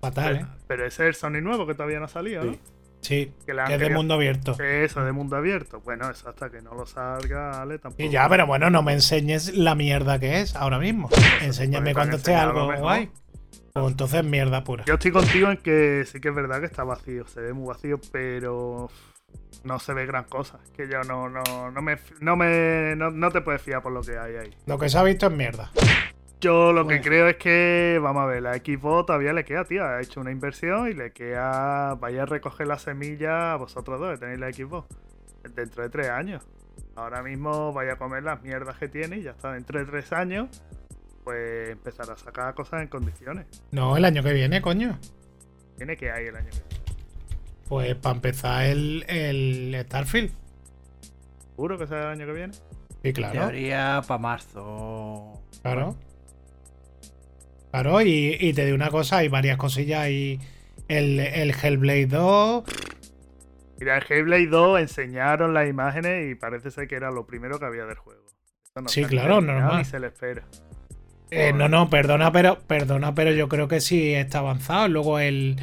fatal, 0.00 0.36
¿eh? 0.36 0.38
Pero, 0.38 0.48
pero 0.68 0.86
ese 0.86 1.02
es 1.04 1.08
el 1.08 1.14
Sony 1.16 1.40
nuevo 1.42 1.66
que 1.66 1.74
todavía 1.74 1.98
no 1.98 2.04
ha 2.04 2.08
salido, 2.08 2.44
¿no? 2.44 2.56
Sí. 3.04 3.32
Que 3.44 3.52
es 3.52 3.80
de 3.80 3.90
mundo 3.90 4.14
abierto. 4.14 4.56
Eso, 4.58 5.04
de 5.04 5.12
mundo 5.12 5.36
abierto. 5.36 5.80
Bueno, 5.80 6.10
eso 6.10 6.28
hasta 6.28 6.50
que 6.50 6.62
no 6.62 6.74
lo 6.74 6.86
salga, 6.86 7.60
Ale, 7.60 7.78
tampoco. 7.78 8.02
Y 8.02 8.08
ya, 8.08 8.26
pero 8.28 8.46
bueno, 8.46 8.70
no 8.70 8.82
me 8.82 8.94
enseñes 8.94 9.54
la 9.54 9.74
mierda 9.74 10.18
que 10.18 10.40
es 10.40 10.56
ahora 10.56 10.78
mismo. 10.78 11.10
Enséñame 11.42 11.92
pues, 11.92 11.94
cuando 11.94 12.10
para 12.12 12.16
esté 12.16 12.34
algo 12.34 12.72
guay. 12.80 13.10
Pues 13.74 13.86
entonces 13.88 14.24
mierda 14.24 14.64
pura. 14.64 14.84
Yo 14.86 14.94
estoy 14.94 15.10
contigo 15.10 15.50
en 15.50 15.58
que 15.58 16.04
sí 16.06 16.20
que 16.20 16.28
es 16.28 16.34
verdad 16.34 16.60
que 16.60 16.66
está 16.66 16.84
vacío, 16.84 17.26
se 17.26 17.40
ve 17.40 17.52
muy 17.52 17.66
vacío, 17.66 18.00
pero 18.12 18.88
no 19.64 19.78
se 19.80 19.92
ve 19.92 20.06
gran 20.06 20.24
cosa. 20.24 20.60
Que 20.74 20.88
yo 20.88 21.02
no, 21.02 21.28
no, 21.28 21.42
no 21.70 21.82
me, 21.82 21.98
no 22.20 22.36
me, 22.36 22.94
no, 22.96 23.10
no 23.10 23.30
te 23.30 23.40
puedes 23.40 23.60
fiar 23.60 23.82
por 23.82 23.92
lo 23.92 24.00
que 24.00 24.16
hay 24.16 24.36
ahí. 24.36 24.50
Lo 24.66 24.78
que 24.78 24.88
se 24.88 24.96
ha 24.96 25.02
visto 25.02 25.26
es 25.26 25.32
mierda. 25.32 25.70
Yo 26.44 26.72
lo 26.74 26.84
Bueno. 26.84 27.00
que 27.00 27.08
creo 27.08 27.28
es 27.28 27.36
que, 27.36 27.98
vamos 28.02 28.22
a 28.22 28.26
ver, 28.26 28.42
la 28.42 28.52
Xbox 28.54 29.06
todavía 29.06 29.32
le 29.32 29.44
queda, 29.44 29.64
tío. 29.64 29.82
Ha 29.82 30.02
hecho 30.02 30.20
una 30.20 30.30
inversión 30.30 30.88
y 30.90 30.92
le 30.92 31.10
queda. 31.10 31.94
Vaya 31.94 32.24
a 32.24 32.26
recoger 32.26 32.66
la 32.66 32.78
semilla 32.78 33.52
a 33.54 33.56
vosotros 33.56 33.98
dos 33.98 34.12
que 34.12 34.18
tenéis 34.18 34.40
la 34.40 34.52
Xbox. 34.52 34.86
Dentro 35.54 35.82
de 35.84 35.88
tres 35.88 36.10
años. 36.10 36.46
Ahora 36.96 37.22
mismo 37.22 37.72
vaya 37.72 37.94
a 37.94 37.96
comer 37.96 38.22
las 38.24 38.42
mierdas 38.42 38.76
que 38.76 38.88
tiene 38.88 39.16
y 39.18 39.22
ya 39.22 39.30
está. 39.30 39.52
Dentro 39.52 39.78
de 39.78 39.86
tres 39.86 40.12
años, 40.12 40.62
pues 41.24 41.70
empezar 41.70 42.10
a 42.10 42.16
sacar 42.16 42.54
cosas 42.54 42.82
en 42.82 42.88
condiciones. 42.88 43.46
No, 43.70 43.96
el 43.96 44.04
año 44.04 44.22
que 44.22 44.34
viene, 44.34 44.60
coño. 44.60 44.98
Tiene 45.78 45.96
que 45.96 46.10
hay 46.10 46.26
el 46.26 46.36
año 46.36 46.50
que 46.50 46.62
viene. 46.68 46.84
Pues 47.68 47.94
para 47.94 48.16
empezar 48.16 48.64
el, 48.66 49.04
el 49.08 49.82
Starfield. 49.86 50.30
¿Seguro 51.54 51.78
que 51.78 51.86
sea 51.86 52.00
el 52.02 52.06
año 52.20 52.26
que 52.26 52.32
viene? 52.32 52.52
Sí, 53.02 53.12
claro. 53.14 53.32
Teoría 53.32 54.02
para 54.06 54.18
marzo. 54.18 55.40
Claro. 55.62 55.96
Claro, 57.74 58.00
y, 58.02 58.36
y 58.40 58.52
te 58.54 58.64
digo 58.64 58.76
una 58.76 58.90
cosa, 58.90 59.18
hay 59.18 59.28
varias 59.28 59.56
cosillas. 59.58 60.08
Y 60.08 60.40
el, 60.88 61.18
el 61.20 61.50
Hellblade 61.60 62.06
2. 62.06 62.64
Mira, 63.78 63.98
el 63.98 64.04
Hellblade 64.08 64.46
2 64.46 64.80
enseñaron 64.80 65.54
las 65.54 65.68
imágenes 65.68 66.30
y 66.30 66.34
parece 66.36 66.70
ser 66.70 66.86
que 66.88 66.94
era 66.96 67.10
lo 67.10 67.26
primero 67.26 67.58
que 67.58 67.66
había 67.66 67.84
del 67.86 67.96
juego. 67.96 68.32
No 68.76 68.88
Sí, 68.88 69.04
claro, 69.04 69.40
normal. 69.40 69.78
Ni 69.78 69.84
se 69.84 69.98
le 70.00 70.08
espera. 70.08 70.48
eh, 71.30 71.52
no, 71.52 71.68
no, 71.68 71.90
perdona, 71.90 72.30
pero 72.32 72.58
perdona, 72.60 73.14
pero 73.14 73.32
yo 73.32 73.48
creo 73.48 73.68
que 73.68 73.80
sí 73.80 74.14
está 74.14 74.38
avanzado. 74.38 74.88
Luego 74.88 75.18
el. 75.18 75.56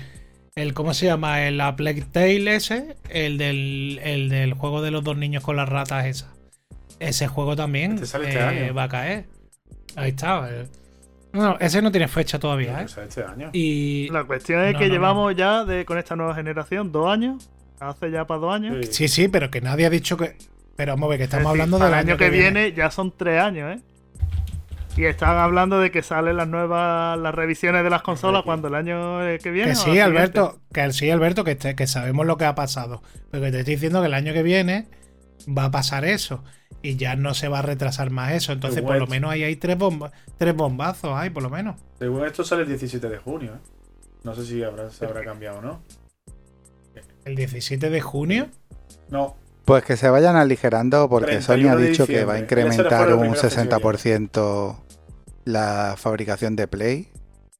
el 0.56 0.74
¿Cómo 0.74 0.94
se 0.94 1.06
llama? 1.08 1.48
El 1.48 1.62
A 1.62 1.76
Plague 1.76 2.04
Tale 2.04 2.56
ese. 2.56 2.98
El 3.10 3.38
del, 3.38 4.00
el 4.04 4.30
del 4.30 4.54
juego 4.54 4.82
de 4.82 4.92
los 4.92 5.04
dos 5.04 5.18
niños 5.18 5.44
con 5.44 5.56
las 5.56 5.70
ratas 5.70 6.06
esa. 6.06 6.34
Ese 7.00 7.28
juego 7.28 7.56
también 7.56 7.94
Este 7.94 8.06
sale 8.06 8.28
este 8.30 8.40
eh, 8.40 8.44
año. 8.44 8.74
va 8.74 8.84
a 8.84 8.90
caer. 8.90 9.26
Ahí 9.96 10.10
está. 10.12 10.50
No, 11.34 11.58
ese 11.60 11.82
no 11.82 11.92
tiene 11.92 12.08
fecha 12.08 12.40
todavía, 12.40 12.82
¿eh? 12.82 12.86
Este 13.08 13.24
año. 13.24 13.50
Y. 13.54 14.10
La 14.10 14.24
cuestión 14.26 14.62
es 14.66 14.74
No, 14.74 14.80
que 14.80 14.86
no, 14.86 14.90
no. 14.90 14.94
llevamos 15.00 15.36
ya 15.36 15.64
de, 15.66 15.86
con 15.86 15.98
esta 15.98 16.16
nueva 16.16 16.36
generación 16.36 16.92
dos 16.92 17.10
años. 17.10 17.50
Hace 17.80 18.12
ya 18.12 18.26
para 18.28 18.40
dos 18.42 18.54
años. 18.54 18.86
Sí, 18.92 19.08
sí, 19.08 19.28
pero 19.28 19.50
que 19.50 19.62
nadie 19.62 19.86
ha 19.86 19.90
dicho 19.90 20.18
que. 20.18 20.36
Pero 20.76 20.94
vamos 20.94 21.08
a 21.08 21.10
ver, 21.12 21.18
que 21.20 21.24
estamos 21.26 21.46
Es 21.46 21.50
hablando 21.52 21.78
para 21.80 21.90
del 21.98 22.00
el 22.00 22.10
año 22.10 22.18
que 22.18 22.30
viene. 22.30 22.74
ya 22.74 22.92
son 22.92 23.12
tres 23.16 23.42
años, 23.42 23.78
¿eh? 23.78 23.82
Y 24.98 25.06
están 25.06 25.38
hablando 25.38 25.80
de 25.80 25.90
que 25.90 26.04
salen 26.04 26.36
las 26.36 26.50
nuevas 26.50 27.18
las 27.18 27.34
revisiones 27.34 27.84
de 27.84 27.90
las 27.90 28.02
consolas 28.02 28.44
cuando 28.44 28.68
el 28.68 28.76
año 28.76 29.20
que 29.42 29.50
viene. 29.52 29.70
Que 29.72 29.76
sí. 29.76 30.00
Alberto, 30.00 30.60
que 30.74 30.92
sí, 30.92 31.10
Alberto, 31.10 31.46
que, 31.46 31.56
te- 31.56 31.76
que 31.76 31.88
sabemos 31.88 32.26
lo 32.26 32.38
que 32.38 32.44
ha 32.46 32.56
pasado. 32.56 33.02
Pero 33.32 33.42
que 33.44 33.52
te 33.52 33.60
estoy 33.60 33.76
diciendo 33.76 34.02
que 34.02 34.08
el 34.08 34.14
año 34.14 34.34
que 34.34 34.44
viene 34.44 34.88
va 35.48 35.66
a 35.66 35.72
pasar 35.72 36.04
eso. 36.04 36.44
Y 36.84 36.96
ya 36.96 37.16
no 37.16 37.34
se 37.34 37.48
va 37.48 37.60
a 37.60 37.62
retrasar 37.62 38.10
más 38.10 38.34
eso. 38.34 38.52
Entonces, 38.54 38.82
por 38.82 38.98
lo 38.98 39.06
menos 39.08 39.32
ahí 39.32 39.44
hay 39.44 39.56
tres, 39.56 39.78
bomba- 39.78 40.12
tres 40.38 40.56
bombazos, 40.56 41.12
hay 41.16 41.30
por 41.30 41.44
lo 41.44 41.50
menos. 41.50 41.76
Según 42.00 42.26
esto 42.26 42.44
sale 42.44 42.64
el 42.64 42.68
17 42.70 43.08
de 43.08 43.18
junio, 43.18 43.54
¿eh? 43.54 43.60
No 44.24 44.34
sé 44.36 44.46
si 44.46 44.64
habrá, 44.64 44.90
se 44.92 45.06
habrá 45.06 45.24
cambiado 45.24 45.60
o 45.60 45.62
no. 45.62 45.82
El 47.26 47.36
17 47.36 47.90
de 47.90 48.02
junio. 48.02 48.50
No, 49.10 49.36
Pues 49.66 49.84
que 49.84 49.96
se 49.98 50.10
vayan 50.10 50.36
aligerando 50.36 51.08
porque 51.10 51.38
31 51.38 51.70
Sony 51.70 51.72
ha 51.72 51.76
dicho 51.88 52.08
que 52.08 52.26
va 52.26 52.34
a 52.34 52.40
incrementar 52.40 53.14
un 53.14 53.20
primero 53.20 53.42
que 53.42 53.48
60% 53.48 54.76
la 55.46 55.96
fabricación 55.98 56.56
de 56.56 56.68
Play 56.68 57.10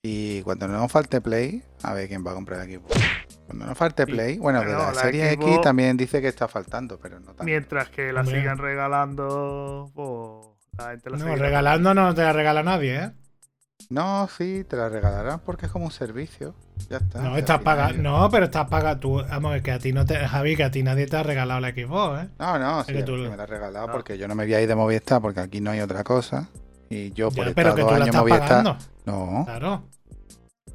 y 0.04 0.42
cuando 0.42 0.68
no 0.68 0.78
nos 0.80 0.92
falte 0.92 1.22
Play, 1.22 1.62
a 1.84 1.94
ver 1.94 2.08
quién 2.08 2.26
va 2.26 2.32
a 2.32 2.34
comprar 2.36 2.62
el 2.62 2.70
equipo. 2.70 2.88
Cuando 3.52 3.66
no 3.68 3.76
falte 3.76 4.06
Play, 4.08 4.38
bueno, 4.38 4.60
de 4.62 4.66
Bueno, 4.68 4.80
la, 4.80 4.92
la 4.94 5.02
serie 5.02 5.32
X 5.34 5.62
también 5.62 5.98
dice 5.98 6.22
que 6.22 6.28
está 6.30 6.48
faltando, 6.48 6.98
pero 7.00 7.20
no 7.20 7.28
tanto. 7.28 7.44
Mientras 7.44 7.90
que 7.90 8.12
la 8.14 8.22
Hombre. 8.22 8.40
sigan 8.40 8.58
regalando, 8.58 9.92
pues 9.94 10.48
la 10.78 10.92
gente 10.92 11.10
la 11.10 11.18
No, 11.18 11.36
regalando 11.36 11.94
no 11.94 12.16
te 12.16 12.22
la 12.24 12.34
regala 12.34 12.64
nadie, 12.64 12.96
¿eh? 12.96 13.12
No, 13.90 14.28
sí, 14.38 14.64
te 14.70 14.78
la 14.78 14.90
regalarán 14.90 15.40
porque 15.46 15.66
es 15.66 15.72
como 15.72 15.86
un 15.86 15.92
servicio. 15.92 16.56
Ya 16.90 16.98
está. 16.98 17.20
No, 17.22 17.36
estás 17.36 17.62
pagando. 17.62 18.02
No, 18.02 18.30
pero 18.30 18.46
estás 18.46 18.68
pagando. 18.70 19.00
Tú, 19.00 19.16
vamos 19.30 19.52
ver, 19.52 19.62
que 19.64 19.72
a 19.72 19.80
ti 19.80 19.92
no 19.92 20.06
te. 20.06 20.16
Javi, 20.16 20.56
que 20.56 20.64
a 20.64 20.72
ti 20.72 20.82
nadie 20.84 21.08
te 21.08 21.18
ha 21.18 21.24
regalado 21.24 21.60
la 21.60 21.72
Xbox, 21.72 22.24
¿eh? 22.24 22.30
No, 22.40 22.58
no, 22.60 22.84
sí, 22.84 22.94
que 22.94 23.04
tú 23.04 23.14
me 23.14 23.36
la 23.36 23.44
has 23.44 23.50
regalado 23.50 23.88
No. 23.88 23.94
porque 23.94 24.18
yo 24.18 24.28
no 24.28 24.36
me 24.36 24.46
voy 24.46 24.54
a 24.54 24.62
ir 24.62 24.68
de 24.68 24.76
Movistar 24.76 25.20
porque 25.22 25.40
aquí 25.42 25.60
no 25.62 25.72
hay 25.72 25.82
otra 25.82 26.04
cosa. 26.04 26.48
Y 26.90 27.12
yo 27.12 27.30
por 27.32 27.44
Ya, 27.46 27.50
estar 27.50 27.56
pero 27.56 27.76
que 27.76 27.82
dos 27.82 27.92
tú 27.94 27.98
la 28.00 28.06
estás 28.06 28.22
Movistar. 28.22 28.48
pagando. 28.48 28.78
No, 29.06 29.44
Claro. 29.46 29.84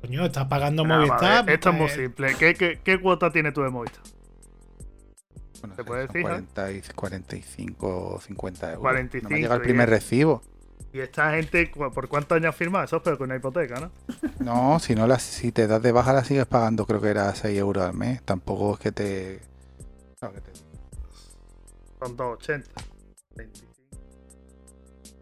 Coño, 0.00 0.24
estás 0.26 0.46
pagando 0.46 0.84
Nada, 0.84 1.06
vale, 1.06 1.08
Movistar. 1.08 1.50
Esto 1.50 1.70
es 1.70 1.74
muy 1.74 1.86
pues, 1.86 1.96
simple. 1.96 2.34
¿Qué, 2.38 2.54
qué, 2.54 2.80
qué 2.82 3.00
cuota 3.00 3.30
tiene 3.32 3.52
tu 3.52 3.62
de 3.62 3.70
Movistar? 3.70 4.02
bueno, 5.60 5.74
¿Se 5.74 5.82
sí, 5.82 5.86
puede 5.86 6.06
son 6.06 6.12
decir, 6.12 6.22
40 6.22 6.72
y 6.72 6.82
45 6.94 8.14
o 8.14 8.20
50 8.20 8.66
euros. 8.72 8.76
no 8.76 8.82
45, 8.82 9.28
me 9.30 9.40
llega 9.40 9.54
el 9.54 9.60
y 9.60 9.64
primer 9.64 9.88
es- 9.88 9.90
recibo. 9.90 10.42
Y 10.92 11.00
esta 11.00 11.32
gente, 11.32 11.70
¿cu- 11.70 11.92
¿por 11.92 12.08
cuántos 12.08 12.36
años 12.36 12.54
firma? 12.56 12.84
Eso 12.84 12.96
es 12.96 13.02
pero 13.02 13.18
con 13.18 13.26
una 13.26 13.36
hipoteca, 13.36 13.80
¿no? 13.80 13.90
No, 14.38 14.78
si 14.78 14.94
no 14.94 15.06
la, 15.06 15.18
si 15.18 15.52
te 15.52 15.66
das 15.66 15.82
de 15.82 15.92
baja 15.92 16.12
la 16.12 16.24
sigues 16.24 16.46
pagando, 16.46 16.86
creo 16.86 17.00
que 17.00 17.08
era 17.08 17.34
6 17.34 17.58
euros 17.58 17.84
al 17.84 17.94
mes. 17.94 18.22
Tampoco 18.22 18.74
es 18.74 18.80
que 18.80 18.92
te. 18.92 19.40
claro 20.18 20.34
que 20.34 20.40
te- 20.42 20.52
Son 21.98 22.16
280. 22.16 22.70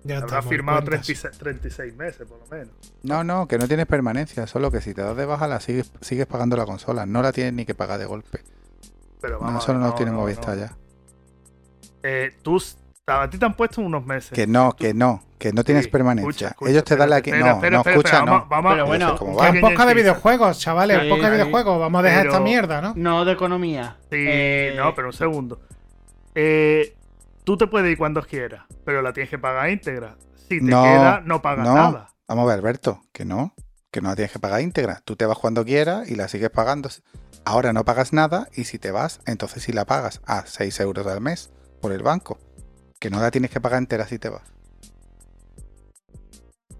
25. 0.04 0.08
ya 0.08 0.16
Habrá 0.16 0.26
estamos, 0.26 0.46
firmado 0.50 0.78
cuentas. 0.82 1.06
36, 1.06 1.38
36 1.38 1.96
meses, 1.96 2.26
por 2.28 2.38
lo 2.38 2.46
menos. 2.46 2.74
No, 3.02 3.24
no, 3.24 3.48
que 3.48 3.58
no 3.58 3.66
tienes 3.66 3.86
permanencia, 3.86 4.46
solo 4.46 4.70
que 4.70 4.80
si 4.80 4.94
te 4.94 5.02
das 5.02 5.16
de 5.16 5.24
baja 5.26 5.48
la 5.48 5.60
sigues, 5.60 5.92
sigues 6.00 6.26
pagando 6.26 6.56
la 6.56 6.66
consola. 6.66 7.06
No 7.06 7.22
la 7.22 7.32
tienes 7.32 7.52
ni 7.54 7.64
que 7.64 7.74
pagar 7.74 7.98
de 7.98 8.04
golpe. 8.06 8.42
Pero 9.20 9.34
No, 9.38 9.46
vamos. 9.46 9.64
eso 9.64 9.72
ver, 9.72 9.80
no, 9.82 9.94
tiene 9.94 10.12
Movistar 10.12 10.56
no. 10.56 10.60
ya. 10.66 10.76
Eh, 12.02 12.36
tú, 12.42 12.62
a 13.06 13.30
ti 13.30 13.38
te 13.38 13.44
han 13.46 13.54
puesto 13.54 13.80
unos 13.80 14.04
meses. 14.04 14.30
Que 14.32 14.46
no, 14.46 14.72
que 14.72 14.92
no, 14.92 15.22
que 15.38 15.52
no 15.52 15.64
tienes 15.64 15.84
Sí, 15.84 15.90
permanencia. 15.90 16.28
escucha, 16.28 16.48
escucha, 16.48 16.70
Ellos 16.70 16.84
te 16.84 16.96
dan 16.96 17.08
la 17.10 17.22
que. 17.22 17.30
espera, 17.30 17.46
No, 17.50 17.54
espera, 17.54 17.70
no, 17.70 17.78
espera, 17.78 17.96
escucha, 17.96 18.16
espera, 18.18 18.24
no. 18.26 18.32
Vamos, 18.32 18.48
vamos, 18.50 18.72
Pero 18.74 18.86
bueno, 18.86 19.46
en 19.48 19.60
poca 19.62 19.86
de 19.86 19.94
videojuegos, 19.94 20.58
chavales, 20.58 21.02
en 21.02 21.08
poca 21.08 21.30
de 21.30 21.36
videojuegos. 21.38 21.80
Vamos 21.80 21.98
a 22.00 22.02
dejar 22.02 22.20
Pero- 22.22 22.32
esta 22.32 22.44
mierda, 22.44 22.80
¿no? 22.82 22.92
No 22.96 23.24
de 23.24 23.32
economía. 23.32 23.96
Sí, 24.10 24.16
Eh, 24.18 24.74
no, 24.76 24.94
pero 24.94 25.08
un 25.08 25.12
segundo. 25.14 25.60
Eh, 26.34 26.94
tú 27.44 27.56
te 27.56 27.66
puedes 27.66 27.90
ir 27.92 27.98
cuando 27.98 28.22
quieras, 28.22 28.64
pero 28.84 29.02
la 29.02 29.12
tienes 29.12 29.30
que 29.30 29.38
pagar 29.38 29.70
íntegra. 29.70 30.16
Si 30.48 30.58
te 30.60 30.62
No, 30.64 30.82
queda, 30.82 31.20
no 31.24 31.40
pagas 31.42 31.66
no. 31.66 31.74
nada. 31.74 32.14
Vamos 32.28 32.44
a 32.44 32.46
ver, 32.48 32.58
Alberto, 32.58 33.00
que 33.12 33.24
no, 33.24 33.54
que 33.90 34.00
no 34.00 34.08
la 34.08 34.16
tienes 34.16 34.32
que 34.32 34.38
pagar 34.38 34.60
íntegra. 34.60 35.00
Tú 35.04 35.16
te 35.16 35.26
vas 35.26 35.38
cuando 35.38 35.64
quieras 35.64 36.10
y 36.10 36.14
la 36.16 36.28
sigues 36.28 36.50
pagando. 36.50 36.88
Ahora 37.44 37.72
no 37.72 37.84
pagas 37.84 38.12
nada 38.12 38.48
y 38.54 38.64
si 38.64 38.78
te 38.78 38.90
vas, 38.90 39.20
entonces 39.26 39.62
sí 39.62 39.72
la 39.72 39.84
pagas 39.84 40.20
a 40.26 40.46
6 40.46 40.80
euros 40.80 41.06
al 41.06 41.20
mes 41.20 41.52
por 41.80 41.92
el 41.92 42.02
banco. 42.02 42.38
Que 42.98 43.10
no 43.10 43.20
la 43.20 43.30
tienes 43.30 43.50
que 43.50 43.60
pagar 43.60 43.78
entera 43.78 44.06
si 44.06 44.18
te 44.18 44.30
vas. 44.30 44.42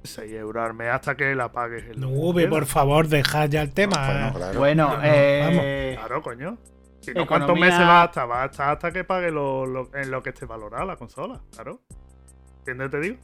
6 0.04 0.32
euros 0.32 0.62
al 0.64 0.74
mes 0.74 0.88
hasta 0.90 1.14
que 1.16 1.34
la 1.34 1.50
pagues. 1.52 1.84
el- 1.84 2.00
No, 2.00 2.08
Ubi, 2.10 2.46
por 2.46 2.66
favor, 2.66 3.08
dejad 3.08 3.48
ya 3.48 3.62
el 3.62 3.72
tema. 3.72 3.96
Bueno, 4.06 4.26
eh. 4.28 4.32
claro. 4.34 4.58
Bueno, 4.58 4.96
No, 4.96 5.02
eh, 5.04 5.94
Claro, 5.98 6.22
coño. 6.22 6.58
Si 7.04 7.12
no, 7.12 7.22
Economía- 7.22 7.26
¿cuántos 7.28 7.58
meses 7.58 7.80
va 7.80 8.02
a 8.02 8.04
estar? 8.06 8.30
Va 8.30 8.42
a 8.42 8.46
estar 8.46 8.70
hasta 8.70 8.92
que 8.92 9.04
pague 9.04 9.30
lo, 9.30 9.66
lo- 9.66 9.90
en 9.94 10.10
lo 10.10 10.22
que 10.22 10.30
esté 10.30 10.46
valorada 10.46 10.84
la 10.84 10.96
consola. 10.96 11.40
Claro. 11.52 11.80
¿Entiendes? 12.60 12.90
Te 12.90 13.00
digo. 13.00 13.16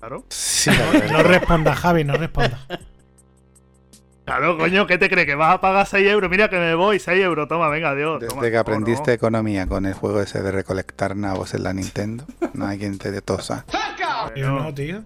Claro. 0.00 0.24
Sí. 0.28 0.70
No 1.12 1.22
respondas, 1.22 1.78
Javi, 1.78 2.04
no 2.04 2.14
respondas. 2.16 2.60
Claro, 4.24 4.56
coño, 4.56 4.86
¿qué 4.86 4.96
te 4.96 5.10
crees? 5.10 5.26
¿Que 5.26 5.34
vas 5.34 5.54
a 5.54 5.60
pagar 5.60 5.86
6 5.86 6.06
euros? 6.08 6.30
Mira 6.30 6.48
que 6.48 6.58
me 6.58 6.74
voy, 6.74 6.98
6 6.98 7.22
euros, 7.22 7.46
toma, 7.46 7.68
venga, 7.68 7.90
adiós. 7.90 8.20
Desde 8.20 8.34
toma. 8.34 8.50
que 8.50 8.56
aprendiste 8.56 9.10
no. 9.10 9.14
economía 9.14 9.66
con 9.66 9.84
el 9.84 9.92
juego 9.92 10.20
ese 10.22 10.42
de 10.42 10.50
recolectar 10.50 11.14
nabos 11.14 11.52
en 11.52 11.62
la 11.62 11.74
Nintendo, 11.74 12.24
no 12.54 12.66
hay 12.66 12.78
quien 12.78 12.96
te 12.98 13.10
dé 13.10 13.20
tosa. 13.20 13.66
Yo 14.34 14.50
Bueno, 14.50 14.60
no, 14.64 14.74
tío. 14.74 15.04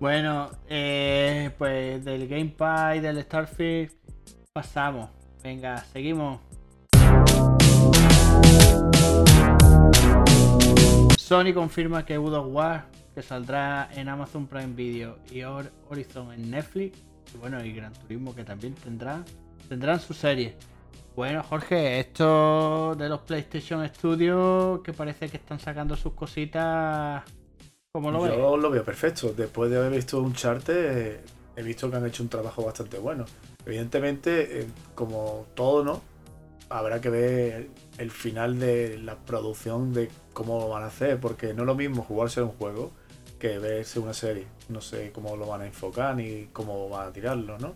bueno, 0.00 0.50
eh, 0.68 1.50
pues 1.58 2.02
del 2.04 2.26
Gamepad 2.28 2.94
y 2.94 3.00
del 3.00 3.22
Starfield 3.22 3.92
pasamos. 4.54 5.10
Venga, 5.42 5.84
seguimos. 5.92 6.40
Sony 11.16 11.52
confirma 11.54 12.04
que 12.04 12.16
of 12.18 12.46
War, 12.50 12.86
que 13.14 13.22
saldrá 13.22 13.88
en 13.94 14.08
Amazon 14.08 14.46
Prime 14.46 14.74
Video 14.74 15.18
y 15.30 15.40
Hor- 15.42 15.70
Horizon 15.88 16.32
en 16.32 16.50
Netflix, 16.50 16.98
y 17.34 17.38
bueno, 17.38 17.62
y 17.64 17.72
Gran 17.72 17.92
Turismo 17.92 18.34
que 18.34 18.44
también 18.44 18.74
tendrá, 18.74 19.22
tendrán 19.68 20.00
su 20.00 20.14
serie. 20.14 20.56
Bueno, 21.14 21.42
Jorge, 21.42 22.00
esto 22.00 22.94
de 22.94 23.08
los 23.08 23.20
PlayStation 23.20 23.86
Studios, 23.88 24.80
que 24.82 24.92
parece 24.92 25.28
que 25.28 25.36
están 25.36 25.58
sacando 25.58 25.96
sus 25.96 26.12
cositas. 26.14 27.24
¿Cómo 27.92 28.10
lo 28.10 28.22
ves? 28.22 28.32
Yo 28.36 28.56
lo 28.56 28.70
veo 28.70 28.84
perfecto. 28.84 29.32
Después 29.36 29.70
de 29.70 29.78
haber 29.78 29.92
visto 29.92 30.20
un 30.22 30.32
charte, 30.32 31.20
he 31.56 31.62
visto 31.62 31.90
que 31.90 31.96
han 31.96 32.06
hecho 32.06 32.22
un 32.22 32.28
trabajo 32.28 32.64
bastante 32.64 32.98
bueno. 32.98 33.24
Evidentemente, 33.68 34.60
eh, 34.60 34.66
como 34.94 35.44
todo, 35.54 35.84
¿no? 35.84 36.00
Habrá 36.70 37.00
que 37.02 37.10
ver 37.10 37.68
el 37.98 38.10
final 38.10 38.58
de 38.58 38.98
la 38.98 39.16
producción 39.16 39.92
de 39.92 40.08
cómo 40.32 40.58
lo 40.58 40.68
van 40.70 40.82
a 40.84 40.86
hacer, 40.86 41.20
porque 41.20 41.52
no 41.52 41.62
es 41.62 41.66
lo 41.66 41.74
mismo 41.74 42.02
jugarse 42.02 42.40
un 42.42 42.50
juego 42.52 42.90
que 43.38 43.58
verse 43.58 44.00
una 44.00 44.14
serie. 44.14 44.46
No 44.70 44.80
sé 44.80 45.12
cómo 45.12 45.36
lo 45.36 45.46
van 45.46 45.60
a 45.62 45.66
enfocar 45.66 46.16
ni 46.16 46.46
cómo 46.52 46.88
van 46.88 47.08
a 47.08 47.12
tirarlo, 47.12 47.58
¿no? 47.58 47.74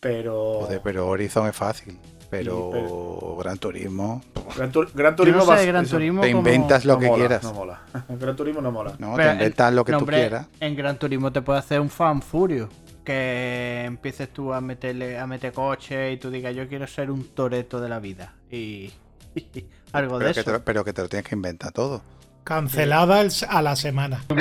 Pero. 0.00 0.60
Joder, 0.62 0.80
pero 0.82 1.08
Horizon 1.08 1.48
es 1.48 1.56
fácil. 1.56 1.98
Pero, 2.30 2.70
Sí, 2.72 2.78
pero- 2.80 3.36
Gran 3.40 3.58
Turismo. 3.58 4.22
Gran, 4.56 4.72
Turismo 5.16 5.44
no 5.44 5.56
sé, 5.56 5.66
Gran 5.66 5.86
Turismo. 5.86 6.22
Te 6.22 6.32
como- 6.32 6.38
inventas 6.48 6.84
lo 6.84 6.94
no 6.94 6.98
que 7.00 7.06
mola, 7.06 7.18
quieras. 7.18 7.42
No 7.42 7.52
mola. 7.52 7.80
Gran 8.08 8.36
Turismo 8.36 8.60
no 8.62 8.72
mola. 8.72 8.94
No, 8.98 9.14
Pero 9.16 9.28
te 9.28 9.34
inventas 9.34 9.72
lo 9.74 9.84
que 9.84 9.92
no, 9.92 9.98
tú 9.98 10.02
hombre, 10.04 10.16
quieras. 10.18 10.46
En 10.60 10.74
Gran 10.76 10.98
Turismo 10.98 11.30
te 11.32 11.42
puede 11.42 11.58
hacer 11.58 11.80
un 11.80 11.90
fan 11.90 12.22
furio. 12.22 12.68
Que 13.04 13.82
empieces 13.84 14.32
tú 14.32 14.52
a 14.52 14.60
meterle, 14.60 15.18
a 15.18 15.26
meter 15.26 15.52
coche 15.52 16.12
y 16.12 16.16
tú 16.18 16.30
digas 16.30 16.54
yo 16.54 16.68
quiero 16.68 16.86
ser 16.86 17.10
un 17.10 17.24
toreto 17.34 17.80
de 17.80 17.88
la 17.88 17.98
vida. 17.98 18.34
Y, 18.50 18.92
algo 19.92 20.18
de 20.18 20.26
Pero 20.26 20.40
eso. 20.40 20.52
te, 20.52 20.58
pero 20.60 20.84
que 20.84 20.92
te 20.92 21.02
lo 21.02 21.08
tienes 21.08 21.26
que 21.28 21.34
inventar 21.34 21.72
todo. 21.72 22.02
Cancelada 22.44 23.20
el- 23.20 23.32
a 23.48 23.62
la 23.62 23.74
semana. 23.76 24.24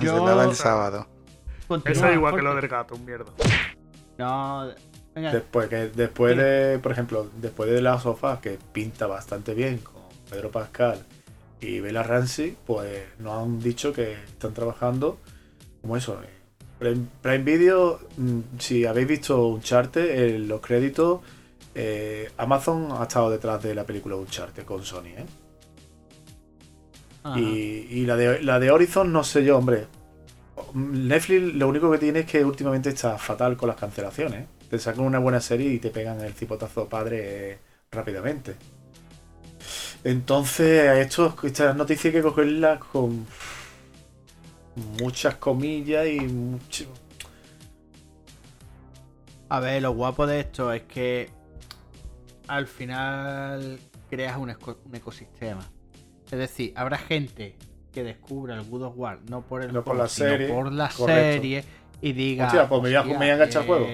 Yo- 0.00 0.42
el 0.42 0.54
sábado. 0.54 1.06
Eso 1.84 2.06
es 2.08 2.14
igual 2.14 2.36
que 2.36 2.42
lo 2.42 2.54
del 2.54 2.68
gato, 2.68 2.94
un 2.94 3.04
mierda. 3.04 3.30
No, 4.18 4.68
venga. 5.14 5.32
Después, 5.32 5.68
que 5.68 5.76
después 5.88 6.36
de, 6.36 6.78
por 6.78 6.92
ejemplo, 6.92 7.30
después 7.40 7.70
de 7.70 7.80
la 7.80 7.98
sofá, 7.98 8.40
que 8.40 8.58
pinta 8.72 9.06
bastante 9.06 9.54
bien 9.54 9.78
con 9.78 10.02
Pedro 10.28 10.50
Pascal 10.50 11.02
y 11.60 11.80
Bella 11.80 12.02
Ramsey, 12.02 12.56
pues 12.66 13.04
nos 13.18 13.42
han 13.42 13.58
dicho 13.60 13.92
que 13.92 14.12
están 14.12 14.52
trabajando 14.52 15.18
como 15.82 15.96
eso. 15.96 16.20
eh, 16.22 16.28
Prime, 16.78 17.06
Prime 17.20 17.44
Video, 17.44 18.00
mm, 18.16 18.40
si 18.58 18.86
habéis 18.86 19.08
visto 19.08 19.46
Uncharted, 19.48 20.34
en 20.36 20.48
los 20.48 20.60
créditos, 20.60 21.20
eh, 21.74 22.30
Amazon 22.38 22.88
ha 22.92 23.02
estado 23.04 23.30
detrás 23.30 23.62
de 23.62 23.74
la 23.74 23.84
película 23.84 24.16
Uncharted 24.16 24.64
con 24.64 24.84
Sony, 24.84 25.08
¿eh? 25.18 25.26
Y, 27.36 28.00
y 28.00 28.06
la, 28.06 28.16
de, 28.16 28.42
la 28.42 28.58
de 28.58 28.70
Horizon, 28.72 29.12
no 29.12 29.22
sé 29.22 29.44
yo, 29.44 29.58
hombre. 29.58 29.86
Netflix 30.74 31.54
lo 31.54 31.68
único 31.68 31.90
que 31.90 31.98
tiene 31.98 32.20
es 32.20 32.26
que 32.26 32.44
últimamente 32.44 32.88
está 32.90 33.16
fatal 33.18 33.56
con 33.56 33.68
las 33.68 33.76
cancelaciones. 33.78 34.46
Te 34.68 34.78
sacan 34.78 35.04
una 35.04 35.18
buena 35.20 35.40
serie 35.40 35.72
y 35.72 35.78
te 35.78 35.90
pegan 35.90 36.20
el 36.20 36.32
cipotazo 36.34 36.88
padre 36.88 37.52
eh, 37.52 37.58
rápidamente. 37.92 38.56
Entonces, 40.04 40.88
a 40.88 41.00
esto, 41.00 41.36
estas 41.44 41.76
noticias 41.76 42.06
hay 42.06 42.12
que 42.12 42.22
cogerlas 42.22 42.78
con 42.80 43.26
muchas 45.00 45.36
comillas 45.36 46.06
y 46.06 46.20
mucho. 46.20 46.86
A 49.48 49.60
ver, 49.60 49.82
lo 49.82 49.92
guapo 49.92 50.26
de 50.26 50.40
esto 50.40 50.72
es 50.72 50.82
que 50.82 51.30
al 52.48 52.66
final 52.66 53.78
creas 54.08 54.36
un, 54.38 54.50
ecosistema. 54.92 55.68
Es 56.30 56.38
decir, 56.38 56.72
habrá 56.76 56.96
gente 56.98 57.56
que 57.92 58.02
descubra 58.02 58.54
el 58.56 58.62
God 58.68 58.82
of 58.84 58.94
War 58.96 59.18
no 59.28 59.42
por 59.42 59.62
el 59.62 59.68
No 59.72 59.84
por 59.84 59.94
juego, 59.96 60.02
la 60.04 60.08
sino 60.08 60.28
serie, 60.30 60.48
por 60.48 60.72
la 60.72 60.88
correcto. 60.88 61.32
serie 61.42 61.64
y 62.00 62.12
diga, 62.12 62.46
Hostia, 62.46 62.68
pues 62.68 62.82
me 62.82 62.88
voy 62.88 62.94
a- 62.96 63.00
"Hostia, 63.00 63.12
me 63.12 63.18
voy 63.18 63.28
a 63.28 63.32
enganchar 63.34 63.62
al 63.62 63.68
juego". 63.68 63.86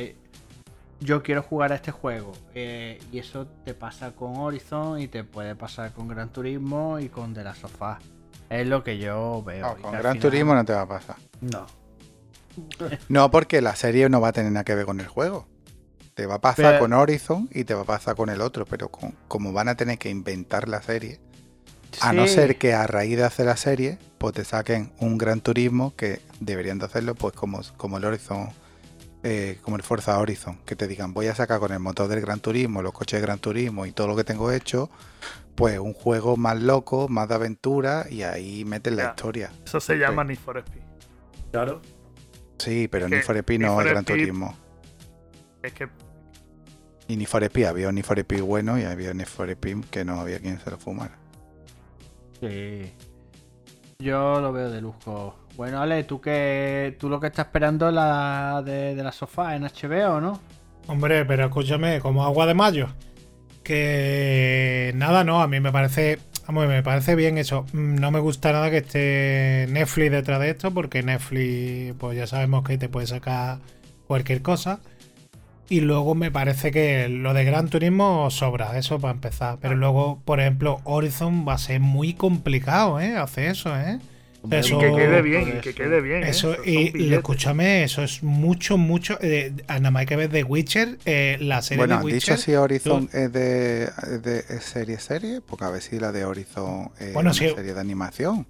Yo 1.01 1.23
quiero 1.23 1.43
jugar 1.43 1.73
a 1.73 1.77
este 1.77 1.91
juego. 1.91 2.33
eh, 2.55 3.01
y 3.13 3.19
eso 3.19 3.47
te 3.65 3.75
pasa 3.75 4.13
con 4.13 4.37
Horizon 4.37 5.01
y 5.01 5.09
te 5.09 5.25
puede 5.25 5.55
pasar 5.57 5.93
con 5.93 6.07
Gran 6.09 6.29
Turismo 6.33 6.99
y 7.01 7.09
con 7.09 7.35
The 7.35 7.43
Last 7.45 7.65
of 7.65 7.75
Us. 7.83 8.18
Es 8.51 8.67
lo 8.67 8.83
que 8.83 8.99
yo 8.99 9.43
veo. 9.45 9.67
No, 9.77 9.83
con 9.83 9.93
Gran 9.93 10.15
final- 10.15 10.19
Turismo 10.21 10.55
no 10.55 10.65
te 10.65 10.73
va 10.73 10.83
a 10.83 10.89
pasar. 10.89 11.17
No. 11.41 11.67
No, 13.09 13.31
porque 13.31 13.61
la 13.61 13.77
serie 13.77 14.09
no 14.09 14.21
va 14.21 14.29
a 14.29 14.33
tener 14.33 14.51
nada 14.53 14.65
que 14.65 14.75
ver 14.75 14.85
con 14.87 14.99
el 15.01 15.07
juego. 15.07 15.47
Te 16.15 16.27
va 16.27 16.37
a 16.37 16.41
pasar 16.41 16.65
Pero- 16.73 16.79
con 16.81 16.93
Horizon 16.93 17.49
y 17.53 17.65
te 17.65 17.75
va 17.75 17.83
a 17.83 17.85
pasar 17.85 18.17
con 18.17 18.29
el 18.31 18.41
otro, 18.41 18.65
pero 18.67 18.89
con- 18.89 19.15
como 19.29 19.53
van 19.53 19.69
a 19.69 19.77
tener 19.77 19.99
que 19.99 20.11
inventar 20.11 20.69
la 20.69 20.83
serie, 20.83 21.21
a 22.01 22.13
no 22.13 22.27
ser 22.27 22.59
que 22.59 22.75
a 22.75 22.87
raíz 22.87 23.17
de 23.17 23.23
hacer 23.25 23.47
la 23.47 23.57
serie, 23.57 23.99
pues 24.19 24.35
te 24.35 24.45
saquen 24.45 24.93
un 24.99 25.17
Gran 25.19 25.41
Turismo 25.41 25.95
que 25.95 26.21
deberían 26.41 26.79
de 26.79 26.87
hacerlo 26.87 27.15
pues 27.15 27.35
como, 27.35 27.61
como 27.77 27.99
el 27.99 28.05
Horizon, 28.05 28.49
eh, 29.23 29.59
como 29.63 29.77
el 29.77 29.83
Forza 29.85 30.19
Horizon, 30.19 30.59
que 30.67 30.75
te 30.75 30.89
digan 30.89 31.15
voy 31.15 31.29
a 31.29 31.35
sacar 31.37 31.61
con 31.61 31.73
el 31.73 31.79
motor 31.79 32.09
del 32.09 32.21
Gran 32.21 32.41
Turismo, 32.41 32.83
los 32.83 32.93
coches 32.93 33.21
de 33.21 33.27
Gran 33.27 33.39
Turismo 33.39 33.87
y 33.87 33.93
todo 33.93 34.09
lo 34.09 34.17
que 34.17 34.25
tengo 34.25 34.51
hecho, 34.51 34.91
pues 35.59 35.79
un 35.81 35.93
juego 35.93 36.37
más 36.37 36.63
loco, 36.63 37.09
más 37.09 37.29
de 37.29 37.35
aventura 37.35 38.07
y 38.09 38.23
ahí 38.23 38.65
meten 38.65 38.95
la 38.97 39.07
historia. 39.09 39.51
Eso 39.65 39.81
se 39.81 39.97
llama 39.97 40.23
Need 40.23 40.39
for 40.39 40.57
Speed. 40.59 40.83
Claro. 41.51 41.83
Sí, 42.59 42.87
pero 42.89 43.07
Es 43.07 43.13
que 43.13 43.23
for 43.23 43.37
Speed 43.37 43.59
Need 43.59 43.69
no 43.69 43.81
es 43.81 43.87
Gran 43.89 44.05
Speed- 44.05 44.15
Turismo. 44.21 44.55
Es 45.63 45.73
que 45.73 45.89
Y 47.09 47.17
ni 47.17 47.27
for 47.27 47.43
Speed, 47.43 47.65
había 47.67 47.89
un 47.89 47.97
Need 47.97 48.05
for 48.05 48.19
Speed 48.21 48.43
bueno 48.43 48.79
y 48.79 48.85
había 48.85 49.11
un 49.11 49.17
Need 49.17 49.27
for 49.27 49.51
Speed 49.51 49.85
que 49.91 50.05
no 50.05 50.21
había 50.21 50.39
quien 50.39 50.61
se 50.61 50.71
lo 50.71 50.79
fumara. 50.79 51.19
Sí. 52.41 52.93
Yo 53.99 54.41
lo 54.41 54.53
veo 54.53 54.71
de 54.71 54.81
lujo. 54.81 55.35
Bueno, 55.57 55.81
Ale, 55.83 56.05
tú 56.05 56.21
que 56.21 56.97
tú 57.01 57.09
lo 57.09 57.19
que 57.19 57.27
estás 57.27 57.47
esperando 57.47 57.89
es 57.89 57.95
la 57.95 58.63
de, 58.65 58.95
de 58.95 59.03
la 59.03 59.11
sofá 59.11 59.57
en 59.57 59.65
HBO, 59.65 60.21
¿no? 60.21 60.41
Hombre, 60.87 61.25
pero 61.25 61.47
escúchame, 61.47 61.99
como 62.01 62.25
agua 62.25 62.47
de 62.47 62.55
mayo. 62.55 62.87
Que 63.69 64.93
nada, 64.97 65.25
no, 65.25 65.43
a 65.43 65.47
mí 65.47 65.61
me 65.61 65.71
parece. 65.71 66.19
Vamos, 66.47 66.67
me 66.69 66.83
parece 66.83 67.15
bien 67.15 67.37
eso. 67.37 67.67
Mm, 67.75 67.97
No 67.97 68.11
me 68.11 68.19
gusta 68.21 68.51
nada 68.51 68.71
que 68.71 68.79
esté 68.79 69.67
Netflix 69.71 70.11
detrás 70.11 70.41
de 70.41 70.49
esto, 70.51 70.71
porque 70.73 71.03
Netflix, 71.03 71.95
pues 71.99 72.17
ya 72.17 72.27
sabemos 72.27 72.65
que 72.65 72.79
te 72.79 72.89
puede 72.89 73.07
sacar 73.07 73.59
cualquier 74.07 74.41
cosa. 74.41 74.81
Y 75.69 75.81
luego 75.83 76.15
me 76.15 76.31
parece 76.31 76.71
que 76.73 77.09
lo 77.11 77.35
de 77.35 77.45
Gran 77.45 77.69
Turismo 77.69 78.31
sobra, 78.31 78.79
eso 78.79 78.99
para 79.01 79.15
empezar. 79.15 79.59
Pero 79.61 79.77
luego, 79.77 80.23
por 80.25 80.41
ejemplo, 80.41 80.81
Horizon 80.85 81.47
va 81.47 81.55
a 81.55 81.59
ser 81.59 81.81
muy 81.81 82.15
complicado, 82.15 83.01
¿eh? 83.01 83.17
Hacer 83.17 83.51
eso, 83.51 83.79
¿eh? 83.79 83.99
Eso- 84.51 84.77
y 84.77 84.81
que 84.81 84.93
quede 84.93 85.23
bien, 85.23 85.57
y 85.57 85.61
que 85.61 85.75
quede 85.75 86.01
bien. 86.01 86.23
¿eh? 86.23 86.31
Eso, 86.31 86.57
y, 86.65 87.13
escúchame, 87.13 87.83
eso 87.83 88.03
es 88.05 88.23
mucho, 88.23 88.79
mucho. 88.79 89.19
eh, 89.21 89.53
nada 89.69 89.91
más 89.91 90.01
hay 90.03 90.07
que 90.07 90.17
ver 90.17 90.31
The 90.31 90.45
Witcher, 90.45 90.99
eh, 91.05 91.37
la 91.41 91.61
serie 91.61 91.79
Bueno, 91.79 91.99
de 91.99 92.05
Witcher. 92.05 92.37
dicho 92.37 92.37
si 92.37 92.55
Horizon 92.55 93.11
es 93.13 93.33
de, 93.33 93.91
serie 94.61 94.99
serie, 95.01 95.41
porque 95.41 95.65
a 95.65 95.71
ver 95.71 95.83
si 95.83 95.99
la 95.99 96.13
de 96.13 96.25
Horizon 96.25 96.91
es 97.01 97.13
Bueno, 97.15 97.31
una 97.31 97.35
sí. 97.35 97.49
serie 97.49 97.75
de 97.75 97.81
animación. 97.81 98.47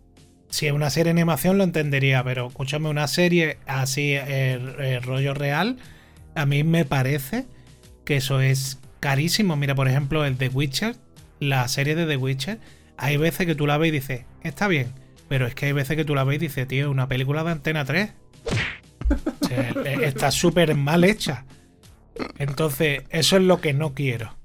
Si 0.50 0.66
es 0.66 0.72
una 0.72 0.90
serie 0.90 1.04
de 1.12 1.20
animación 1.20 1.58
lo 1.58 1.64
entendería, 1.64 2.22
pero 2.22 2.48
escúchame, 2.48 2.88
una 2.88 3.06
serie 3.08 3.58
así, 3.66 4.12
eh, 4.14 4.58
eh, 4.78 5.00
rollo 5.02 5.34
real, 5.34 5.78
a 6.34 6.46
mí 6.46 6.64
me 6.64 6.84
parece 6.84 7.46
que 8.04 8.16
eso 8.16 8.40
es 8.40 8.78
carísimo. 9.00 9.56
Mira, 9.56 9.74
por 9.74 9.88
ejemplo, 9.88 10.24
el 10.24 10.36
The 10.36 10.48
Witcher, 10.48 10.96
la 11.40 11.66
serie 11.68 11.94
de 11.94 12.06
The 12.06 12.16
Witcher, 12.16 12.58
hay 12.96 13.16
veces 13.16 13.46
que 13.46 13.54
tú 13.54 13.66
la 13.66 13.78
ves 13.78 13.88
y 13.88 13.92
dices, 13.92 14.22
está 14.42 14.68
bien, 14.68 14.88
pero 15.28 15.46
es 15.46 15.54
que 15.54 15.66
hay 15.66 15.72
veces 15.72 15.96
que 15.96 16.04
tú 16.04 16.14
la 16.14 16.24
ves 16.24 16.36
y 16.36 16.38
dices, 16.46 16.66
tío, 16.68 16.90
una 16.90 17.08
película 17.08 17.44
de 17.44 17.50
Antena 17.52 17.84
3. 17.84 18.12
O 19.42 19.46
sea, 19.46 19.70
eh, 19.84 19.98
está 20.02 20.30
súper 20.30 20.74
mal 20.74 21.04
hecha. 21.04 21.44
Entonces, 22.38 23.02
eso 23.10 23.36
es 23.36 23.42
lo 23.42 23.60
que 23.60 23.72
no 23.72 23.94
quiero. 23.94 24.36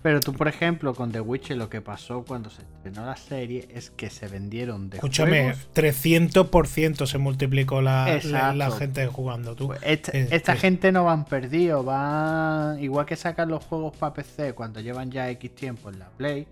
Pero 0.00 0.20
tú, 0.20 0.32
por 0.32 0.46
ejemplo, 0.46 0.94
con 0.94 1.10
The 1.10 1.20
Witcher 1.20 1.56
lo 1.56 1.68
que 1.68 1.80
pasó 1.80 2.24
cuando 2.24 2.50
se 2.50 2.62
estrenó 2.62 3.04
la 3.04 3.16
serie 3.16 3.68
es 3.74 3.90
que 3.90 4.10
se 4.10 4.28
vendieron 4.28 4.88
de 4.90 4.98
Escúchame, 4.98 5.42
juegos. 5.42 5.68
300% 5.74 7.06
se 7.06 7.18
multiplicó 7.18 7.82
la, 7.82 8.20
la- 8.54 8.70
gente 8.70 9.06
jugando. 9.08 9.56
Tú. 9.56 9.66
Pues 9.66 9.80
esta, 9.82 10.12
Eh, 10.16 10.28
esta 10.30 10.54
gente 10.54 10.92
no 10.92 11.04
van 11.04 11.24
perdidos, 11.24 11.84
van 11.84 12.80
igual 12.82 13.06
que 13.06 13.16
sacan 13.16 13.48
los 13.48 13.64
juegos 13.64 13.96
para 13.96 14.14
PC 14.14 14.52
cuando 14.54 14.80
llevan 14.80 15.10
ya 15.10 15.28
X 15.30 15.52
tiempo 15.56 15.90
en 15.90 15.98
la 15.98 16.08
Play, 16.10 16.46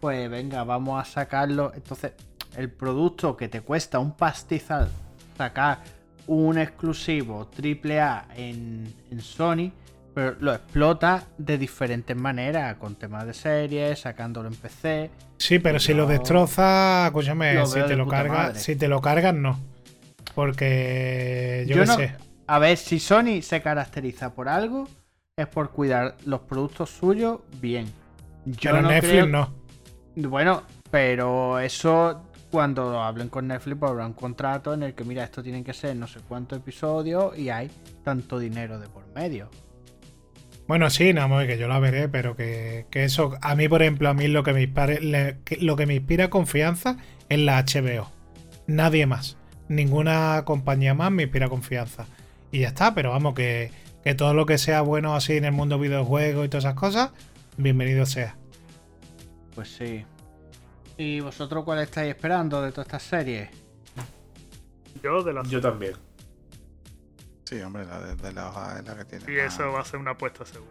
pues 0.00 0.28
venga, 0.28 0.64
vamos 0.64 1.00
a 1.00 1.08
sacarlo. 1.10 1.72
Entonces, 1.74 2.12
el 2.56 2.70
producto 2.70 3.36
que 3.36 3.48
te 3.48 3.60
cuesta 3.60 3.98
un 3.98 4.12
pastizal 4.16 4.88
sacar 5.36 5.78
un 6.26 6.58
exclusivo 6.58 7.48
AAA 7.56 8.26
en, 8.36 8.92
en 9.10 9.20
Sony, 9.20 9.72
pero 10.14 10.36
lo 10.40 10.52
explota 10.54 11.24
de 11.38 11.56
diferentes 11.58 12.16
maneras, 12.16 12.76
con 12.76 12.94
temas 12.96 13.26
de 13.26 13.34
series, 13.34 14.00
sacándolo 14.00 14.48
en 14.48 14.54
PC. 14.54 15.10
Sí, 15.38 15.58
pero 15.58 15.78
si 15.80 15.94
lo 15.94 16.06
destroza, 16.06 17.06
escúchame, 17.06 17.54
Lo 17.54 17.66
si 17.66 17.74
te 17.74 17.96
lo 17.96 18.04
si 18.54 18.76
te 18.76 18.88
lo 18.88 19.00
cargas, 19.00 19.34
no. 19.34 19.58
Porque 20.34 21.64
yo, 21.68 21.76
Yo 21.76 21.80
qué 21.82 21.86
no- 21.86 21.96
sé. 21.96 22.14
A 22.46 22.58
ver, 22.58 22.76
si 22.76 22.98
Sony 22.98 23.42
se 23.42 23.60
caracteriza 23.62 24.34
por 24.34 24.48
algo, 24.48 24.88
es 25.36 25.46
por 25.46 25.70
cuidar 25.70 26.16
los 26.26 26.40
productos 26.40 26.90
suyos 26.90 27.40
bien. 27.60 27.86
Yo 28.44 28.70
Pero 28.72 28.82
no 28.82 28.88
Netflix 28.88 29.12
creo- 29.12 29.26
no. 29.26 29.54
Bueno, 30.16 30.62
pero 30.90 31.60
eso 31.60 32.22
cuando 32.50 33.00
hablen 33.00 33.28
con 33.28 33.46
Netflix 33.48 33.78
pues 33.78 33.90
habrá 33.90 34.06
un 34.06 34.12
contrato 34.12 34.74
en 34.74 34.82
el 34.82 34.94
que 34.94 35.04
mira, 35.04 35.24
esto 35.24 35.42
tienen 35.42 35.64
que 35.64 35.72
ser 35.72 35.96
no 35.96 36.06
sé 36.06 36.20
cuántos 36.28 36.58
episodios 36.58 37.36
y 37.38 37.48
hay 37.50 37.70
tanto 38.04 38.38
dinero 38.38 38.78
de 38.78 38.88
por 38.88 39.06
medio. 39.14 39.50
Bueno, 40.66 40.88
sí, 40.88 41.12
no, 41.12 41.24
hombre, 41.24 41.48
que 41.48 41.58
yo 41.58 41.66
la 41.66 41.80
veré, 41.80 42.08
pero 42.08 42.36
que, 42.36 42.86
que 42.90 43.04
eso, 43.04 43.36
a 43.42 43.56
mí, 43.56 43.68
por 43.68 43.82
ejemplo, 43.82 44.08
a 44.08 44.14
mí 44.14 44.28
lo 44.28 44.44
que 44.44 44.52
me 44.52 44.62
inspira, 44.62 44.86
le- 45.00 45.38
lo 45.60 45.74
que 45.76 45.86
me 45.86 45.96
inspira 45.96 46.30
confianza 46.30 46.96
es 47.28 47.40
la 47.40 47.58
HBO. 47.58 48.08
Nadie 48.68 49.06
más. 49.06 49.36
Ninguna 49.68 50.42
compañía 50.44 50.94
más 50.94 51.10
me 51.10 51.24
inspira 51.24 51.48
confianza. 51.48 52.06
Y 52.52 52.60
ya 52.60 52.68
está, 52.68 52.94
pero 52.94 53.10
vamos, 53.10 53.34
que, 53.34 53.72
que 54.04 54.14
todo 54.14 54.32
lo 54.32 54.46
que 54.46 54.58
sea 54.58 54.82
bueno 54.82 55.14
así 55.16 55.36
en 55.36 55.44
el 55.44 55.52
mundo 55.52 55.78
videojuegos 55.78 56.46
y 56.46 56.48
todas 56.48 56.64
esas 56.64 56.74
cosas, 56.74 57.10
bienvenido 57.56 58.06
sea. 58.06 58.36
Pues 59.54 59.68
sí. 59.76 60.04
¿Y 61.00 61.18
vosotros 61.20 61.64
cuál 61.64 61.78
estáis 61.78 62.10
esperando 62.10 62.60
de 62.60 62.72
todas 62.72 62.86
estas 62.88 63.02
series? 63.02 63.48
Yo 65.02 65.22
de 65.22 65.32
la 65.32 65.42
Yo 65.44 65.58
también. 65.58 65.94
Sí, 67.44 67.58
hombre, 67.62 67.86
la 67.86 68.00
de, 68.00 68.16
de 68.16 68.32
la 68.34 68.50
hoja 68.50 68.78
es 68.78 68.84
la 68.84 68.96
que 68.98 69.04
tiene. 69.06 69.24
Y 69.32 69.36
más- 69.42 69.54
eso 69.54 69.72
va 69.72 69.80
a 69.80 69.84
ser 69.86 69.98
una 69.98 70.10
apuesta 70.10 70.44
segura. 70.44 70.70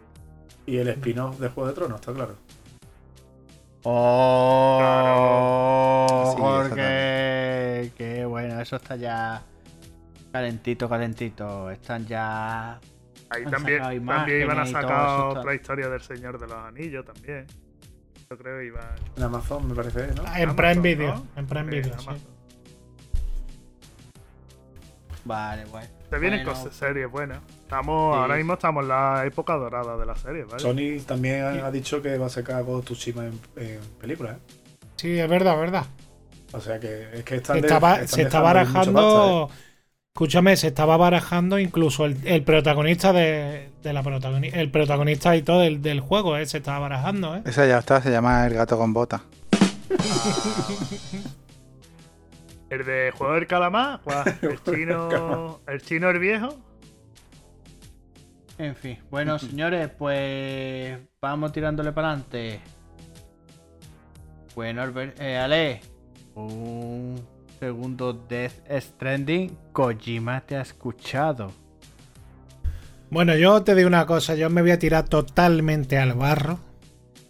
Y 0.66 0.76
el 0.76 0.86
spin-off 0.86 1.40
de 1.40 1.48
Juego 1.48 1.68
de 1.68 1.74
Tronos, 1.74 1.98
está 2.00 2.12
claro. 2.12 2.36
¡Oh! 4.90 6.32
Sí, 6.36 6.40
Jorge! 6.40 7.92
¡Qué 7.96 8.24
bueno! 8.24 8.60
Eso 8.60 8.76
está 8.76 8.94
ya 8.94 9.42
calentito, 10.30 10.88
calentito. 10.88 11.72
Están 11.72 12.06
ya. 12.06 12.78
Ahí 13.30 13.44
también, 13.50 14.06
también 14.06 14.42
iban 14.42 14.60
a 14.60 14.66
sacar 14.66 15.22
otra 15.22 15.54
historia 15.56 15.88
del 15.88 16.02
Señor 16.02 16.38
de 16.38 16.46
los 16.46 16.56
Anillos 16.56 17.04
también. 17.04 17.48
Yo 18.32 18.38
creo 18.38 18.60
que 18.60 18.66
iba 18.66 18.94
En 19.16 19.24
Amazon, 19.24 19.66
me 19.66 19.74
parece, 19.74 20.06
¿no? 20.14 20.22
En 20.22 20.48
Amazon, 20.50 20.54
Prime 20.56 20.74
¿no? 20.76 20.82
Video. 20.82 21.26
En 21.34 21.46
Prime 21.48 21.64
Video, 21.68 21.98
sí. 21.98 22.06
Vale, 25.24 25.64
bueno. 25.64 25.88
Se 26.08 26.18
vienen 26.20 26.44
Bueno. 26.44 26.56
cosas 26.60 26.76
series 26.76 27.10
buenas. 27.10 27.40
Estamos, 27.62 28.14
Sí. 28.14 28.20
ahora 28.20 28.36
mismo 28.36 28.52
estamos 28.52 28.82
en 28.84 28.88
la 28.90 29.24
época 29.26 29.54
dorada 29.54 29.96
de 29.96 30.06
las 30.06 30.20
series, 30.20 30.46
¿vale? 30.46 30.60
Sony 30.60 31.04
también 31.04 31.42
ha, 31.42 31.66
ha 31.66 31.70
dicho 31.72 32.00
que 32.00 32.16
va 32.18 32.26
a 32.26 32.28
sacar 32.28 32.62
Ghost 32.62 32.92
of 32.92 32.96
Tsushima 32.98 33.24
en, 33.26 33.40
en 33.56 33.80
película, 34.00 34.30
¿eh? 34.34 34.38
Sí, 34.94 35.18
es 35.18 35.28
verdad, 35.28 35.54
es 35.54 35.60
verdad. 35.62 35.86
O 36.52 36.60
sea 36.60 36.78
que 36.78 37.08
es 37.12 37.24
que 37.24 37.34
están 37.34 37.56
Se 37.56 37.62
de- 37.62 37.66
estaba- 37.66 37.94
están 37.94 38.08
se 38.08 38.22
está 38.22 38.40
barajando. 38.40 39.48
pasta, 39.48 39.54
¿eh? 39.56 39.69
Escúchame, 40.20 40.54
se 40.58 40.66
estaba 40.66 40.98
barajando 40.98 41.58
incluso 41.58 42.04
el, 42.04 42.14
el 42.26 42.42
protagonista 42.42 43.10
de, 43.14 43.70
de 43.82 43.92
la 43.94 44.02
protagonista. 44.02 44.60
El 44.60 44.70
protagonista 44.70 45.34
y 45.34 45.40
todo 45.40 45.60
del, 45.60 45.80
del 45.80 46.00
juego, 46.00 46.36
¿eh? 46.36 46.44
Se 46.44 46.58
estaba 46.58 46.78
barajando, 46.80 47.36
¿eh? 47.36 47.42
Esa 47.46 47.64
ya 47.64 47.78
está, 47.78 48.02
se 48.02 48.10
llama 48.10 48.46
El 48.46 48.52
gato 48.52 48.76
con 48.76 48.92
bota. 48.92 49.22
El 52.68 52.84
de 52.84 53.10
Juego 53.16 53.32
del 53.32 53.46
Calamar, 53.46 54.00
el 54.42 54.62
chino, 54.62 55.60
el 55.66 55.80
chino 55.80 56.10
el 56.10 56.18
viejo. 56.18 56.50
En 58.58 58.76
fin, 58.76 58.98
bueno, 59.10 59.38
señores, 59.38 59.88
pues 59.98 60.98
vamos 61.22 61.50
tirándole 61.50 61.92
para 61.92 62.08
adelante. 62.08 62.60
Bueno, 64.54 64.82
Albert- 64.82 65.18
eh, 65.18 65.38
Ale, 65.38 65.80
un 66.34 67.18
segundo 67.60 68.14
Death 68.14 68.54
Stranding. 68.70 69.56
Kojima 69.72 70.40
te 70.40 70.56
ha 70.56 70.62
escuchado. 70.62 71.52
Bueno, 73.10 73.36
yo 73.36 73.62
te 73.62 73.74
digo 73.74 73.86
una 73.86 74.06
cosa, 74.06 74.34
yo 74.34 74.48
me 74.50 74.62
voy 74.62 74.70
a 74.70 74.78
tirar 74.78 75.08
totalmente 75.08 75.98
al 75.98 76.14
barro. 76.14 76.58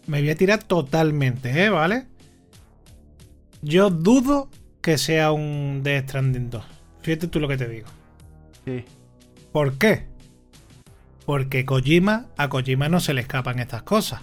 Me 0.07 0.21
voy 0.21 0.29
a 0.29 0.35
tirar 0.35 0.63
totalmente, 0.63 1.65
¿eh? 1.65 1.69
¿Vale? 1.69 2.07
Yo 3.61 3.89
dudo 3.89 4.49
que 4.81 4.97
sea 4.97 5.31
un 5.31 5.81
Death 5.83 6.09
Stranding 6.09 6.49
2. 6.49 6.63
Fíjate 7.01 7.27
tú 7.27 7.39
lo 7.39 7.47
que 7.47 7.57
te 7.57 7.67
digo. 7.67 7.87
Sí. 8.65 8.85
¿Por 9.51 9.77
qué? 9.77 10.07
Porque 11.25 11.65
Kojima, 11.65 12.27
a 12.37 12.49
Kojima 12.49 12.89
no 12.89 12.99
se 12.99 13.13
le 13.13 13.21
escapan 13.21 13.59
estas 13.59 13.83
cosas. 13.83 14.21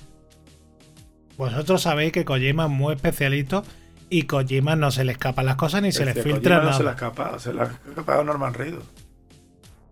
Vosotros 1.36 1.82
sabéis 1.82 2.12
que 2.12 2.24
Kojima 2.24 2.64
es 2.64 2.70
muy 2.70 2.94
especialito 2.94 3.62
y 4.10 4.22
Kojima 4.24 4.76
no 4.76 4.90
se 4.90 5.04
le 5.04 5.12
escapan 5.12 5.46
las 5.46 5.56
cosas 5.56 5.82
ni 5.82 5.92
se 5.92 6.04
le 6.04 6.12
Este, 6.12 6.22
filtra 6.22 6.56
Kojima 6.56 6.60
nada. 6.60 6.70
No 6.70 6.72
se 6.72 6.82
la 6.84 6.90
ha 6.90 6.94
escapado, 6.94 7.38
se 7.38 7.52
la 7.52 7.62
ha 7.64 7.66
escapado 7.90 8.24
Norman 8.24 8.54
Reedus. 8.54 8.84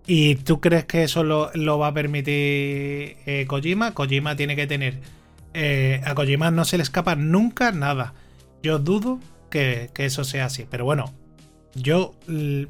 ¿Y 0.07 0.37
tú 0.37 0.61
crees 0.61 0.85
que 0.85 1.03
eso 1.03 1.25
lo, 1.25 1.51
lo 1.55 1.79
va 1.79 1.89
a 1.89 1.95
permitir 1.95 3.17
eh, 3.27 3.45
Kojima? 3.49 3.93
Kojima 3.95 4.37
tiene 4.37 4.55
que 4.57 4.67
tener. 4.67 5.01
eh, 5.55 6.01
a 6.05 6.15
Kojima 6.15 6.51
no 6.51 6.65
se 6.65 6.77
le 6.77 6.83
escapa 6.85 7.17
nunca 7.17 7.73
nada. 7.73 8.15
Yo 8.63 8.79
dudo 8.79 9.21
que, 9.51 9.91
que 9.95 10.05
eso 10.07 10.25
sea 10.25 10.47
así. 10.47 10.67
Pero 10.71 10.85
bueno, 10.85 11.13
yo. 11.75 12.15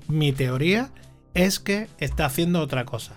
Mi 0.09 0.33
teoría 0.33 0.91
es 1.35 1.61
que 1.61 1.89
está 1.99 2.27
haciendo 2.27 2.61
otra 2.61 2.85
cosa. 2.87 3.17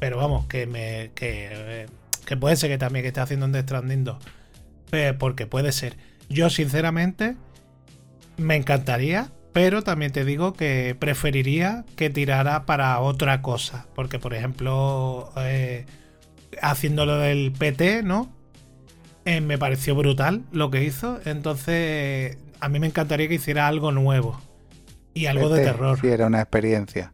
Pero 0.00 0.16
vamos, 0.16 0.46
que 0.46 0.66
me. 0.66 1.12
Que, 1.14 1.48
eh, 1.52 1.86
que 2.26 2.36
puede 2.36 2.56
ser 2.56 2.70
que 2.70 2.78
también 2.78 3.02
que 3.04 3.08
esté 3.08 3.20
haciendo 3.20 3.46
un 3.46 3.52
Death 3.52 3.66
Stranding 3.66 4.04
2. 4.04 4.16
Eh, 4.92 5.14
porque 5.18 5.46
puede 5.46 5.70
ser. 5.72 5.96
Yo, 6.32 6.50
sinceramente, 6.50 7.36
me 8.36 8.56
encantaría, 8.56 9.30
pero 9.52 9.82
también 9.82 10.12
te 10.12 10.24
digo 10.24 10.54
que 10.54 10.96
preferiría 10.98 11.84
que 11.96 12.10
tirara 12.10 12.64
para 12.64 12.98
otra 13.00 13.42
cosa. 13.42 13.86
Porque, 13.94 14.18
por 14.18 14.34
ejemplo, 14.34 15.32
eh, 15.36 15.86
haciendo 16.60 17.06
lo 17.06 17.18
del 17.18 17.52
PT, 17.52 18.02
¿no? 18.02 18.30
Eh, 19.24 19.40
me 19.40 19.58
pareció 19.58 19.94
brutal 19.94 20.42
lo 20.52 20.70
que 20.70 20.84
hizo. 20.84 21.20
Entonces, 21.24 22.38
a 22.60 22.68
mí 22.68 22.80
me 22.80 22.86
encantaría 22.86 23.28
que 23.28 23.34
hiciera 23.34 23.68
algo 23.68 23.92
nuevo. 23.92 24.40
Y 25.14 25.26
algo 25.26 25.50
de 25.50 25.62
terror. 25.62 25.98
Sí, 26.00 26.08
era 26.08 26.26
una 26.26 26.40
experiencia. 26.40 27.12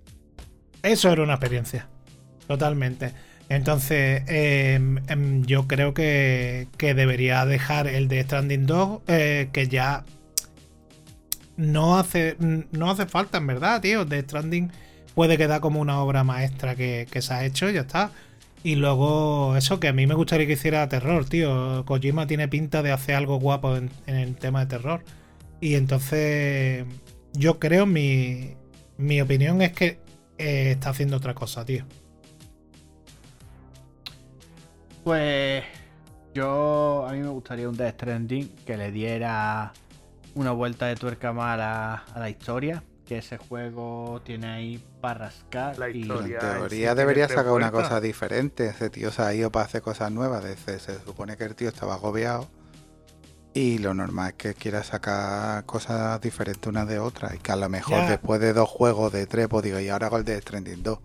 Eso 0.83 1.11
era 1.11 1.23
una 1.23 1.35
experiencia. 1.35 1.89
Totalmente. 2.47 3.13
Entonces, 3.49 4.23
eh, 4.29 4.75
em, 5.09 5.45
yo 5.45 5.67
creo 5.67 5.95
que, 5.95 6.69
que 6.77 6.95
debería 6.95 7.47
dejar 7.47 7.87
el 7.87 8.09
de 8.09 8.23
Stranding 8.23 8.67
2, 8.67 9.01
eh, 9.09 9.49
que 9.53 9.69
ya 9.69 10.05
no 11.57 11.99
hace, 11.99 12.37
no 12.73 12.91
hace 12.91 13.07
falta, 13.07 13.39
en 13.39 13.47
verdad, 13.47 13.81
tío. 13.81 14.07
The 14.07 14.21
Stranding 14.23 14.71
puede 15.15 15.39
quedar 15.39 15.61
como 15.61 15.81
una 15.81 16.01
obra 16.01 16.25
maestra 16.25 16.77
que, 16.77 17.09
que 17.11 17.23
se 17.23 17.35
ha 17.35 17.45
hecho, 17.45 17.71
ya 17.71 17.83
está. 17.83 18.13
Y 18.63 18.75
luego, 18.77 19.57
eso 19.57 19.81
que 19.81 19.89
a 19.89 19.93
mí 19.93 20.07
me 20.07 20.15
gustaría 20.15 20.47
que 20.47 20.55
hiciera 20.55 20.89
terror, 20.89 21.25
tío. 21.27 21.85
Kojima 21.87 22.27
tiene 22.27 22.49
pinta 22.49 22.83
de 22.83 22.93
hacer 22.93 23.15
algo 23.15 23.39
guapo 23.39 23.77
en, 23.77 23.91
en 24.07 24.17
el 24.17 24.37
tema 24.37 24.61
de 24.61 24.67
terror. 24.67 25.05
Y 25.61 25.75
entonces, 25.75 26.85
yo 27.35 27.59
creo, 27.59 27.87
mi, 27.87 28.55
mi 28.99 29.21
opinión 29.21 29.63
es 29.63 29.73
que 29.73 29.99
eh, 30.39 30.73
está 30.73 30.91
haciendo 30.91 31.17
otra 31.17 31.35
cosa, 31.35 31.65
tío. 31.65 31.85
Pues 35.09 35.65
yo 36.35 37.07
a 37.09 37.13
mí 37.13 37.21
me 37.21 37.29
gustaría 37.29 37.67
un 37.67 37.75
Death 37.75 37.95
Stranding 37.95 38.47
que 38.67 38.77
le 38.77 38.93
diera 38.93 39.73
una 40.35 40.51
vuelta 40.53 40.85
de 40.85 40.97
tuerca 40.97 41.33
más 41.33 41.55
a 41.55 41.57
la, 41.57 41.95
a 42.15 42.21
la 42.21 42.29
historia. 42.29 42.83
Que 43.07 43.17
ese 43.17 43.39
juego 43.39 44.21
tiene 44.23 44.49
ahí 44.49 44.85
para 45.01 45.21
rascar. 45.21 45.79
La 45.79 45.89
y- 45.89 46.01
historia. 46.03 46.37
En 46.41 46.43
Ya, 46.43 46.59
teoría 46.59 46.95
debería 46.95 47.27
sacar 47.27 47.53
una 47.53 47.71
cosa 47.73 48.03
diferente. 48.03 48.67
Ese 48.67 48.91
tío 48.91 49.11
se 49.11 49.23
ha 49.23 49.33
ido 49.33 49.51
para 49.51 49.65
hacer 49.65 49.81
cosas 49.81 50.13
nuevas. 50.13 50.45
De 50.45 50.53
ese- 50.53 50.79
se 50.79 50.99
supone 51.03 51.39
que 51.39 51.45
el 51.45 51.55
tío 51.55 51.71
estaba 51.71 51.95
agobiado. 51.95 52.47
Y 53.55 53.79
lo 53.79 53.95
normal 53.95 54.29
es 54.33 54.35
que 54.35 54.53
quiera 54.53 54.83
sacar 54.85 55.65
cosas 55.65 56.21
diferentes 56.21 56.67
una 56.69 56.85
de 56.85 56.99
otra. 56.99 57.35
Y 57.35 57.39
que 57.39 57.51
a 57.51 57.57
lo 57.57 57.71
mejor 57.71 57.97
Ya. 57.97 58.11
después 58.11 58.43
de 58.43 58.53
dos 58.53 58.69
juegos 58.69 59.11
de 59.11 59.27
tres, 59.27 59.49
pues 59.49 59.65
digo, 59.65 59.81
y 59.81 59.89
ahora 59.89 60.09
hago 60.09 60.19
el 60.19 60.25
de 60.27 60.39
Stranding 60.39 60.83
2. 60.83 60.99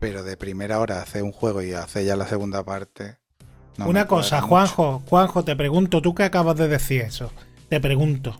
Pero 0.00 0.22
de 0.22 0.36
primera 0.36 0.78
hora 0.78 1.02
hacer 1.02 1.22
un 1.22 1.32
juego 1.32 1.62
y 1.62 1.72
hacer 1.72 2.04
ya 2.04 2.16
la 2.16 2.26
segunda 2.26 2.64
parte. 2.64 3.16
no 3.76 3.88
Una 3.88 4.06
cosa. 4.06 4.40
Juanjo, 4.40 5.02
Juanjo, 5.08 5.44
te 5.44 5.56
pregunto, 5.56 6.02
tú 6.02 6.14
que 6.14 6.24
acabas 6.24 6.56
de 6.56 6.68
decir 6.68 7.02
eso, 7.02 7.32
te 7.68 7.80
pregunto, 7.80 8.38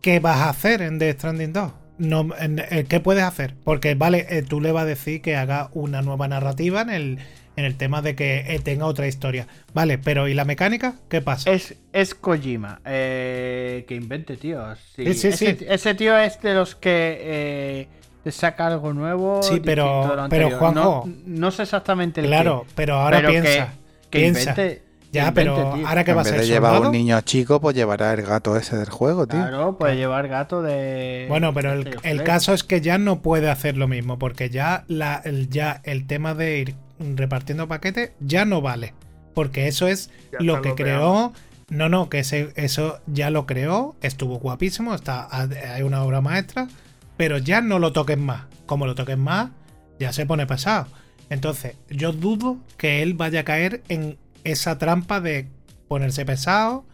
¿qué 0.00 0.20
vas 0.20 0.38
a 0.38 0.50
hacer 0.50 0.82
en 0.82 0.98
The 0.98 1.12
Stranding 1.12 1.52
2? 1.52 1.72
No, 1.98 2.28
en- 2.38 2.58
eh, 2.58 2.84
¿Qué 2.88 3.00
puedes 3.00 3.22
hacer? 3.24 3.54
Porque, 3.64 3.94
vale, 3.94 4.26
eh, 4.28 4.42
tú 4.42 4.60
le 4.60 4.70
vas 4.72 4.82
a 4.82 4.86
decir 4.86 5.22
que 5.22 5.36
haga 5.36 5.70
una 5.72 6.02
nueva 6.02 6.28
narrativa 6.28 6.82
en 6.82 6.90
el, 6.90 7.18
en 7.56 7.64
el 7.64 7.76
tema 7.76 8.02
de 8.02 8.14
que 8.14 8.54
eh, 8.54 8.58
tenga 8.62 8.84
otra 8.86 9.06
historia. 9.08 9.46
Vale, 9.72 9.96
pero 9.98 10.28
¿y 10.28 10.34
la 10.34 10.44
mecánica? 10.44 10.96
¿Qué 11.08 11.22
pasa? 11.22 11.50
Es, 11.50 11.74
es 11.92 12.14
Kojima. 12.14 12.80
eh, 12.84 13.84
que 13.88 13.94
invente, 13.94 14.36
tío. 14.36 14.62
Sí, 14.94 15.14
Sí, 15.14 15.14
sí, 15.14 15.28
ese, 15.28 15.56
sí. 15.56 15.66
ese 15.68 15.94
tío 15.94 16.18
es 16.18 16.40
de 16.42 16.54
los 16.54 16.74
que 16.76 17.18
eh, 17.20 17.88
saca 18.32 18.66
algo 18.66 18.92
nuevo. 18.92 19.42
Sí, 19.42 19.60
pero- 19.64 20.26
pero. 20.28 20.50
Juanjo, 20.58 21.04
No, 21.06 21.14
no 21.26 21.50
sé 21.50 21.62
exactamente 21.62 22.20
el 22.20 22.26
claro, 22.26 22.64
qué, 22.66 22.72
pero 22.74 22.94
ahora 22.96 23.18
pero 23.18 23.30
que- 23.32 23.40
piensa. 23.42 23.72
que 24.10 24.18
piensa. 24.18 24.40
invente- 24.50 24.82
ya, 25.12 25.28
invente, 25.28 25.40
pero 25.52 25.74
tío. 25.74 25.88
ahora 25.88 26.04
que 26.04 26.12
va 26.12 26.22
a 26.22 26.24
ser 26.24 26.40
de 26.40 26.46
llevar 26.46 26.70
a 26.72 26.74
soldado. 26.74 26.90
un 26.90 26.96
niño 26.96 27.20
chico, 27.22 27.60
pues 27.60 27.74
llevará 27.76 28.12
el 28.12 28.22
gato 28.22 28.56
ese 28.56 28.76
del 28.76 28.90
juego, 28.90 29.26
tío. 29.26 29.38
Claro, 29.40 29.78
puede 29.78 29.96
llevar 29.96 30.28
gato 30.28 30.62
de. 30.62 31.26
Bueno, 31.28 31.54
pero 31.54 31.72
el, 31.72 32.22
caso 32.24 32.52
es 32.52 32.64
que 32.64 32.80
ya 32.80 32.98
no 32.98 33.22
puede 33.22 33.48
hacer 33.50 33.76
lo 33.76 33.88
mismo, 33.88 34.18
porque 34.18 34.50
ya, 34.50 34.84
la, 34.88 35.22
el, 35.24 35.48
ya 35.48 35.80
el 35.84 36.06
tema 36.06 36.34
de 36.34 36.58
ir 36.58 36.74
repartiendo 36.98 37.66
paquetes 37.68 38.10
ya 38.20 38.44
no 38.44 38.60
vale. 38.60 38.94
Porque 39.34 39.68
eso 39.68 39.86
es 39.86 40.10
Ya 40.32 40.38
lo 40.40 40.60
que 40.62 40.70
lo 40.70 40.74
creó. 40.76 41.32
No, 41.68 41.88
no, 41.88 42.08
que 42.08 42.20
ese- 42.20 42.52
eso 42.56 43.00
ya 43.06 43.28
lo 43.30 43.44
creó, 43.44 43.96
estuvo 44.00 44.38
guapísimo, 44.38 44.94
está, 44.94 45.28
hay 45.74 45.82
una 45.82 46.02
obra 46.04 46.20
maestra, 46.20 46.68
pero 47.16 47.38
ya 47.38 47.60
no 47.60 47.78
lo 47.78 47.92
toques 47.92 48.18
más. 48.18 48.44
Como 48.66 48.86
lo 48.86 48.94
toques 48.94 49.18
más, 49.18 49.50
ya 49.98 50.12
se 50.12 50.26
pone 50.26 50.46
pesado. 50.46 50.86
Entonces, 51.30 51.76
yo 51.88 52.12
dudo 52.12 52.58
que 52.76 53.02
él 53.02 53.14
vaya 53.14 53.40
a 53.40 53.44
caer 53.44 53.82
en 53.88 54.18
esa 54.44 54.78
trampa 54.78 55.20
de 55.20 55.48
ponerse 55.88 56.24
pesado 56.24 56.84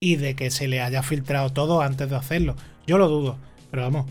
y 0.00 0.16
de 0.16 0.34
que 0.34 0.50
se 0.50 0.68
le 0.68 0.80
haya 0.80 1.02
filtrado 1.02 1.50
todo 1.50 1.80
antes 1.80 2.10
de 2.10 2.16
hacerlo. 2.16 2.56
Yo 2.86 2.98
lo 2.98 3.08
dudo, 3.08 3.38
pero 3.70 3.82
vamos. 3.82 4.06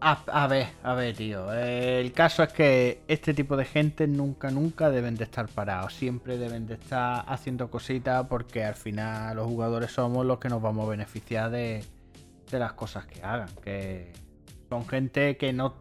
A, 0.00 0.18
a 0.26 0.48
ver, 0.48 0.66
a 0.82 0.94
ver, 0.94 1.14
tío. 1.14 1.52
el 1.52 2.10
caso 2.12 2.42
es 2.42 2.52
que 2.52 3.02
este 3.06 3.34
tipo 3.34 3.56
de 3.56 3.64
gente 3.64 4.08
nunca, 4.08 4.50
nunca 4.50 4.90
deben 4.90 5.14
de 5.14 5.24
estar 5.24 5.46
parados. 5.46 5.94
Siempre 5.94 6.38
deben 6.38 6.66
de 6.66 6.74
estar 6.74 7.24
haciendo 7.28 7.70
cositas 7.70 8.26
porque 8.28 8.64
al 8.64 8.74
final 8.74 9.36
los 9.36 9.46
jugadores 9.46 9.92
somos 9.92 10.26
los 10.26 10.40
que 10.40 10.48
nos 10.48 10.60
vamos 10.60 10.86
a 10.86 10.90
beneficiar 10.90 11.50
de, 11.52 11.84
de 12.52 12.58
las 12.60 12.74
cosas 12.74 13.06
que 13.06 13.22
hagan. 13.22 13.48
Que 13.62 14.12
son 14.68 14.86
gente 14.86 15.36
que 15.36 15.52
no, 15.52 15.74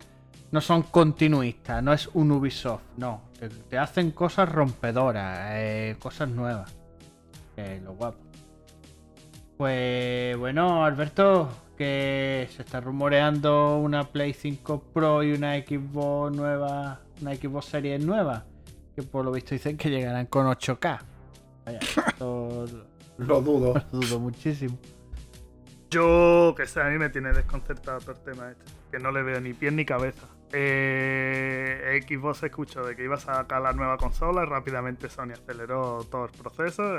no 0.51 0.61
son 0.61 0.83
continuistas, 0.83 1.83
no 1.83 1.93
es 1.93 2.07
un 2.13 2.31
Ubisoft, 2.31 2.81
no. 2.97 3.21
Te, 3.39 3.49
te 3.49 3.77
hacen 3.77 4.11
cosas 4.11 4.49
rompedoras, 4.49 5.51
eh, 5.51 5.95
cosas 5.99 6.29
nuevas. 6.29 6.73
Que 7.55 7.75
es 7.75 7.83
lo 7.83 7.93
guapo. 7.93 8.19
Pues 9.57 10.35
bueno, 10.37 10.83
Alberto, 10.83 11.49
que 11.77 12.47
se 12.55 12.63
está 12.63 12.79
rumoreando 12.79 13.77
una 13.77 14.03
Play 14.11 14.33
5 14.33 14.83
Pro 14.93 15.23
y 15.23 15.33
una 15.33 15.55
Xbox 15.55 16.35
nueva, 16.35 17.01
una 17.21 17.35
Xbox 17.35 17.65
Series 17.65 18.03
nueva, 18.03 18.45
que 18.95 19.03
por 19.03 19.23
lo 19.23 19.31
visto 19.31 19.53
dicen 19.53 19.77
que 19.77 19.89
llegarán 19.89 20.25
con 20.25 20.47
8K. 20.47 20.99
Vaya, 21.65 21.79
esto 22.07 22.65
Lo 23.17 23.41
dudo. 23.41 23.73
lo 23.91 23.99
dudo 23.99 24.19
muchísimo. 24.19 24.77
Yo, 25.91 26.53
que 26.55 26.65
sé, 26.67 26.81
a 26.81 26.85
mí 26.85 26.97
me 26.97 27.09
tiene 27.09 27.33
desconcertado 27.33 27.99
todo 27.99 28.11
el 28.13 28.23
tema 28.23 28.49
este. 28.51 28.63
Que 28.91 28.99
no 28.99 29.11
le 29.11 29.23
veo 29.23 29.39
ni 29.41 29.53
pie 29.53 29.71
ni 29.71 29.85
cabeza. 29.85 30.25
Eh, 30.53 32.01
Xbox 32.07 32.43
escuchó 32.43 32.83
de 32.85 32.95
que 32.95 33.03
iba 33.03 33.15
a 33.15 33.19
sacar 33.19 33.61
la 33.61 33.73
nueva 33.73 33.97
consola 33.97 34.43
y 34.43 34.45
rápidamente 34.45 35.09
Sony 35.09 35.31
aceleró 35.33 36.03
todo 36.09 36.25
el 36.25 36.31
proceso 36.31 36.97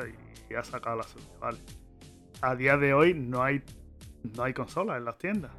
y 0.51 0.55
ha 0.55 0.65
sacado 0.65 0.97
la 0.97 1.03
suya, 1.05 1.27
¿vale? 1.41 1.59
A 2.43 2.55
día 2.55 2.77
de 2.77 2.93
hoy 2.95 3.15
no 3.15 3.43
hay, 3.43 3.63
no 4.37 4.43
hay 4.45 4.53
consolas 4.55 4.99
en 4.99 5.05
las 5.05 5.19
tiendas. 5.19 5.51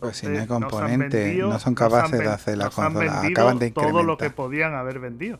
Pues 0.00 0.16
si 0.16 0.26
no 0.28 0.38
hay 0.40 0.46
componentes, 0.46 1.24
vendido- 1.24 1.48
no 1.50 1.58
son 1.58 1.74
capaces 1.74 2.18
de 2.18 2.26
hacer 2.28 2.56
la 2.58 2.70
consola. 2.70 3.20
Acaban 3.26 3.58
de 3.58 3.70
todo 3.70 4.02
lo 4.02 4.16
que 4.16 4.26
incrementar. 4.26 4.34
podían 4.34 4.74
haber 4.74 4.98
vendido. 5.00 5.38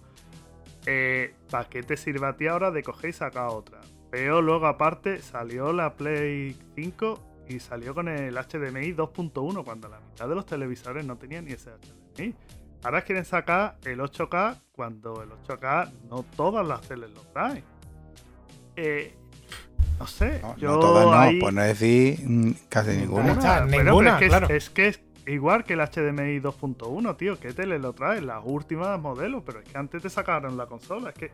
Eh, 0.87 1.35
¿Para 1.51 1.69
qué 1.69 1.83
te 1.83 1.97
sirve 1.97 2.27
a 2.27 2.37
ti 2.37 2.47
ahora 2.49 2.71
de 2.71 2.83
coger 2.83 3.11
y 3.11 3.13
sacar 3.15 3.49
otra? 3.49 3.81
Pero 4.11 4.43
luego 4.43 4.67
aparte 4.67 5.21
salió 5.23 5.73
la 5.73 5.95
Play 5.95 6.57
5 6.75 7.23
y 7.51 7.61
salió 7.61 7.95
con 7.95 8.09
el 8.09 8.35
HDMI 8.37 8.93
2.1 8.95 9.65
cuando 9.65 9.89
la 9.89 10.01
mitad 10.01 10.29
de 10.29 10.35
los 10.35 10.47
televisores 10.47 11.05
no 11.05 11.17
tenían 11.17 11.45
ni 11.45 11.53
ese 11.53 11.71
HDMI. 11.71 12.35
Ahora 12.83 13.03
quieren 13.03 13.25
sacar 13.25 13.77
el 13.85 13.99
8K 14.01 14.59
cuando 14.73 15.23
el 15.23 15.31
8K 15.31 15.91
no 16.09 16.23
todas 16.37 16.67
las 16.67 16.81
teles 16.83 17.11
lo 17.11 17.21
traen. 17.33 17.63
Eh, 18.77 19.15
no 19.99 20.07
sé, 20.07 20.41
No, 20.41 20.57
yo 20.57 20.71
no 20.73 20.79
todas 20.79 21.05
no, 21.07 21.13
ahí- 21.13 21.41
por 21.41 21.53
no 21.53 21.63
decir 21.63 22.21
mm, 22.25 22.53
casi 22.69 22.97
ninguna. 22.97 23.35
pero 23.69 23.85
ninguna, 23.85 24.13
es 24.13 24.19
que, 24.19 24.25
es- 24.25 24.31
claro. 24.31 24.47
es, 24.49 24.71
que 24.71 24.87
es 24.89 25.01
igual 25.27 25.65
que 25.65 25.75
el 25.75 25.81
HDMI 25.81 26.41
2.1, 26.41 27.17
tío. 27.17 27.39
¿Qué 27.39 27.53
tele 27.53 27.79
lo 27.79 27.93
trae? 27.93 28.23
Las 28.23 28.43
últimas 28.45 28.99
modelos, 29.01 29.43
pero 29.45 29.61
es 29.61 29.69
que 29.69 29.77
antes 29.77 30.01
te 30.03 30.09
sacaron 30.09 30.57
la 30.57 30.67
consola. 30.67 31.11
Es 31.11 31.15
que 31.17 31.31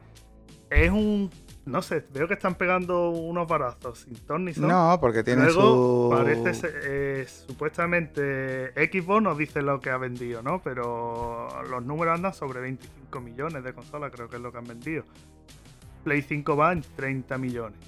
es 0.71 0.91
un. 0.91 1.31
No 1.67 1.83
sé, 1.83 2.05
veo 2.15 2.29
que 2.29 2.35
están 2.35 2.55
pegando 2.55 3.11
unos 3.11 3.49
barazos 3.49 3.99
sin 4.01 4.15
ton 4.15 4.45
ni 4.45 4.55
son. 4.55 4.69
No, 4.69 4.99
porque 5.01 5.25
tiene 5.25 5.47
Luego, 5.47 6.11
su. 6.11 6.17
parece 6.17 6.55
ser- 6.55 6.81
eh, 6.85 7.27
supuestamente 7.29 8.71
Xbox 8.89 9.23
nos 9.23 9.37
dice 9.37 9.63
lo 9.63 9.81
que 9.81 9.91
ha 9.91 9.97
vendido, 9.99 10.43
¿no? 10.43 10.63
Pero 10.63 11.49
los 11.69 11.85
números 11.85 12.15
andan 12.15 12.33
sobre 12.35 12.61
25 12.61 13.21
millones 13.21 13.65
de 13.65 13.73
consolas, 13.75 14.13
creo 14.13 14.29
que 14.29 14.37
es 14.37 14.43
lo 14.43 14.53
que 14.53 14.59
han 14.59 14.67
vendido. 14.67 15.05
Play 16.05 16.23
5 16.23 16.57
va 16.57 16.73
en 16.73 16.83
30 16.95 17.37
millones. 17.37 17.79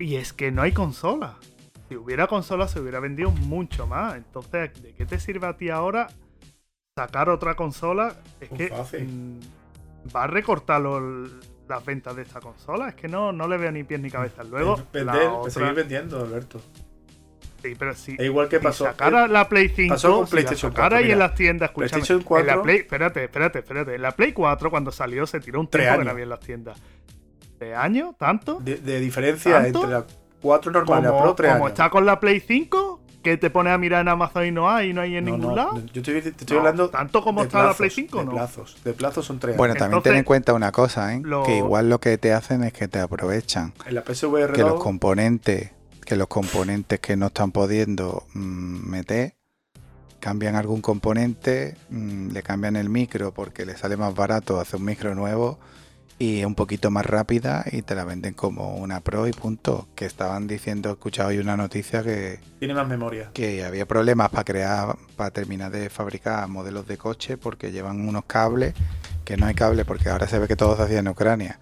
Y 0.00 0.16
es 0.16 0.32
que 0.32 0.50
no 0.50 0.62
hay 0.62 0.72
consola. 0.72 1.36
Si 1.88 1.94
hubiera 1.94 2.26
consola 2.26 2.66
se 2.66 2.80
hubiera 2.80 2.98
vendido 2.98 3.30
mucho 3.30 3.86
más. 3.86 4.16
Entonces, 4.16 4.82
¿de 4.82 4.92
qué 4.94 5.06
te 5.06 5.20
sirve 5.20 5.46
a 5.46 5.56
ti 5.56 5.70
ahora 5.70 6.08
sacar 6.96 7.28
otra 7.28 7.54
consola? 7.54 8.16
Es 8.40 8.50
Muy 8.50 8.58
que 8.58 8.68
fácil. 8.68 9.04
mm, 9.06 10.10
va 10.14 10.24
a 10.24 10.26
recortar 10.26 10.80
los- 10.80 11.30
las 11.68 11.84
ventas 11.84 12.14
de 12.16 12.22
esta 12.22 12.40
consola. 12.40 12.88
Es 12.88 12.94
que 12.94 13.08
no, 13.08 13.32
no 13.32 13.48
le 13.48 13.56
veo 13.56 13.70
ni 13.72 13.84
pies 13.84 14.00
ni 14.00 14.10
cabeza. 14.10 14.44
Luego, 14.44 14.76
Vender, 14.92 15.04
la 15.24 15.32
otra- 15.32 15.50
seguir 15.52 15.72
vendiendo, 15.74 16.20
Alberto. 16.20 16.60
Sí, 17.62 17.74
pero 17.78 17.94
si, 17.94 18.12
Es 18.12 18.20
igual 18.26 18.48
que 18.48 18.58
si 18.58 18.62
pasó. 18.64 18.84
sacara 18.84 19.26
la 19.26 19.48
Play 19.48 19.68
5, 19.70 19.94
pasó 19.94 20.16
con 20.18 20.26
si 20.26 20.30
PlayStation 20.32 20.70
la 20.70 20.76
sacara 20.76 20.88
4, 20.96 21.04
ahí 21.06 21.12
en 21.12 21.18
las 21.18 21.34
tiendas, 21.34 21.70
escúchame, 21.70 21.88
PlayStation 21.90 22.18
en 22.20 22.24
4. 22.24 22.46
la 22.56 22.62
Play, 22.62 22.76
espérate, 22.76 23.24
espérate, 23.24 23.58
espérate. 23.60 23.94
En 23.94 24.02
la 24.02 24.10
Play 24.12 24.32
4 24.32 24.70
cuando 24.70 24.92
salió 24.92 25.26
se 25.26 25.40
tiró 25.40 25.60
un 25.60 25.66
tiempo 25.68 25.84
que 25.86 25.90
años. 25.90 26.04
no 26.04 26.10
había 26.10 26.22
en 26.24 26.28
las 26.30 26.40
tiendas. 26.40 26.78
¿De 27.58 27.74
años? 27.74 28.14
¿Tanto? 28.18 28.58
de, 28.60 28.76
de 28.76 29.00
diferencia 29.00 29.62
¿Tanto? 29.62 29.78
entre 29.80 29.90
la 29.98 30.06
4 30.42 30.70
normal 30.70 31.00
y 31.00 31.02
la 31.04 31.18
Pro, 31.22 31.34
3 31.34 31.52
como 31.52 31.64
años. 31.64 31.72
está 31.72 31.90
con 31.90 32.06
la 32.06 32.20
Play 32.20 32.40
5, 32.40 32.95
que 33.30 33.36
te 33.36 33.50
pones 33.50 33.72
a 33.72 33.78
mirar 33.78 34.02
en 34.02 34.08
Amazon 34.08 34.46
y 34.46 34.52
no 34.52 34.70
hay, 34.70 34.90
y 34.90 34.92
no 34.92 35.00
hay 35.00 35.16
en 35.16 35.24
No, 35.24 35.32
ningún 35.32 35.50
no, 35.50 35.56
lado. 35.56 35.82
Yo 35.92 36.00
te, 36.02 36.22
te 36.22 36.28
estoy 36.28 36.54
No, 36.54 36.58
hablando. 36.60 36.88
tanto 36.90 37.22
como 37.22 37.40
de 37.40 37.46
está 37.48 37.64
la 37.64 37.74
Play 37.74 37.90
5, 37.90 38.18
de 38.20 38.24
¿no? 38.26 38.30
plazos. 38.32 38.76
De 38.84 38.92
plazos 38.92 39.26
son 39.26 39.38
3 39.40 39.50
años. 39.54 39.58
Bueno, 39.58 39.74
también 39.74 40.02
ten 40.02 40.14
en 40.16 40.24
cuenta 40.24 40.52
una 40.52 40.70
cosa, 40.70 41.12
¿eh? 41.14 41.20
lo- 41.24 41.42
Que 41.42 41.56
igual 41.56 41.90
lo 41.90 41.98
que 41.98 42.16
te 42.18 42.32
hacen 42.32 42.62
es 42.62 42.72
que 42.72 42.86
te 42.88 43.00
aprovechan. 43.00 43.72
en 43.84 43.94
la 43.96 44.02
PSVR 44.04 44.52
Que 44.52 44.62
los 44.62 44.74
2, 44.74 44.82
componentes, 44.82 45.72
que 46.04 46.14
los 46.16 46.28
componentes 46.28 47.00
que 47.00 47.16
no 47.16 47.26
están 47.26 47.50
pudiendo 47.50 48.24
mm, 48.34 48.88
meter, 48.88 49.34
cambian 50.20 50.54
algún 50.56 50.80
componente, 50.80 51.76
mm, 51.90 52.28
le 52.30 52.42
cambian 52.42 52.76
el 52.76 52.88
micro 52.88 53.32
porque 53.32 53.66
le 53.66 53.76
sale 53.76 53.96
más 53.96 54.14
barato 54.14 54.60
hacer 54.60 54.78
un 54.80 54.86
micro 54.86 55.14
nuevo 55.14 55.58
y 56.18 56.40
es 56.40 56.46
un 56.46 56.54
poquito 56.54 56.90
más 56.90 57.04
rápida 57.04 57.64
y 57.70 57.82
te 57.82 57.94
la 57.94 58.04
venden 58.04 58.32
como 58.34 58.76
una 58.76 59.00
Pro 59.00 59.26
y 59.26 59.32
punto. 59.32 59.86
Que 59.94 60.06
estaban 60.06 60.46
diciendo, 60.46 60.88
he 60.88 60.92
escuchado 60.92 61.28
hoy 61.28 61.38
una 61.38 61.56
noticia 61.56 62.02
que, 62.02 62.40
tiene 62.58 62.74
más 62.74 62.88
memoria. 62.88 63.30
que 63.34 63.64
había 63.64 63.86
problemas 63.86 64.30
para 64.30 64.44
crear, 64.44 64.96
para 65.16 65.30
terminar 65.30 65.70
de 65.72 65.90
fabricar 65.90 66.48
modelos 66.48 66.86
de 66.86 66.96
coche 66.96 67.36
porque 67.36 67.70
llevan 67.72 68.08
unos 68.08 68.24
cables, 68.24 68.74
que 69.24 69.36
no 69.36 69.46
hay 69.46 69.54
cables 69.54 69.84
porque 69.84 70.08
ahora 70.08 70.26
se 70.26 70.38
ve 70.38 70.48
que 70.48 70.56
todo 70.56 70.76
se 70.76 70.82
hacía 70.82 71.00
en 71.00 71.08
Ucrania 71.08 71.58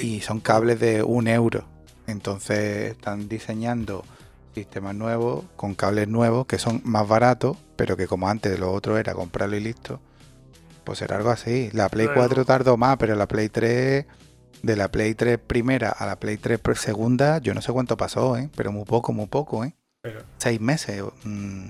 Sí. 0.00 0.06
y 0.16 0.20
son 0.22 0.40
cables 0.40 0.80
de 0.80 1.02
un 1.02 1.28
euro. 1.28 1.64
Entonces 2.06 2.92
están 2.92 3.28
diseñando 3.28 4.04
sistemas 4.54 4.94
nuevos 4.94 5.44
con 5.56 5.74
cables 5.74 6.08
nuevos 6.08 6.46
que 6.46 6.58
son 6.58 6.80
más 6.84 7.06
baratos, 7.06 7.56
pero 7.76 7.96
que 7.96 8.06
como 8.06 8.28
antes 8.28 8.58
lo 8.58 8.72
otro 8.72 8.98
era 8.98 9.12
comprarlo 9.14 9.56
y 9.56 9.60
listo, 9.60 10.00
pues 10.84 11.02
era 11.02 11.16
algo 11.16 11.30
así. 11.30 11.70
La 11.72 11.88
Play 11.88 12.06
Luego- 12.06 12.20
4 12.20 12.44
tardó 12.44 12.76
más, 12.76 12.96
pero 12.98 13.14
la 13.16 13.26
Play 13.26 13.48
3, 13.48 14.06
de 14.62 14.76
la 14.76 14.88
Play 14.88 15.14
3 15.14 15.38
primera 15.38 15.90
a 15.90 16.06
la 16.06 16.16
Play 16.20 16.36
3 16.36 16.58
pre- 16.58 16.74
segunda, 16.76 17.38
yo 17.38 17.54
no 17.54 17.60
sé 17.62 17.72
cuánto 17.72 17.96
pasó, 17.96 18.36
¿eh? 18.36 18.48
pero 18.56 18.72
muy 18.72 18.84
poco, 18.84 19.12
muy 19.12 19.26
poco, 19.26 19.64
¿eh? 19.64 19.74
Pero, 20.02 20.20
Seis 20.38 20.60
meses. 20.60 21.02
mm. 21.24 21.66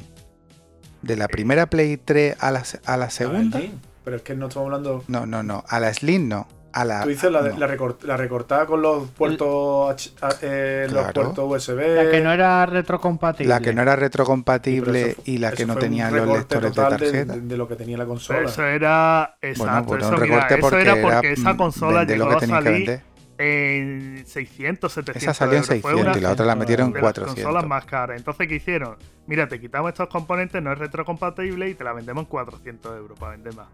De 1.02 1.16
la 1.16 1.28
primera 1.28 1.66
Play 1.66 1.96
3 1.98 2.36
a 2.40 2.50
la, 2.50 2.62
a 2.86 2.96
la 2.96 3.10
segunda. 3.10 3.58
Sí, 3.60 3.74
Pero 4.04 4.16
es 4.16 4.22
que 4.22 4.34
no 4.34 4.48
estamos 4.48 4.66
hablando. 4.66 5.04
No, 5.08 5.26
no, 5.26 5.42
no. 5.42 5.64
A 5.68 5.78
la 5.80 5.92
Slim 5.92 6.28
no. 6.28 6.46
A 6.76 6.84
la, 6.84 7.02
Tú 7.04 7.08
dices 7.10 7.30
la, 7.30 7.40
de- 7.40 7.52
no. 7.52 7.58
la, 7.60 7.68
recort- 7.68 8.02
la 8.02 8.16
recortada 8.16 8.66
con 8.66 8.82
los 8.82 9.08
puertos 9.10 9.92
H- 9.94 10.10
a- 10.20 10.34
eh, 10.42 10.88
los 10.90 11.02
Claro. 11.04 11.32
puertos 11.34 11.68
USB. 11.68 11.78
La 11.94 12.10
que 12.10 12.20
no 12.20 12.32
era 12.32 12.66
retrocompatible. 12.66 13.48
La 13.48 13.60
que 13.60 13.72
no 13.72 13.82
era 13.82 13.94
retrocompatible 13.94 15.14
fue- 15.14 15.24
y 15.24 15.38
la 15.38 15.52
que 15.52 15.66
no 15.66 15.76
tenía 15.76 16.10
los 16.10 16.26
lectores 16.26 16.74
de 16.74 16.82
tarjeta. 16.82 17.32
De, 17.34 17.40
de 17.42 17.56
lo 17.56 17.68
que 17.68 17.76
tenía 17.76 17.96
la 17.96 18.06
consola. 18.06 18.40
eso 18.48 18.64
era. 18.64 19.36
Exacto, 19.40 19.64
bueno, 19.70 19.86
pues 19.86 20.02
eso, 20.02 20.08
un 20.14 20.20
mira, 20.22 20.34
recorte 20.48 20.54
eso 20.54 20.60
porque 20.68 20.82
era 20.82 21.00
porque 21.00 21.32
esa 21.32 21.52
mm, 21.52 21.56
consola 21.56 22.04
llegó 22.04 22.24
lo 22.24 22.30
a 22.32 22.34
que 22.34 22.40
que 22.40 22.46
salir 22.52 22.72
vender. 22.72 23.02
en 23.38 24.24
600, 24.26 24.92
700 24.92 25.22
Esa 25.22 25.34
salió 25.34 25.52
en 25.58 25.62
euros. 25.62 25.66
Fue 25.68 25.90
600 25.92 26.02
una 26.08 26.18
y 26.18 26.20
la 26.22 26.32
otra 26.32 26.44
la 26.46 26.56
metieron 26.56 26.86
en 26.88 26.92
de 26.94 26.98
las 27.00 27.12
400. 27.12 27.34
consolas 27.44 27.68
más 27.68 27.84
caras. 27.84 28.16
Entonces, 28.18 28.48
¿qué 28.48 28.56
hicieron? 28.56 28.96
Mira, 29.28 29.48
te 29.48 29.60
quitamos 29.60 29.90
estos 29.90 30.08
componentes, 30.08 30.60
no 30.60 30.72
es 30.72 30.78
retrocompatible 30.80 31.68
y 31.70 31.74
te 31.74 31.84
la 31.84 31.92
vendemos 31.92 32.22
en 32.24 32.28
400 32.30 32.96
euros 32.98 33.16
para 33.18 33.32
vender 33.32 33.54
más. 33.54 33.68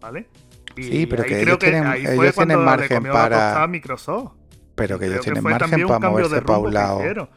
¿Vale? 0.00 0.26
Y 0.76 0.82
Sí, 0.84 1.06
pero 1.06 1.22
ahí 1.22 1.28
que 1.28 1.34
creo 1.36 1.46
ellos 1.48 1.58
tienen- 1.58 1.86
ahí 1.86 2.06
ellos 2.06 2.34
tienen 2.34 2.64
margen 2.64 3.02
para- 3.04 3.62
a 3.62 3.66
Microsoft. 3.66 4.32
Pero 4.74 4.98
que 4.98 5.04
Creo 5.06 5.12
ellos 5.14 5.24
tienen 5.24 5.42
margen 5.44 5.58
para 5.86 6.00
cambio 6.00 6.08
de 6.08 6.08
moverse 6.10 6.42
para 6.42 6.58
un 6.58 6.64
que 6.66 6.72
lado. 6.72 7.28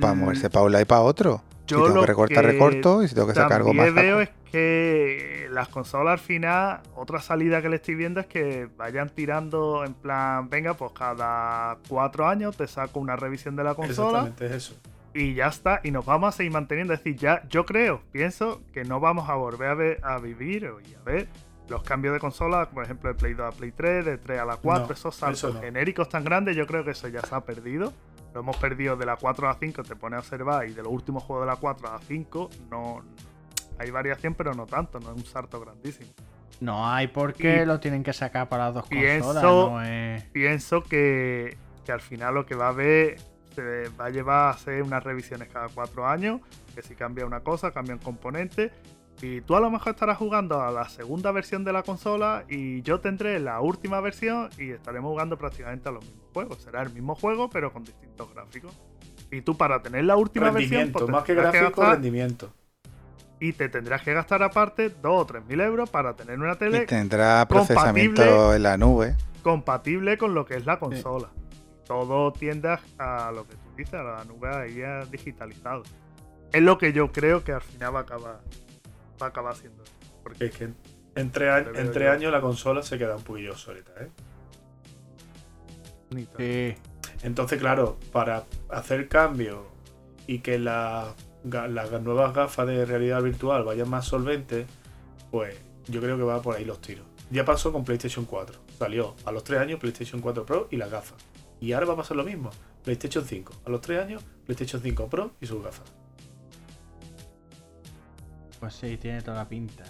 Para 0.00 0.14
Mm, 0.14 0.18
moverse 0.18 0.50
para 0.50 0.64
un 0.64 0.72
lado 0.72 0.82
y 0.82 0.86
para 0.86 1.00
otro. 1.02 1.42
Si 1.66 1.74
yo 1.74 1.84
tengo 1.84 1.94
lo 1.96 2.00
que 2.00 2.06
recortar, 2.06 2.44
que 2.44 2.52
recorto. 2.52 3.02
Y 3.02 3.08
si 3.08 3.14
tengo 3.14 3.28
que 3.28 3.34
sacar 3.34 3.58
algo 3.58 3.72
más. 3.74 3.86
También 3.86 4.04
veo 4.06 4.18
saco. 4.20 4.32
es 4.46 4.50
que 4.50 5.48
las 5.50 5.68
consolas 5.68 6.12
al 6.14 6.18
final, 6.18 6.80
otra 6.96 7.20
salida 7.20 7.60
que 7.62 7.68
le 7.68 7.76
estoy 7.76 7.94
viendo 7.94 8.20
es 8.20 8.26
que 8.26 8.68
vayan 8.76 9.10
tirando 9.10 9.84
en 9.84 9.94
plan, 9.94 10.48
venga, 10.48 10.74
pues 10.74 10.92
cada 10.92 11.78
cuatro 11.88 12.26
años 12.26 12.56
te 12.56 12.66
saco 12.66 13.00
una 13.00 13.16
revisión 13.16 13.54
de 13.56 13.64
la 13.64 13.74
consola 13.74 14.20
Exactamente, 14.28 14.46
es 14.46 14.52
eso. 14.52 14.74
y 15.14 15.34
ya 15.34 15.46
está, 15.48 15.80
y 15.84 15.90
nos 15.90 16.04
vamos 16.04 16.34
a 16.34 16.36
seguir 16.36 16.52
manteniendo. 16.52 16.94
Es 16.94 17.00
decir, 17.04 17.16
ya 17.16 17.42
yo 17.48 17.64
creo, 17.64 18.00
pienso 18.12 18.60
que 18.72 18.84
no 18.84 18.98
vamos 18.98 19.28
a 19.28 19.34
volver 19.34 19.68
a, 19.68 19.74
ver, 19.74 20.00
a 20.02 20.18
vivir 20.18 20.70
y 20.86 20.94
a 20.94 21.02
ver 21.04 21.28
los 21.72 21.82
cambios 21.82 22.14
de 22.14 22.20
consola, 22.20 22.68
por 22.70 22.84
ejemplo, 22.84 23.08
de 23.08 23.14
Play 23.16 23.34
2 23.34 23.54
a 23.54 23.56
Play 23.56 23.72
3, 23.72 24.04
de 24.04 24.18
3 24.18 24.40
a 24.40 24.44
la 24.44 24.56
4, 24.56 24.86
No, 24.86 24.92
esos 24.92 25.14
saltos 25.16 25.38
eso 25.38 25.52
no. 25.54 25.60
genéricos 25.60 26.08
tan 26.08 26.22
grandes, 26.24 26.54
yo 26.56 26.66
creo 26.66 26.84
que 26.84 26.92
eso 26.92 27.08
ya 27.08 27.20
se 27.22 27.34
ha 27.34 27.40
perdido. 27.40 27.92
Lo 28.34 28.40
hemos 28.40 28.56
perdido 28.56 28.96
de 28.96 29.04
la 29.06 29.16
4 29.16 29.46
a 29.48 29.52
la 29.52 29.58
5, 29.58 29.82
te 29.82 29.96
pone 29.96 30.16
a 30.16 30.20
observar, 30.20 30.68
y 30.68 30.72
de 30.72 30.82
los 30.82 30.92
últimos 30.92 31.22
juegos 31.24 31.44
de 31.46 31.50
la 31.52 31.56
4 31.56 31.88
a 31.88 31.92
la 31.94 31.98
5, 32.00 32.50
no 32.70 33.02
hay 33.78 33.90
variación, 33.90 34.34
pero 34.34 34.54
no 34.54 34.66
tanto, 34.66 35.00
no 35.00 35.10
es 35.10 35.16
un 35.16 35.24
salto 35.24 35.60
grandísimo. 35.60 36.10
No 36.60 36.88
hay 36.88 37.08
por 37.08 37.34
qué 37.34 37.62
Y 37.62 37.66
lo 37.66 37.80
tienen 37.80 38.02
que 38.04 38.12
sacar 38.12 38.48
para 38.48 38.66
las 38.66 38.74
dos 38.74 38.86
pienso- 38.88 39.32
consolas. 39.32 39.42
No 39.72 39.82
es... 39.82 40.22
Pienso 40.26 40.82
que, 40.82 41.56
que 41.84 41.90
al 41.92 42.00
final 42.00 42.34
lo 42.34 42.46
que 42.46 42.54
va 42.54 42.66
a 42.66 42.70
haber 42.70 43.16
se 43.54 43.88
va 44.00 44.06
a 44.06 44.10
llevar 44.10 44.46
a 44.46 44.50
hacer 44.50 44.82
unas 44.82 45.02
revisiones 45.04 45.48
cada 45.48 45.68
cuatro 45.68 46.06
años, 46.06 46.40
que 46.74 46.80
si 46.82 46.94
cambia 46.94 47.26
una 47.26 47.40
cosa, 47.40 47.70
cambia 47.72 47.94
un 47.94 48.00
componente. 48.00 48.70
Y 49.22 49.40
tú 49.40 49.54
a 49.54 49.60
lo 49.60 49.70
mejor 49.70 49.92
estarás 49.94 50.18
jugando 50.18 50.60
a 50.60 50.70
la 50.72 50.88
segunda 50.88 51.30
versión 51.30 51.62
de 51.64 51.72
la 51.72 51.82
consola 51.84 52.44
y 52.48 52.82
yo 52.82 52.98
tendré 53.00 53.38
la 53.38 53.60
última 53.60 54.00
versión 54.00 54.50
y 54.58 54.70
estaremos 54.72 55.10
jugando 55.12 55.38
prácticamente 55.38 55.88
a 55.88 55.92
los 55.92 56.04
mismos 56.04 56.26
juegos. 56.34 56.62
Será 56.62 56.82
el 56.82 56.92
mismo 56.92 57.14
juego 57.14 57.48
pero 57.48 57.72
con 57.72 57.84
distintos 57.84 58.34
gráficos. 58.34 58.76
Y 59.30 59.40
tú 59.42 59.56
para 59.56 59.80
tener 59.80 60.04
la 60.04 60.16
última 60.16 60.50
versión... 60.50 60.72
Rendimiento, 60.72 60.98
pues, 60.98 61.06
te 61.06 61.12
más 61.12 61.24
que 61.24 61.34
gráfico, 61.34 61.80
gastar- 61.82 61.92
rendimiento. 61.94 62.52
y 63.40 63.52
te 63.52 63.68
tendrás 63.68 64.02
que 64.02 64.12
gastar 64.12 64.42
aparte 64.42 64.88
2 64.90 64.96
o 65.04 65.24
3 65.24 65.46
mil 65.46 65.60
euros 65.60 65.88
para 65.88 66.14
tener 66.14 66.38
una 66.38 66.52
Y 66.54 66.56
tele 66.56 66.80
tendrá 66.86 67.46
procesamiento 67.48 68.22
compatible. 68.22 68.56
en 68.56 68.62
la 68.64 68.76
nube. 68.76 69.16
compatible 69.42 70.18
con 70.18 70.34
lo 70.34 70.44
que 70.44 70.56
es 70.56 70.66
la 70.66 70.78
consola. 70.80 71.28
Todo 71.86 72.32
tiende 72.32 72.76
a, 72.98 73.30
lo 73.32 73.46
que 73.46 73.54
tú 73.54 73.68
dices, 73.76 73.94
a 73.94 74.02
la 74.02 74.24
nube 74.24 74.48
ahí 74.48 74.74
ya 74.76 75.04
digitalizado. 75.06 75.82
Es 76.52 76.60
lo 76.62 76.76
que 76.76 76.92
yo 76.92 77.12
creo 77.12 77.42
que 77.44 77.52
al 77.52 77.62
final 77.62 77.94
va 77.94 78.00
a 78.00 78.02
acabar, 78.02 78.40
va 79.22 79.26
a 79.26 79.30
acabar 79.30 79.56
siendo. 79.56 79.82
Porque 80.22 80.46
Es 80.46 80.56
que 80.56 80.68
entre, 81.14 81.50
a- 81.50 81.58
entre 81.58 82.08
años 82.08 82.30
la 82.32 82.40
consola 82.40 82.82
se 82.82 82.98
queda 82.98 83.16
un 83.16 83.22
poquillo 83.24 83.56
solita, 83.56 83.92
¿eh? 84.00 84.10
Sí. 86.38 86.74
Entonces, 87.22 87.58
claro, 87.58 87.98
para 88.12 88.44
hacer 88.68 89.08
cambio 89.08 89.66
y 90.26 90.40
que 90.40 90.58
la- 90.58 91.14
las 91.44 91.90
nuevas 92.02 92.34
gafas 92.34 92.66
de 92.66 92.84
realidad 92.84 93.22
virtual 93.22 93.64
vayan 93.64 93.88
más 93.88 94.06
solventes, 94.06 94.66
pues 95.30 95.56
yo 95.88 96.00
creo 96.00 96.16
que 96.16 96.22
va 96.22 96.40
por 96.42 96.56
ahí 96.56 96.64
los 96.64 96.80
tiros. 96.80 97.06
Ya 97.30 97.44
pasó 97.44 97.72
con 97.72 97.84
PlayStation 97.84 98.24
4. 98.26 98.60
Salió 98.78 99.14
a 99.24 99.32
los 99.32 99.42
3 99.44 99.60
años 99.60 99.80
PlayStation 99.80 100.20
4 100.20 100.44
Pro 100.44 100.68
y 100.70 100.76
las 100.76 100.90
gafas. 100.90 101.16
Y 101.60 101.72
ahora 101.72 101.86
va 101.86 101.94
a 101.94 101.96
pasar 101.96 102.16
lo 102.16 102.24
mismo. 102.24 102.50
PlayStation 102.84 103.24
5. 103.24 103.54
A 103.64 103.70
los 103.70 103.80
3 103.80 104.00
años, 104.02 104.22
PlayStation 104.44 104.82
5 104.82 105.08
Pro 105.08 105.32
y 105.40 105.46
sus 105.46 105.62
gafas. 105.64 105.90
Pues 108.62 108.74
sí, 108.74 108.96
tiene 108.96 109.20
toda 109.22 109.38
la 109.38 109.48
pinta. 109.48 109.82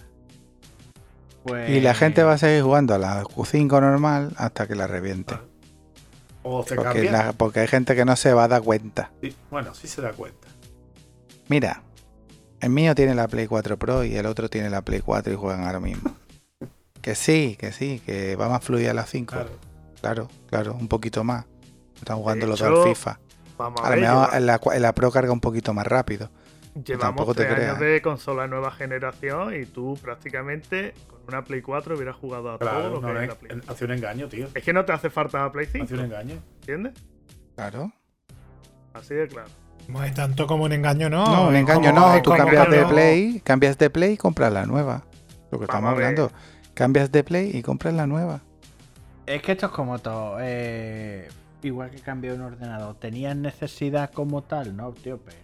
Pues... 1.43 1.69
Y 1.69 1.79
la 1.79 1.93
gente 1.93 2.23
va 2.23 2.33
a 2.33 2.37
seguir 2.39 2.63
jugando 2.63 2.95
a 2.95 2.97
la 2.97 3.21
Q5 3.23 3.69
normal 3.79 4.33
hasta 4.35 4.65
que 4.67 4.73
la 4.73 4.87
reviente. 4.87 5.35
Ah, 5.35 5.43
O 6.41 6.63
se 6.63 6.73
Porque, 6.73 7.03
la- 7.03 7.33
porque 7.33 7.59
hay 7.59 7.67
gente 7.67 7.95
que 7.95 8.03
no 8.03 8.15
se 8.15 8.33
va 8.33 8.45
a 8.45 8.47
dar 8.47 8.63
cuenta. 8.63 9.11
Sí, 9.21 9.35
bueno, 9.51 9.75
sí 9.75 9.87
se 9.87 10.01
da 10.01 10.11
cuenta. 10.13 10.47
Mira, 11.49 11.83
el 12.61 12.71
mío 12.71 12.95
tiene 12.95 13.13
la 13.13 13.27
Play 13.27 13.45
4 13.45 13.77
Pro 13.77 14.03
y 14.03 14.15
el 14.15 14.25
otro 14.25 14.49
tiene 14.49 14.71
la 14.71 14.81
Play 14.81 15.01
4 15.01 15.31
y 15.31 15.35
juegan 15.35 15.63
ahora 15.65 15.79
mismo. 15.79 16.15
Que 17.03 17.13
sí, 17.13 17.57
que 17.59 17.73
sí, 17.73 18.01
que 18.03 18.35
va 18.37 18.47
más 18.49 18.63
fluida 18.63 18.91
la 18.95 19.05
5. 19.05 19.33
Claro. 19.35 19.49
Claro, 20.01 20.29
claro, 20.47 20.73
un 20.73 20.87
poquito 20.87 21.23
más. 21.23 21.45
Están 21.97 22.15
jugando 22.17 22.45
De 22.47 22.49
los 22.49 22.59
hecho, 22.61 22.69
dos 22.71 22.87
al 22.87 22.95
FIFA. 22.95 23.19
A 23.59 23.65
A 23.65 23.69
lo 23.69 23.73
ver, 23.89 23.99
mejor 23.99 23.99
lleva- 24.29 24.37
en 24.37 24.45
la, 24.47 24.59
cua- 24.59 24.75
en 24.77 24.81
la 24.81 24.95
Pro 24.95 25.11
carga 25.11 25.31
un 25.33 25.39
poquito 25.41 25.73
más 25.75 25.85
rápido. 25.85 26.31
Llevamos 26.85 27.35
tres 27.35 27.47
años 27.47 27.55
creas. 27.57 27.79
de 27.79 28.01
consola 28.01 28.43
de 28.43 28.47
nueva 28.49 28.71
generación 28.71 29.53
y 29.59 29.65
tú 29.65 29.97
prácticamente 30.01 30.93
con 31.09 31.19
una 31.27 31.43
Play 31.43 31.61
4 31.61 31.95
hubieras 31.95 32.15
jugado 32.15 32.51
a 32.53 32.57
todo 32.57 32.69
Claro, 32.69 32.89
lo 32.89 33.01
que 33.01 33.07
no, 33.13 33.19
es 33.21 33.27
la 33.27 33.35
Play. 33.35 33.61
hace 33.67 33.85
un 33.85 33.91
engaño, 33.91 34.27
tío. 34.27 34.47
Es 34.53 34.63
que 34.63 34.73
no 34.73 34.83
te 34.85 34.91
hace 34.93 35.09
falta 35.09 35.39
la 35.41 35.51
Play 35.51 35.67
5, 35.71 35.85
Hace 35.85 35.93
un 35.95 35.99
engaño. 36.01 36.35
¿entiendes? 36.61 36.93
Claro. 37.55 37.91
Así 38.93 39.13
de 39.13 39.27
claro. 39.27 39.49
No 39.87 39.99
hay 39.99 40.11
tanto 40.11 40.47
como 40.47 40.63
un 40.63 40.71
engaño, 40.71 41.09
¿no. 41.09 41.25
No, 41.25 41.47
un 41.49 41.55
Es 41.55 41.61
engaño 41.61 41.91
no. 41.91 42.21
Tú 42.21 42.31
cambias 42.31 42.69
de. 42.69 42.85
Play, 42.85 43.41
cambias 43.43 43.77
de 43.77 43.89
Play 43.89 44.13
y 44.13 44.17
compras 44.17 44.51
la 44.53 44.65
nueva. 44.65 45.03
Lo 45.51 45.59
que 45.59 45.65
Vamos 45.65 45.69
estamos 45.69 45.89
hablando. 45.91 46.31
Cambias 46.73 47.11
de 47.11 47.23
Play 47.23 47.51
y 47.53 47.61
compras 47.61 47.93
la 47.93 48.07
nueva. 48.07 48.39
Es 49.25 49.41
que 49.41 49.51
esto 49.53 49.65
es 49.67 49.71
como 49.73 49.99
todo. 49.99 50.37
eh, 50.41 51.27
igual 51.63 51.89
que 51.91 51.99
cambió 51.99 52.33
un 52.35 52.41
ordenador. 52.41 52.95
Tenías 52.95 53.35
necesidad 53.35 54.11
como 54.11 54.41
tal, 54.43 54.75
¿no, 54.75 54.91
tío? 54.93 55.19
Pero. 55.23 55.37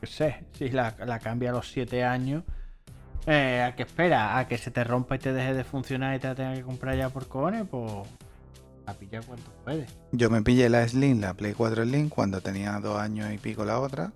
Qué 0.00 0.06
sé, 0.06 0.44
si 0.52 0.70
la, 0.70 0.94
cambia 1.22 1.50
a 1.50 1.52
los 1.52 1.70
7 1.70 2.04
años. 2.04 2.44
Eh, 3.26 3.62
¿A 3.62 3.74
qué 3.74 3.82
espera? 3.82 4.38
¿A 4.38 4.48
que 4.48 4.56
se 4.56 4.70
te 4.70 4.84
rompa 4.84 5.16
y 5.16 5.18
te 5.18 5.32
deje 5.32 5.54
de 5.54 5.64
funcionar 5.64 6.16
y 6.16 6.18
te 6.18 6.28
la 6.28 6.34
tengas 6.34 6.58
que 6.58 6.64
comprar 6.64 6.96
ya 6.96 7.10
por 7.10 7.28
cojones? 7.28 7.66
Pues. 7.70 7.92
La 8.86 8.94
pilla 8.94 9.20
cuanto 9.20 9.50
puede. 9.64 9.86
Yo 10.12 10.30
me 10.30 10.40
pillé 10.40 10.70
la 10.70 10.88
Slim, 10.88 11.20
la 11.20 11.34
Play 11.34 11.52
4 11.52 11.84
Slim, 11.84 12.08
cuando 12.08 12.40
tenía 12.40 12.80
dos 12.80 12.98
años 12.98 13.30
y 13.32 13.36
pico 13.36 13.66
la 13.66 13.80
otra. 13.80 14.12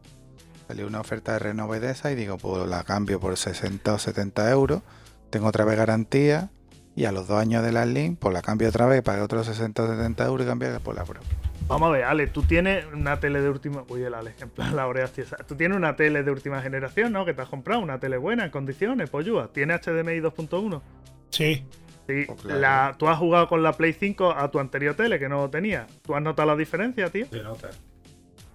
Salió 0.66 0.86
una 0.86 1.00
oferta 1.00 1.34
de 1.34 1.40
renove 1.40 1.78
de 1.78 1.90
esa 1.90 2.10
y 2.10 2.14
digo, 2.14 2.38
pues 2.38 2.66
la 2.66 2.82
cambio 2.84 3.20
por 3.20 3.36
60 3.36 3.92
o 3.92 3.98
70 3.98 4.50
euros. 4.50 4.82
Tengo 5.28 5.48
otra 5.48 5.66
vez 5.66 5.76
garantía. 5.76 6.50
Y 6.94 7.06
a 7.06 7.12
los 7.12 7.26
dos 7.26 7.38
años 7.38 7.62
de 7.62 7.72
la 7.72 7.84
Slim, 7.84 8.16
pues 8.16 8.32
la 8.34 8.42
cambio 8.42 8.68
otra 8.68 8.86
vez, 8.86 9.02
pagué 9.02 9.22
otros 9.22 9.46
60 9.46 9.82
o 9.82 9.88
70 9.88 10.26
euros 10.26 10.46
y 10.46 10.48
cambié 10.48 10.78
por 10.80 10.94
la 10.94 11.04
Pro. 11.04 11.20
Vamos 11.68 11.88
a 11.88 11.92
ver, 11.92 12.04
Ale, 12.04 12.26
tú 12.26 12.42
tienes 12.42 12.84
una 12.92 13.18
tele 13.18 13.40
de 13.40 13.48
última. 13.48 13.84
Uy, 13.88 14.02
el 14.02 14.12
Ale, 14.14 14.34
en 14.40 14.50
plan 14.50 14.76
la 14.76 14.86
oreja 14.86 15.08
tiesa. 15.08 15.36
Tú 15.38 15.54
tienes 15.56 15.76
una 15.76 15.96
tele 15.96 16.22
de 16.22 16.30
última 16.30 16.60
generación, 16.60 17.12
¿no? 17.12 17.24
Que 17.24 17.32
te 17.32 17.42
has 17.42 17.48
comprado, 17.48 17.80
una 17.80 17.98
tele 17.98 18.18
buena, 18.18 18.44
en 18.44 18.50
condiciones, 18.50 19.08
pollúa. 19.08 19.48
¿Tiene 19.52 19.74
HDMI 19.78 20.20
2.1? 20.20 20.82
Sí. 21.30 21.64
Sí. 22.06 22.24
Pues 22.26 22.40
claro. 22.42 22.60
La, 22.60 22.94
tú 22.98 23.08
has 23.08 23.16
jugado 23.16 23.48
con 23.48 23.62
la 23.62 23.72
Play 23.72 23.94
5 23.94 24.32
a 24.36 24.50
tu 24.50 24.58
anterior 24.60 24.94
tele, 24.94 25.18
que 25.18 25.28
no 25.28 25.38
lo 25.38 25.50
tenía. 25.50 25.86
¿Tú 26.02 26.14
has 26.14 26.22
notado 26.22 26.48
la 26.48 26.56
diferencia, 26.56 27.08
tío? 27.10 27.26
Se 27.30 27.42
nota. 27.42 27.70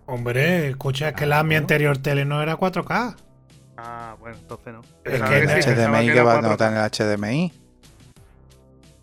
Hombre, 0.06 0.68
escucha, 0.70 1.10
es 1.10 1.16
que 1.16 1.26
la 1.26 1.44
mi 1.44 1.56
anterior 1.56 1.98
tele 1.98 2.24
no 2.24 2.42
era 2.42 2.56
4K. 2.58 3.16
Ah, 3.78 4.16
bueno, 4.20 4.38
entonces 4.38 4.74
no. 4.74 4.82
Es 4.82 5.12
Pensaba 5.12 5.32
que 5.32 5.40
el 5.40 5.64
sí, 5.64 5.70
HDMI 5.70 6.14
que 6.14 6.22
va 6.22 6.34
a 6.36 6.42
4K. 6.42 6.44
notar 6.44 6.74
en 6.74 6.80
el 6.80 7.18
HDMI. 7.18 7.54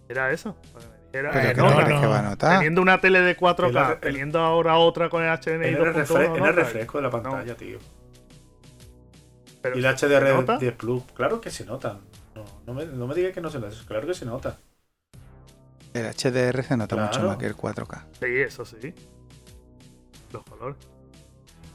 Era 0.09 0.31
eso. 0.31 0.57
Pues 0.73 0.87
me 1.23 1.31
dijera, 1.31 1.31
Pero 1.33 1.49
que 1.49 1.55
que 1.55 1.61
no, 1.61 1.69
no, 1.71 1.75
no. 1.89 1.95
es 1.95 2.01
que 2.01 2.07
va 2.07 2.19
a 2.19 2.23
notar. 2.23 2.53
Teniendo 2.59 2.83
una 2.83 3.01
tele 3.01 3.21
de 3.21 3.37
4K, 3.37 3.85
En 3.87 3.93
el- 3.93 4.01
teniendo 4.01 4.41
ahora 4.41 4.77
otra 4.79 5.09
con 5.09 5.23
el 5.23 5.29
HDMI 5.31 5.69
En 5.69 5.75
el, 5.75 5.79
2.1. 5.79 5.93
refre- 5.95 6.25
en 6.37 6.43
¿no? 6.43 6.47
el 6.49 6.55
refresco 6.55 6.99
de 6.99 7.03
la 7.03 7.11
pantalla, 7.11 7.55
tío. 7.57 7.79
Pero 9.63 9.77
Y 9.79 9.85
el 9.85 9.97
¿se 9.99 10.07
HDR 10.07 10.35
nota? 10.35 10.59
10 10.59 10.75
Plus, 10.75 11.03
claro 11.15 11.41
que 11.41 11.51
se 11.51 11.65
nota. 11.65 11.99
No, 12.35 12.45
no 12.67 12.75
me, 12.75 12.85
no 12.87 13.07
me 13.07 13.15
digas 13.15 13.33
que 13.33 13.41
no 13.41 13.49
se 13.51 13.59
nota, 13.59 13.75
claro 13.87 14.07
que 14.07 14.15
se 14.15 14.27
nota. 14.27 14.59
El 15.95 16.07
HDR 16.07 16.63
se 16.65 16.77
nota 16.77 16.97
mucho 16.97 17.23
más 17.23 17.37
que 17.37 17.47
el 17.47 17.57
4K. 17.57 18.05
Sí, 18.21 18.27
eso 18.41 18.65
sí. 18.65 18.93
Los 20.33 20.43
colores. 20.43 20.77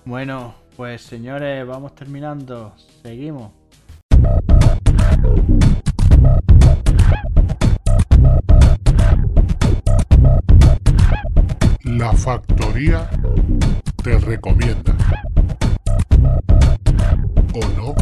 Bueno, 0.05 0.55
pues 0.75 1.01
señores, 1.01 1.65
vamos 1.65 1.95
terminando. 1.95 2.75
Seguimos. 3.01 3.53
La 11.99 12.13
factoría 12.13 13.09
te 14.01 14.17
recomienda. 14.19 14.95
¿O 17.53 17.59
no? 17.75 17.93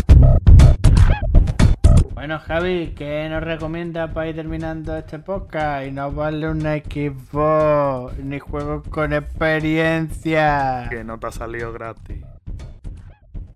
Bueno, 2.13 2.37
Javi, 2.37 2.93
¿qué 2.95 3.27
nos 3.27 3.41
recomienda 3.41 4.13
para 4.13 4.27
ir 4.27 4.35
terminando 4.35 4.95
este 4.95 5.17
podcast? 5.17 5.87
Y 5.87 5.91
no 5.91 6.11
vale 6.11 6.47
un 6.47 6.61
Xbox 6.61 8.19
ni 8.19 8.37
juegos 8.37 8.87
con 8.89 9.13
experiencia. 9.13 10.85
Que 10.91 11.03
no 11.03 11.17
te 11.19 11.25
ha 11.25 11.31
salido 11.31 11.73
gratis. 11.73 12.23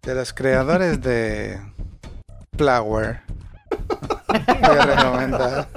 De 0.01 0.15
los 0.15 0.33
creadores 0.33 1.03
de 1.03 1.61
Flower. 2.57 3.21
Voy 4.27 4.77
a 4.79 4.85
recomendar. 4.87 5.67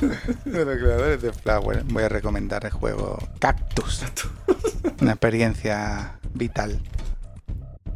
De 0.44 0.64
los 0.64 0.76
creadores 0.76 1.22
de 1.22 1.32
Flower. 1.32 1.82
Voy 1.84 2.02
a 2.04 2.08
recomendar 2.08 2.64
el 2.64 2.70
juego 2.72 3.18
Cactus. 3.38 4.04
Una 5.00 5.12
experiencia 5.12 6.18
vital. 6.34 6.80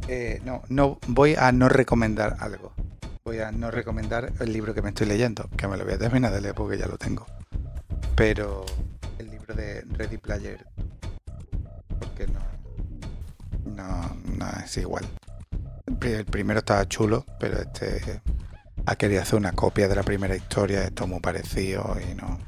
Eh, 0.09 0.41
no, 0.45 0.63
no, 0.69 0.99
voy 1.07 1.35
a 1.37 1.53
no 1.53 1.69
recomendar 1.69 2.37
algo. 2.41 2.73
Voy 3.25 3.39
a 3.41 3.53
no 3.53 3.71
recomendar 3.71 4.33
el 4.41 4.53
libro 4.53 4.75
que 4.75 4.83
me 4.83 4.89
estoy 4.89 5.07
leyendo, 5.07 5.49
que 5.57 5.69
me 5.69 5.77
lo 5.77 5.85
voy 5.85 5.95
a 5.95 5.99
terminar 5.99 6.33
de 6.33 6.41
leer 6.41 6.55
porque 6.55 6.79
ya 6.79 6.87
lo 6.87 6.97
tengo. 6.99 7.27
Pero 8.17 8.65
el 9.19 9.31
libro 9.31 9.55
de 9.55 9.83
Ready 9.93 10.17
Player, 10.19 10.67
porque 11.99 12.27
no, 12.27 12.41
no, 13.77 14.17
no 14.37 14.47
es 14.65 14.77
igual. 14.79 15.07
El 15.87 15.97
pri- 15.97 16.13
el 16.15 16.25
primero 16.25 16.59
estaba 16.61 16.89
chulo, 16.89 17.25
pero 17.39 17.59
este 17.61 18.21
ha 18.87 18.97
querido 18.97 19.23
hacer 19.23 19.39
una 19.39 19.53
copia 19.53 19.89
de 19.89 19.95
la 19.95 20.03
primera 20.03 20.37
historia, 20.37 20.83
esto 20.83 21.07
muy 21.07 21.21
parecido 21.21 21.97
y 22.01 22.15
no 22.15 22.39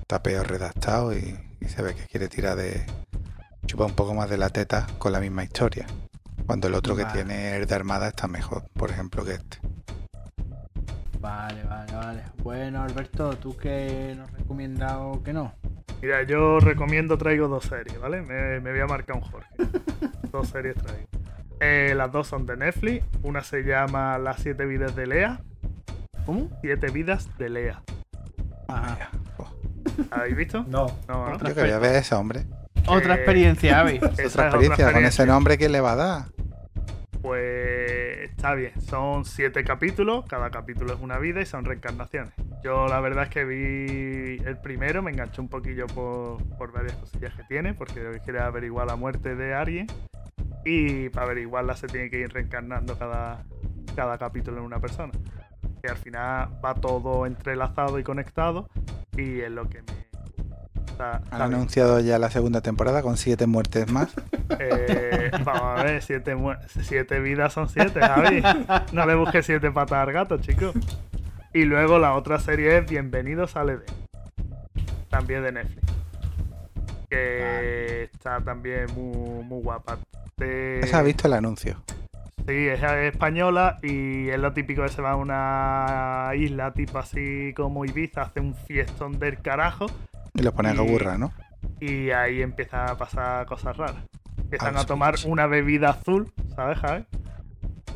está 0.00 0.22
peor 0.22 0.48
redactado 0.48 1.12
y, 1.12 1.38
y 1.60 1.68
se 1.68 1.82
ve 1.82 1.94
que 1.94 2.06
quiere 2.06 2.28
tirar 2.28 2.56
de 2.56 2.84
chupar 3.66 3.86
un 3.88 3.94
poco 3.94 4.14
más 4.14 4.30
de 4.30 4.38
la 4.38 4.50
teta 4.50 4.86
con 4.98 5.12
la 5.12 5.20
misma 5.20 5.44
historia. 5.44 5.86
Cuando 6.46 6.68
el 6.68 6.74
otro 6.74 6.94
que 6.94 7.04
tiene 7.06 7.56
el 7.56 7.66
de 7.66 7.74
Armada 7.74 8.08
está 8.08 8.28
mejor, 8.28 8.68
por 8.72 8.90
ejemplo, 8.90 9.24
que 9.24 9.32
este. 9.32 9.58
Vale, 11.20 11.64
vale, 11.64 11.92
vale. 11.92 12.22
Bueno, 12.42 12.82
Alberto, 12.82 13.36
¿tú 13.36 13.56
qué 13.56 14.14
nos 14.16 14.30
recomiendas 14.30 14.92
o 14.96 15.22
qué 15.24 15.32
no? 15.32 15.52
Mira, 16.00 16.22
yo 16.22 16.60
recomiendo, 16.60 17.18
traigo 17.18 17.48
dos 17.48 17.64
series, 17.64 17.98
¿vale? 18.00 18.22
Me, 18.22 18.60
me 18.60 18.70
voy 18.70 18.80
a 18.80 18.86
marcar 18.86 19.16
un 19.16 19.22
Jorge. 19.22 19.48
dos 20.30 20.48
series 20.48 20.76
traigo. 20.76 21.08
Eh, 21.58 21.94
las 21.96 22.12
dos 22.12 22.28
son 22.28 22.46
de 22.46 22.56
Netflix. 22.56 23.04
Una 23.22 23.42
se 23.42 23.62
llama 23.62 24.18
Las 24.18 24.40
siete 24.40 24.66
vidas 24.66 24.94
de 24.94 25.06
Lea. 25.06 25.40
¿Cómo? 26.26 26.50
Siete 26.60 26.88
vidas 26.90 27.28
de 27.38 27.48
Lea. 27.48 27.82
Ah, 28.68 28.96
¿Habéis 30.10 30.36
visto? 30.36 30.64
No. 30.68 30.86
No, 31.08 31.30
¿no? 31.30 31.38
yo 31.48 31.54
quería 31.54 31.78
ver 31.78 31.94
a 31.94 31.98
ese 31.98 32.14
hombre. 32.14 32.44
Otra 32.88 33.14
Eh, 33.14 33.18
experiencia, 33.18 33.80
Avi. 33.80 33.96
Esa 34.18 34.26
Otra 34.26 34.46
experiencia. 34.48 34.92
Con 34.92 35.04
ese 35.04 35.26
nombre, 35.26 35.56
¿quién 35.56 35.72
le 35.72 35.80
va 35.80 35.92
a 35.92 35.96
dar? 35.96 36.24
Pues 37.22 38.30
está 38.30 38.54
bien, 38.54 38.80
son 38.80 39.24
siete 39.24 39.64
capítulos, 39.64 40.24
cada 40.28 40.50
capítulo 40.50 40.94
es 40.94 41.00
una 41.00 41.18
vida 41.18 41.40
y 41.40 41.46
son 41.46 41.64
reencarnaciones. 41.64 42.32
Yo 42.62 42.86
la 42.86 43.00
verdad 43.00 43.24
es 43.24 43.30
que 43.30 43.44
vi 43.44 44.42
el 44.44 44.58
primero, 44.58 45.02
me 45.02 45.10
enganché 45.10 45.40
un 45.40 45.48
poquillo 45.48 45.86
por, 45.88 46.42
por 46.56 46.72
varias 46.72 46.94
cosillas 46.96 47.34
que 47.34 47.42
tiene, 47.44 47.74
porque 47.74 48.20
quería 48.24 48.46
averiguar 48.46 48.86
la 48.86 48.96
muerte 48.96 49.34
de 49.34 49.54
alguien 49.54 49.86
y 50.64 51.08
para 51.08 51.26
averiguarla 51.26 51.74
se 51.76 51.86
tiene 51.88 52.10
que 52.10 52.20
ir 52.20 52.32
reencarnando 52.32 52.96
cada, 52.98 53.42
cada 53.96 54.18
capítulo 54.18 54.58
en 54.58 54.64
una 54.64 54.78
persona. 54.78 55.12
Que 55.86 55.92
al 55.92 55.98
final 55.98 56.48
va 56.64 56.74
todo 56.74 57.26
entrelazado 57.26 57.98
y 58.00 58.02
conectado 58.02 58.68
y 59.16 59.40
es 59.40 59.50
lo 59.52 59.68
que 59.68 59.82
me... 59.82 60.06
Está, 60.86 61.12
Han 61.12 61.22
está 61.22 61.36
bien. 61.36 61.54
anunciado 61.54 62.00
ya 62.00 62.18
la 62.18 62.28
segunda 62.30 62.60
temporada 62.60 63.02
con 63.02 63.16
siete 63.16 63.46
muertes 63.46 63.90
más. 63.92 64.12
Eh, 64.60 65.30
vamos 65.44 65.80
a 65.80 65.82
ver, 65.82 66.02
siete, 66.02 66.36
siete 66.80 67.18
vidas 67.18 67.52
son 67.52 67.68
siete, 67.68 68.00
Javi. 68.00 68.42
No 68.92 69.04
le 69.04 69.14
busques 69.16 69.44
siete 69.44 69.72
patas 69.72 69.98
al 70.06 70.12
gato, 70.12 70.38
chicos. 70.38 70.72
Y 71.52 71.64
luego 71.64 71.98
la 71.98 72.14
otra 72.14 72.38
serie 72.38 72.78
es 72.78 72.88
Bienvenidos 72.88 73.56
al 73.56 73.70
Edén. 73.70 73.82
También 75.10 75.42
de 75.42 75.50
Netflix. 75.52 75.82
Que 77.10 78.04
está 78.04 78.40
también 78.40 78.86
muy, 78.94 79.44
muy 79.44 79.62
guapa. 79.62 79.98
De- 80.36 80.80
Esa 80.80 80.98
ha 81.00 81.02
visto 81.02 81.26
el 81.26 81.34
anuncio. 81.34 81.82
Sí, 82.46 82.68
es 82.68 82.80
española 82.82 83.78
y 83.82 84.28
es 84.28 84.38
lo 84.38 84.52
típico 84.52 84.82
de 84.82 84.88
se 84.88 85.02
va 85.02 85.12
a 85.12 85.16
una 85.16 86.30
isla 86.36 86.72
tipo 86.72 86.98
así 86.98 87.52
como 87.56 87.84
Ibiza, 87.84 88.22
hace 88.22 88.40
un 88.40 88.54
fiestón 88.54 89.18
del 89.18 89.40
carajo 89.40 89.86
Y 90.34 90.42
lo 90.42 90.52
pone 90.52 90.68
a 90.70 90.80
burra, 90.80 91.18
¿no? 91.18 91.32
y 91.80 92.10
ahí 92.10 92.42
empiezan 92.42 92.88
a 92.90 92.96
pasar 92.96 93.44
cosas 93.46 93.76
raras. 93.76 93.96
Empiezan 94.38 94.76
Ah, 94.76 94.80
a 94.82 94.86
tomar 94.86 95.16
una 95.26 95.46
bebida 95.46 95.90
azul, 95.90 96.32
¿sabes, 96.54 96.78
Javi? 96.78 97.04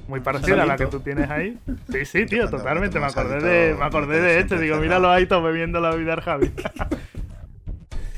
Muy 0.08 0.18
parecida 0.20 0.64
a 0.64 0.66
la 0.66 0.76
que 0.76 0.86
tú 0.86 0.98
tienes 1.00 1.30
ahí. 1.30 1.56
Sí, 1.92 2.04
sí, 2.04 2.26
tío, 2.26 2.50
totalmente. 2.50 2.98
Me 2.98 3.06
acordé 3.06 3.40
de, 3.40 3.74
me 3.76 3.84
acordé 3.84 4.20
de 4.20 4.40
este. 4.40 4.58
Digo, 4.58 4.76
míralo 4.78 5.08
ahí, 5.08 5.26
todo 5.26 5.42
bebiendo 5.42 5.80
la 5.80 5.90
bebida 5.90 6.14
al 6.14 6.20
Javi. 6.22 6.50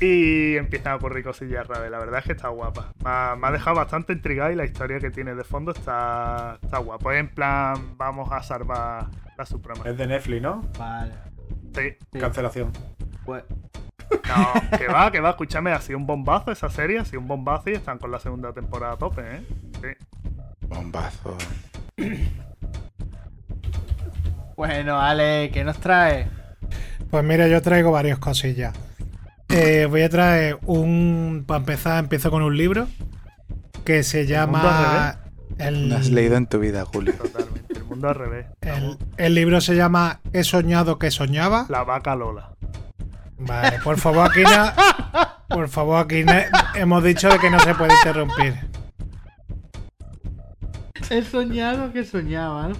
y 0.03 0.57
empiezan 0.57 0.91
a 0.91 0.95
ocurrir 0.97 1.23
cosillas 1.23 1.65
raras. 1.65 1.89
La 1.89 1.97
verdad 1.97 2.19
es 2.19 2.25
que 2.25 2.33
está 2.33 2.49
guapa. 2.49 2.91
Me 3.03 3.09
ha, 3.09 3.35
me 3.37 3.47
ha 3.47 3.51
dejado 3.51 3.77
bastante 3.77 4.11
intrigada 4.11 4.51
y 4.51 4.55
la 4.55 4.65
historia 4.65 4.99
que 4.99 5.11
tiene 5.11 5.33
de 5.33 5.45
fondo 5.45 5.71
está, 5.71 6.59
está 6.61 6.79
guapa. 6.79 7.13
Es 7.13 7.21
en 7.21 7.29
plan, 7.29 7.97
vamos 7.97 8.29
a 8.31 8.43
salvar 8.43 9.07
la 9.37 9.45
Suprema. 9.45 9.81
Es 9.85 9.97
de 9.97 10.05
Netflix, 10.07 10.41
¿no? 10.41 10.61
Vale. 10.77 11.13
Sí. 11.73 11.97
Sí. 12.11 12.19
Cancelación. 12.19 12.71
Pues, 13.23 13.45
No, 14.27 14.77
que 14.77 14.87
va, 14.87 15.09
que 15.09 15.21
va, 15.21 15.29
escúchame, 15.31 15.71
ha 15.71 15.79
sido 15.79 15.97
un 15.97 16.05
bombazo 16.05 16.51
esa 16.51 16.69
serie, 16.69 16.99
ha 16.99 17.05
sido 17.05 17.21
un 17.21 17.27
bombazo 17.29 17.69
y 17.69 17.73
están 17.73 17.97
con 17.97 18.11
la 18.11 18.19
segunda 18.19 18.51
temporada 18.51 18.93
a 18.93 18.97
tope, 18.97 19.21
¿eh? 19.21 19.41
Sí. 19.81 20.67
Bombazo. 20.67 21.37
bueno, 24.57 24.99
Ale, 24.99 25.49
¿qué 25.53 25.63
nos 25.63 25.79
trae? 25.79 26.27
Pues 27.09 27.23
mira, 27.23 27.47
yo 27.47 27.61
traigo 27.61 27.91
varias 27.91 28.19
cosillas. 28.19 28.77
Eh, 29.49 29.85
voy 29.89 30.01
a 30.01 30.09
traer 30.09 30.57
un. 30.65 31.43
Para 31.47 31.59
empezar, 31.59 31.99
empiezo 32.03 32.31
con 32.31 32.41
un 32.43 32.57
libro 32.57 32.87
que 33.85 34.03
se 34.03 34.25
llama. 34.25 35.19
El, 35.59 35.89
No 35.89 35.97
has 35.97 36.09
leído 36.09 36.35
en 36.37 36.47
tu 36.47 36.59
vida, 36.59 36.83
Julio. 36.85 37.13
Totalmente, 37.13 37.73
el 37.77 37.83
mundo 37.83 38.09
al 38.09 38.15
revés. 38.15 38.47
el, 38.61 38.97
el 39.17 39.35
libro 39.35 39.61
se 39.61 39.75
llama 39.75 40.19
He 40.33 40.43
soñado 40.43 40.97
que 40.97 41.11
soñaba. 41.11 41.67
La 41.69 41.83
vaca 41.83 42.15
Lola. 42.15 42.49
Vale, 43.37 43.77
por 43.83 43.97
favor, 43.99 44.29
aquí 44.31 44.41
no. 44.43 44.71
Por 45.49 45.67
favor, 45.69 46.03
aquí 46.03 46.23
no- 46.23 46.33
hemos 46.75 47.03
dicho 47.03 47.29
de 47.29 47.37
que 47.37 47.49
no 47.51 47.59
se 47.59 47.75
puede 47.75 47.93
interrumpir. 47.93 48.55
He 51.09 51.21
soñado 51.23 51.91
que 51.91 52.03
soñaba, 52.05 52.69
¿no? 52.69 52.75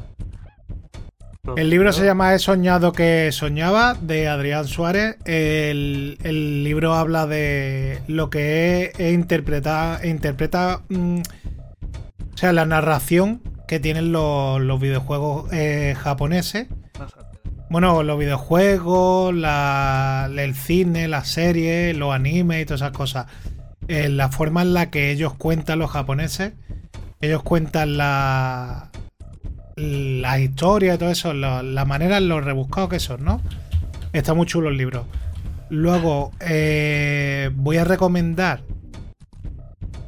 El 1.57 1.69
libro 1.69 1.91
se 1.91 2.05
llama 2.05 2.33
He 2.33 2.39
soñado 2.39 2.93
que 2.93 3.29
soñaba 3.33 3.95
de 3.99 4.29
Adrián 4.29 4.65
Suárez. 4.65 5.17
El, 5.25 6.17
el 6.23 6.63
libro 6.63 6.93
habla 6.93 7.27
de 7.27 7.99
lo 8.07 8.29
que 8.29 8.93
es, 8.97 9.13
interpretar, 9.13 10.05
interpreta, 10.05 10.83
mm, 10.87 11.17
o 11.19 12.37
sea, 12.37 12.53
la 12.53 12.65
narración 12.65 13.41
que 13.67 13.81
tienen 13.81 14.13
los, 14.13 14.61
los 14.61 14.79
videojuegos 14.79 15.51
eh, 15.51 15.95
japoneses. 15.99 16.67
Bueno, 17.69 18.03
los 18.03 18.17
videojuegos, 18.17 19.35
la- 19.35 20.29
el 20.33 20.55
cine, 20.55 21.09
las 21.09 21.27
series, 21.27 21.95
los 21.97 22.13
animes 22.13 22.61
y 22.61 22.65
todas 22.65 22.81
esas 22.83 22.93
cosas. 22.95 23.25
Eh, 23.89 24.07
la 24.07 24.29
forma 24.29 24.61
en 24.61 24.73
la 24.73 24.89
que 24.89 25.11
ellos 25.11 25.33
cuentan 25.33 25.79
los 25.79 25.91
japoneses. 25.91 26.53
Ellos 27.19 27.43
cuentan 27.43 27.97
la, 27.97 28.91
las 29.75 30.39
historias 30.39 30.95
y 30.95 30.99
todo 30.99 31.09
eso, 31.09 31.33
la, 31.33 31.63
la 31.63 31.85
manera 31.85 32.19
lo 32.19 32.39
rebuscados 32.41 32.89
que 32.89 32.99
son, 32.99 33.23
¿no? 33.23 33.41
Está 34.13 34.33
muy 34.33 34.45
chulo 34.45 34.69
el 34.69 34.77
libro. 34.77 35.05
Luego, 35.69 36.31
eh, 36.39 37.49
voy 37.55 37.77
a 37.77 37.83
recomendar 37.83 38.61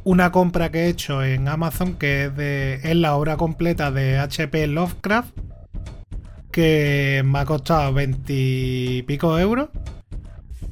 una 0.04 0.32
compra 0.32 0.70
que 0.72 0.86
he 0.86 0.88
hecho 0.90 1.24
en 1.24 1.48
Amazon 1.48 1.96
que 1.96 2.26
es, 2.26 2.36
de, 2.38 2.76
es 2.84 2.96
la 2.96 3.16
obra 3.16 3.38
completa 3.38 3.90
de 3.90 4.20
HP 4.20 4.68
Lovecraft 4.68 5.32
que 6.52 7.24
me 7.26 7.40
ha 7.40 7.46
costado 7.46 7.92
20 7.94 8.32
y 8.34 9.02
pico 9.04 9.38
euros 9.40 9.70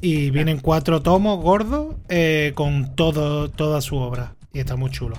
y 0.00 0.30
vienen 0.30 0.60
cuatro 0.60 1.02
tomos 1.02 1.42
gordos 1.42 1.96
eh, 2.08 2.52
con 2.54 2.94
todo, 2.94 3.50
toda 3.50 3.80
su 3.80 3.96
obra 3.96 4.34
y 4.52 4.60
está 4.60 4.76
muy 4.76 4.90
chulo. 4.90 5.16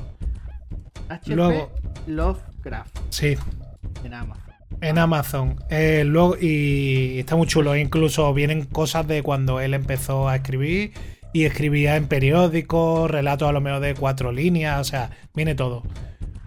HP 1.10 1.35
Luego- 1.35 1.72
Lovecraft 2.07 2.97
Sí, 3.10 3.35
en 4.06 4.14
Amazon. 4.14 4.53
En 4.82 4.98
Amazon. 4.98 5.56
Eh, 5.69 6.03
luego, 6.06 6.36
y 6.40 7.19
está 7.19 7.36
muy 7.36 7.48
chulo. 7.48 7.76
Incluso 7.76 8.34
vienen 8.34 8.65
cosas 8.65 9.07
de 9.07 9.23
cuando 9.23 9.60
él 9.60 9.73
empezó 9.73 10.27
a 10.27 10.36
escribir. 10.36 10.94
Y 11.34 11.44
escribía 11.44 11.98
en 11.98 12.07
periódicos, 12.07 13.11
relatos 13.11 13.49
a 13.49 13.52
lo 13.52 13.61
mejor 13.61 13.82
de 13.82 13.94
cuatro 13.94 14.32
líneas. 14.32 14.80
O 14.80 14.84
sea, 14.84 15.11
viene 15.34 15.56
todo. 15.56 15.84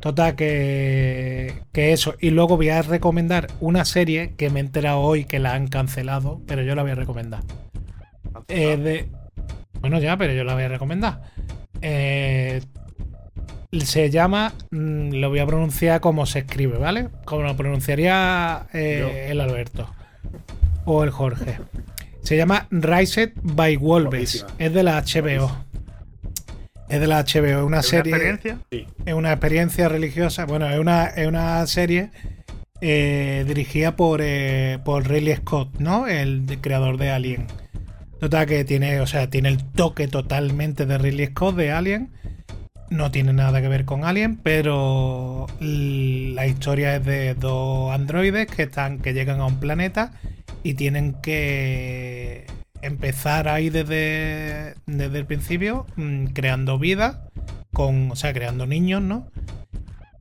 Total, 0.01 0.35
que, 0.37 1.63
que 1.73 1.93
eso. 1.93 2.15
Y 2.21 2.31
luego 2.31 2.57
voy 2.57 2.71
a 2.71 2.83
recomendar 2.83 3.49
una 3.61 3.85
serie 3.85 4.35
que 4.37 4.49
me 4.51 4.61
he 4.61 4.63
enterado 4.63 5.01
hoy 5.01 5.25
que 5.25 5.39
la 5.39 5.55
han 5.55 5.69
cancelado. 5.69 6.41
Pero 6.47 6.63
yo 6.63 6.75
la 6.75 6.83
voy 6.83 6.93
a 6.93 6.97
recomendar. 6.97 7.43
Eh, 8.49 8.77
de... 8.77 9.11
Bueno, 9.81 9.99
ya, 10.01 10.17
pero 10.17 10.33
yo 10.33 10.45
la 10.45 10.55
voy 10.55 10.65
a 10.65 10.69
recomendar. 10.69 11.21
Eh, 11.83 12.63
se 13.73 14.11
llama, 14.11 14.55
mm, 14.71 15.15
lo 15.15 15.29
voy 15.29 15.39
a 15.41 15.47
pronunciar 15.47 16.01
como 16.01 16.27
se 16.27 16.41
escribe, 16.41 16.79
¿vale? 16.79 17.09
Como 17.25 17.43
lo 17.43 17.57
pronunciaría 17.57 18.67
eh, 18.73 19.29
el 19.31 19.41
Alberto 19.41 19.89
o 20.85 21.05
el 21.05 21.11
Jorge. 21.11 21.59
Se 22.23 22.37
llama 22.37 22.67
Rised 22.71 23.33
by 23.43 23.77
Wolves. 23.77 24.47
Es 24.59 24.73
de 24.73 24.83
la 24.83 25.01
HBO. 25.03 25.65
Es 26.89 27.01
de 27.01 27.07
la 27.07 27.23
HBO, 27.23 27.45
es 27.45 27.57
una 27.57 27.57
¿Es 27.57 27.65
una 27.65 27.83
serie. 27.83 28.13
experiencia? 28.13 28.59
Es 29.05 29.15
una 29.15 29.33
experiencia 29.33 29.89
religiosa. 29.89 30.47
Bueno, 30.47 30.69
es 30.71 30.79
una, 30.79 31.05
es 31.07 31.27
una 31.27 31.67
serie 31.67 32.11
eh, 32.81 33.45
dirigida 33.47 33.97
por, 33.97 34.21
eh, 34.23 34.79
por 34.85 35.07
Ridley 35.07 35.37
Scott, 35.37 35.79
¿no? 35.79 36.07
El 36.07 36.47
creador 36.63 36.97
de 36.97 37.11
Alien. 37.11 37.47
Total 38.21 38.47
que 38.47 38.65
tiene, 38.65 39.01
o 39.01 39.07
sea, 39.07 39.29
tiene 39.29 39.51
el 39.51 39.63
toque 39.63 40.09
totalmente 40.09 40.87
de 40.87 40.97
Ridley 40.97 41.27
Scott 41.27 41.57
de 41.57 41.73
Alien. 41.73 42.11
No 42.91 43.11
tiene 43.11 43.33
nada 43.33 43.61
que 43.61 43.69
ver 43.69 43.85
con 43.85 44.05
Alien, 44.05 44.37
pero 44.37 45.47
la 45.61 46.47
historia 46.47 46.97
es 46.97 47.05
de 47.05 47.35
dos 47.35 47.93
androides 47.93 48.47
que 48.47 48.63
están, 48.63 48.99
que 48.99 49.13
llegan 49.13 49.41
a 49.41 49.47
un 49.47 49.61
planeta 49.61 50.13
y 50.63 50.75
tienen 50.75 51.15
que 51.21 52.47
empezar 52.81 53.49
ahí 53.49 53.71
desde, 53.71 54.75
desde 54.87 55.19
el 55.19 55.27
principio, 55.27 55.87
mm, 55.97 56.27
creando 56.29 56.79
vida, 56.79 57.29
con, 57.73 58.11
o 58.11 58.17
sea, 58.17 58.33
creando 58.33 58.67
niños, 58.67 59.03
¿no? 59.03 59.31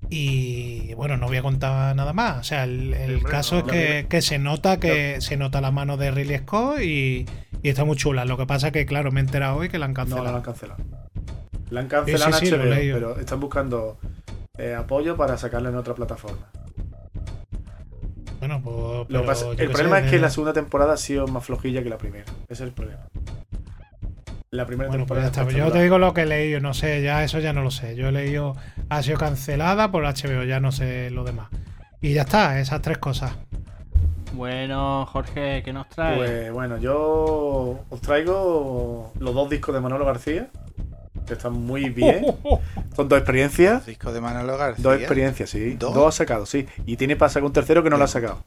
Y 0.10 0.94
bueno, 0.94 1.18
no 1.18 1.28
voy 1.28 1.38
a 1.38 1.42
contar 1.42 1.96
nada 1.96 2.14
más. 2.14 2.40
O 2.40 2.44
sea, 2.44 2.64
el, 2.64 3.22
caso 3.24 3.56
no, 3.56 3.62
es 3.62 3.72
que, 3.72 4.08
que 4.08 4.22
se 4.22 4.40
nota 4.40 4.80
que 4.80 5.20
se 5.20 5.36
nota 5.36 5.60
la 5.60 5.72
mano 5.72 5.98
de 5.98 6.12
Ridley 6.12 6.40
Scott 6.40 6.82
y, 6.82 7.26
y 7.62 7.70
está 7.70 7.84
muy 7.84 7.98
chula. 7.98 8.24
Lo 8.26 8.38
que 8.38 8.46
pasa 8.46 8.72
que, 8.72 8.86
claro, 8.86 9.12
me 9.12 9.20
he 9.20 9.24
enterado 9.24 9.58
hoy 9.58 9.70
que 9.70 9.80
la 9.80 9.86
han 9.86 9.92
no 9.92 9.96
cancelado. 9.96 10.32
la 10.32 10.38
han 10.38 10.44
cancelado. 10.44 10.84
La 11.70 11.82
han 11.82 11.88
cancelado 11.88 12.34
Sí, 12.34 12.50
HBO, 12.50 12.60
pero 12.94 13.20
están 13.20 13.40
buscando 13.40 13.98
eh, 14.58 14.74
apoyo 14.76 15.16
para 15.18 15.38
sacarla 15.38 15.70
en 15.70 15.76
otra 15.76 15.94
plataforma. 15.96 16.48
Bueno, 18.40 18.62
pues. 18.64 19.08
Pero 19.08 19.52
el 19.58 19.70
problema 19.72 20.00
sé, 20.00 20.06
es 20.06 20.12
que 20.12 20.20
la 20.20 20.30
segunda 20.30 20.54
temporada 20.54 20.94
ha 20.94 20.98
sido 20.98 21.28
más 21.28 21.46
flojilla 21.46 21.84
que 21.84 21.90
la 21.90 21.98
primera. 21.98 22.26
Ese 22.48 22.54
es 22.54 22.62
el 22.62 22.72
problema. 22.72 23.02
La 24.52 24.66
primera 24.66 24.88
Bueno, 24.90 25.06
pues 25.06 25.20
temporada. 25.20 25.48
está. 25.48 25.66
Yo 25.66 25.72
te 25.72 25.82
digo 25.82 25.98
lo 26.00 26.14
que 26.14 26.22
he 26.22 26.26
leído, 26.26 26.60
no 26.62 26.74
sé, 26.74 27.02
ya 27.02 27.24
eso 27.24 27.40
ya 27.40 27.52
no 27.52 27.64
lo 27.64 27.72
sé. 27.72 27.96
Yo 27.96 28.08
he 28.08 28.12
leído, 28.12 28.56
ha 28.90 29.04
sido 29.04 29.18
cancelada 29.18 29.92
por 29.92 30.04
HBO, 30.04 30.44
ya 30.44 30.60
no 30.60 30.72
sé 30.72 31.10
lo 31.12 31.24
demás. 31.24 31.50
Y 32.00 32.14
ya 32.14 32.22
está, 32.22 32.60
esas 32.60 32.82
tres 32.82 32.98
cosas. 33.00 33.36
Bueno, 34.34 35.06
Jorge, 35.08 35.64
¿qué 35.64 35.74
nos 35.74 35.90
trae? 35.90 36.16
Pues 36.16 36.52
bueno, 36.54 36.78
yo 36.78 37.80
os 37.90 38.02
traigo 38.02 39.12
los 39.20 39.34
dos 39.34 39.50
discos 39.50 39.74
de 39.74 39.82
Manolo 39.82 40.06
García, 40.06 40.50
que 41.28 41.34
están 41.34 41.54
muy 41.54 41.90
bien. 41.90 42.26
Son 42.96 43.08
dos 43.08 43.20
experiencias. 43.20 43.86
Disco 43.86 44.12
de 44.12 44.22
Manolo 44.22 44.58
García. 44.58 44.84
Dos 44.84 44.96
experiencias, 44.98 45.50
sí. 45.50 45.74
¿Dos? 45.76 45.94
Dos, 45.94 46.08
ha 46.16 46.18
sacado, 46.18 46.46
sí. 46.46 46.66
Y 46.86 46.98
tiene 46.98 47.16
para 47.16 47.30
sacar 47.30 47.46
un 47.46 47.54
tercero 47.54 47.84
que 47.84 47.90
no 47.90 47.98
lo 47.98 48.04
ha 48.06 48.08
sacado. 48.08 48.44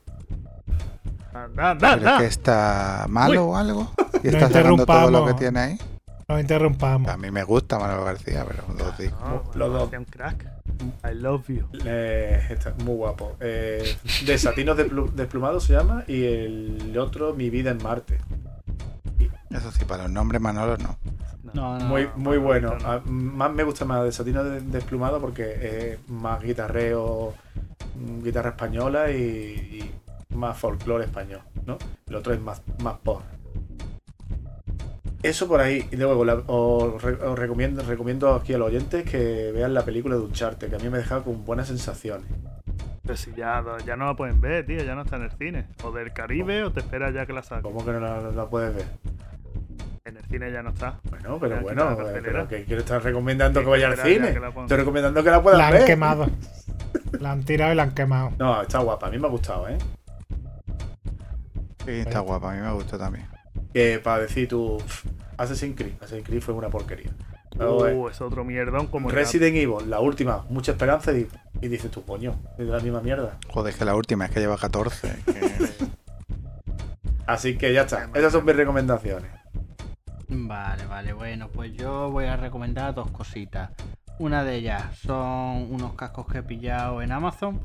¿Pero 1.33 1.73
es 1.73 1.83
anda. 1.83 2.19
que 2.19 2.27
está 2.27 3.07
malo 3.09 3.47
o 3.47 3.57
algo? 3.57 3.93
¿Y 4.25 4.29
No 4.29 4.33
está 4.33 4.49
sacando 4.49 4.85
todo 4.87 5.11
lo 5.11 5.19
interrumpamos. 5.19 5.33
que 5.33 5.39
tiene 5.39 5.61
ahí? 5.61 5.79
No 6.29 6.39
interrumpamos. 6.41 7.09
A 7.11 7.17
mí 7.17 7.31
me 7.31 7.43
gusta 7.45 7.79
Manolo 7.79 8.05
García, 8.05 8.45
pero 8.47 8.63
dos 8.77 8.97
discos. 8.99 9.21
No, 9.21 9.43
Los 9.55 9.73
dos. 9.73 9.91
un 9.99 10.05
crack. 10.05 10.47
I 11.05 11.15
love 11.15 11.47
you. 11.49 11.65
Eh, 11.85 12.41
está 12.51 12.73
muy 12.85 12.95
guapo. 12.95 13.37
Eh, 13.41 13.97
de 14.25 14.39
Satinos 14.39 14.79
Desplu- 14.79 15.11
Desplumados 15.13 15.65
se 15.65 15.73
llama. 15.75 16.05
Y 16.07 16.25
el 16.25 16.97
otro, 16.99 17.35
Mi 17.35 17.51
vida 17.51 17.71
en 17.71 17.83
Marte. 17.83 18.19
Eso 19.51 19.73
sí, 19.73 19.85
para 19.85 20.05
los 20.05 20.13
nombres 20.13 20.41
Manolo 20.41 20.77
no. 20.79 20.97
No, 21.55 21.79
no. 21.79 21.85
Muy, 21.87 22.09
muy 22.17 22.37
no, 22.37 22.43
bueno. 22.43 22.77
no. 22.81 22.87
Ah, 22.87 23.01
Más 23.07 23.53
me 23.53 23.65
gusta 23.65 23.85
más 23.85 24.05
de 24.05 24.13
Satinos 24.13 24.45
de- 24.45 24.61
Desplumados 24.61 25.21
porque 25.21 25.93
es 25.95 26.09
más 26.11 26.41
guitarreo, 26.43 27.35
mm, 27.97 28.23
guitarra 28.23 28.51
española 28.51 29.11
y, 29.11 29.91
y 30.31 30.35
más 30.35 30.57
folclore 30.59 31.05
español, 31.05 31.41
¿no? 31.67 31.77
El 32.09 32.15
otro 32.17 32.33
es 32.33 32.41
más, 32.41 32.63
más 32.83 32.99
pop. 32.99 33.23
Eso 35.23 35.47
por 35.49 35.61
ahí. 35.61 35.87
Y 35.91 35.97
luego 35.97 36.25
la- 36.25 36.43
os, 36.47 37.03
re- 37.03 37.23
os 37.27 37.39
recomiendo, 37.39 37.83
recomiendo 37.83 38.35
aquí 38.35 38.55
a 38.55 38.59
los 38.59 38.69
oyentes 38.69 39.05
que 39.09 39.53
vean 39.53 39.75
la 39.75 39.85
película 39.85 40.15
de 40.17 40.23
Uncharted, 40.23 40.71
que 40.71 40.77
a 40.77 40.79
mí 40.79 40.89
me 40.89 40.97
ha 40.97 41.01
dejado 41.01 41.25
con 41.25 41.45
buenas 41.45 41.69
sensaciones. 41.69 42.27
Pero 43.03 43.17
si 43.17 43.33
ya, 43.35 43.63
ya 43.85 43.97
no 43.97 44.07
la 44.07 44.15
pueden 44.15 44.41
ver, 44.41 44.65
tío, 44.67 44.83
ya 44.83 44.95
no 44.95 45.03
está 45.03 45.17
en 45.17 45.23
el 45.23 45.33
cine. 45.33 45.67
O 45.85 45.91
del 45.91 46.13
Caribe 46.13 46.63
o 46.63 46.73
te 46.73 46.81
esperas 46.81 47.13
ya 47.13 47.27
que 47.27 47.33
la 47.33 47.43
saquen. 47.43 47.63
¿Cómo 47.63 47.85
que 47.85 47.93
no 47.93 48.01
la, 48.01 48.21
la 48.31 48.47
puedes 48.49 48.75
ver? 48.75 48.87
En 50.05 50.17
el 50.17 50.25
cine 50.25 50.51
ya 50.51 50.63
no 50.63 50.71
está. 50.71 50.99
Bueno, 51.11 51.39
pero 51.39 51.57
Ya 51.57 51.61
bueno, 51.63 51.93
eh, 52.09 52.21
pero 52.25 52.49
que 52.49 52.65
quiero 52.65 52.81
estar 52.81 53.03
recomendando 53.03 53.61
que 53.61 53.65
que 53.65 53.71
vaya 53.71 53.89
al 53.89 53.99
cine. 53.99 54.29
Estoy 54.31 54.77
recomendando 54.79 55.23
que 55.23 55.31
la 55.31 55.43
puedan 55.43 55.59
La 55.59 55.67
han 55.69 55.73
ver. 55.75 55.85
quemado. 55.85 56.27
La 57.21 57.33
han 57.33 57.43
tirado 57.45 57.73
y 57.73 57.77
la 57.77 57.83
han 57.85 57.93
quemado. 57.93 58.33
No, 58.39 58.63
está 58.63 58.79
guapa, 58.79 59.09
a 59.09 59.11
mí 59.11 59.19
me 59.19 59.27
ha 59.27 59.31
gustado, 59.31 59.69
¿eh? 59.69 59.77
Sí, 61.85 61.91
está 61.93 62.21
guapa, 62.21 62.53
a 62.53 62.55
mí 62.55 62.61
me 62.63 62.73
gusta 62.73 62.97
también. 62.99 63.27
Que 63.75 64.01
para 64.03 64.23
decir 64.23 64.49
tú, 64.49 64.79
"Pff, 64.79 65.05
Assassin's 65.37 65.77
Creed, 65.77 65.95
Assassin's 66.01 66.25
Creed 66.27 66.41
fue 66.41 66.55
una 66.55 66.69
porquería. 66.71 67.11
Luego, 67.59 67.87
eh, 67.89 67.95
Uh, 67.95 68.09
es 68.09 68.21
otro 68.21 68.45
mierdón 68.45 68.87
como 68.87 69.11
el 69.11 69.15
Resident 69.15 69.57
Evil, 69.57 69.91
la 69.91 70.01
última, 70.01 70.45
mucha 70.49 70.73
esperanza 70.73 71.13
y, 71.13 71.29
y 71.61 71.69
dices 71.69 71.91
tú, 71.91 72.05
coño, 72.05 72.37
es 72.59 72.67
de 72.67 72.73
la 72.73 72.81
misma 72.81 73.01
mierda. 73.03 73.37
Joder, 73.49 73.75
que 73.75 73.85
la 73.85 73.95
última 73.95 74.25
es 74.27 74.31
que 74.31 74.41
lleva 74.41 74.57
14. 74.57 75.15
que- 75.27 75.69
Así 77.27 77.57
que 77.59 77.73
ya 77.73 77.83
está, 77.83 78.09
esas 78.15 78.33
son 78.33 78.45
mis 78.45 78.57
recomendaciones. 78.57 79.31
Vale, 80.33 80.87
vale, 80.87 81.13
bueno, 81.13 81.49
pues 81.49 81.73
yo 81.75 82.11
voy 82.11 82.27
a 82.27 82.37
recomendar 82.37 82.95
dos 82.95 83.11
cositas. 83.11 83.71
Una 84.19 84.45
de 84.45 84.57
ellas 84.57 84.97
son 84.99 85.73
unos 85.73 85.95
cascos 85.95 86.27
que 86.27 86.39
he 86.39 86.43
pillado 86.43 87.03
en 87.03 87.11
Amazon, 87.13 87.61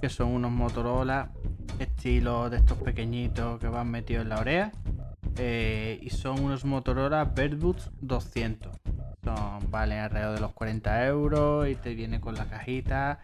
que 0.00 0.08
son 0.08 0.28
unos 0.34 0.50
Motorola 0.50 1.30
estilo 1.78 2.50
de 2.50 2.58
estos 2.58 2.76
pequeñitos 2.78 3.58
que 3.58 3.68
van 3.68 3.90
metidos 3.90 4.22
en 4.24 4.28
la 4.28 4.38
oreja. 4.40 4.72
eh, 5.38 5.98
y 6.02 6.10
son 6.10 6.40
unos 6.44 6.64
Motorola 6.64 7.24
Birdboots 7.24 7.90
200. 8.02 8.76
Son, 9.24 9.70
valen 9.70 10.00
alrededor 10.00 10.34
de 10.34 10.40
los 10.40 10.52
40 10.52 11.06
euros 11.06 11.68
y 11.68 11.76
te 11.76 11.94
viene 11.94 12.20
con 12.20 12.34
la 12.34 12.46
cajita 12.46 13.20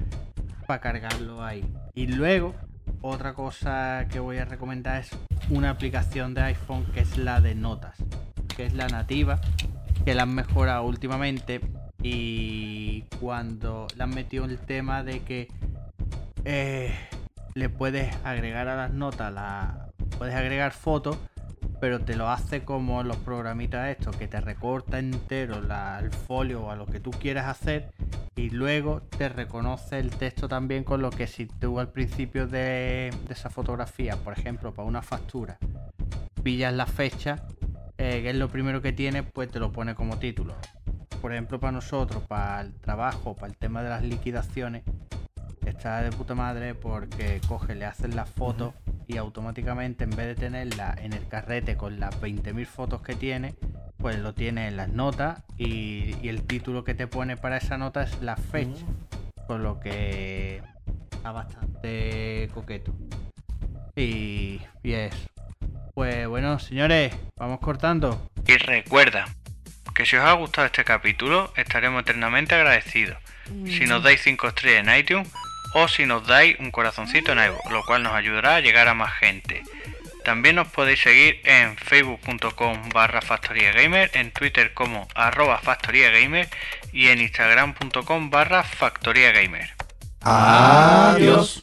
para 0.66 0.80
cargarlo 0.80 1.44
ahí. 1.44 1.64
Y 1.94 2.06
luego, 2.06 2.54
otra 3.02 3.34
cosa 3.34 4.06
que 4.10 4.20
voy 4.20 4.38
a 4.38 4.44
recomendar 4.46 5.00
es 5.00 5.10
una 5.50 5.70
aplicación 5.70 6.32
de 6.34 6.42
iPhone 6.42 6.86
que 6.94 7.00
es 7.00 7.18
la 7.18 7.40
de 7.40 7.54
notas, 7.54 7.96
que 8.56 8.66
es 8.66 8.74
la 8.74 8.88
nativa, 8.88 9.40
que 10.04 10.14
la 10.14 10.22
han 10.22 10.34
mejorado 10.34 10.84
últimamente. 10.84 11.60
Y 12.02 13.02
cuando 13.20 13.86
le 13.96 14.02
han 14.02 14.10
metido 14.10 14.44
el 14.44 14.58
tema 14.58 15.02
de 15.02 15.20
que 15.20 15.48
eh, 16.44 16.94
le 17.54 17.68
puedes 17.68 18.14
agregar 18.24 18.68
a 18.68 18.76
las 18.76 18.92
notas, 18.92 19.32
la, 19.32 19.88
puedes 20.18 20.34
agregar 20.34 20.72
fotos, 20.72 21.18
pero 21.80 22.00
te 22.00 22.16
lo 22.16 22.30
hace 22.30 22.62
como 22.64 23.02
los 23.02 23.16
programitas 23.18 23.88
estos, 23.88 24.16
que 24.16 24.28
te 24.28 24.40
recorta 24.40 24.98
entero 24.98 25.56
el 25.56 26.10
folio 26.10 26.64
o 26.64 26.70
a 26.70 26.76
lo 26.76 26.86
que 26.86 27.00
tú 27.00 27.10
quieras 27.10 27.46
hacer 27.46 27.92
y 28.34 28.50
luego 28.50 29.02
te 29.02 29.28
reconoce 29.28 29.98
el 29.98 30.10
texto 30.10 30.48
también 30.48 30.84
con 30.84 31.02
lo 31.02 31.10
que 31.10 31.26
si 31.26 31.46
tú 31.46 31.80
al 31.80 31.90
principio 31.90 32.46
de, 32.46 33.12
de 33.26 33.32
esa 33.32 33.50
fotografía, 33.50 34.16
por 34.16 34.32
ejemplo, 34.32 34.72
para 34.72 34.86
una 34.86 35.02
factura, 35.02 35.58
pillas 36.42 36.74
la 36.74 36.86
fecha, 36.86 37.42
eh, 37.98 38.22
que 38.22 38.30
es 38.30 38.36
lo 38.36 38.48
primero 38.48 38.82
que 38.82 38.92
tiene, 38.92 39.22
pues 39.22 39.50
te 39.50 39.58
lo 39.58 39.72
pone 39.72 39.94
como 39.94 40.18
título. 40.18 40.54
Por 41.20 41.32
ejemplo, 41.32 41.58
para 41.58 41.72
nosotros, 41.72 42.22
para 42.24 42.60
el 42.60 42.74
trabajo, 42.74 43.34
para 43.34 43.48
el 43.48 43.56
tema 43.56 43.82
de 43.82 43.88
las 43.88 44.02
liquidaciones, 44.02 44.82
está 45.64 46.02
de 46.02 46.10
puta 46.10 46.34
madre 46.34 46.74
porque 46.74 47.40
coge, 47.48 47.74
le 47.74 47.84
hacen 47.84 48.14
las 48.14 48.28
fotos 48.30 48.74
y 49.06 49.16
automáticamente 49.16 50.04
en 50.04 50.10
vez 50.10 50.26
de 50.26 50.34
tenerla 50.34 50.94
en 51.00 51.12
el 51.12 51.26
carrete 51.28 51.76
con 51.76 51.98
las 51.98 52.20
20.000 52.20 52.66
fotos 52.66 53.02
que 53.02 53.14
tiene, 53.14 53.54
pues 53.96 54.18
lo 54.18 54.34
tiene 54.34 54.68
en 54.68 54.76
las 54.76 54.88
notas 54.88 55.42
y, 55.56 56.14
y 56.22 56.28
el 56.28 56.42
título 56.42 56.84
que 56.84 56.94
te 56.94 57.06
pone 57.06 57.36
para 57.36 57.56
esa 57.56 57.78
nota 57.78 58.02
es 58.02 58.20
la 58.22 58.36
fecha. 58.36 58.84
Con 59.46 59.62
lo 59.62 59.78
que 59.78 60.60
está 61.12 61.30
bastante 61.30 62.50
coqueto. 62.52 62.92
Y, 63.94 64.60
y 64.82 64.92
eso. 64.92 65.28
Pues 65.96 66.28
bueno, 66.28 66.58
señores, 66.58 67.14
vamos 67.38 67.58
cortando. 67.58 68.28
Y 68.46 68.58
recuerda 68.58 69.34
que 69.94 70.04
si 70.04 70.16
os 70.16 70.26
ha 70.26 70.32
gustado 70.34 70.66
este 70.66 70.84
capítulo, 70.84 71.50
estaremos 71.56 72.02
eternamente 72.02 72.54
agradecidos. 72.54 73.16
Si 73.64 73.86
nos 73.86 74.02
dais 74.02 74.20
5 74.20 74.46
estrellas 74.48 74.86
en 74.86 74.94
iTunes 74.94 75.32
o 75.72 75.88
si 75.88 76.04
nos 76.04 76.26
dais 76.26 76.60
un 76.60 76.70
corazoncito 76.70 77.32
en 77.32 77.38
iVoox, 77.38 77.70
lo 77.70 77.82
cual 77.86 78.02
nos 78.02 78.12
ayudará 78.12 78.56
a 78.56 78.60
llegar 78.60 78.88
a 78.88 78.94
más 78.94 79.14
gente. 79.14 79.62
También 80.22 80.56
nos 80.56 80.68
podéis 80.68 81.00
seguir 81.00 81.40
en 81.44 81.78
facebook.com 81.78 82.90
barra 82.90 83.22
factoriagamer, 83.22 84.10
en 84.12 84.32
twitter 84.32 84.74
como 84.74 85.08
arroba 85.14 85.56
factoriagamer 85.56 86.46
y 86.92 87.08
en 87.08 87.22
instagram.com 87.22 88.28
barra 88.28 88.64
factoriagamer. 88.64 89.70
Adiós. 90.20 91.58